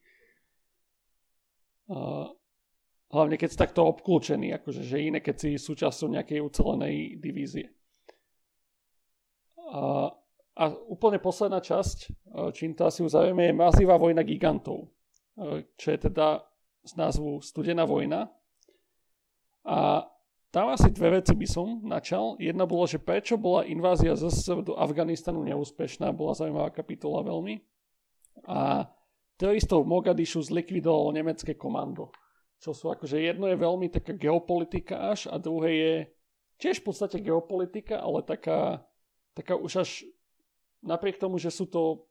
Uh, 1.90 2.30
hlavne 3.10 3.36
keď 3.36 3.48
si 3.50 3.58
takto 3.58 3.84
obklúčený, 3.90 4.54
akože 4.56 4.86
že 4.86 5.02
iné, 5.02 5.18
keď 5.18 5.36
si 5.36 5.50
súčasťou 5.58 6.14
nejakej 6.14 6.40
ucelenej 6.40 7.18
divízie. 7.18 7.74
Uh, 9.58 10.08
a 10.52 10.68
úplne 10.68 11.16
posledná 11.16 11.64
časť, 11.64 12.12
čím 12.52 12.76
to 12.76 12.84
asi 12.84 13.00
uzavrieme, 13.00 13.48
je 13.48 13.56
Mazivá 13.56 13.96
vojna 13.96 14.20
gigantov, 14.20 14.92
čo 15.80 15.86
je 15.88 15.96
teda 15.96 16.44
z 16.84 16.92
názvu 16.92 17.40
Studená 17.40 17.88
vojna. 17.88 18.28
A 19.64 20.04
tam 20.52 20.68
asi 20.68 20.92
dve 20.92 21.18
veci 21.18 21.32
by 21.32 21.48
som 21.48 21.80
načal. 21.80 22.36
Jedna 22.36 22.68
bolo, 22.68 22.84
že 22.84 23.00
prečo 23.00 23.40
bola 23.40 23.64
invázia 23.64 24.12
ZSSR 24.12 24.60
do 24.60 24.76
Afganistanu 24.76 25.40
neúspešná, 25.48 26.12
bola 26.12 26.36
zaujímavá 26.36 26.68
kapitola 26.68 27.24
veľmi. 27.24 27.64
A 28.44 28.84
teroristov 29.40 29.88
v 29.88 29.96
Mogadišu 29.96 30.44
zlikvidovalo 30.44 31.16
nemecké 31.16 31.56
komando. 31.56 32.12
Čo 32.60 32.76
sú 32.76 32.92
akože 32.92 33.16
jedno 33.16 33.48
je 33.48 33.56
veľmi 33.56 33.88
taká 33.88 34.12
geopolitika 34.12 35.10
až 35.10 35.26
a 35.32 35.40
druhé 35.40 35.70
je 35.72 35.94
tiež 36.60 36.84
v 36.84 36.86
podstate 36.86 37.18
geopolitika, 37.24 38.04
ale 38.04 38.20
taká, 38.20 38.84
taká 39.32 39.56
už 39.56 39.82
až 39.82 39.90
napriek 40.84 41.16
tomu, 41.16 41.40
že 41.40 41.48
sú 41.48 41.64
to 41.64 42.04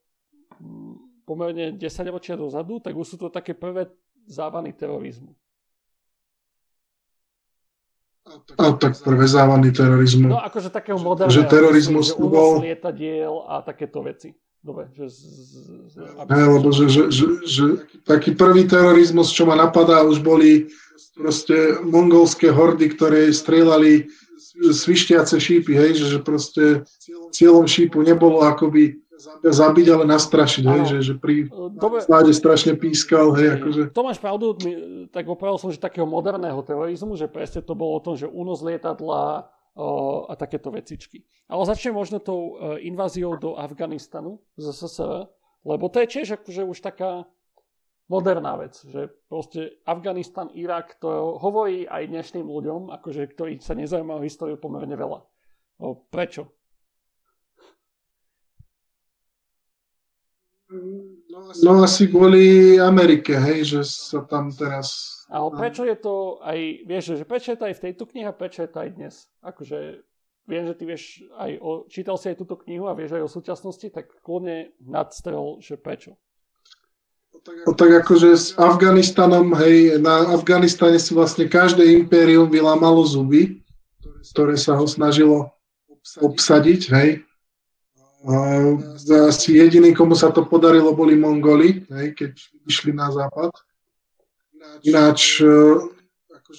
mm, 0.58 1.24
pomerne 1.30 1.78
10 1.78 1.88
ročia 2.10 2.36
dozadu, 2.36 2.82
tak 2.82 2.98
už 2.98 3.06
sú 3.06 3.18
to 3.22 3.30
také 3.30 3.54
prvé 3.54 3.88
závany 4.26 4.74
terorizmu. 4.74 5.38
A 8.58 8.78
tak 8.78 9.02
prevezávaný 9.02 9.74
terorizmus. 9.74 10.30
No 10.30 10.38
akože 10.38 10.70
takého 10.70 11.02
moderného. 11.02 11.34
Že 11.34 11.50
terorizmus 11.50 12.14
že 12.14 12.22
bol... 12.22 12.62
lietadiel 12.62 13.34
a 13.50 13.66
takéto 13.66 14.06
veci. 14.06 14.38
Dobre, 14.62 14.94
že... 14.94 15.10
Z, 15.10 15.22
z, 15.90 15.96
aby... 16.22 16.30
Ne, 16.30 16.46
lebo 16.54 16.70
že, 16.70 16.86
že, 16.86 17.10
že, 17.10 17.26
že 17.50 17.66
taký 18.06 18.38
prvý 18.38 18.70
terorizmus, 18.70 19.34
čo 19.34 19.50
ma 19.50 19.58
napadá, 19.58 20.06
už 20.06 20.22
boli 20.22 20.70
proste 21.18 21.82
mongolské 21.82 22.54
hordy, 22.54 22.94
ktoré 22.94 23.34
strieľali 23.34 24.06
svištiace 24.70 25.42
šípy, 25.42 25.74
hej, 25.74 25.98
že, 25.98 26.06
že 26.14 26.20
proste 26.22 26.86
cieľom 27.34 27.66
šípu 27.66 28.06
nebolo 28.06 28.46
akoby 28.46 29.02
zabiť, 29.42 29.88
ale 29.94 30.04
nastrašiť, 30.10 30.64
hej, 30.66 30.82
že, 30.88 30.98
že 31.02 31.14
pri 31.16 31.48
Dobre. 31.52 32.02
strašne 32.34 32.74
pískal, 32.76 33.34
hej, 33.38 33.62
akože. 33.62 33.82
To 33.94 34.02
máš 34.02 34.18
pravdu, 34.18 34.58
my, 34.66 34.72
tak 35.14 35.30
opravil 35.30 35.62
som, 35.62 35.70
že 35.70 35.78
takého 35.78 36.10
moderného 36.10 36.58
terorizmu, 36.66 37.14
že 37.16 37.30
presne 37.30 37.62
to 37.62 37.78
bolo 37.78 37.98
o 37.98 38.04
tom, 38.04 38.18
že 38.18 38.26
únos 38.26 38.66
lietadla 38.66 39.48
o, 39.76 39.88
a 40.28 40.34
takéto 40.36 40.74
vecičky. 40.74 41.24
Ale 41.48 41.68
začnem 41.68 41.96
možno 41.96 42.20
tou 42.20 42.58
e, 42.58 42.88
inváziou 42.88 43.38
do 43.38 43.56
Afganistanu 43.56 44.42
z 44.58 44.72
SSR, 44.74 45.28
lebo 45.64 45.88
to 45.88 46.02
je 46.04 46.08
tiež 46.20 46.42
akože 46.42 46.64
už 46.66 46.80
taká 46.82 47.28
moderná 48.12 48.60
vec, 48.60 48.76
že 48.84 49.08
proste 49.32 49.80
Afganistan, 49.88 50.52
Irak, 50.52 51.00
to 51.00 51.40
hovorí 51.40 51.88
aj 51.88 52.12
dnešným 52.12 52.44
ľuďom, 52.44 52.92
akože, 53.00 53.24
ktorí 53.32 53.64
sa 53.64 53.72
nezaujímajú 53.72 54.20
o 54.20 54.28
históriu 54.28 54.58
pomerne 54.60 55.00
veľa. 55.00 55.24
O, 55.80 55.96
prečo? 56.12 56.52
No 61.64 61.84
asi 61.84 62.08
kvôli 62.08 62.76
Amerike, 62.80 63.36
hej, 63.36 63.76
že 63.76 63.82
sa 63.84 64.24
tam 64.24 64.52
teraz... 64.56 65.20
Ale 65.28 65.52
prečo 65.56 65.84
je 65.84 65.96
to 65.96 66.40
aj, 66.44 66.60
vieš, 66.88 67.04
že 67.20 67.26
prečo 67.28 67.56
je 67.56 67.60
to 67.60 67.66
aj 67.68 67.76
v 67.80 67.84
tejto 67.88 68.04
knihe 68.08 68.32
prečo 68.36 68.64
je 68.68 68.72
to 68.72 68.80
aj 68.84 68.90
dnes? 68.96 69.14
Akože 69.44 70.04
viem, 70.48 70.64
že 70.68 70.76
ty 70.76 70.84
vieš 70.84 71.24
aj 71.40 71.52
o, 71.60 71.72
čítal 71.88 72.16
si 72.20 72.32
aj 72.32 72.40
túto 72.40 72.60
knihu 72.68 72.88
a 72.88 72.96
vieš 72.96 73.16
aj 73.16 73.24
o 73.24 73.30
súčasnosti, 73.32 73.88
tak 73.92 74.12
kľudne 74.24 74.76
nadstrel, 74.84 75.60
že 75.64 75.80
prečo. 75.80 76.20
No 77.66 77.72
tak 77.74 78.04
akože 78.06 78.30
s 78.36 78.48
Afganistanom, 78.60 79.56
hej, 79.56 79.98
na 80.04 80.36
Afganistane 80.36 81.00
si 81.00 81.16
vlastne 81.16 81.48
každé 81.48 81.88
impérium 81.96 82.52
vylámalo 82.52 83.02
zuby, 83.08 83.64
ktoré 84.36 84.60
sa 84.60 84.76
ho 84.76 84.86
snažilo 84.86 85.50
obsadiť, 86.20 86.82
hej. 86.92 87.10
Asi 88.22 89.58
jediný, 89.58 89.98
komu 89.98 90.14
sa 90.14 90.30
to 90.30 90.46
podarilo, 90.46 90.94
boli 90.94 91.18
Mongoli, 91.18 91.82
hej, 91.90 92.14
keď 92.14 92.32
išli 92.70 92.94
na 92.94 93.10
západ. 93.10 93.50
Ináč, 94.86 95.42
e, 95.42 95.50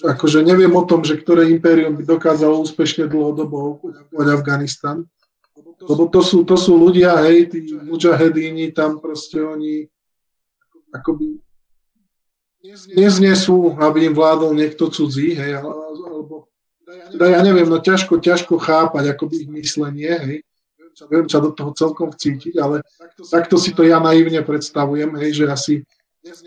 akože 0.03 0.43
neviem 0.43 0.75
o 0.75 0.83
tom, 0.83 1.07
že 1.07 1.23
ktoré 1.23 1.47
impérium 1.55 1.95
by 1.95 2.03
dokázalo 2.03 2.59
úspešne 2.67 3.07
dlhodobo 3.07 3.79
okupovať 3.79 4.27
Afganistan. 4.35 5.07
Lebo 5.83 6.11
to 6.11 6.19
sú, 6.23 6.43
to 6.43 6.59
sú 6.59 6.75
ľudia, 6.75 7.15
hej, 7.31 7.55
tí 7.55 7.59
mujahedíni, 7.79 8.75
tam 8.75 8.99
proste 8.99 9.39
oni 9.39 9.87
akoby 10.91 11.39
neznesú, 12.95 13.79
aby 13.79 14.11
im 14.11 14.15
vládol 14.15 14.55
niekto 14.55 14.91
cudzí, 14.91 15.35
hej, 15.35 15.63
alebo 15.63 16.51
ja 17.19 17.41
neviem, 17.43 17.67
no 17.67 17.79
ťažko, 17.79 18.19
ťažko 18.19 18.59
chápať 18.59 19.15
akoby 19.15 19.47
ich 19.47 19.51
myslenie, 19.51 20.11
hej, 20.11 20.37
viem 21.11 21.27
sa 21.29 21.41
do 21.41 21.51
toho 21.53 21.73
celkom 21.73 22.13
vcítiť, 22.13 22.55
ale 22.61 22.85
takto 23.31 23.57
si 23.57 23.73
to 23.73 23.83
ja 23.83 23.99
naivne 23.99 24.41
predstavujem, 24.45 25.13
hej, 25.19 25.31
že 25.43 25.45
asi 25.49 25.75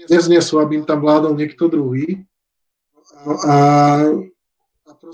neznesú, 0.07 0.61
aby 0.61 0.81
im 0.81 0.85
tam 0.87 1.03
vládol 1.03 1.35
niekto 1.35 1.67
druhý. 1.67 2.23
No 3.25 3.33
a, 3.41 3.57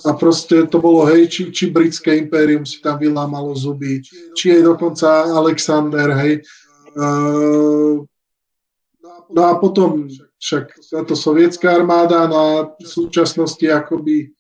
a 0.05 0.11
proste 0.19 0.67
to 0.67 0.77
bolo, 0.77 1.07
hej, 1.09 1.27
či, 1.31 1.41
či 1.49 1.71
britské 1.71 2.15
impérium 2.19 2.67
si 2.67 2.83
tam 2.83 2.99
vylámalo 2.99 3.55
zuby, 3.55 4.03
či 4.35 4.59
aj 4.59 4.61
dokonca 4.67 5.31
Alexander, 5.31 6.07
hej, 6.21 6.43
No 9.31 9.41
a 9.47 9.55
potom 9.55 10.11
však 10.35 10.91
táto 10.91 11.15
sovietská 11.15 11.71
armáda, 11.71 12.27
no 12.27 12.35
a 12.35 12.51
v 12.75 12.87
súčasnosti 12.87 13.63
akoby 13.63 14.35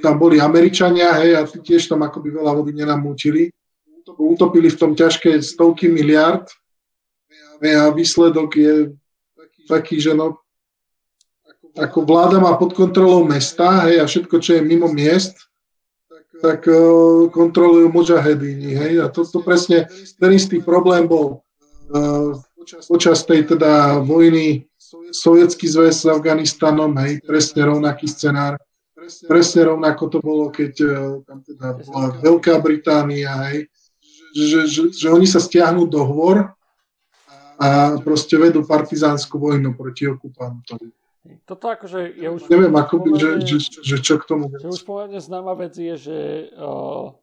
tam 0.00 0.16
boli 0.16 0.40
Američania, 0.40 1.12
hej, 1.20 1.30
a 1.36 1.42
tiež 1.44 1.88
tam 1.88 2.00
akoby 2.00 2.32
veľa 2.32 2.52
vody 2.56 2.72
nenamúčili. 2.72 3.52
Utopili 4.18 4.68
v 4.68 4.78
tom 4.78 4.92
ťažké 4.92 5.40
stovky 5.40 5.88
miliard 5.88 6.48
a 7.62 7.94
výsledok 7.94 8.50
je 8.58 8.74
taký, 9.70 10.02
že 10.02 10.18
no, 10.18 10.42
ako 11.78 12.04
vláda 12.04 12.42
má 12.42 12.58
pod 12.58 12.74
kontrolou 12.74 13.22
mesta, 13.22 13.86
hej, 13.86 14.02
a 14.02 14.04
všetko, 14.04 14.34
čo 14.42 14.58
je 14.58 14.66
mimo 14.66 14.90
miest, 14.90 15.38
tak 16.42 16.66
uh, 16.66 17.30
kontrolujú 17.30 17.94
mujahedíni, 17.94 18.74
hej, 18.74 18.92
a 18.98 19.06
toto 19.06 19.38
to 19.38 19.40
presne, 19.46 19.86
ten 20.18 20.30
istý 20.34 20.58
problém 20.58 21.06
bol 21.06 21.46
uh, 21.94 22.34
počas 22.90 23.22
tej 23.22 23.46
teda 23.54 24.02
vojny 24.02 24.66
Sovietský 25.12 25.70
zväz 25.70 26.02
s 26.02 26.06
Afganistanom, 26.10 26.92
hej, 27.00 27.22
presne 27.24 27.64
rovnaký 27.68 28.10
scenár. 28.10 28.58
Presne 29.26 29.66
rovnako 29.66 30.04
to 30.08 30.18
bolo, 30.22 30.46
keď 30.52 30.72
e, 30.78 30.88
tam 31.26 31.42
teda 31.42 31.74
bola 31.74 32.14
Veľká 32.22 32.62
Británia, 32.62 33.50
hej, 33.50 33.71
že, 34.32 34.58
že, 34.66 34.80
že 34.90 35.08
oni 35.12 35.28
sa 35.28 35.38
stiahnu 35.38 35.86
do 35.86 36.02
hôr 36.02 36.50
a 37.62 37.96
proste 38.02 38.34
vedú 38.40 38.66
partizánsku 38.66 39.38
vojnu 39.38 39.76
proti 39.78 40.10
okupantovi. 40.10 40.90
Toto 41.46 41.70
akože 41.70 42.18
je 42.18 42.26
už... 42.26 42.40
Neviem, 42.50 42.74
ako 42.74 42.94
by, 42.98 43.10
že, 43.14 43.30
že, 43.46 43.56
že 43.78 43.96
čo 44.02 44.18
k 44.18 44.26
tomu... 44.26 44.50
Že 44.50 44.74
už 44.74 44.82
pomerne 44.82 45.22
známa 45.22 45.54
vec 45.54 45.78
je, 45.78 45.94
že 45.94 46.18
uh, 46.58 47.14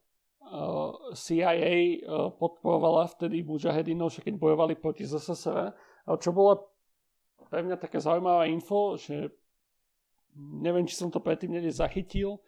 Eh, 0.49 0.91
CIA 1.13 1.53
eh, 1.53 2.01
podporovala 2.41 3.05
vtedy 3.13 3.45
mujahedinov, 3.45 4.09
keď 4.09 4.33
bojovali 4.33 4.73
proti 4.73 5.05
ZSSR. 5.05 5.77
Čo 6.17 6.33
bola 6.33 6.57
pre 7.53 7.61
mňa 7.61 7.77
taká 7.77 8.01
zaujímavá 8.01 8.49
info, 8.49 8.97
že 8.97 9.29
neviem, 10.33 10.89
či 10.89 10.97
som 10.97 11.13
to 11.13 11.21
predtým 11.21 11.53
niekde 11.53 11.69
zachytil, 11.69 12.41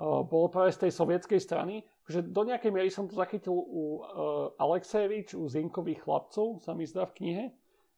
bolo 0.00 0.52
práve 0.52 0.76
z 0.76 0.86
tej 0.86 0.92
sovietskej 0.92 1.40
strany, 1.40 1.80
že 2.04 2.20
do 2.20 2.44
nejakej 2.44 2.70
miery 2.70 2.92
som 2.92 3.08
to 3.08 3.16
zachytil 3.16 3.56
u 3.56 4.04
Alexejevič, 4.60 5.32
u 5.32 5.48
Zinkových 5.48 6.04
chlapcov, 6.04 6.60
sa 6.60 6.76
mi 6.76 6.84
zdá 6.84 7.08
v 7.08 7.16
knihe, 7.16 7.44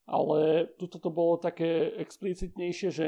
ale 0.09 0.71
tuto 0.79 1.03
to 1.03 1.11
bolo 1.11 1.37
také 1.37 1.93
explicitnejšie, 2.01 2.89
že 2.89 3.07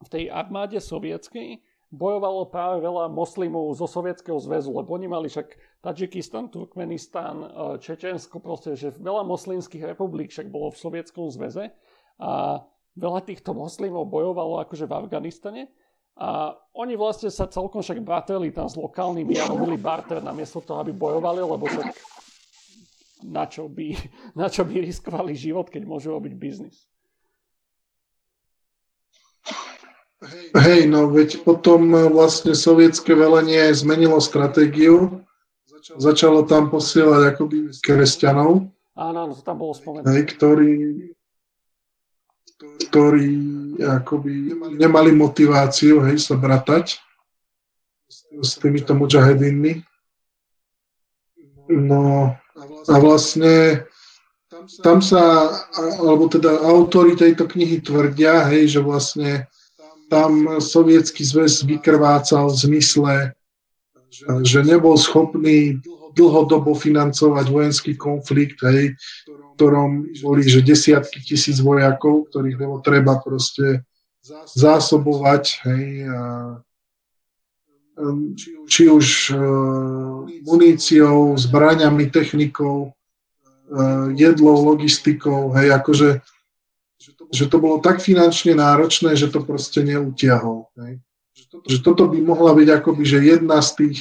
v 0.00 0.08
tej 0.08 0.24
armáde 0.28 0.78
sovietskej 0.78 1.60
bojovalo 1.90 2.46
práve 2.46 2.78
veľa 2.86 3.10
moslimov 3.10 3.74
zo 3.74 3.90
Sovietskeho 3.90 4.38
zväzu, 4.38 4.70
lebo 4.70 4.94
oni 4.94 5.10
mali 5.10 5.26
však 5.26 5.82
Tadžikistan, 5.82 6.46
Turkmenistan, 6.48 7.36
e, 7.42 7.48
Čečensko, 7.82 8.38
proste, 8.38 8.78
že 8.78 8.94
veľa 8.94 9.26
moslimských 9.26 9.90
republik 9.90 10.30
však 10.30 10.48
bolo 10.54 10.70
v 10.70 10.78
Sovietskom 10.78 11.34
zväze 11.34 11.74
a 12.22 12.62
veľa 12.94 13.20
týchto 13.26 13.58
moslimov 13.58 14.06
bojovalo 14.06 14.62
akože 14.62 14.86
v 14.86 14.96
Afganistane 14.96 15.62
a 16.20 16.52
oni 16.76 17.00
vlastne 17.00 17.32
sa 17.32 17.48
celkom 17.48 17.80
však 17.80 18.04
bratreli 18.04 18.52
tam 18.52 18.68
s 18.68 18.76
lokálnymi 18.76 19.40
a 19.40 19.48
robili 19.48 19.80
barter 19.80 20.20
namiesto 20.20 20.60
toho, 20.60 20.84
aby 20.84 20.92
bojovali, 20.92 21.40
lebo 21.40 21.64
však 21.64 21.88
na 23.24 23.48
čo 23.48 23.72
by, 23.72 23.96
na 24.40 24.52
čo 24.52 24.68
by 24.68 24.84
riskovali 24.84 25.32
život, 25.32 25.72
keď 25.72 25.82
môžu 25.88 26.12
robiť 26.12 26.32
biznis. 26.36 26.84
Hej, 30.52 30.92
no 30.92 31.08
veď 31.08 31.40
potom 31.48 31.96
vlastne 32.12 32.52
sovietské 32.52 33.16
velenie 33.16 33.72
zmenilo 33.72 34.20
stratégiu, 34.20 35.24
začalo 35.96 36.44
tam 36.44 36.68
posielať 36.68 37.32
akoby 37.32 37.72
kresťanov. 37.80 38.68
Áno, 38.92 39.18
áno, 39.24 39.32
to 39.32 39.40
tam 39.40 39.56
bolo 39.56 39.72
spomenuté. 39.72 40.12
Hej, 40.12 40.24
ktorí, 40.36 40.72
ktorí 42.92 43.28
akoby 43.80 44.56
nemali 44.76 45.10
motiváciu, 45.12 46.04
hej, 46.04 46.20
sa 46.20 46.36
bratať 46.36 47.00
s 48.40 48.50
týmito 48.60 48.92
mujahedinmi. 48.92 49.82
No 51.70 52.34
a 52.90 52.94
vlastne 52.98 53.86
tam 54.82 55.00
sa, 55.00 55.48
alebo 56.02 56.28
teda 56.28 56.60
autory 56.66 57.16
tejto 57.16 57.46
knihy 57.48 57.80
tvrdia, 57.80 58.44
hej, 58.50 58.78
že 58.78 58.80
vlastne 58.82 59.46
tam 60.10 60.58
sovietský 60.58 61.22
zväz 61.22 61.62
vykrvácal 61.62 62.50
v 62.50 62.58
zmysle, 62.58 63.14
že 64.42 64.60
nebol 64.66 64.98
schopný 64.98 65.78
dlhodobo 66.20 66.76
financovať 66.76 67.46
vojenský 67.48 67.92
konflikt, 67.96 68.60
hej, 68.68 68.92
v 69.24 69.44
ktorom 69.56 70.12
boli 70.20 70.44
že 70.44 70.60
desiatky 70.60 71.24
tisíc 71.24 71.56
vojakov, 71.64 72.28
ktorých 72.28 72.56
bolo 72.60 72.76
treba 72.84 73.16
proste 73.24 73.80
zásobovať, 74.52 75.44
hej, 75.64 75.84
a, 76.04 76.18
um, 77.96 78.36
či 78.68 78.92
už 78.92 79.32
uh, 79.32 80.28
muníciou, 80.44 81.40
zbraňami, 81.40 82.12
technikou, 82.12 82.92
uh, 82.92 84.12
jedlou, 84.12 84.76
logistikou, 84.76 85.56
hej, 85.56 85.72
akože 85.72 86.20
že 87.30 87.46
to 87.46 87.62
bolo 87.62 87.78
tak 87.78 88.02
finančne 88.02 88.58
náročné, 88.58 89.14
že 89.14 89.30
to 89.30 89.40
proste 89.46 89.80
neutiahol. 89.86 90.66
Hej. 90.76 90.98
že 91.64 91.78
toto 91.80 92.10
by 92.10 92.18
mohla 92.20 92.52
byť 92.58 92.68
akoby, 92.82 93.02
že 93.06 93.18
jedna 93.22 93.62
z 93.62 93.70
tých 93.78 93.98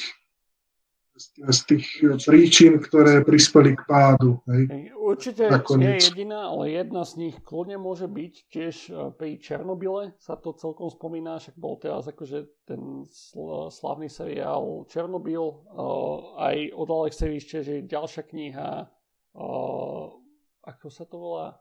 z 1.28 1.60
tých 1.68 1.86
príčin, 2.24 2.80
ktoré 2.80 3.22
prispeli 3.28 3.76
k 3.76 3.84
pádu. 3.84 4.40
Hej. 4.48 4.96
Určite 4.96 5.52
Nakoniec. 5.52 5.84
nie 5.84 5.96
jediná, 6.00 6.48
ale 6.48 6.72
jedna 6.72 7.04
z 7.04 7.14
nich 7.20 7.36
kľudne 7.44 7.76
môže 7.76 8.08
byť 8.08 8.34
tiež 8.48 8.76
e, 8.88 8.92
pri 9.14 9.42
Černobyle, 9.42 10.16
sa 10.22 10.40
to 10.40 10.56
celkom 10.56 10.88
spomína, 10.88 11.44
však 11.44 11.60
bol 11.60 11.76
teraz 11.82 12.08
akože 12.08 12.48
ten 12.64 13.04
slavný 13.74 14.08
seriál 14.08 14.86
Černobyl, 14.86 15.42
uh, 15.42 16.38
aj 16.38 16.70
od 16.78 16.88
Alexej 16.88 17.30
Vyšte, 17.34 17.58
že 17.66 17.90
ďalšia 17.90 18.24
kniha, 18.30 18.70
uh, 18.86 20.06
ako 20.62 20.88
sa 20.94 21.04
to 21.10 21.16
volá, 21.18 21.58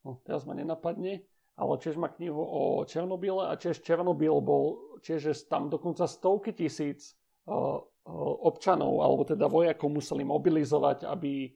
no 0.00 0.10
teraz 0.24 0.48
ma 0.48 0.56
nenapadne, 0.56 1.20
ale 1.60 1.74
tiež 1.76 2.00
má 2.00 2.08
knihu 2.08 2.40
o 2.40 2.62
Černobyle 2.88 3.52
a 3.52 3.60
tiež 3.60 3.84
Černobyl 3.84 4.40
bol, 4.40 4.96
tiež 5.04 5.28
tam 5.52 5.68
dokonca 5.68 6.08
stovky 6.08 6.56
tisíc 6.56 7.12
občanov 8.42 9.02
alebo 9.02 9.22
teda 9.26 9.46
vojakov 9.50 9.90
museli 9.90 10.22
mobilizovať, 10.26 11.06
aby 11.06 11.50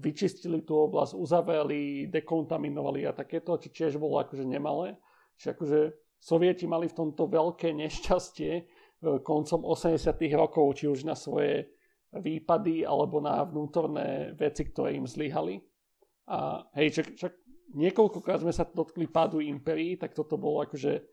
vyčistili 0.00 0.64
tú 0.64 0.88
oblasť, 0.88 1.14
uzavreli, 1.14 2.08
dekontaminovali 2.08 3.04
a 3.04 3.12
takéto, 3.12 3.60
či 3.60 3.68
tiež 3.70 4.00
bolo 4.00 4.18
akože 4.18 4.42
nemalé. 4.42 4.96
Čiže 5.36 5.50
akože 5.52 5.80
sovieti 6.20 6.64
mali 6.64 6.88
v 6.88 6.96
tomto 6.96 7.28
veľké 7.28 7.72
nešťastie 7.76 8.52
e, 8.56 8.62
koncom 9.20 9.60
80 9.64 10.00
rokov, 10.36 10.80
či 10.80 10.84
už 10.88 11.04
na 11.04 11.16
svoje 11.16 11.70
výpady 12.10 12.82
alebo 12.82 13.22
na 13.22 13.40
vnútorné 13.46 14.34
veci, 14.34 14.66
ktoré 14.66 14.96
im 14.96 15.06
zlyhali. 15.06 15.60
A 16.28 16.66
hej, 16.76 17.00
čak, 17.00 17.06
čak 17.14 17.32
niekoľkokrát 17.76 18.42
sme 18.42 18.52
sa 18.52 18.66
dotkli 18.66 19.06
pádu 19.06 19.38
imperií, 19.38 19.94
tak 19.94 20.16
toto 20.16 20.34
bolo 20.34 20.66
akože 20.66 21.04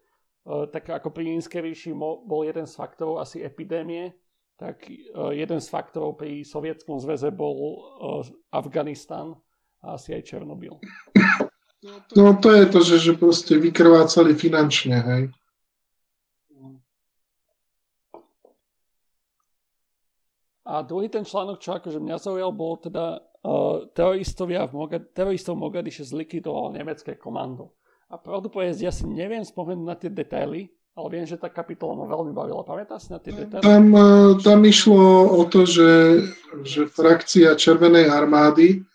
tak 0.71 0.87
ako 0.87 1.11
pri 1.11 1.35
ríši 1.35 1.91
bol 1.99 2.41
jeden 2.47 2.63
z 2.63 2.73
faktorov 2.79 3.19
asi 3.19 3.43
epidémie, 3.43 4.15
tak 4.55 4.87
eh, 4.89 5.03
jeden 5.35 5.59
z 5.59 5.67
faktorov 5.67 6.17
pri 6.17 6.47
Sovietskom 6.47 6.97
zväze 7.03 7.29
bol 7.29 7.55
eh, 7.55 8.55
Afganistan 8.55 9.35
a 9.83 9.99
asi 9.99 10.15
aj 10.15 10.23
Černobyl. 10.23 10.79
No 12.17 12.41
to 12.41 12.49
je 12.57 12.65
to, 12.65 12.79
že, 12.81 12.97
že 12.97 13.13
proste 13.13 13.53
vykrvácali 13.61 14.33
finančne, 14.33 14.97
hej. 14.97 15.23
A 20.67 20.83
druhý 20.83 21.07
ten 21.07 21.23
článok, 21.23 21.63
čo 21.63 21.79
akože 21.79 21.95
mňa 21.95 22.17
zaujal, 22.19 22.51
bol 22.51 22.75
teda 22.75 23.23
uh, 23.23 23.87
teroristovia 23.95 24.67
v 24.67 24.99
teroristov 25.15 25.55
v 25.55 25.63
Mogadiše 25.63 26.03
zlikvidovalo 26.03 26.75
nemecké 26.75 27.15
komando. 27.15 27.79
A 28.07 28.15
pravdu 28.15 28.47
povedať, 28.47 28.87
ja 28.87 28.91
si 28.95 29.03
neviem 29.03 29.43
spomenúť 29.43 29.83
na 29.83 29.95
tie 29.99 30.07
detaily, 30.07 30.71
ale 30.95 31.07
viem, 31.11 31.25
že 31.27 31.35
tá 31.35 31.51
kapitola 31.51 31.91
ma 31.91 32.07
veľmi 32.07 32.31
bavila. 32.31 32.63
Pamätáš 32.63 33.07
si 33.07 33.09
na 33.11 33.19
tie 33.19 33.35
detaily? 33.35 33.59
Tam, 33.59 33.83
e, 33.91 34.07
tam 34.39 34.59
išlo 34.63 35.27
o 35.27 35.43
to, 35.43 35.67
že, 35.67 36.23
že 36.63 36.87
frakcia 36.87 37.59
Červenej 37.59 38.07
armády, 38.07 38.87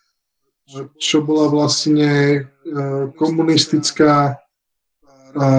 čo 0.97 1.21
bola 1.21 1.45
vlastne 1.45 2.09
e, 2.09 2.39
komunistická 3.13 4.41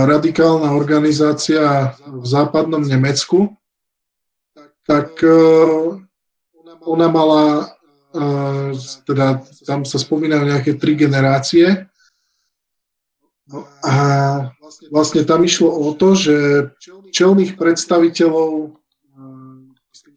radikálna 0.06 0.70
organizácia 0.70 1.94
v 2.06 2.22
západnom 2.22 2.82
Nemecku, 2.82 3.50
tak 4.86 5.18
e, 5.18 5.34
ona 6.84 7.08
mala, 7.10 7.74
teda 9.08 9.42
tam 9.64 9.82
sa 9.82 9.98
spomínajú 9.98 10.46
nejaké 10.46 10.78
tri 10.78 10.94
generácie, 10.94 11.90
No 13.44 13.68
a 13.84 13.94
vlastne 14.88 15.20
tam 15.28 15.44
išlo 15.44 15.68
o 15.68 15.92
to, 15.92 16.16
že 16.16 16.36
čelných 17.12 17.60
predstaviteľov, 17.60 18.72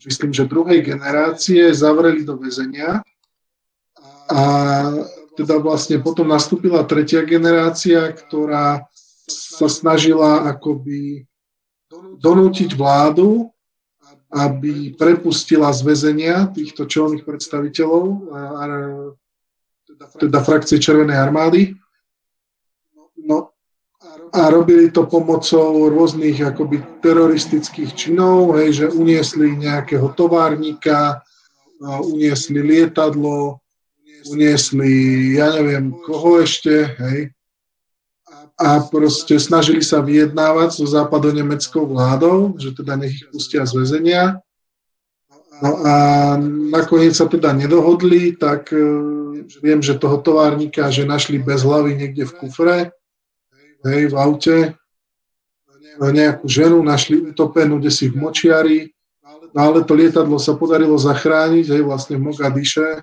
myslím, 0.08 0.32
že 0.32 0.48
druhej 0.48 0.80
generácie, 0.80 1.76
zavreli 1.76 2.24
do 2.24 2.40
väzenia 2.40 3.04
a 4.32 4.42
teda 5.36 5.60
vlastne 5.60 6.00
potom 6.00 6.32
nastúpila 6.32 6.88
tretia 6.88 7.28
generácia, 7.28 8.16
ktorá 8.16 8.88
sa 9.28 9.68
snažila 9.68 10.48
akoby 10.56 11.28
donútiť 12.18 12.80
vládu, 12.80 13.52
aby 14.32 14.96
prepustila 14.96 15.72
z 15.72 15.84
väzenia 15.84 16.48
týchto 16.52 16.88
čelných 16.88 17.24
predstaviteľov, 17.24 18.04
teda 20.20 20.40
frakcie 20.44 20.80
Červenej 20.80 21.16
armády. 21.16 21.62
A 24.34 24.52
robili 24.52 24.92
to 24.92 25.08
pomocou 25.08 25.88
rôznych 25.88 26.44
akoby 26.44 26.84
teroristických 27.00 27.96
činov, 27.96 28.60
hej, 28.60 28.84
že 28.84 28.86
uniesli 28.92 29.56
nejakého 29.56 30.12
továrnika, 30.18 31.24
uniesli 31.84 32.60
lietadlo, 32.60 33.64
uniesli, 34.28 34.94
ja 35.40 35.56
neviem, 35.56 35.96
koho 36.04 36.44
ešte, 36.44 36.92
hej, 37.00 37.32
a 38.58 38.82
proste 38.90 39.38
snažili 39.38 39.86
sa 39.86 40.02
vyjednávať 40.02 40.82
so 40.82 40.86
západonemeckou 40.90 41.86
vládou, 41.94 42.58
že 42.58 42.74
teda 42.74 42.98
nech 42.98 43.14
ich 43.14 43.30
pustia 43.30 43.62
z 43.70 43.78
väzenia. 43.78 44.42
No 45.62 45.72
a 45.86 45.94
nakoniec 46.74 47.14
sa 47.14 47.30
teda 47.30 47.54
nedohodli, 47.54 48.34
tak 48.34 48.74
e, 48.74 48.82
viem, 49.62 49.82
že 49.82 50.02
toho 50.02 50.22
továrnika, 50.22 50.90
že 50.90 51.06
našli 51.06 51.38
bez 51.38 51.62
hlavy 51.62 51.98
niekde 51.98 52.26
v 52.30 52.36
kufre, 52.38 52.78
hej, 53.92 54.12
v 54.12 54.16
aute, 54.16 54.58
nejakú 55.98 56.46
ženu 56.46 56.84
našli 56.86 57.34
utopenú 57.34 57.82
kde 57.82 57.90
si 57.90 58.06
v 58.12 58.22
močiari, 58.22 58.80
ale 59.58 59.82
to 59.82 59.98
lietadlo 59.98 60.38
sa 60.38 60.54
podarilo 60.54 61.00
zachrániť, 61.00 61.66
hej, 61.74 61.82
vlastne 61.82 62.22
v 62.22 62.30
Mogadiše, 62.30 63.02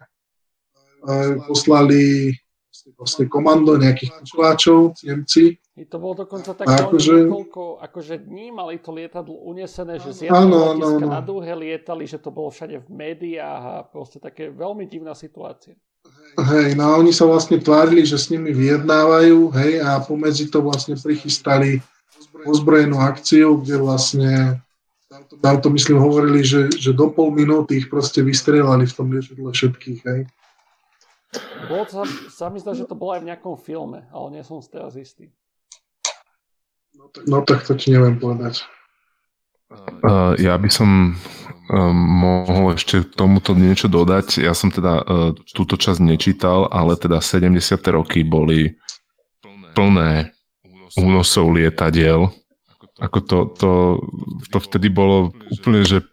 poslali 1.48 2.32
vlastne 2.94 3.24
komando 3.26 3.74
nejakých 3.80 4.12
kukláčov, 4.22 4.94
Nemci. 5.02 5.56
I 5.74 5.90
to 5.90 5.98
bolo 5.98 6.22
dokonca 6.22 6.54
tak 6.54 6.70
akože, 6.70 7.26
niekoľko 7.26 7.82
akože 7.82 8.14
dní 8.30 8.54
mali 8.54 8.78
to 8.78 8.94
lietadlo 8.94 9.42
unesené, 9.42 9.98
že 9.98 10.14
z 10.14 10.20
jedného 10.30 11.02
na 11.02 11.18
druhé 11.18 11.50
lietali, 11.58 12.06
že 12.06 12.22
to 12.22 12.30
bolo 12.30 12.52
všade 12.52 12.78
v 12.78 12.88
médiách 12.94 13.62
a 13.64 13.76
proste 13.82 14.22
také 14.22 14.54
veľmi 14.54 14.86
divná 14.86 15.18
situácia. 15.18 15.74
Hej, 16.34 16.74
no 16.74 16.82
a 16.90 16.92
oni 16.98 17.14
sa 17.14 17.30
vlastne 17.30 17.62
tvárili, 17.62 18.02
že 18.02 18.18
s 18.18 18.26
nimi 18.26 18.50
vyjednávajú, 18.50 19.54
hej, 19.54 19.72
a 19.86 20.02
pomedzi 20.02 20.50
to 20.50 20.66
vlastne 20.66 20.98
prichystali 20.98 21.78
ozbrojenú 22.42 22.98
akciu, 22.98 23.62
kde 23.62 23.78
vlastne 23.78 24.30
tam 25.38 25.62
to 25.62 25.70
myslím 25.70 26.02
hovorili, 26.02 26.42
že, 26.42 26.74
že 26.74 26.90
do 26.90 27.06
pol 27.06 27.30
minúty 27.30 27.78
ich 27.78 27.86
proste 27.86 28.18
vystrelali 28.26 28.82
v 28.82 28.94
tom 28.98 29.14
lietadle 29.14 29.50
všetkých, 29.54 30.00
hej. 30.02 30.20
Bolo 31.70 31.82
to, 31.86 32.02
sa 32.30 32.50
mi 32.50 32.58
zdá, 32.58 32.74
že 32.74 32.86
to 32.86 32.98
bolo 32.98 33.14
aj 33.14 33.22
v 33.22 33.28
nejakom 33.30 33.54
filme, 33.58 34.06
ale 34.10 34.26
nie 34.34 34.42
som 34.42 34.58
si 34.58 34.70
teraz 34.70 34.98
istý. 34.98 35.30
No 37.26 37.42
tak 37.42 37.66
to 37.66 37.74
ti 37.78 37.94
neviem 37.94 38.18
povedať. 38.18 38.66
Uh, 39.72 40.36
ja 40.36 40.54
by 40.60 40.68
som 40.68 41.16
um, 41.72 41.96
mohol 41.96 42.76
ešte 42.76 43.04
k 43.04 43.14
tomuto 43.16 43.56
niečo 43.56 43.88
dodať. 43.88 44.44
Ja 44.44 44.52
som 44.52 44.68
teda 44.68 45.00
uh, 45.00 45.30
túto 45.56 45.80
časť 45.80 46.00
nečítal, 46.04 46.68
ale 46.68 46.98
teda 46.98 47.18
70. 47.18 47.56
roky 47.92 48.22
boli 48.22 48.76
plné 49.74 50.34
únosov 50.94 51.50
lietadiel. 51.54 52.30
Ako 53.02 53.18
to, 53.26 53.38
to, 53.58 53.72
to 54.54 54.58
vtedy 54.62 54.86
bolo 54.86 55.34
úplne, 55.50 55.82
že 55.82 56.06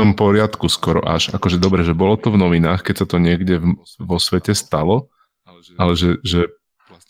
tom 0.00 0.16
poriadku 0.16 0.64
skoro 0.72 1.04
až. 1.04 1.28
Akože 1.36 1.60
dobre, 1.60 1.84
že 1.84 1.92
bolo 1.92 2.16
to 2.16 2.32
v 2.32 2.40
novinách, 2.40 2.80
keď 2.80 3.04
sa 3.04 3.06
to 3.06 3.20
niekde 3.20 3.60
v, 3.60 3.76
vo 4.00 4.16
svete 4.16 4.56
stalo, 4.56 5.12
ale 5.76 5.92
že, 5.92 6.16
že 6.24 6.48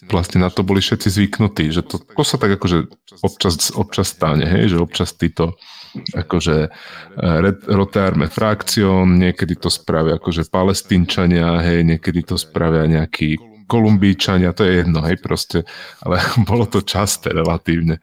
vlastne 0.08 0.40
na 0.40 0.50
to 0.50 0.64
boli 0.64 0.80
všetci 0.80 1.08
zvyknutí, 1.08 1.70
že 1.74 1.82
to, 1.84 2.00
to 2.00 2.22
sa 2.24 2.40
tak 2.40 2.56
akože 2.56 2.90
občas, 3.20 3.74
občas 3.74 4.14
stane, 4.14 4.46
hej, 4.46 4.74
že 4.74 4.78
občas 4.78 5.12
títo 5.12 5.60
akože 6.14 6.56
eh, 6.70 7.50
rotárme 7.66 8.30
frakcion, 8.30 9.18
niekedy 9.18 9.58
to 9.58 9.68
spravia 9.68 10.16
akože 10.16 10.46
palestínčania, 10.46 11.60
hej, 11.66 11.82
niekedy 11.82 12.22
to 12.22 12.38
spravia 12.38 12.86
nejakí 12.86 13.36
kolumbíčania, 13.70 14.50
to 14.50 14.66
je 14.66 14.82
jedno, 14.82 15.02
hej, 15.06 15.18
proste, 15.22 15.62
ale 16.02 16.18
bolo 16.48 16.66
to 16.66 16.82
časté 16.82 17.30
relatívne. 17.30 18.02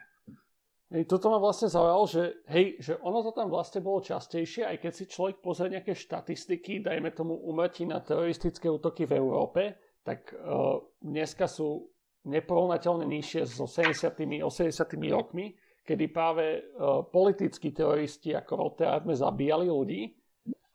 Hej, 0.88 1.04
toto 1.04 1.28
ma 1.28 1.36
vlastne 1.36 1.68
zaujalo, 1.68 2.08
že, 2.08 2.48
hej, 2.48 2.80
že 2.80 2.96
ono 3.04 3.20
to 3.20 3.36
tam 3.36 3.52
vlastne 3.52 3.84
bolo 3.84 4.00
častejšie, 4.00 4.64
aj 4.64 4.78
keď 4.80 4.92
si 4.96 5.04
človek 5.12 5.44
pozrie 5.44 5.76
nejaké 5.76 5.92
štatistiky, 5.92 6.80
dajme 6.80 7.12
tomu 7.12 7.36
umrtí 7.44 7.84
na 7.84 8.00
teroristické 8.00 8.72
útoky 8.72 9.04
v 9.04 9.20
Európe, 9.20 9.76
tak 10.08 10.32
uh, 10.32 10.80
dneska 11.04 11.52
sú 11.52 11.92
neporovnateľne 12.24 13.04
nižšie 13.04 13.44
so 13.44 13.68
70 13.68 14.40
80 14.40 15.12
rokmi, 15.12 15.52
kedy 15.84 16.08
práve 16.08 16.64
uh, 16.64 17.04
politickí 17.04 17.76
teroristi 17.76 18.32
ako 18.32 18.52
Rotterdame 18.56 19.20
zabíjali 19.20 19.68
ľudí, 19.68 20.16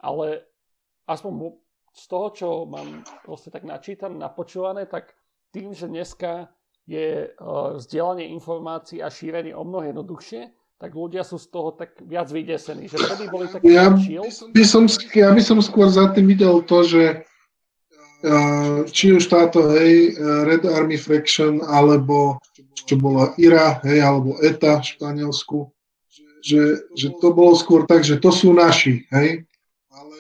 ale 0.05 0.53
aspoň 1.09 1.33
z 1.97 2.05
toho, 2.09 2.27
čo 2.37 2.49
mám 2.69 3.01
proste 3.25 3.49
tak 3.49 3.65
načítané, 3.65 4.21
napočúvané, 4.21 4.85
tak 4.85 5.17
tým, 5.49 5.73
že 5.73 5.89
dneska 5.89 6.53
je 6.85 7.33
uh, 7.33 7.81
vzdielanie 7.81 8.29
informácií 8.37 9.01
a 9.01 9.09
šírenie 9.09 9.57
o 9.57 9.65
mnoho 9.65 9.97
jednoduchšie, 9.97 10.53
tak 10.77 10.93
ľudia 10.93 11.25
sú 11.25 11.41
z 11.41 11.47
toho 11.49 11.73
tak 11.73 11.97
viac 12.05 12.29
vydesení. 12.29 12.91
Že 12.91 12.97
vtedy 13.01 13.25
boli 13.33 13.47
také 13.49 13.65
ja 13.71 13.89
by, 13.89 14.65
som, 14.67 14.91
ja 15.15 15.31
by 15.31 15.41
som 15.41 15.63
skôr 15.63 15.89
za 15.89 16.11
tým 16.11 16.27
videl 16.29 16.59
to, 16.67 16.85
že 16.85 17.23
či 18.95 19.19
už 19.19 19.27
táto, 19.27 19.67
hej, 19.75 20.15
Red 20.47 20.63
Army 20.63 20.95
Faction, 20.95 21.59
alebo 21.67 22.39
čo 22.87 22.95
bola 22.99 23.35
IRA, 23.39 23.83
hej, 23.83 23.99
alebo 24.03 24.39
ETA 24.39 24.79
v 24.79 24.89
Španielsku, 24.95 25.59
že, 26.43 26.87
že 26.95 27.15
to 27.19 27.35
bolo 27.35 27.55
skôr 27.55 27.87
tak, 27.87 28.07
že 28.07 28.19
to 28.19 28.31
sú 28.31 28.55
naši, 28.55 29.07
hej, 29.11 29.47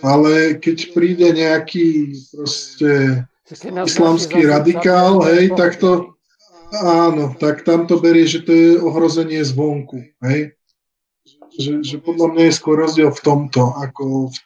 ale 0.02 0.58
keď 0.58 0.90
príde 0.94 1.30
nejaký 1.30 2.18
proste 2.34 3.22
islamský 3.86 4.50
radikál, 4.50 5.22
hej, 5.22 5.54
tak 5.54 5.78
to, 5.78 6.18
áno, 6.82 7.38
tak 7.38 7.62
tam 7.62 7.86
to 7.86 8.02
berie, 8.02 8.26
že 8.26 8.42
to 8.42 8.50
je 8.50 8.70
ohrozenie 8.82 9.42
zvonku, 9.46 10.02
hej. 10.26 10.54
Že, 11.52 11.84
že 11.84 11.96
podľa 12.00 12.32
mňa 12.32 12.44
je 12.48 12.54
skôr 12.56 12.80
rozdiel 12.80 13.12
v 13.12 13.20
tomto, 13.20 13.76
ako 13.76 14.32
v, 14.32 14.36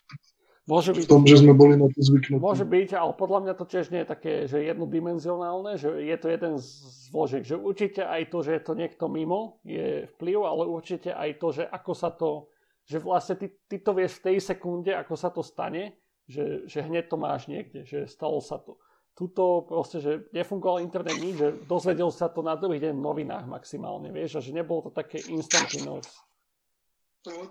Môže 0.67 0.91
byť, 0.99 1.07
v 1.07 1.11
tom, 1.11 1.23
že 1.23 1.39
sme 1.39 1.55
boli 1.55 1.79
na 1.79 1.87
to 1.87 2.03
zvyknutí. 2.03 2.43
Môže 2.43 2.67
byť, 2.67 2.99
ale 2.99 3.13
podľa 3.15 3.41
mňa 3.47 3.55
to 3.55 3.65
tiež 3.71 3.95
nie 3.95 4.03
je 4.03 4.11
také, 4.11 4.33
že 4.51 4.67
jednodimenzionálne, 4.67 5.79
že 5.79 5.95
je 5.95 6.17
to 6.19 6.27
jeden 6.27 6.59
z 6.59 6.67
zložiek, 7.07 7.47
že 7.47 7.55
určite 7.55 8.03
aj 8.03 8.35
to, 8.35 8.43
že 8.43 8.59
je 8.59 8.63
to 8.67 8.73
niekto 8.75 9.07
mimo, 9.07 9.63
je 9.63 10.11
vplyv, 10.19 10.39
ale 10.43 10.63
určite 10.67 11.15
aj 11.15 11.39
to, 11.39 11.55
že 11.55 11.65
ako 11.71 11.93
sa 11.95 12.11
to 12.11 12.51
že 12.87 13.03
vlastne 13.03 13.35
ty, 13.35 13.51
ty 13.67 13.83
to 13.83 13.91
vieš 13.93 14.23
v 14.23 14.25
tej 14.31 14.37
sekunde, 14.39 14.95
ako 14.95 15.15
sa 15.19 15.35
to 15.35 15.43
stane, 15.43 15.99
že, 16.31 16.71
že 16.71 16.87
hneď 16.87 17.11
to 17.11 17.19
máš 17.19 17.51
niekde, 17.51 17.83
že 17.83 18.07
stalo 18.07 18.39
sa 18.39 18.63
to. 18.63 18.79
Tuto 19.17 19.67
proste, 19.67 19.99
že 19.99 20.13
nefungoval 20.31 20.85
internet 20.85 21.19
nič, 21.19 21.35
že 21.35 21.49
dozvedel 21.67 22.13
sa 22.15 22.31
to 22.31 22.47
na 22.47 22.55
druhý 22.55 22.79
deň 22.79 22.95
v 22.95 23.05
novinách 23.05 23.47
maximálne, 23.51 24.15
vieš, 24.15 24.39
a 24.39 24.45
že 24.45 24.55
nebolo 24.55 24.87
to 24.87 24.91
také 24.95 25.19
instantinous. 25.33 26.07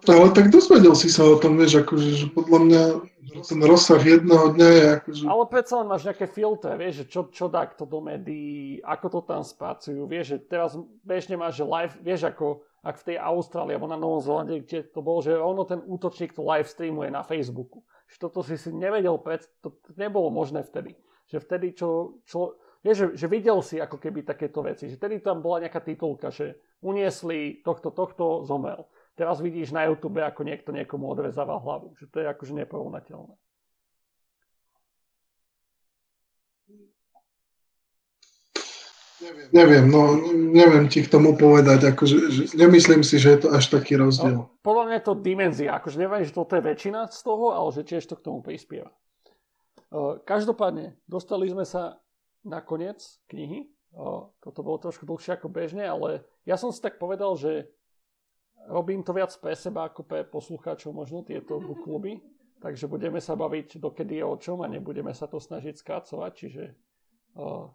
Ale 0.08 0.28
tak 0.32 0.48
dozvedel 0.52 0.96
si 0.96 1.12
sa 1.12 1.28
o 1.28 1.36
tom, 1.36 1.60
vieš, 1.60 1.84
akože, 1.84 2.10
že 2.16 2.28
podľa 2.32 2.60
mňa 2.64 2.84
ten 3.44 3.60
rozsah 3.60 4.00
jedného 4.00 4.56
dňa 4.56 4.70
je 4.72 4.84
akože... 5.02 5.24
Ale 5.28 5.44
predsa 5.52 5.74
len 5.84 5.88
máš 5.92 6.04
nejaké 6.08 6.26
filtre, 6.32 6.72
vieš, 6.80 7.04
že 7.04 7.06
čo, 7.12 7.22
čo 7.28 7.46
dá 7.52 7.68
kto 7.68 7.84
do 7.84 8.00
médií, 8.00 8.80
ako 8.80 9.08
to 9.12 9.20
tam 9.28 9.44
spracujú, 9.44 10.08
vieš, 10.08 10.36
že 10.36 10.38
teraz 10.48 10.80
bežne 11.04 11.36
máš, 11.36 11.60
live, 11.60 11.96
vieš, 12.00 12.32
ako 12.32 12.64
ak 12.86 13.02
v 13.02 13.08
tej 13.12 13.18
Austrálii 13.18 13.74
alebo 13.74 13.90
na 13.90 13.98
Novom 13.98 14.22
Zelande, 14.22 14.62
kde 14.62 14.86
to 14.86 15.02
bolo, 15.02 15.20
že 15.26 15.34
ono 15.34 15.66
ten 15.66 15.82
útočník 15.82 16.38
to 16.38 16.46
live 16.46 16.70
streamuje 16.70 17.10
na 17.10 17.26
Facebooku. 17.26 17.82
Že 18.06 18.30
toto 18.30 18.46
si 18.46 18.62
si 18.62 18.70
nevedel 18.70 19.18
pred, 19.18 19.42
to 19.66 19.74
nebolo 19.98 20.30
možné 20.30 20.62
vtedy. 20.62 20.94
Že 21.26 21.38
vtedy, 21.42 21.68
čo, 21.74 22.22
čo 22.30 22.62
vieš, 22.86 23.18
že, 23.18 23.26
že 23.26 23.28
videl 23.28 23.58
si 23.66 23.82
ako 23.82 23.98
keby 23.98 24.22
takéto 24.22 24.62
veci. 24.62 24.86
Že 24.86 25.02
vtedy 25.02 25.16
tam 25.26 25.42
bola 25.42 25.66
nejaká 25.66 25.82
titulka, 25.82 26.30
že 26.30 26.62
uniesli 26.86 27.66
tohto, 27.66 27.90
tohto, 27.90 28.46
zomel. 28.46 28.86
Teraz 29.16 29.40
vidíš 29.40 29.72
na 29.72 29.88
YouTube, 29.88 30.20
ako 30.20 30.44
niekto 30.44 30.76
niekomu 30.76 31.08
odrezáva 31.08 31.56
hlavu. 31.56 31.96
Že 31.96 32.06
to 32.12 32.18
je 32.20 32.26
akože 32.28 32.54
neporovnateľné. 32.60 33.36
Neviem. 39.16 39.48
neviem, 39.56 39.86
no 39.88 40.02
neviem 40.52 40.86
ti 40.92 41.00
k 41.00 41.08
tomu 41.08 41.40
povedať, 41.40 41.96
akože, 41.96 42.18
že, 42.30 42.44
nemyslím 42.60 43.02
si, 43.02 43.16
že 43.16 43.34
je 43.34 43.48
to 43.48 43.50
až 43.56 43.72
taký 43.72 43.96
rozdiel. 43.96 44.46
No, 44.46 44.52
podľa 44.60 44.84
mňa 44.86 44.96
je 45.00 45.06
to 45.08 45.14
dimenzia, 45.24 45.70
akože 45.72 45.98
neviem, 45.98 46.28
že 46.28 46.36
toto 46.36 46.54
je 46.60 46.68
väčšina 46.68 47.10
z 47.10 47.20
toho, 47.24 47.56
ale 47.56 47.70
že 47.72 47.88
tiež 47.88 48.04
to 48.06 48.20
k 48.20 48.26
tomu 48.28 48.44
prispieva. 48.44 48.92
Uh, 49.88 50.20
každopádne, 50.28 51.00
dostali 51.08 51.48
sme 51.48 51.64
sa 51.64 52.04
na 52.44 52.60
koniec 52.60 53.02
knihy. 53.32 53.72
Uh, 53.96 54.30
toto 54.44 54.62
bolo 54.62 54.84
trošku 54.84 55.08
dlhšie 55.08 55.40
ako 55.40 55.48
bežne, 55.48 55.88
ale 55.88 56.28
ja 56.44 56.60
som 56.60 56.76
si 56.76 56.84
tak 56.84 57.00
povedal, 57.00 57.40
že 57.40 57.72
robím 58.70 59.02
to 59.06 59.14
viac 59.14 59.32
pre 59.38 59.54
seba 59.54 59.90
ako 59.90 60.06
pre 60.06 60.26
poslucháčov 60.26 60.92
možno 60.94 61.22
tieto 61.22 61.62
book 61.62 61.86
kluby, 61.86 62.22
takže 62.62 62.90
budeme 62.90 63.22
sa 63.22 63.38
baviť 63.38 63.78
dokedy 63.78 64.22
je 64.22 64.26
o 64.26 64.36
čom 64.38 64.62
a 64.62 64.68
nebudeme 64.68 65.14
sa 65.14 65.30
to 65.30 65.38
snažiť 65.38 65.78
skracovať, 65.78 66.32
čiže 66.34 66.64
uh, 67.38 67.70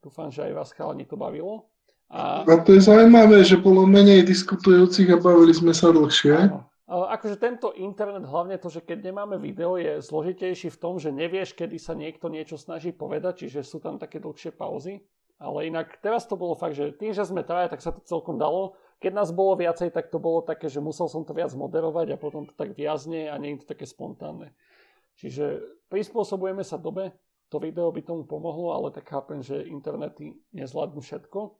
dúfam, 0.00 0.28
že 0.32 0.50
aj 0.50 0.52
vás 0.52 0.70
chalani 0.72 1.04
to 1.04 1.16
bavilo. 1.16 1.68
A... 2.12 2.44
a 2.44 2.54
to 2.60 2.76
je 2.76 2.84
zaujímavé, 2.84 3.42
že 3.42 3.56
bolo 3.56 3.88
menej 3.88 4.22
diskutujúcich 4.28 5.08
a 5.10 5.18
bavili 5.18 5.56
sme 5.56 5.72
sa 5.72 5.90
dlhšie. 5.90 6.52
Áno. 6.52 6.68
Akože 6.84 7.40
tento 7.40 7.72
internet, 7.72 8.28
hlavne 8.28 8.60
to, 8.60 8.68
že 8.68 8.84
keď 8.84 9.08
nemáme 9.08 9.40
video, 9.40 9.80
je 9.80 10.04
zložitejší 10.04 10.68
v 10.68 10.80
tom, 10.80 11.00
že 11.00 11.08
nevieš, 11.08 11.56
kedy 11.56 11.80
sa 11.80 11.96
niekto 11.96 12.28
niečo 12.28 12.60
snaží 12.60 12.92
povedať, 12.92 13.48
čiže 13.48 13.64
sú 13.64 13.80
tam 13.80 13.96
také 13.96 14.20
dlhšie 14.20 14.52
pauzy. 14.52 15.00
Ale 15.40 15.66
inak 15.66 15.96
teraz 16.04 16.28
to 16.28 16.36
bolo 16.36 16.52
fakt, 16.54 16.76
že 16.76 16.92
tým, 16.94 17.16
že 17.16 17.24
sme 17.24 17.40
traja, 17.40 17.72
tak 17.72 17.80
sa 17.80 17.90
to 17.90 18.04
celkom 18.04 18.36
dalo. 18.36 18.76
Keď 19.04 19.12
nás 19.12 19.36
bolo 19.36 19.60
viacej, 19.60 19.92
tak 19.92 20.08
to 20.08 20.16
bolo 20.16 20.40
také, 20.40 20.72
že 20.72 20.80
musel 20.80 21.12
som 21.12 21.28
to 21.28 21.36
viac 21.36 21.52
moderovať 21.52 22.16
a 22.16 22.20
potom 22.20 22.48
to 22.48 22.56
tak 22.56 22.72
viazne 22.72 23.28
a 23.28 23.36
nie 23.36 23.52
je 23.52 23.60
to 23.60 23.76
také 23.76 23.84
spontánne. 23.84 24.56
Čiže 25.20 25.60
prispôsobujeme 25.92 26.64
sa 26.64 26.80
dobe 26.80 27.12
to 27.54 27.62
video 27.62 27.94
by 27.94 28.02
tomu 28.02 28.26
pomohlo, 28.26 28.74
ale 28.74 28.90
tak 28.90 29.06
chápem, 29.06 29.38
že 29.38 29.62
internety 29.70 30.34
nezvládnu 30.50 30.98
všetko. 30.98 31.54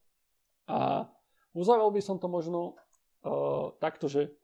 A 0.66 1.06
uzavrel 1.54 1.94
by 1.94 2.02
som 2.02 2.18
to 2.18 2.26
možno 2.26 2.74
uh, 3.22 3.70
takto, 3.78 4.10
že 4.10 4.34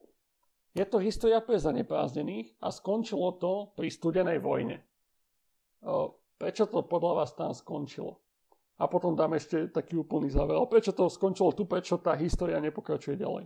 je 0.79 0.87
to 0.87 1.03
história 1.03 1.43
pre 1.43 1.59
zaneprázdnených 1.59 2.55
a 2.63 2.71
skončilo 2.71 3.35
to 3.43 3.75
pri 3.75 3.91
studenej 3.91 4.39
vojne. 4.39 4.87
Uh, 5.83 6.15
prečo 6.39 6.71
to 6.71 6.87
podľa 6.87 7.25
vás 7.25 7.35
tam 7.35 7.51
skončilo? 7.51 8.23
A 8.81 8.89
potom 8.89 9.13
dám 9.13 9.37
ešte 9.37 9.69
taký 9.69 10.01
úplný 10.01 10.33
záver. 10.33 10.57
Ale 10.57 10.65
prečo 10.65 10.97
to 10.97 11.13
skončilo 11.13 11.53
tu, 11.53 11.69
prečo 11.69 12.01
tá 12.01 12.17
história 12.17 12.57
nepokračuje 12.65 13.21
ďalej? 13.21 13.45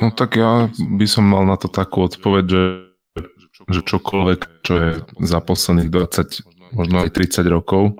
No 0.00 0.12
tak 0.12 0.36
ja 0.36 0.68
by 0.76 1.06
som 1.08 1.24
mal 1.24 1.48
na 1.48 1.56
to 1.56 1.72
takú 1.72 2.04
odpoveď, 2.04 2.44
že 2.44 2.88
že 3.66 3.82
čokoľvek, 3.82 4.40
čo 4.62 4.72
je 4.78 4.90
za 5.26 5.42
posledných 5.42 5.90
20, 5.90 6.78
možno 6.78 6.96
aj 7.02 7.10
30 7.10 7.42
rokov, 7.50 7.98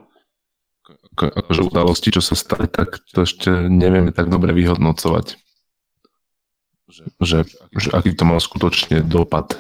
akože 1.19 1.67
udalosti, 1.67 2.15
čo 2.15 2.23
sa 2.23 2.39
stali, 2.39 2.71
tak 2.71 3.03
to 3.11 3.27
ešte 3.27 3.51
nevieme 3.67 4.15
tak 4.15 4.31
dobre 4.31 4.55
vyhodnocovať. 4.55 5.35
Že, 7.19 7.45
že 7.75 7.89
aký 7.91 8.15
to 8.15 8.25
mal 8.25 8.39
skutočne 8.39 9.03
dopad 9.03 9.59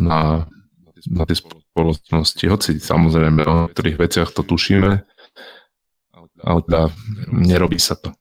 na, 0.00 0.48
na 1.06 1.22
tie 1.28 1.36
spoločnosti. 1.36 1.63
Hoci 1.74 2.70
samozrejme 2.78 3.40
o 3.42 3.54
niektorých 3.66 3.98
veciach 3.98 4.30
to 4.30 4.46
tušíme, 4.46 5.02
ale 6.44 6.58
teda 6.70 6.82
nerobí 7.34 7.82
sa 7.82 7.98
to. 7.98 8.14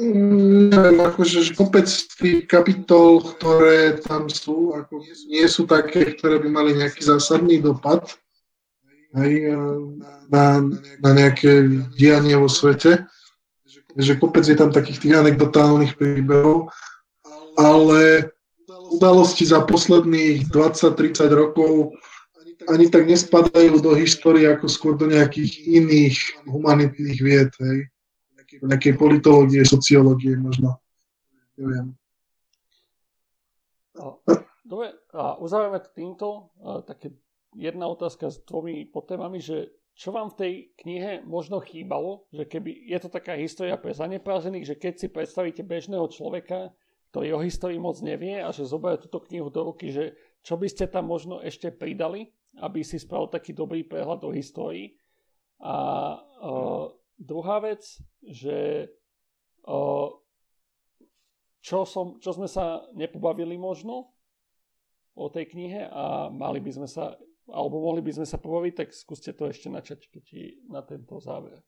Neviem, 0.00 0.96
akože 0.96 1.52
kopec 1.54 1.84
tých 2.16 2.48
kapitol, 2.48 3.20
ktoré 3.20 4.00
tam 4.00 4.32
sú, 4.32 4.72
ako 4.72 5.04
nie 5.28 5.44
sú 5.44 5.68
také, 5.68 6.16
ktoré 6.16 6.40
by 6.40 6.48
mali 6.48 6.70
nejaký 6.72 7.04
zásadný 7.04 7.60
dopad 7.60 8.08
hej, 9.20 9.52
na, 10.32 10.64
na 11.04 11.10
nejaké 11.12 11.68
dianie 12.00 12.32
vo 12.40 12.48
svete. 12.48 13.04
Že 13.92 14.16
kopec 14.16 14.48
je 14.48 14.56
tam 14.56 14.72
takých 14.72 15.04
tých 15.04 15.14
anekdotálnych 15.20 16.00
príbehov, 16.00 16.72
ale 17.60 18.32
udalosti 18.90 19.46
za 19.46 19.62
posledných 19.64 20.50
20-30 20.50 21.30
rokov 21.30 21.94
ani 22.68 22.92
tak 22.92 23.08
nespadajú 23.08 23.80
do 23.80 23.96
histórie 23.96 24.44
ako 24.44 24.68
skôr 24.68 24.92
do 24.92 25.08
nejakých 25.08 25.64
iných 25.64 26.44
humanitných 26.44 27.18
vied. 27.24 27.50
Hej 27.56 27.88
nejakej 28.58 28.94
politológie, 28.98 29.62
sociológie 29.62 30.34
možno. 30.34 30.82
Neviem. 31.54 31.94
Dobre, 34.64 34.96
a 35.14 35.36
uzavrieme 35.38 35.78
to 35.82 35.90
týmto. 35.92 36.28
A, 36.62 36.82
také 36.82 37.14
jedna 37.54 37.86
otázka 37.90 38.30
s 38.30 38.42
dvomi 38.46 38.86
potémami, 38.86 39.38
že 39.42 39.74
čo 39.98 40.14
vám 40.14 40.32
v 40.32 40.38
tej 40.38 40.52
knihe 40.80 41.12
možno 41.26 41.60
chýbalo, 41.60 42.24
že 42.32 42.48
keby 42.48 42.88
je 42.88 42.98
to 43.02 43.08
taká 43.12 43.36
história 43.36 43.76
pre 43.76 43.92
zaneprázených, 43.92 44.72
že 44.72 44.78
keď 44.78 44.94
si 44.96 45.06
predstavíte 45.12 45.60
bežného 45.66 46.06
človeka, 46.08 46.72
ktorý 47.10 47.34
o 47.36 47.44
histórii 47.44 47.82
moc 47.82 47.98
nevie 48.00 48.38
a 48.38 48.54
že 48.54 48.66
zoberie 48.66 49.02
túto 49.02 49.18
knihu 49.26 49.50
do 49.50 49.66
ruky, 49.66 49.90
že 49.90 50.14
čo 50.46 50.54
by 50.54 50.66
ste 50.70 50.86
tam 50.86 51.10
možno 51.10 51.42
ešte 51.42 51.74
pridali, 51.74 52.30
aby 52.62 52.86
si 52.86 52.98
spravil 52.98 53.30
taký 53.30 53.54
dobrý 53.54 53.82
prehľad 53.82 54.22
o 54.26 54.30
histórii. 54.30 54.94
A, 55.60 55.74
a 56.16 56.50
Druhá 57.20 57.60
vec, 57.60 57.84
že 58.24 58.88
o, 59.68 60.08
čo, 61.60 61.84
som, 61.84 62.16
čo 62.16 62.32
sme 62.32 62.48
sa 62.48 62.88
nepobavili 62.96 63.60
možno 63.60 64.16
o 65.12 65.28
tej 65.28 65.52
knihe 65.52 65.84
a 65.84 66.32
mali 66.32 66.64
by 66.64 66.80
sme 66.80 66.88
sa, 66.88 67.12
alebo 67.44 67.84
mohli 67.84 68.00
by 68.00 68.16
sme 68.16 68.24
sa 68.24 68.40
pobaviť, 68.40 68.72
tak 68.72 68.96
skúste 68.96 69.36
to 69.36 69.52
ešte 69.52 69.68
načať 69.68 70.08
na 70.72 70.80
tento 70.80 71.20
záver. 71.20 71.60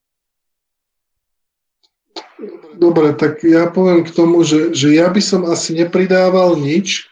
Dobre, 2.76 3.14
tak 3.14 3.44
ja 3.46 3.70
poviem 3.70 4.02
k 4.02 4.10
tomu, 4.10 4.42
že, 4.42 4.74
že 4.74 4.96
ja 4.96 5.06
by 5.12 5.22
som 5.22 5.46
asi 5.46 5.76
nepridával 5.76 6.58
nič, 6.58 7.06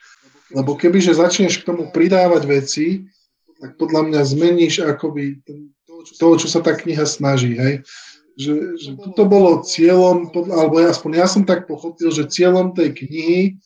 lebo 0.51 0.75
kebyže 0.75 1.15
začneš 1.15 1.63
k 1.63 1.67
tomu 1.69 1.95
pridávať 1.95 2.43
veci, 2.49 2.87
tak 3.61 3.77
podľa 3.77 4.11
mňa 4.11 4.21
zmeníš 4.25 4.83
akoby 4.83 5.39
toho, 6.17 6.35
čo 6.41 6.49
sa 6.49 6.65
tá 6.65 6.73
kniha 6.75 7.05
snaží. 7.05 7.55
Hej? 7.55 7.85
Že, 8.41 8.55
že 8.81 8.91
toto 8.97 9.29
bolo 9.29 9.61
cieľom, 9.61 10.33
alebo 10.33 10.81
aspoň 10.81 11.11
ja 11.21 11.27
som 11.29 11.45
tak 11.45 11.69
pochopil, 11.69 12.09
že 12.09 12.31
cieľom 12.31 12.73
tej 12.73 12.97
knihy 12.97 13.61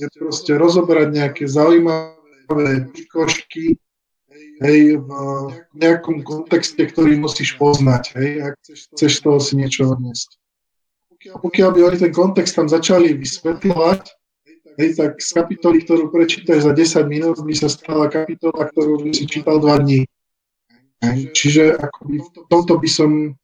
je 0.00 0.06
proste 0.18 0.50
rozobrať 0.56 1.14
nejaké 1.14 1.44
zaujímavé 1.46 2.90
pikošky 2.90 3.78
hej, 4.64 4.98
v 4.98 5.10
nejakom 5.76 6.24
kontexte, 6.24 6.80
ktorý 6.80 7.20
musíš 7.20 7.54
poznať, 7.60 8.16
hej, 8.16 8.30
ak 8.50 8.54
chceš 8.96 9.12
z 9.18 9.22
toho 9.22 9.38
si 9.38 9.54
niečo 9.60 9.92
odniesť. 9.92 10.39
A 11.28 11.36
pokiaľ 11.36 11.68
by 11.76 11.80
oni 11.84 11.98
ten 12.00 12.12
kontext 12.16 12.56
tam 12.56 12.64
začali 12.64 13.12
vysvetľovať, 13.12 14.02
hej, 14.80 14.90
tak 14.96 15.20
z 15.20 15.30
kapitoly, 15.36 15.84
ktorú 15.84 16.08
prečítaš 16.08 16.64
za 16.64 16.72
10 16.72 17.12
minút, 17.12 17.36
by 17.44 17.52
sa 17.52 17.68
stala 17.68 18.08
kapitola, 18.08 18.72
ktorú 18.72 19.04
by 19.04 19.12
si 19.12 19.28
čítal 19.28 19.60
2 19.60 19.84
dní. 19.84 20.00
Čiže 21.36 21.76
akoby 21.76 22.24
v 22.24 22.28
tomto 22.48 22.80
by 22.80 22.88
som 22.88 23.36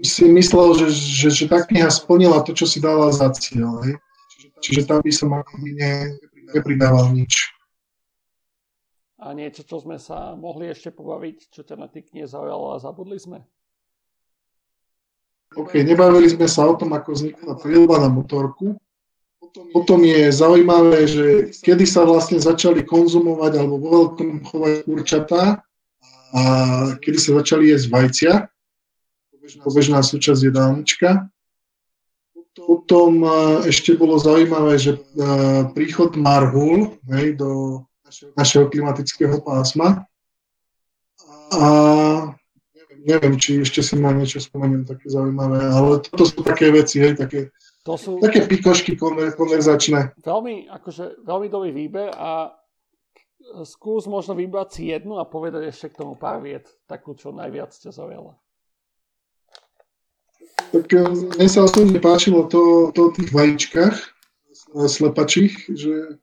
si 0.00 0.24
myslel, 0.32 0.80
že, 0.80 0.88
že, 0.88 1.28
že 1.28 1.44
tá 1.44 1.60
kniha 1.60 1.92
splnila 1.92 2.40
to, 2.40 2.56
čo 2.56 2.64
si 2.64 2.80
dala 2.80 3.12
za 3.12 3.28
cieľ. 3.36 3.84
Hej. 3.84 4.00
Čiže 4.64 4.88
tam 4.88 5.04
by 5.04 5.12
som 5.12 5.28
akoby 5.36 5.76
ne, 5.76 5.92
nepridával 6.56 7.12
nič. 7.12 7.52
A 9.18 9.34
niečo, 9.34 9.66
čo 9.66 9.82
sme 9.82 10.00
sa 10.00 10.38
mohli 10.38 10.70
ešte 10.70 10.94
pobaviť, 10.94 11.52
čo 11.52 11.66
ťa 11.66 11.76
na 11.76 11.90
tej 11.90 12.08
knihe 12.08 12.24
zaujalo 12.24 12.72
a 12.72 12.80
zabudli 12.80 13.18
sme? 13.18 13.44
OK, 15.56 15.80
nebavili 15.80 16.28
sme 16.28 16.44
sa 16.44 16.68
o 16.68 16.76
tom, 16.76 16.92
ako 16.92 17.16
vznikla 17.16 17.54
príľba 17.56 18.04
na 18.04 18.08
motorku. 18.12 18.76
Potom 19.72 20.04
je 20.04 20.28
zaujímavé, 20.28 21.08
že 21.08 21.26
kedy 21.64 21.88
sa 21.88 22.04
vlastne 22.04 22.36
začali 22.36 22.84
konzumovať 22.84 23.52
alebo 23.56 23.80
vo 23.80 23.88
veľkom 23.88 24.44
chovať 24.44 24.72
kurčatá 24.84 25.42
a 26.36 26.42
kedy 27.00 27.16
sa 27.16 27.40
začali 27.40 27.72
jesť 27.72 27.86
vajcia. 27.88 28.32
Pobežná 29.64 30.04
súčasť 30.04 30.52
jedálnička. 30.52 31.32
Potom 32.52 33.24
e, 33.24 33.30
ešte 33.72 33.96
bolo 33.96 34.20
zaujímavé, 34.20 34.76
že 34.76 34.98
e, 34.98 35.00
príchod 35.72 36.12
Marhul 36.20 37.00
hej, 37.08 37.38
do 37.38 37.80
našeho 38.36 38.68
klimatického 38.68 39.40
pásma. 39.40 40.04
A 41.48 41.64
neviem, 43.04 43.34
či 43.38 43.62
ešte 43.62 43.84
si 43.84 43.94
ma 43.98 44.10
niečo 44.10 44.42
spomeniem 44.42 44.88
také 44.88 45.06
zaujímavé, 45.10 45.70
ale 45.70 46.02
toto 46.02 46.24
sú 46.26 46.40
také 46.42 46.72
veci, 46.74 47.02
hej, 47.02 47.14
také, 47.14 47.52
to 47.86 47.94
sú 47.94 48.18
také 48.18 48.46
pikošky 48.48 48.98
konverzačné. 49.34 50.18
Veľmi, 50.22 50.66
akože, 50.72 51.22
veľmi 51.22 51.48
dobrý 51.52 51.70
výber 51.70 52.10
a 52.14 52.54
skús 53.64 54.10
možno 54.10 54.34
vybrať 54.34 54.68
si 54.74 54.82
jednu 54.90 55.16
a 55.22 55.28
povedať 55.28 55.70
ešte 55.70 55.94
k 55.94 55.98
tomu 56.04 56.18
pár 56.18 56.42
viet, 56.42 56.66
takú, 56.90 57.14
čo 57.14 57.30
najviac 57.30 57.70
ťa 57.72 57.94
zaujala. 57.94 58.36
Tak 60.68 60.86
eh, 60.92 61.08
mne 61.38 61.48
sa 61.48 61.64
osobne 61.64 61.96
páčilo 62.02 62.44
to, 62.50 62.92
to 62.92 63.08
o 63.08 63.14
tých 63.14 63.30
vajíčkach 63.32 63.96
slepačích, 64.68 65.64
že 65.72 66.20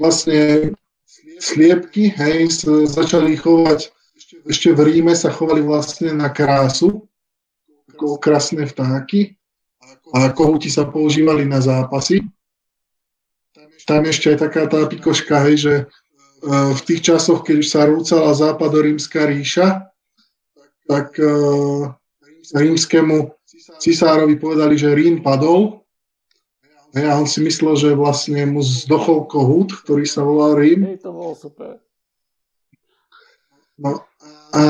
vlastne 0.00 0.72
sliepky, 1.36 2.08
hej, 2.16 2.48
začali 2.88 3.36
chovať, 3.36 3.92
ešte 4.46 4.72
v 4.72 4.80
Ríme 4.86 5.14
sa 5.18 5.34
chovali 5.34 5.62
vlastne 5.62 6.14
na 6.14 6.30
krásu, 6.30 7.06
ako 7.94 8.18
okrasné 8.18 8.66
vtáky 8.66 9.34
a 10.14 10.30
kohúti 10.30 10.70
sa 10.70 10.86
používali 10.86 11.44
na 11.44 11.58
zápasy. 11.62 12.22
Tam 13.86 14.02
ešte 14.02 14.34
aj 14.34 14.38
taká 14.42 14.66
tá 14.66 14.82
pikoška, 14.90 15.46
hej, 15.46 15.56
že 15.62 15.74
E, 16.36 16.48
v 16.74 16.80
tých 16.84 17.00
časoch, 17.00 17.42
keď 17.42 17.56
už 17.58 17.68
sa 17.68 17.88
rúcala 17.88 18.30
západorímska 18.36 19.24
ríša, 19.24 19.88
tak 20.84 21.16
e, 21.16 21.32
rímskému 22.52 23.32
cisárovi 23.80 24.36
povedali, 24.36 24.76
že 24.76 24.94
Rím 24.94 25.24
padol. 25.24 25.82
A 26.96 27.12
on 27.20 27.28
si 27.28 27.44
myslel, 27.44 27.76
že 27.76 27.90
vlastne 27.92 28.40
mu 28.48 28.64
zdochol 28.64 29.28
kohút, 29.28 29.74
ktorý 29.84 30.04
sa 30.08 30.24
volal 30.24 30.56
Rím. 30.56 30.96
Hej, 30.96 31.04
to 31.04 31.10
bolo 31.12 31.32
super. 31.36 31.76
No, 33.76 34.00
a 34.52 34.62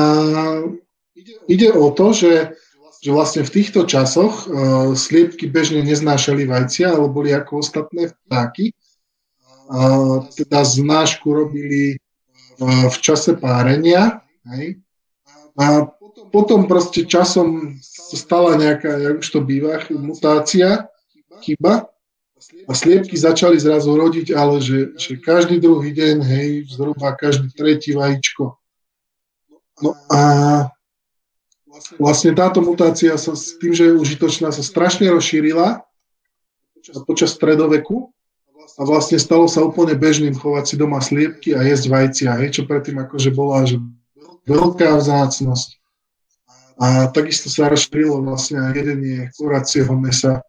ide 1.45 1.69
o 1.73 1.91
to, 1.91 2.13
že, 2.13 2.57
že 3.03 3.09
vlastne 3.11 3.41
v 3.43 3.53
týchto 3.53 3.85
časoch 3.85 4.47
uh, 4.47 4.95
sliepky 4.97 5.49
bežne 5.51 5.83
neznášali 5.85 6.47
vajcia, 6.47 6.95
ale 6.95 7.11
boli 7.11 7.33
ako 7.33 7.61
ostatné 7.61 8.09
vtáky 8.09 8.73
teda 10.35 10.63
znášku 10.63 11.33
robili 11.33 11.99
v 12.89 12.97
čase 13.03 13.35
párenia. 13.37 14.23
Hej. 14.47 14.81
A 15.59 15.91
potom 16.31 16.65
proste 16.65 17.05
časom 17.05 17.77
stala 18.13 18.57
nejaká, 18.57 18.97
jak 18.97 19.15
už 19.19 19.27
to 19.29 19.39
býva, 19.41 19.81
mutácia, 19.93 20.87
chyba. 21.43 21.89
A 22.67 22.71
sliepky 22.71 23.17
začali 23.17 23.59
zrazu 23.59 23.95
rodiť, 23.97 24.31
ale 24.31 24.61
že, 24.61 24.95
že 24.95 25.17
každý 25.19 25.59
druhý 25.59 25.91
deň, 25.91 26.15
hej, 26.21 26.49
zhruba 26.69 27.15
každý 27.17 27.49
tretí 27.51 27.91
vajíčko. 27.91 28.56
No 29.77 29.93
a 30.09 30.21
vlastne 32.01 32.33
táto 32.33 32.59
mutácia 32.65 33.13
sa 33.15 33.37
s 33.37 33.57
tým, 33.61 33.73
že 33.73 33.93
je 33.93 33.99
užitočná, 33.99 34.49
sa 34.49 34.63
strašne 34.65 35.09
rozšírila 35.13 35.85
počas 37.05 37.35
stredoveku 37.35 38.09
a 38.77 38.81
vlastne 38.85 39.17
stalo 39.17 39.45
sa 39.49 39.65
úplne 39.65 39.97
bežným 39.97 40.37
chovať 40.37 40.63
si 40.65 40.75
doma 40.77 41.01
sliepky 41.01 41.53
a 41.53 41.65
jesť 41.65 41.85
vajcia, 41.89 42.31
hej, 42.41 42.49
čo 42.61 42.61
predtým 42.69 43.01
akože 43.01 43.29
bola 43.33 43.65
že 43.65 43.81
veľká 44.47 44.95
vzácnosť. 44.97 45.69
A 46.77 47.09
takisto 47.09 47.49
sa 47.49 47.73
rozšírilo 47.73 48.21
vlastne 48.21 48.61
aj 48.61 48.71
jedenie 48.77 49.19
kuracieho 49.33 49.89
mesa, 49.97 50.45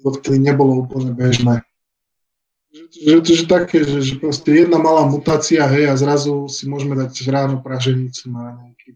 ktoré 0.00 0.40
nebolo 0.40 0.86
úplne 0.86 1.12
bežné. 1.12 1.65
Že, 2.92 3.24
že, 3.24 3.44
také, 3.48 3.82
že, 3.82 3.98
že 4.02 4.14
proste 4.20 4.52
jedna 4.52 4.78
malá 4.78 5.08
mutácia, 5.08 5.64
hej, 5.66 5.90
a 5.90 5.94
zrazu 5.98 6.46
si 6.46 6.68
môžeme 6.68 6.94
dať 6.94 7.12
ráno 7.28 7.58
praženicu 7.64 8.30
na 8.30 8.54
nejaký. 8.56 8.94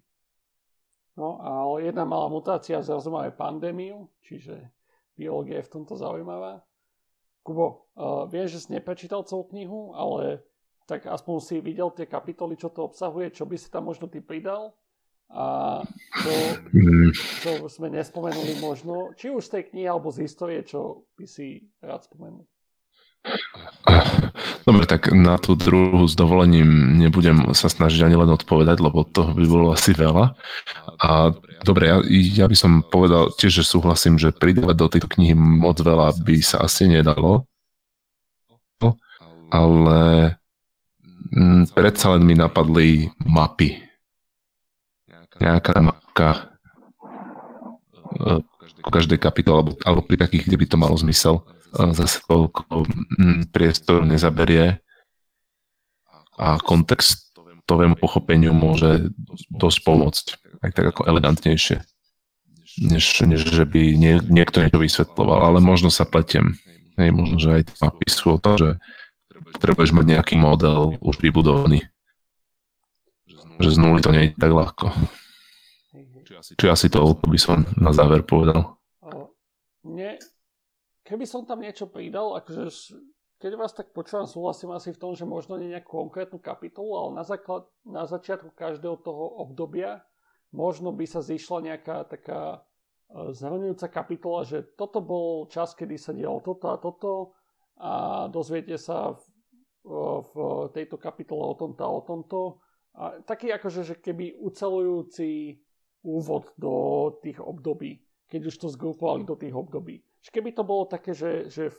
No, 1.19 1.37
ale 1.43 1.91
jedna 1.91 2.09
malá 2.09 2.31
mutácia, 2.33 2.81
zrazu 2.81 3.13
máme 3.13 3.35
pandémiu, 3.35 4.09
čiže 4.25 4.57
biológia 5.19 5.61
je 5.61 5.67
v 5.69 5.73
tomto 5.77 5.99
zaujímavá. 5.99 6.65
Kubo, 7.45 7.93
uh, 7.97 8.25
viem, 8.29 8.49
že 8.49 8.61
si 8.61 8.73
neprečítal 8.73 9.25
celú 9.25 9.49
knihu, 9.53 9.93
ale 9.97 10.45
tak 10.89 11.07
aspoň 11.07 11.37
si 11.41 11.55
videl 11.63 11.93
tie 11.95 12.09
kapitoly, 12.09 12.59
čo 12.59 12.73
to 12.73 12.89
obsahuje, 12.89 13.31
čo 13.31 13.47
by 13.47 13.57
si 13.57 13.69
tam 13.71 13.87
možno 13.89 14.11
ty 14.11 14.19
pridal 14.19 14.75
a 15.31 15.79
mm. 16.75 17.15
čo 17.15 17.71
sme 17.71 17.87
nespomenuli 17.95 18.59
možno, 18.59 19.15
či 19.15 19.31
už 19.31 19.47
z 19.47 19.51
tej 19.55 19.63
knihy 19.71 19.87
alebo 19.87 20.11
z 20.11 20.27
histórie, 20.27 20.67
čo 20.67 21.07
by 21.15 21.25
si 21.31 21.71
rád 21.79 22.03
spomenul. 22.03 22.43
Dobre, 24.65 24.85
tak 24.87 25.13
na 25.13 25.37
tú 25.37 25.57
druhú 25.57 26.05
s 26.07 26.15
dovolením 26.17 27.01
nebudem 27.01 27.53
sa 27.57 27.69
snažiť 27.69 28.07
ani 28.07 28.17
len 28.17 28.31
odpovedať, 28.33 28.81
lebo 28.81 29.05
to 29.05 29.33
by 29.33 29.45
bolo 29.45 29.73
asi 29.73 29.93
veľa. 29.93 30.37
A 31.01 31.33
dobre, 31.65 31.91
ja, 31.91 31.97
ja 32.45 32.47
by 32.47 32.57
som 32.57 32.73
povedal 32.85 33.33
tiež, 33.37 33.61
že 33.61 33.65
súhlasím, 33.65 34.21
že 34.21 34.33
pridávať 34.33 34.77
do 34.77 34.87
tejto 34.89 35.09
knihy 35.11 35.35
moc 35.37 35.81
veľa 35.81 36.17
by 36.23 36.37
sa 36.41 36.65
asi 36.65 36.89
nedalo. 36.89 37.45
Ale 39.51 40.39
mm, 41.35 41.75
predsa 41.75 42.15
len 42.15 42.23
mi 42.23 42.39
napadli 42.39 43.11
mapy. 43.27 43.83
Nejaká 45.43 45.83
mapka 45.83 46.55
e, 48.15 48.39
po 48.79 48.91
každej 48.95 49.19
kapitole, 49.19 49.59
alebo, 49.59 49.73
alebo 49.83 50.07
pri 50.07 50.23
takých, 50.23 50.47
kde 50.47 50.57
by 50.61 50.67
to 50.71 50.77
malo 50.79 50.95
zmysel 50.95 51.43
zase 51.73 52.23
toľko 52.27 52.85
mm, 53.19 53.41
priestoru 53.55 54.03
nezaberie 54.03 54.83
a 56.41 56.57
kontext 56.59 57.31
tovému 57.71 57.95
pochopeniu 57.95 58.51
môže 58.51 59.15
dosť 59.55 59.79
pomôcť, 59.87 60.27
aj 60.67 60.71
tak 60.75 60.87
ako 60.91 61.07
elegantnejšie, 61.07 61.79
než, 62.83 63.05
než 63.23 63.47
že 63.47 63.63
by 63.63 63.95
nie, 63.95 64.19
niekto 64.27 64.59
niečo 64.59 64.83
vysvetloval, 64.83 65.47
ale 65.47 65.59
možno 65.63 65.87
sa 65.87 66.03
pletiem. 66.03 66.59
Hej, 66.99 67.15
možno, 67.15 67.39
že 67.39 67.63
aj 67.63 67.63
mapy 67.79 68.07
sú 68.11 68.35
o 68.35 68.43
to, 68.43 68.59
že 68.59 68.71
potrebuješ 69.55 69.95
mať 69.95 70.07
nejaký 70.19 70.35
model 70.35 70.99
už 70.99 71.23
vybudovaný. 71.23 71.87
Že 73.63 73.71
z 73.71 73.79
nuly 73.79 74.01
to 74.03 74.11
nie 74.11 74.31
je 74.31 74.37
tak 74.37 74.51
ľahko. 74.51 74.91
Či 76.59 76.67
asi 76.67 76.87
to 76.91 77.15
by 77.23 77.39
som 77.39 77.69
na 77.79 77.95
záver 77.95 78.27
povedal. 78.27 78.81
Nie, 79.87 80.21
keby 81.11 81.27
som 81.27 81.43
tam 81.43 81.59
niečo 81.59 81.91
pridal, 81.91 82.39
akože 82.39 82.71
keď 83.43 83.53
vás 83.59 83.75
tak 83.75 83.91
počúvam, 83.91 84.31
súhlasím 84.31 84.71
asi 84.71 84.95
v 84.95 85.01
tom, 85.01 85.13
že 85.17 85.27
možno 85.27 85.59
nie 85.59 85.73
nejakú 85.73 86.07
konkrétnu 86.07 86.39
kapitolu, 86.39 86.93
ale 86.95 87.11
na, 87.19 87.25
základ, 87.27 87.67
na 87.83 88.07
začiatku 88.07 88.55
každého 88.55 89.01
toho 89.03 89.43
obdobia 89.43 90.05
možno 90.55 90.95
by 90.95 91.09
sa 91.09 91.25
zišla 91.25 91.73
nejaká 91.73 92.05
taká 92.07 92.61
e, 93.11 93.33
zhrňujúca 93.33 93.89
kapitola, 93.89 94.45
že 94.45 94.63
toto 94.77 95.01
bol 95.01 95.49
čas, 95.49 95.73
kedy 95.73 95.97
sa 95.97 96.13
dialo 96.13 96.45
toto 96.45 96.67
a 96.69 96.77
toto 96.77 97.13
a 97.81 97.93
dozviete 98.29 98.77
sa 98.77 99.17
v, 99.17 99.21
v 100.21 100.35
tejto 100.77 101.01
kapitole 101.01 101.41
o 101.41 101.57
tomto 101.57 101.81
a 101.81 101.91
o 101.91 102.03
tomto 102.05 102.61
A 102.93 103.25
taký 103.25 103.55
akože, 103.55 103.87
že 103.87 103.95
keby 103.97 104.37
ucelujúci 104.37 105.63
úvod 106.05 106.53
do 106.61 106.75
tých 107.25 107.41
období, 107.41 108.05
keď 108.29 108.53
už 108.53 108.57
to 108.61 108.69
zgrupovali 108.69 109.25
do 109.25 109.39
tých 109.39 109.57
období. 109.57 110.05
Keby 110.29 110.53
to 110.53 110.63
bolo 110.69 110.85
také, 110.85 111.17
že, 111.17 111.49
že 111.49 111.73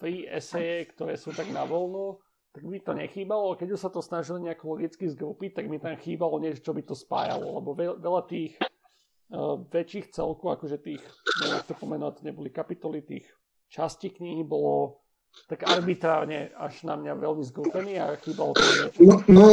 free 0.00 0.24
eseje, 0.24 0.88
ktoré 0.94 1.20
sú 1.20 1.36
tak 1.36 1.52
na 1.52 1.68
voľno, 1.68 2.22
tak 2.54 2.64
by 2.64 2.80
to 2.80 2.92
nechýbalo, 2.96 3.54
keď 3.54 3.68
už 3.76 3.80
sa 3.80 3.90
to 3.92 4.00
snažili 4.00 4.48
nejako 4.48 4.78
logicky 4.78 5.04
zgrupiť, 5.04 5.50
tak 5.52 5.64
mi 5.68 5.76
tam 5.76 5.94
chýbalo 6.00 6.40
niečo, 6.40 6.64
čo 6.64 6.72
by 6.72 6.82
to 6.82 6.96
spájalo, 6.96 7.60
lebo 7.60 7.76
veľa 7.76 8.22
tých 8.24 8.56
uh, 8.56 9.60
väčších 9.68 10.10
celkov, 10.16 10.56
akože 10.56 10.80
tých, 10.80 11.02
neviem, 11.44 11.62
to 11.68 11.74
pomenovať, 11.76 12.24
neboli 12.24 12.48
kapitoly 12.48 13.04
tých 13.04 13.28
časti 13.68 14.10
knihy, 14.10 14.42
bolo 14.48 15.04
tak 15.44 15.68
arbitrárne 15.68 16.50
až 16.56 16.88
na 16.88 16.96
mňa 16.96 17.12
veľmi 17.20 17.44
zgrupený 17.44 18.00
a 18.00 18.16
chýbalo 18.16 18.56
to 18.56 18.64
niečo. 18.64 18.98
No, 19.04 19.14
no, 19.28 19.46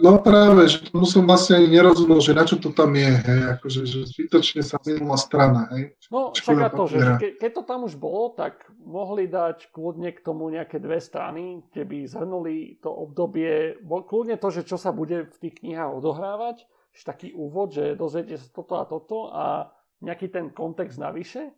no 0.00 0.24
práve, 0.24 0.72
že 0.72 0.88
tomu 0.88 1.04
som 1.04 1.28
vlastne 1.28 1.60
ani 1.60 1.68
nerozumel, 1.68 2.16
že 2.24 2.32
na 2.32 2.48
čo 2.48 2.56
to 2.56 2.72
tam 2.72 2.96
je, 2.96 3.12
hej, 3.12 3.40
akože, 3.60 3.80
že 3.84 3.98
zbytočne 4.08 4.64
sa 4.64 4.80
minula 4.80 5.20
strana, 5.20 5.68
hej. 5.76 5.92
No, 6.08 6.32
však 6.32 6.72
to, 6.72 6.84
že 6.88 6.98
ke, 7.20 7.28
keď 7.36 7.50
to 7.60 7.62
tam 7.68 7.84
už 7.84 8.00
bolo, 8.00 8.32
tak 8.32 8.64
mohli 8.80 9.28
dať 9.28 9.68
kľudne 9.68 10.16
k 10.16 10.24
tomu 10.24 10.48
nejaké 10.48 10.80
dve 10.80 10.96
strany, 10.96 11.60
kde 11.68 11.82
by 11.84 11.98
zhrnuli 12.08 12.80
to 12.80 12.88
obdobie, 12.88 13.76
kľudne 13.84 14.40
to, 14.40 14.48
že 14.48 14.64
čo 14.64 14.80
sa 14.80 14.96
bude 14.96 15.28
v 15.28 15.36
tých 15.36 15.60
knihách 15.60 16.00
odohrávať, 16.00 16.64
že 16.96 17.02
taký 17.04 17.28
úvod, 17.36 17.76
že 17.76 18.00
dozviete 18.00 18.40
sa 18.40 18.48
toto 18.48 18.74
a 18.80 18.84
toto 18.88 19.18
a 19.28 19.68
nejaký 20.00 20.32
ten 20.32 20.56
kontext 20.56 20.96
navyše, 20.96 21.52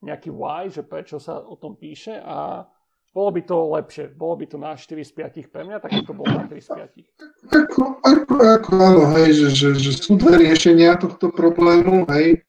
nejaký 0.00 0.32
why, 0.32 0.72
že 0.72 0.88
prečo 0.88 1.20
sa 1.20 1.44
o 1.44 1.60
tom 1.60 1.76
píše 1.76 2.16
a 2.16 2.64
bolo 3.10 3.30
by 3.34 3.42
to 3.42 3.56
lepšie. 3.74 4.04
Bolo 4.14 4.34
by 4.38 4.46
to 4.46 4.56
na 4.58 4.78
4 4.78 5.02
z 5.02 5.12
5 5.12 5.50
pre 5.50 5.62
mňa, 5.66 5.82
tak 5.82 5.90
to 6.06 6.14
bolo 6.14 6.30
na 6.30 6.46
3 6.46 6.62
z 6.62 6.68
5. 7.50 7.50
Ako, 7.50 7.82
ako, 8.06 8.34
ako 8.38 8.70
áno, 8.78 9.02
hej, 9.18 9.28
že, 9.34 9.48
že, 9.50 9.68
že 9.74 9.92
sú 9.98 10.14
dve 10.14 10.38
riešenia 10.46 10.94
tohto 10.94 11.34
problému, 11.34 12.06
hej. 12.14 12.46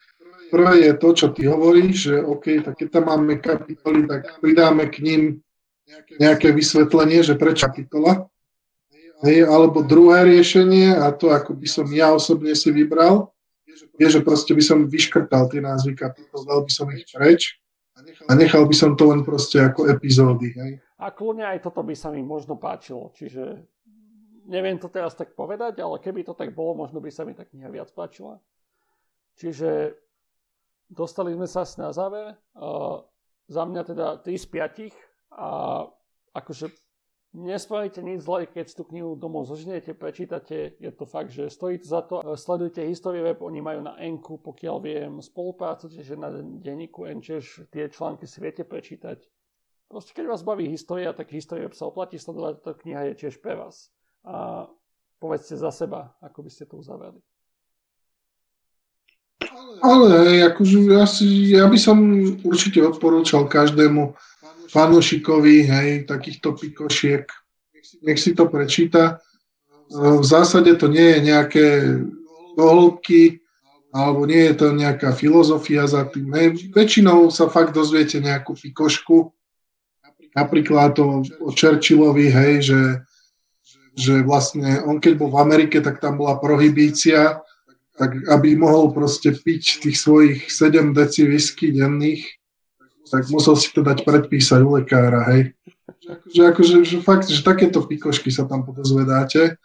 Prvé 0.54 0.92
je 0.92 0.94
to, 1.00 1.10
čo 1.16 1.28
ty 1.32 1.48
hovoríš, 1.48 1.96
že 2.12 2.16
OK, 2.22 2.62
tak 2.62 2.78
keď 2.78 2.88
tam 3.00 3.06
máme 3.10 3.40
kapitoly, 3.40 4.04
tak 4.06 4.38
pridáme 4.44 4.86
k 4.92 5.02
ním 5.02 5.22
nejaké 6.20 6.52
vysvetlenie, 6.52 7.24
že 7.24 7.40
prečo 7.40 7.66
kapitola. 7.66 8.28
Hej, 9.22 9.46
alebo 9.48 9.86
druhé 9.86 10.26
riešenie, 10.26 10.98
a 10.98 11.14
to 11.14 11.30
ako 11.30 11.54
by 11.54 11.68
som 11.70 11.86
ja 11.94 12.10
osobne 12.10 12.58
si 12.58 12.74
vybral, 12.74 13.30
je, 14.02 14.08
že 14.18 14.20
proste 14.26 14.58
by 14.58 14.64
som 14.66 14.90
vyškrtal 14.90 15.46
tie 15.50 15.62
názvy 15.62 15.94
kapitol, 15.94 16.42
dal 16.42 16.66
by 16.66 16.72
som 16.74 16.90
ich 16.90 17.06
preč 17.10 17.61
a 18.02 18.32
nechal 18.36 18.64
by 18.68 18.76
som 18.76 18.94
to 18.98 19.10
len 19.10 19.22
proste 19.26 19.62
ako 19.62 19.90
epizódy. 19.90 20.54
Hej. 20.54 20.82
A 21.02 21.10
kľudne 21.10 21.46
aj 21.48 21.66
toto 21.66 21.82
by 21.82 21.96
sa 21.98 22.14
mi 22.14 22.22
možno 22.22 22.58
páčilo, 22.58 23.10
čiže 23.16 23.62
neviem 24.46 24.78
to 24.78 24.92
teraz 24.92 25.16
tak 25.16 25.38
povedať, 25.38 25.80
ale 25.80 26.02
keby 26.02 26.26
to 26.26 26.34
tak 26.34 26.52
bolo, 26.52 26.86
možno 26.86 27.00
by 27.00 27.10
sa 27.14 27.24
mi 27.24 27.32
tá 27.32 27.46
kniha 27.46 27.70
viac 27.72 27.90
páčila. 27.94 28.42
Čiže 29.40 29.96
dostali 30.92 31.32
sme 31.32 31.48
sa 31.48 31.64
na 31.80 31.96
záver. 31.96 32.36
Uh, 32.54 33.02
za 33.48 33.64
mňa 33.64 33.82
teda 33.88 34.08
3 34.24 34.28
z 34.36 34.46
5 34.48 35.38
a 35.40 35.50
akože 36.36 36.66
Nespravíte 37.32 38.04
nič 38.04 38.28
zle, 38.28 38.44
keď 38.44 38.76
tú 38.76 38.84
knihu 38.92 39.16
domov 39.16 39.48
zožnete, 39.48 39.96
prečítate, 39.96 40.76
je 40.76 40.92
to 40.92 41.08
fakt, 41.08 41.32
že 41.32 41.48
stojí 41.48 41.80
to 41.80 41.88
za 41.88 42.04
to. 42.04 42.20
Sledujte 42.36 42.84
History 42.84 43.24
Web, 43.24 43.40
oni 43.40 43.64
majú 43.64 43.88
na 43.88 43.96
Enku, 44.04 44.36
pokiaľ 44.44 44.76
viem, 44.84 45.14
spoluprácu, 45.24 45.88
čiže 45.88 46.20
na 46.20 46.28
denníku 46.44 47.08
Enčeš 47.08 47.72
tie 47.72 47.88
články 47.88 48.28
si 48.28 48.44
viete 48.44 48.68
prečítať. 48.68 49.24
Proste 49.88 50.12
keď 50.12 50.28
vás 50.28 50.44
baví 50.44 50.68
história, 50.68 51.16
tak 51.16 51.32
History 51.32 51.64
Web 51.64 51.72
sa 51.72 51.88
oplatí 51.88 52.20
sledovať, 52.20 52.68
tá 52.68 52.72
kniha 52.76 53.16
je 53.16 53.24
tiež 53.24 53.40
pre 53.40 53.56
vás. 53.56 53.96
A 54.28 54.68
povedzte 55.24 55.56
za 55.56 55.72
seba, 55.72 56.12
ako 56.20 56.44
by 56.44 56.50
ste 56.52 56.68
to 56.68 56.84
uzavreli. 56.84 57.24
Ale 59.80 60.46
akože 60.52 60.78
ja, 60.84 61.08
si, 61.08 61.56
ja 61.56 61.66
by 61.66 61.80
som 61.80 61.98
určite 62.44 62.84
odporúčal 62.84 63.48
každému 63.48 64.20
fanúšikovi, 64.72 65.68
hej, 65.68 65.90
takýchto 66.08 66.56
pikošiek. 66.56 67.28
Nech 68.08 68.20
si 68.20 68.32
to 68.32 68.48
prečíta. 68.48 69.20
V 69.92 70.24
zásade 70.24 70.72
to 70.80 70.88
nie 70.88 71.04
je 71.04 71.20
nejaké 71.28 71.68
dohĺbky, 72.56 73.44
alebo 73.92 74.24
nie 74.24 74.48
je 74.48 74.56
to 74.56 74.68
nejaká 74.72 75.12
filozofia 75.12 75.84
za 75.84 76.08
tým. 76.08 76.32
Hej. 76.32 76.72
Väčšinou 76.72 77.28
sa 77.28 77.52
fakt 77.52 77.76
dozviete 77.76 78.24
nejakú 78.24 78.56
pikošku, 78.56 79.36
napríklad 80.32 80.96
to 80.96 81.28
o 81.44 81.50
Churchillovi, 81.52 82.32
hej, 82.32 82.54
že, 82.72 82.82
že 84.00 84.14
vlastne 84.24 84.80
on 84.88 85.04
keď 85.04 85.20
bol 85.20 85.36
v 85.36 85.42
Amerike, 85.44 85.84
tak 85.84 86.00
tam 86.00 86.16
bola 86.16 86.40
prohibícia, 86.40 87.44
tak 88.00 88.16
aby 88.32 88.56
mohol 88.56 88.96
proste 88.96 89.36
piť 89.36 89.84
tých 89.84 89.98
svojich 90.00 90.48
7 90.48 90.96
deci 90.96 91.28
whisky 91.28 91.76
denných, 91.76 92.24
tak 93.12 93.28
musel 93.28 93.60
si 93.60 93.68
to 93.76 93.84
dať 93.84 94.08
predpísať 94.08 94.64
u 94.64 94.80
lekára, 94.80 95.28
hej. 95.36 95.52
Že, 96.32 96.42
akože, 96.56 96.76
že 96.88 96.98
fakt, 97.04 97.28
že 97.28 97.44
takéto 97.44 97.84
pikošky 97.84 98.32
sa 98.32 98.48
tam 98.48 98.64
podozvedáte. 98.64 99.60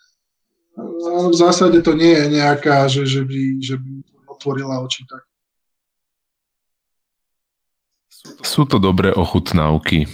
A 0.77 0.83
v 1.31 1.37
zásade 1.39 1.79
to 1.87 1.95
nie 1.95 2.11
je 2.11 2.27
nejaká, 2.43 2.91
že, 2.91 3.07
že, 3.07 3.23
by, 3.23 3.41
že 3.63 3.79
by 3.79 3.91
otvorila 4.27 4.83
oči 4.83 5.07
tak. 5.07 5.23
Sú 8.43 8.67
to 8.67 8.83
dobré 8.83 9.15
ochutnávky. 9.15 10.11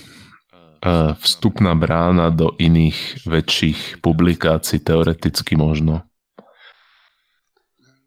Vstupná 1.25 1.73
brána 1.73 2.29
do 2.29 2.53
iných 2.61 3.25
väčších 3.25 4.05
publikácií, 4.05 4.85
teoreticky 4.85 5.57
možno. 5.57 6.05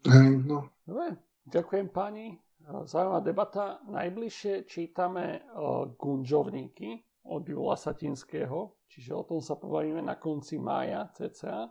Hej, 0.06 0.46
no. 0.46 0.70
Dobre, 0.86 1.18
ďakujem 1.50 1.90
páni 1.90 2.45
zaujímavá 2.66 3.20
debata. 3.22 3.78
Najbližšie 3.86 4.66
čítame 4.66 5.38
uh, 5.38 5.86
Gunžovníky 5.94 6.98
od 7.30 7.46
Jula 7.46 7.78
Satinského, 7.78 8.82
čiže 8.90 9.14
o 9.14 9.22
tom 9.22 9.38
sa 9.38 9.54
pobavíme 9.54 10.02
na 10.02 10.18
konci 10.18 10.58
mája 10.58 11.06
cca, 11.14 11.70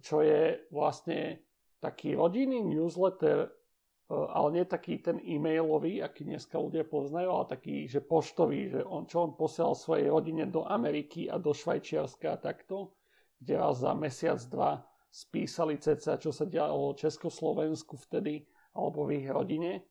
čo 0.00 0.16
je 0.24 0.68
vlastne 0.72 1.44
taký 1.84 2.16
rodinný 2.16 2.64
newsletter, 2.64 3.44
uh, 3.44 4.32
ale 4.32 4.48
nie 4.60 4.64
taký 4.64 5.04
ten 5.04 5.20
e-mailový, 5.20 6.00
aký 6.00 6.24
dneska 6.24 6.56
ľudia 6.56 6.88
poznajú, 6.88 7.28
ale 7.28 7.52
taký, 7.52 7.84
že 7.84 8.00
poštový, 8.00 8.72
že 8.72 8.80
on, 8.88 9.04
čo 9.04 9.28
on 9.28 9.36
posielal 9.36 9.76
svojej 9.76 10.08
rodine 10.08 10.48
do 10.48 10.64
Ameriky 10.64 11.28
a 11.28 11.36
do 11.36 11.52
Švajčiarska 11.52 12.36
a 12.36 12.40
takto, 12.40 12.96
kde 13.36 13.52
raz 13.52 13.84
za 13.84 13.92
mesiac, 13.92 14.40
dva 14.48 14.80
spísali 15.12 15.76
cca, 15.76 16.16
čo 16.16 16.32
sa 16.32 16.48
dialo 16.48 16.96
Československu 16.96 18.00
vtedy, 18.08 18.46
alebo 18.74 19.06
v 19.06 19.22
ich 19.22 19.28
rodine. 19.28 19.82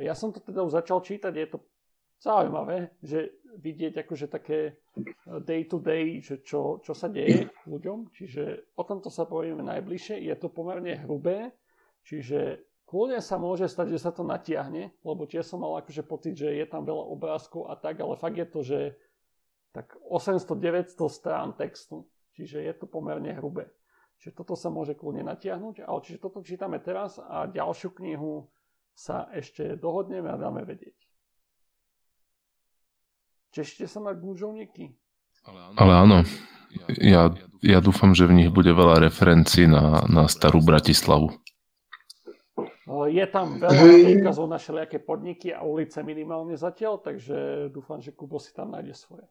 Ja 0.00 0.16
som 0.16 0.32
to 0.32 0.40
teda 0.40 0.64
začal 0.72 1.04
čítať, 1.04 1.32
je 1.36 1.48
to 1.52 1.58
zaujímavé, 2.22 2.94
že 3.02 3.34
vidieť 3.58 4.06
akože 4.06 4.26
také 4.30 4.80
day 5.44 5.68
to 5.68 5.82
day, 5.82 6.22
že 6.22 6.40
čo, 6.40 6.80
čo 6.80 6.94
sa 6.94 7.10
deje 7.10 7.50
ľuďom, 7.68 8.14
čiže 8.14 8.72
o 8.78 8.82
tomto 8.86 9.12
sa 9.12 9.28
povieme 9.28 9.60
najbližšie, 9.66 10.22
je 10.24 10.34
to 10.38 10.48
pomerne 10.48 10.96
hrubé, 11.04 11.52
čiže 12.06 12.62
kľudne 12.88 13.20
sa 13.20 13.36
môže 13.36 13.68
stať, 13.68 13.92
že 13.92 14.00
sa 14.00 14.14
to 14.14 14.24
natiahne, 14.24 14.94
lebo 15.04 15.28
tiež 15.28 15.44
som 15.44 15.60
mal 15.60 15.76
akože 15.82 16.02
pocit, 16.06 16.34
že 16.38 16.54
je 16.56 16.64
tam 16.64 16.86
veľa 16.86 17.04
obrázkov 17.12 17.68
a 17.68 17.76
tak, 17.76 18.00
ale 18.00 18.16
fakt 18.16 18.38
je 18.38 18.48
to, 18.48 18.60
že 18.64 18.78
tak 19.72 19.92
800-900 20.08 20.96
strán 21.08 21.52
textu, 21.56 22.08
čiže 22.36 22.60
je 22.60 22.72
to 22.76 22.86
pomerne 22.88 23.32
hrubé. 23.36 23.68
Čiže 24.22 24.38
toto 24.38 24.54
sa 24.54 24.70
môže 24.70 24.94
kľudne 24.94 25.26
natiahnuť, 25.26 25.82
ale 25.82 25.98
čiže 26.06 26.22
toto 26.22 26.46
čítame 26.46 26.78
teraz 26.78 27.18
a 27.18 27.50
ďalšiu 27.50 27.90
knihu 27.98 28.46
sa 28.94 29.26
ešte 29.34 29.74
dohodneme 29.74 30.30
a 30.30 30.38
dáme 30.38 30.62
vedieť. 30.62 30.94
Češte 33.50 33.90
sa 33.90 33.98
na 33.98 34.14
gúžovníky. 34.14 34.94
Ale 35.74 35.92
áno, 36.06 36.22
ja, 37.02 37.34
ja 37.66 37.78
dúfam, 37.82 38.14
že 38.14 38.30
v 38.30 38.38
nich 38.38 38.50
bude 38.54 38.70
veľa 38.70 39.02
referencií 39.02 39.66
na, 39.66 40.06
na 40.06 40.30
starú 40.30 40.62
Bratislavu. 40.62 41.34
Je 43.10 43.26
tam 43.26 43.58
veľa 43.58 44.06
výkazov 44.06 44.46
na 44.46 44.62
všelijaké 44.62 45.02
podniky 45.02 45.50
a 45.50 45.66
ulice 45.66 45.98
minimálne 46.06 46.54
zatiaľ, 46.54 47.02
takže 47.02 47.68
dúfam, 47.74 47.98
že 47.98 48.14
Kubo 48.14 48.38
si 48.38 48.54
tam 48.54 48.70
nájde 48.70 48.94
svoje. 48.94 49.26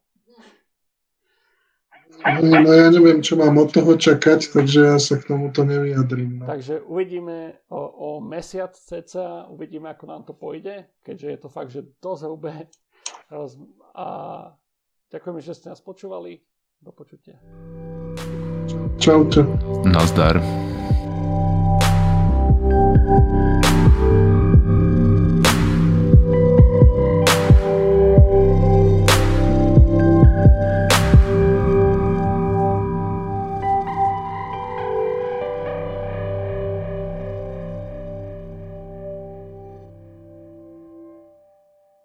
No 2.22 2.70
ja 2.70 2.94
neviem, 2.94 3.26
čo 3.26 3.34
mám 3.40 3.58
od 3.58 3.74
toho 3.74 3.98
čakať, 3.98 4.54
takže 4.54 4.80
ja 4.94 4.98
sa 5.02 5.18
k 5.18 5.32
tomuto 5.34 5.66
nevyjadrím. 5.66 6.42
No. 6.42 6.46
Takže 6.46 6.86
uvidíme 6.86 7.66
o, 7.72 7.82
o 7.82 8.10
mesiac 8.22 8.78
cca, 8.78 9.50
uvidíme, 9.50 9.90
ako 9.90 10.04
nám 10.06 10.22
to 10.28 10.38
pôjde, 10.38 10.86
keďže 11.02 11.28
je 11.28 11.40
to 11.42 11.50
fakt, 11.50 11.72
že 11.74 11.88
dosť 11.98 12.22
hrubé. 12.30 12.70
A 13.96 14.08
ďakujeme, 15.10 15.40
že 15.42 15.56
ste 15.58 15.72
nás 15.74 15.82
počúvali. 15.82 16.44
Do 16.82 16.90
počutia. 16.90 17.38
Čaute. 18.98 19.46
Nazdar. 19.86 20.42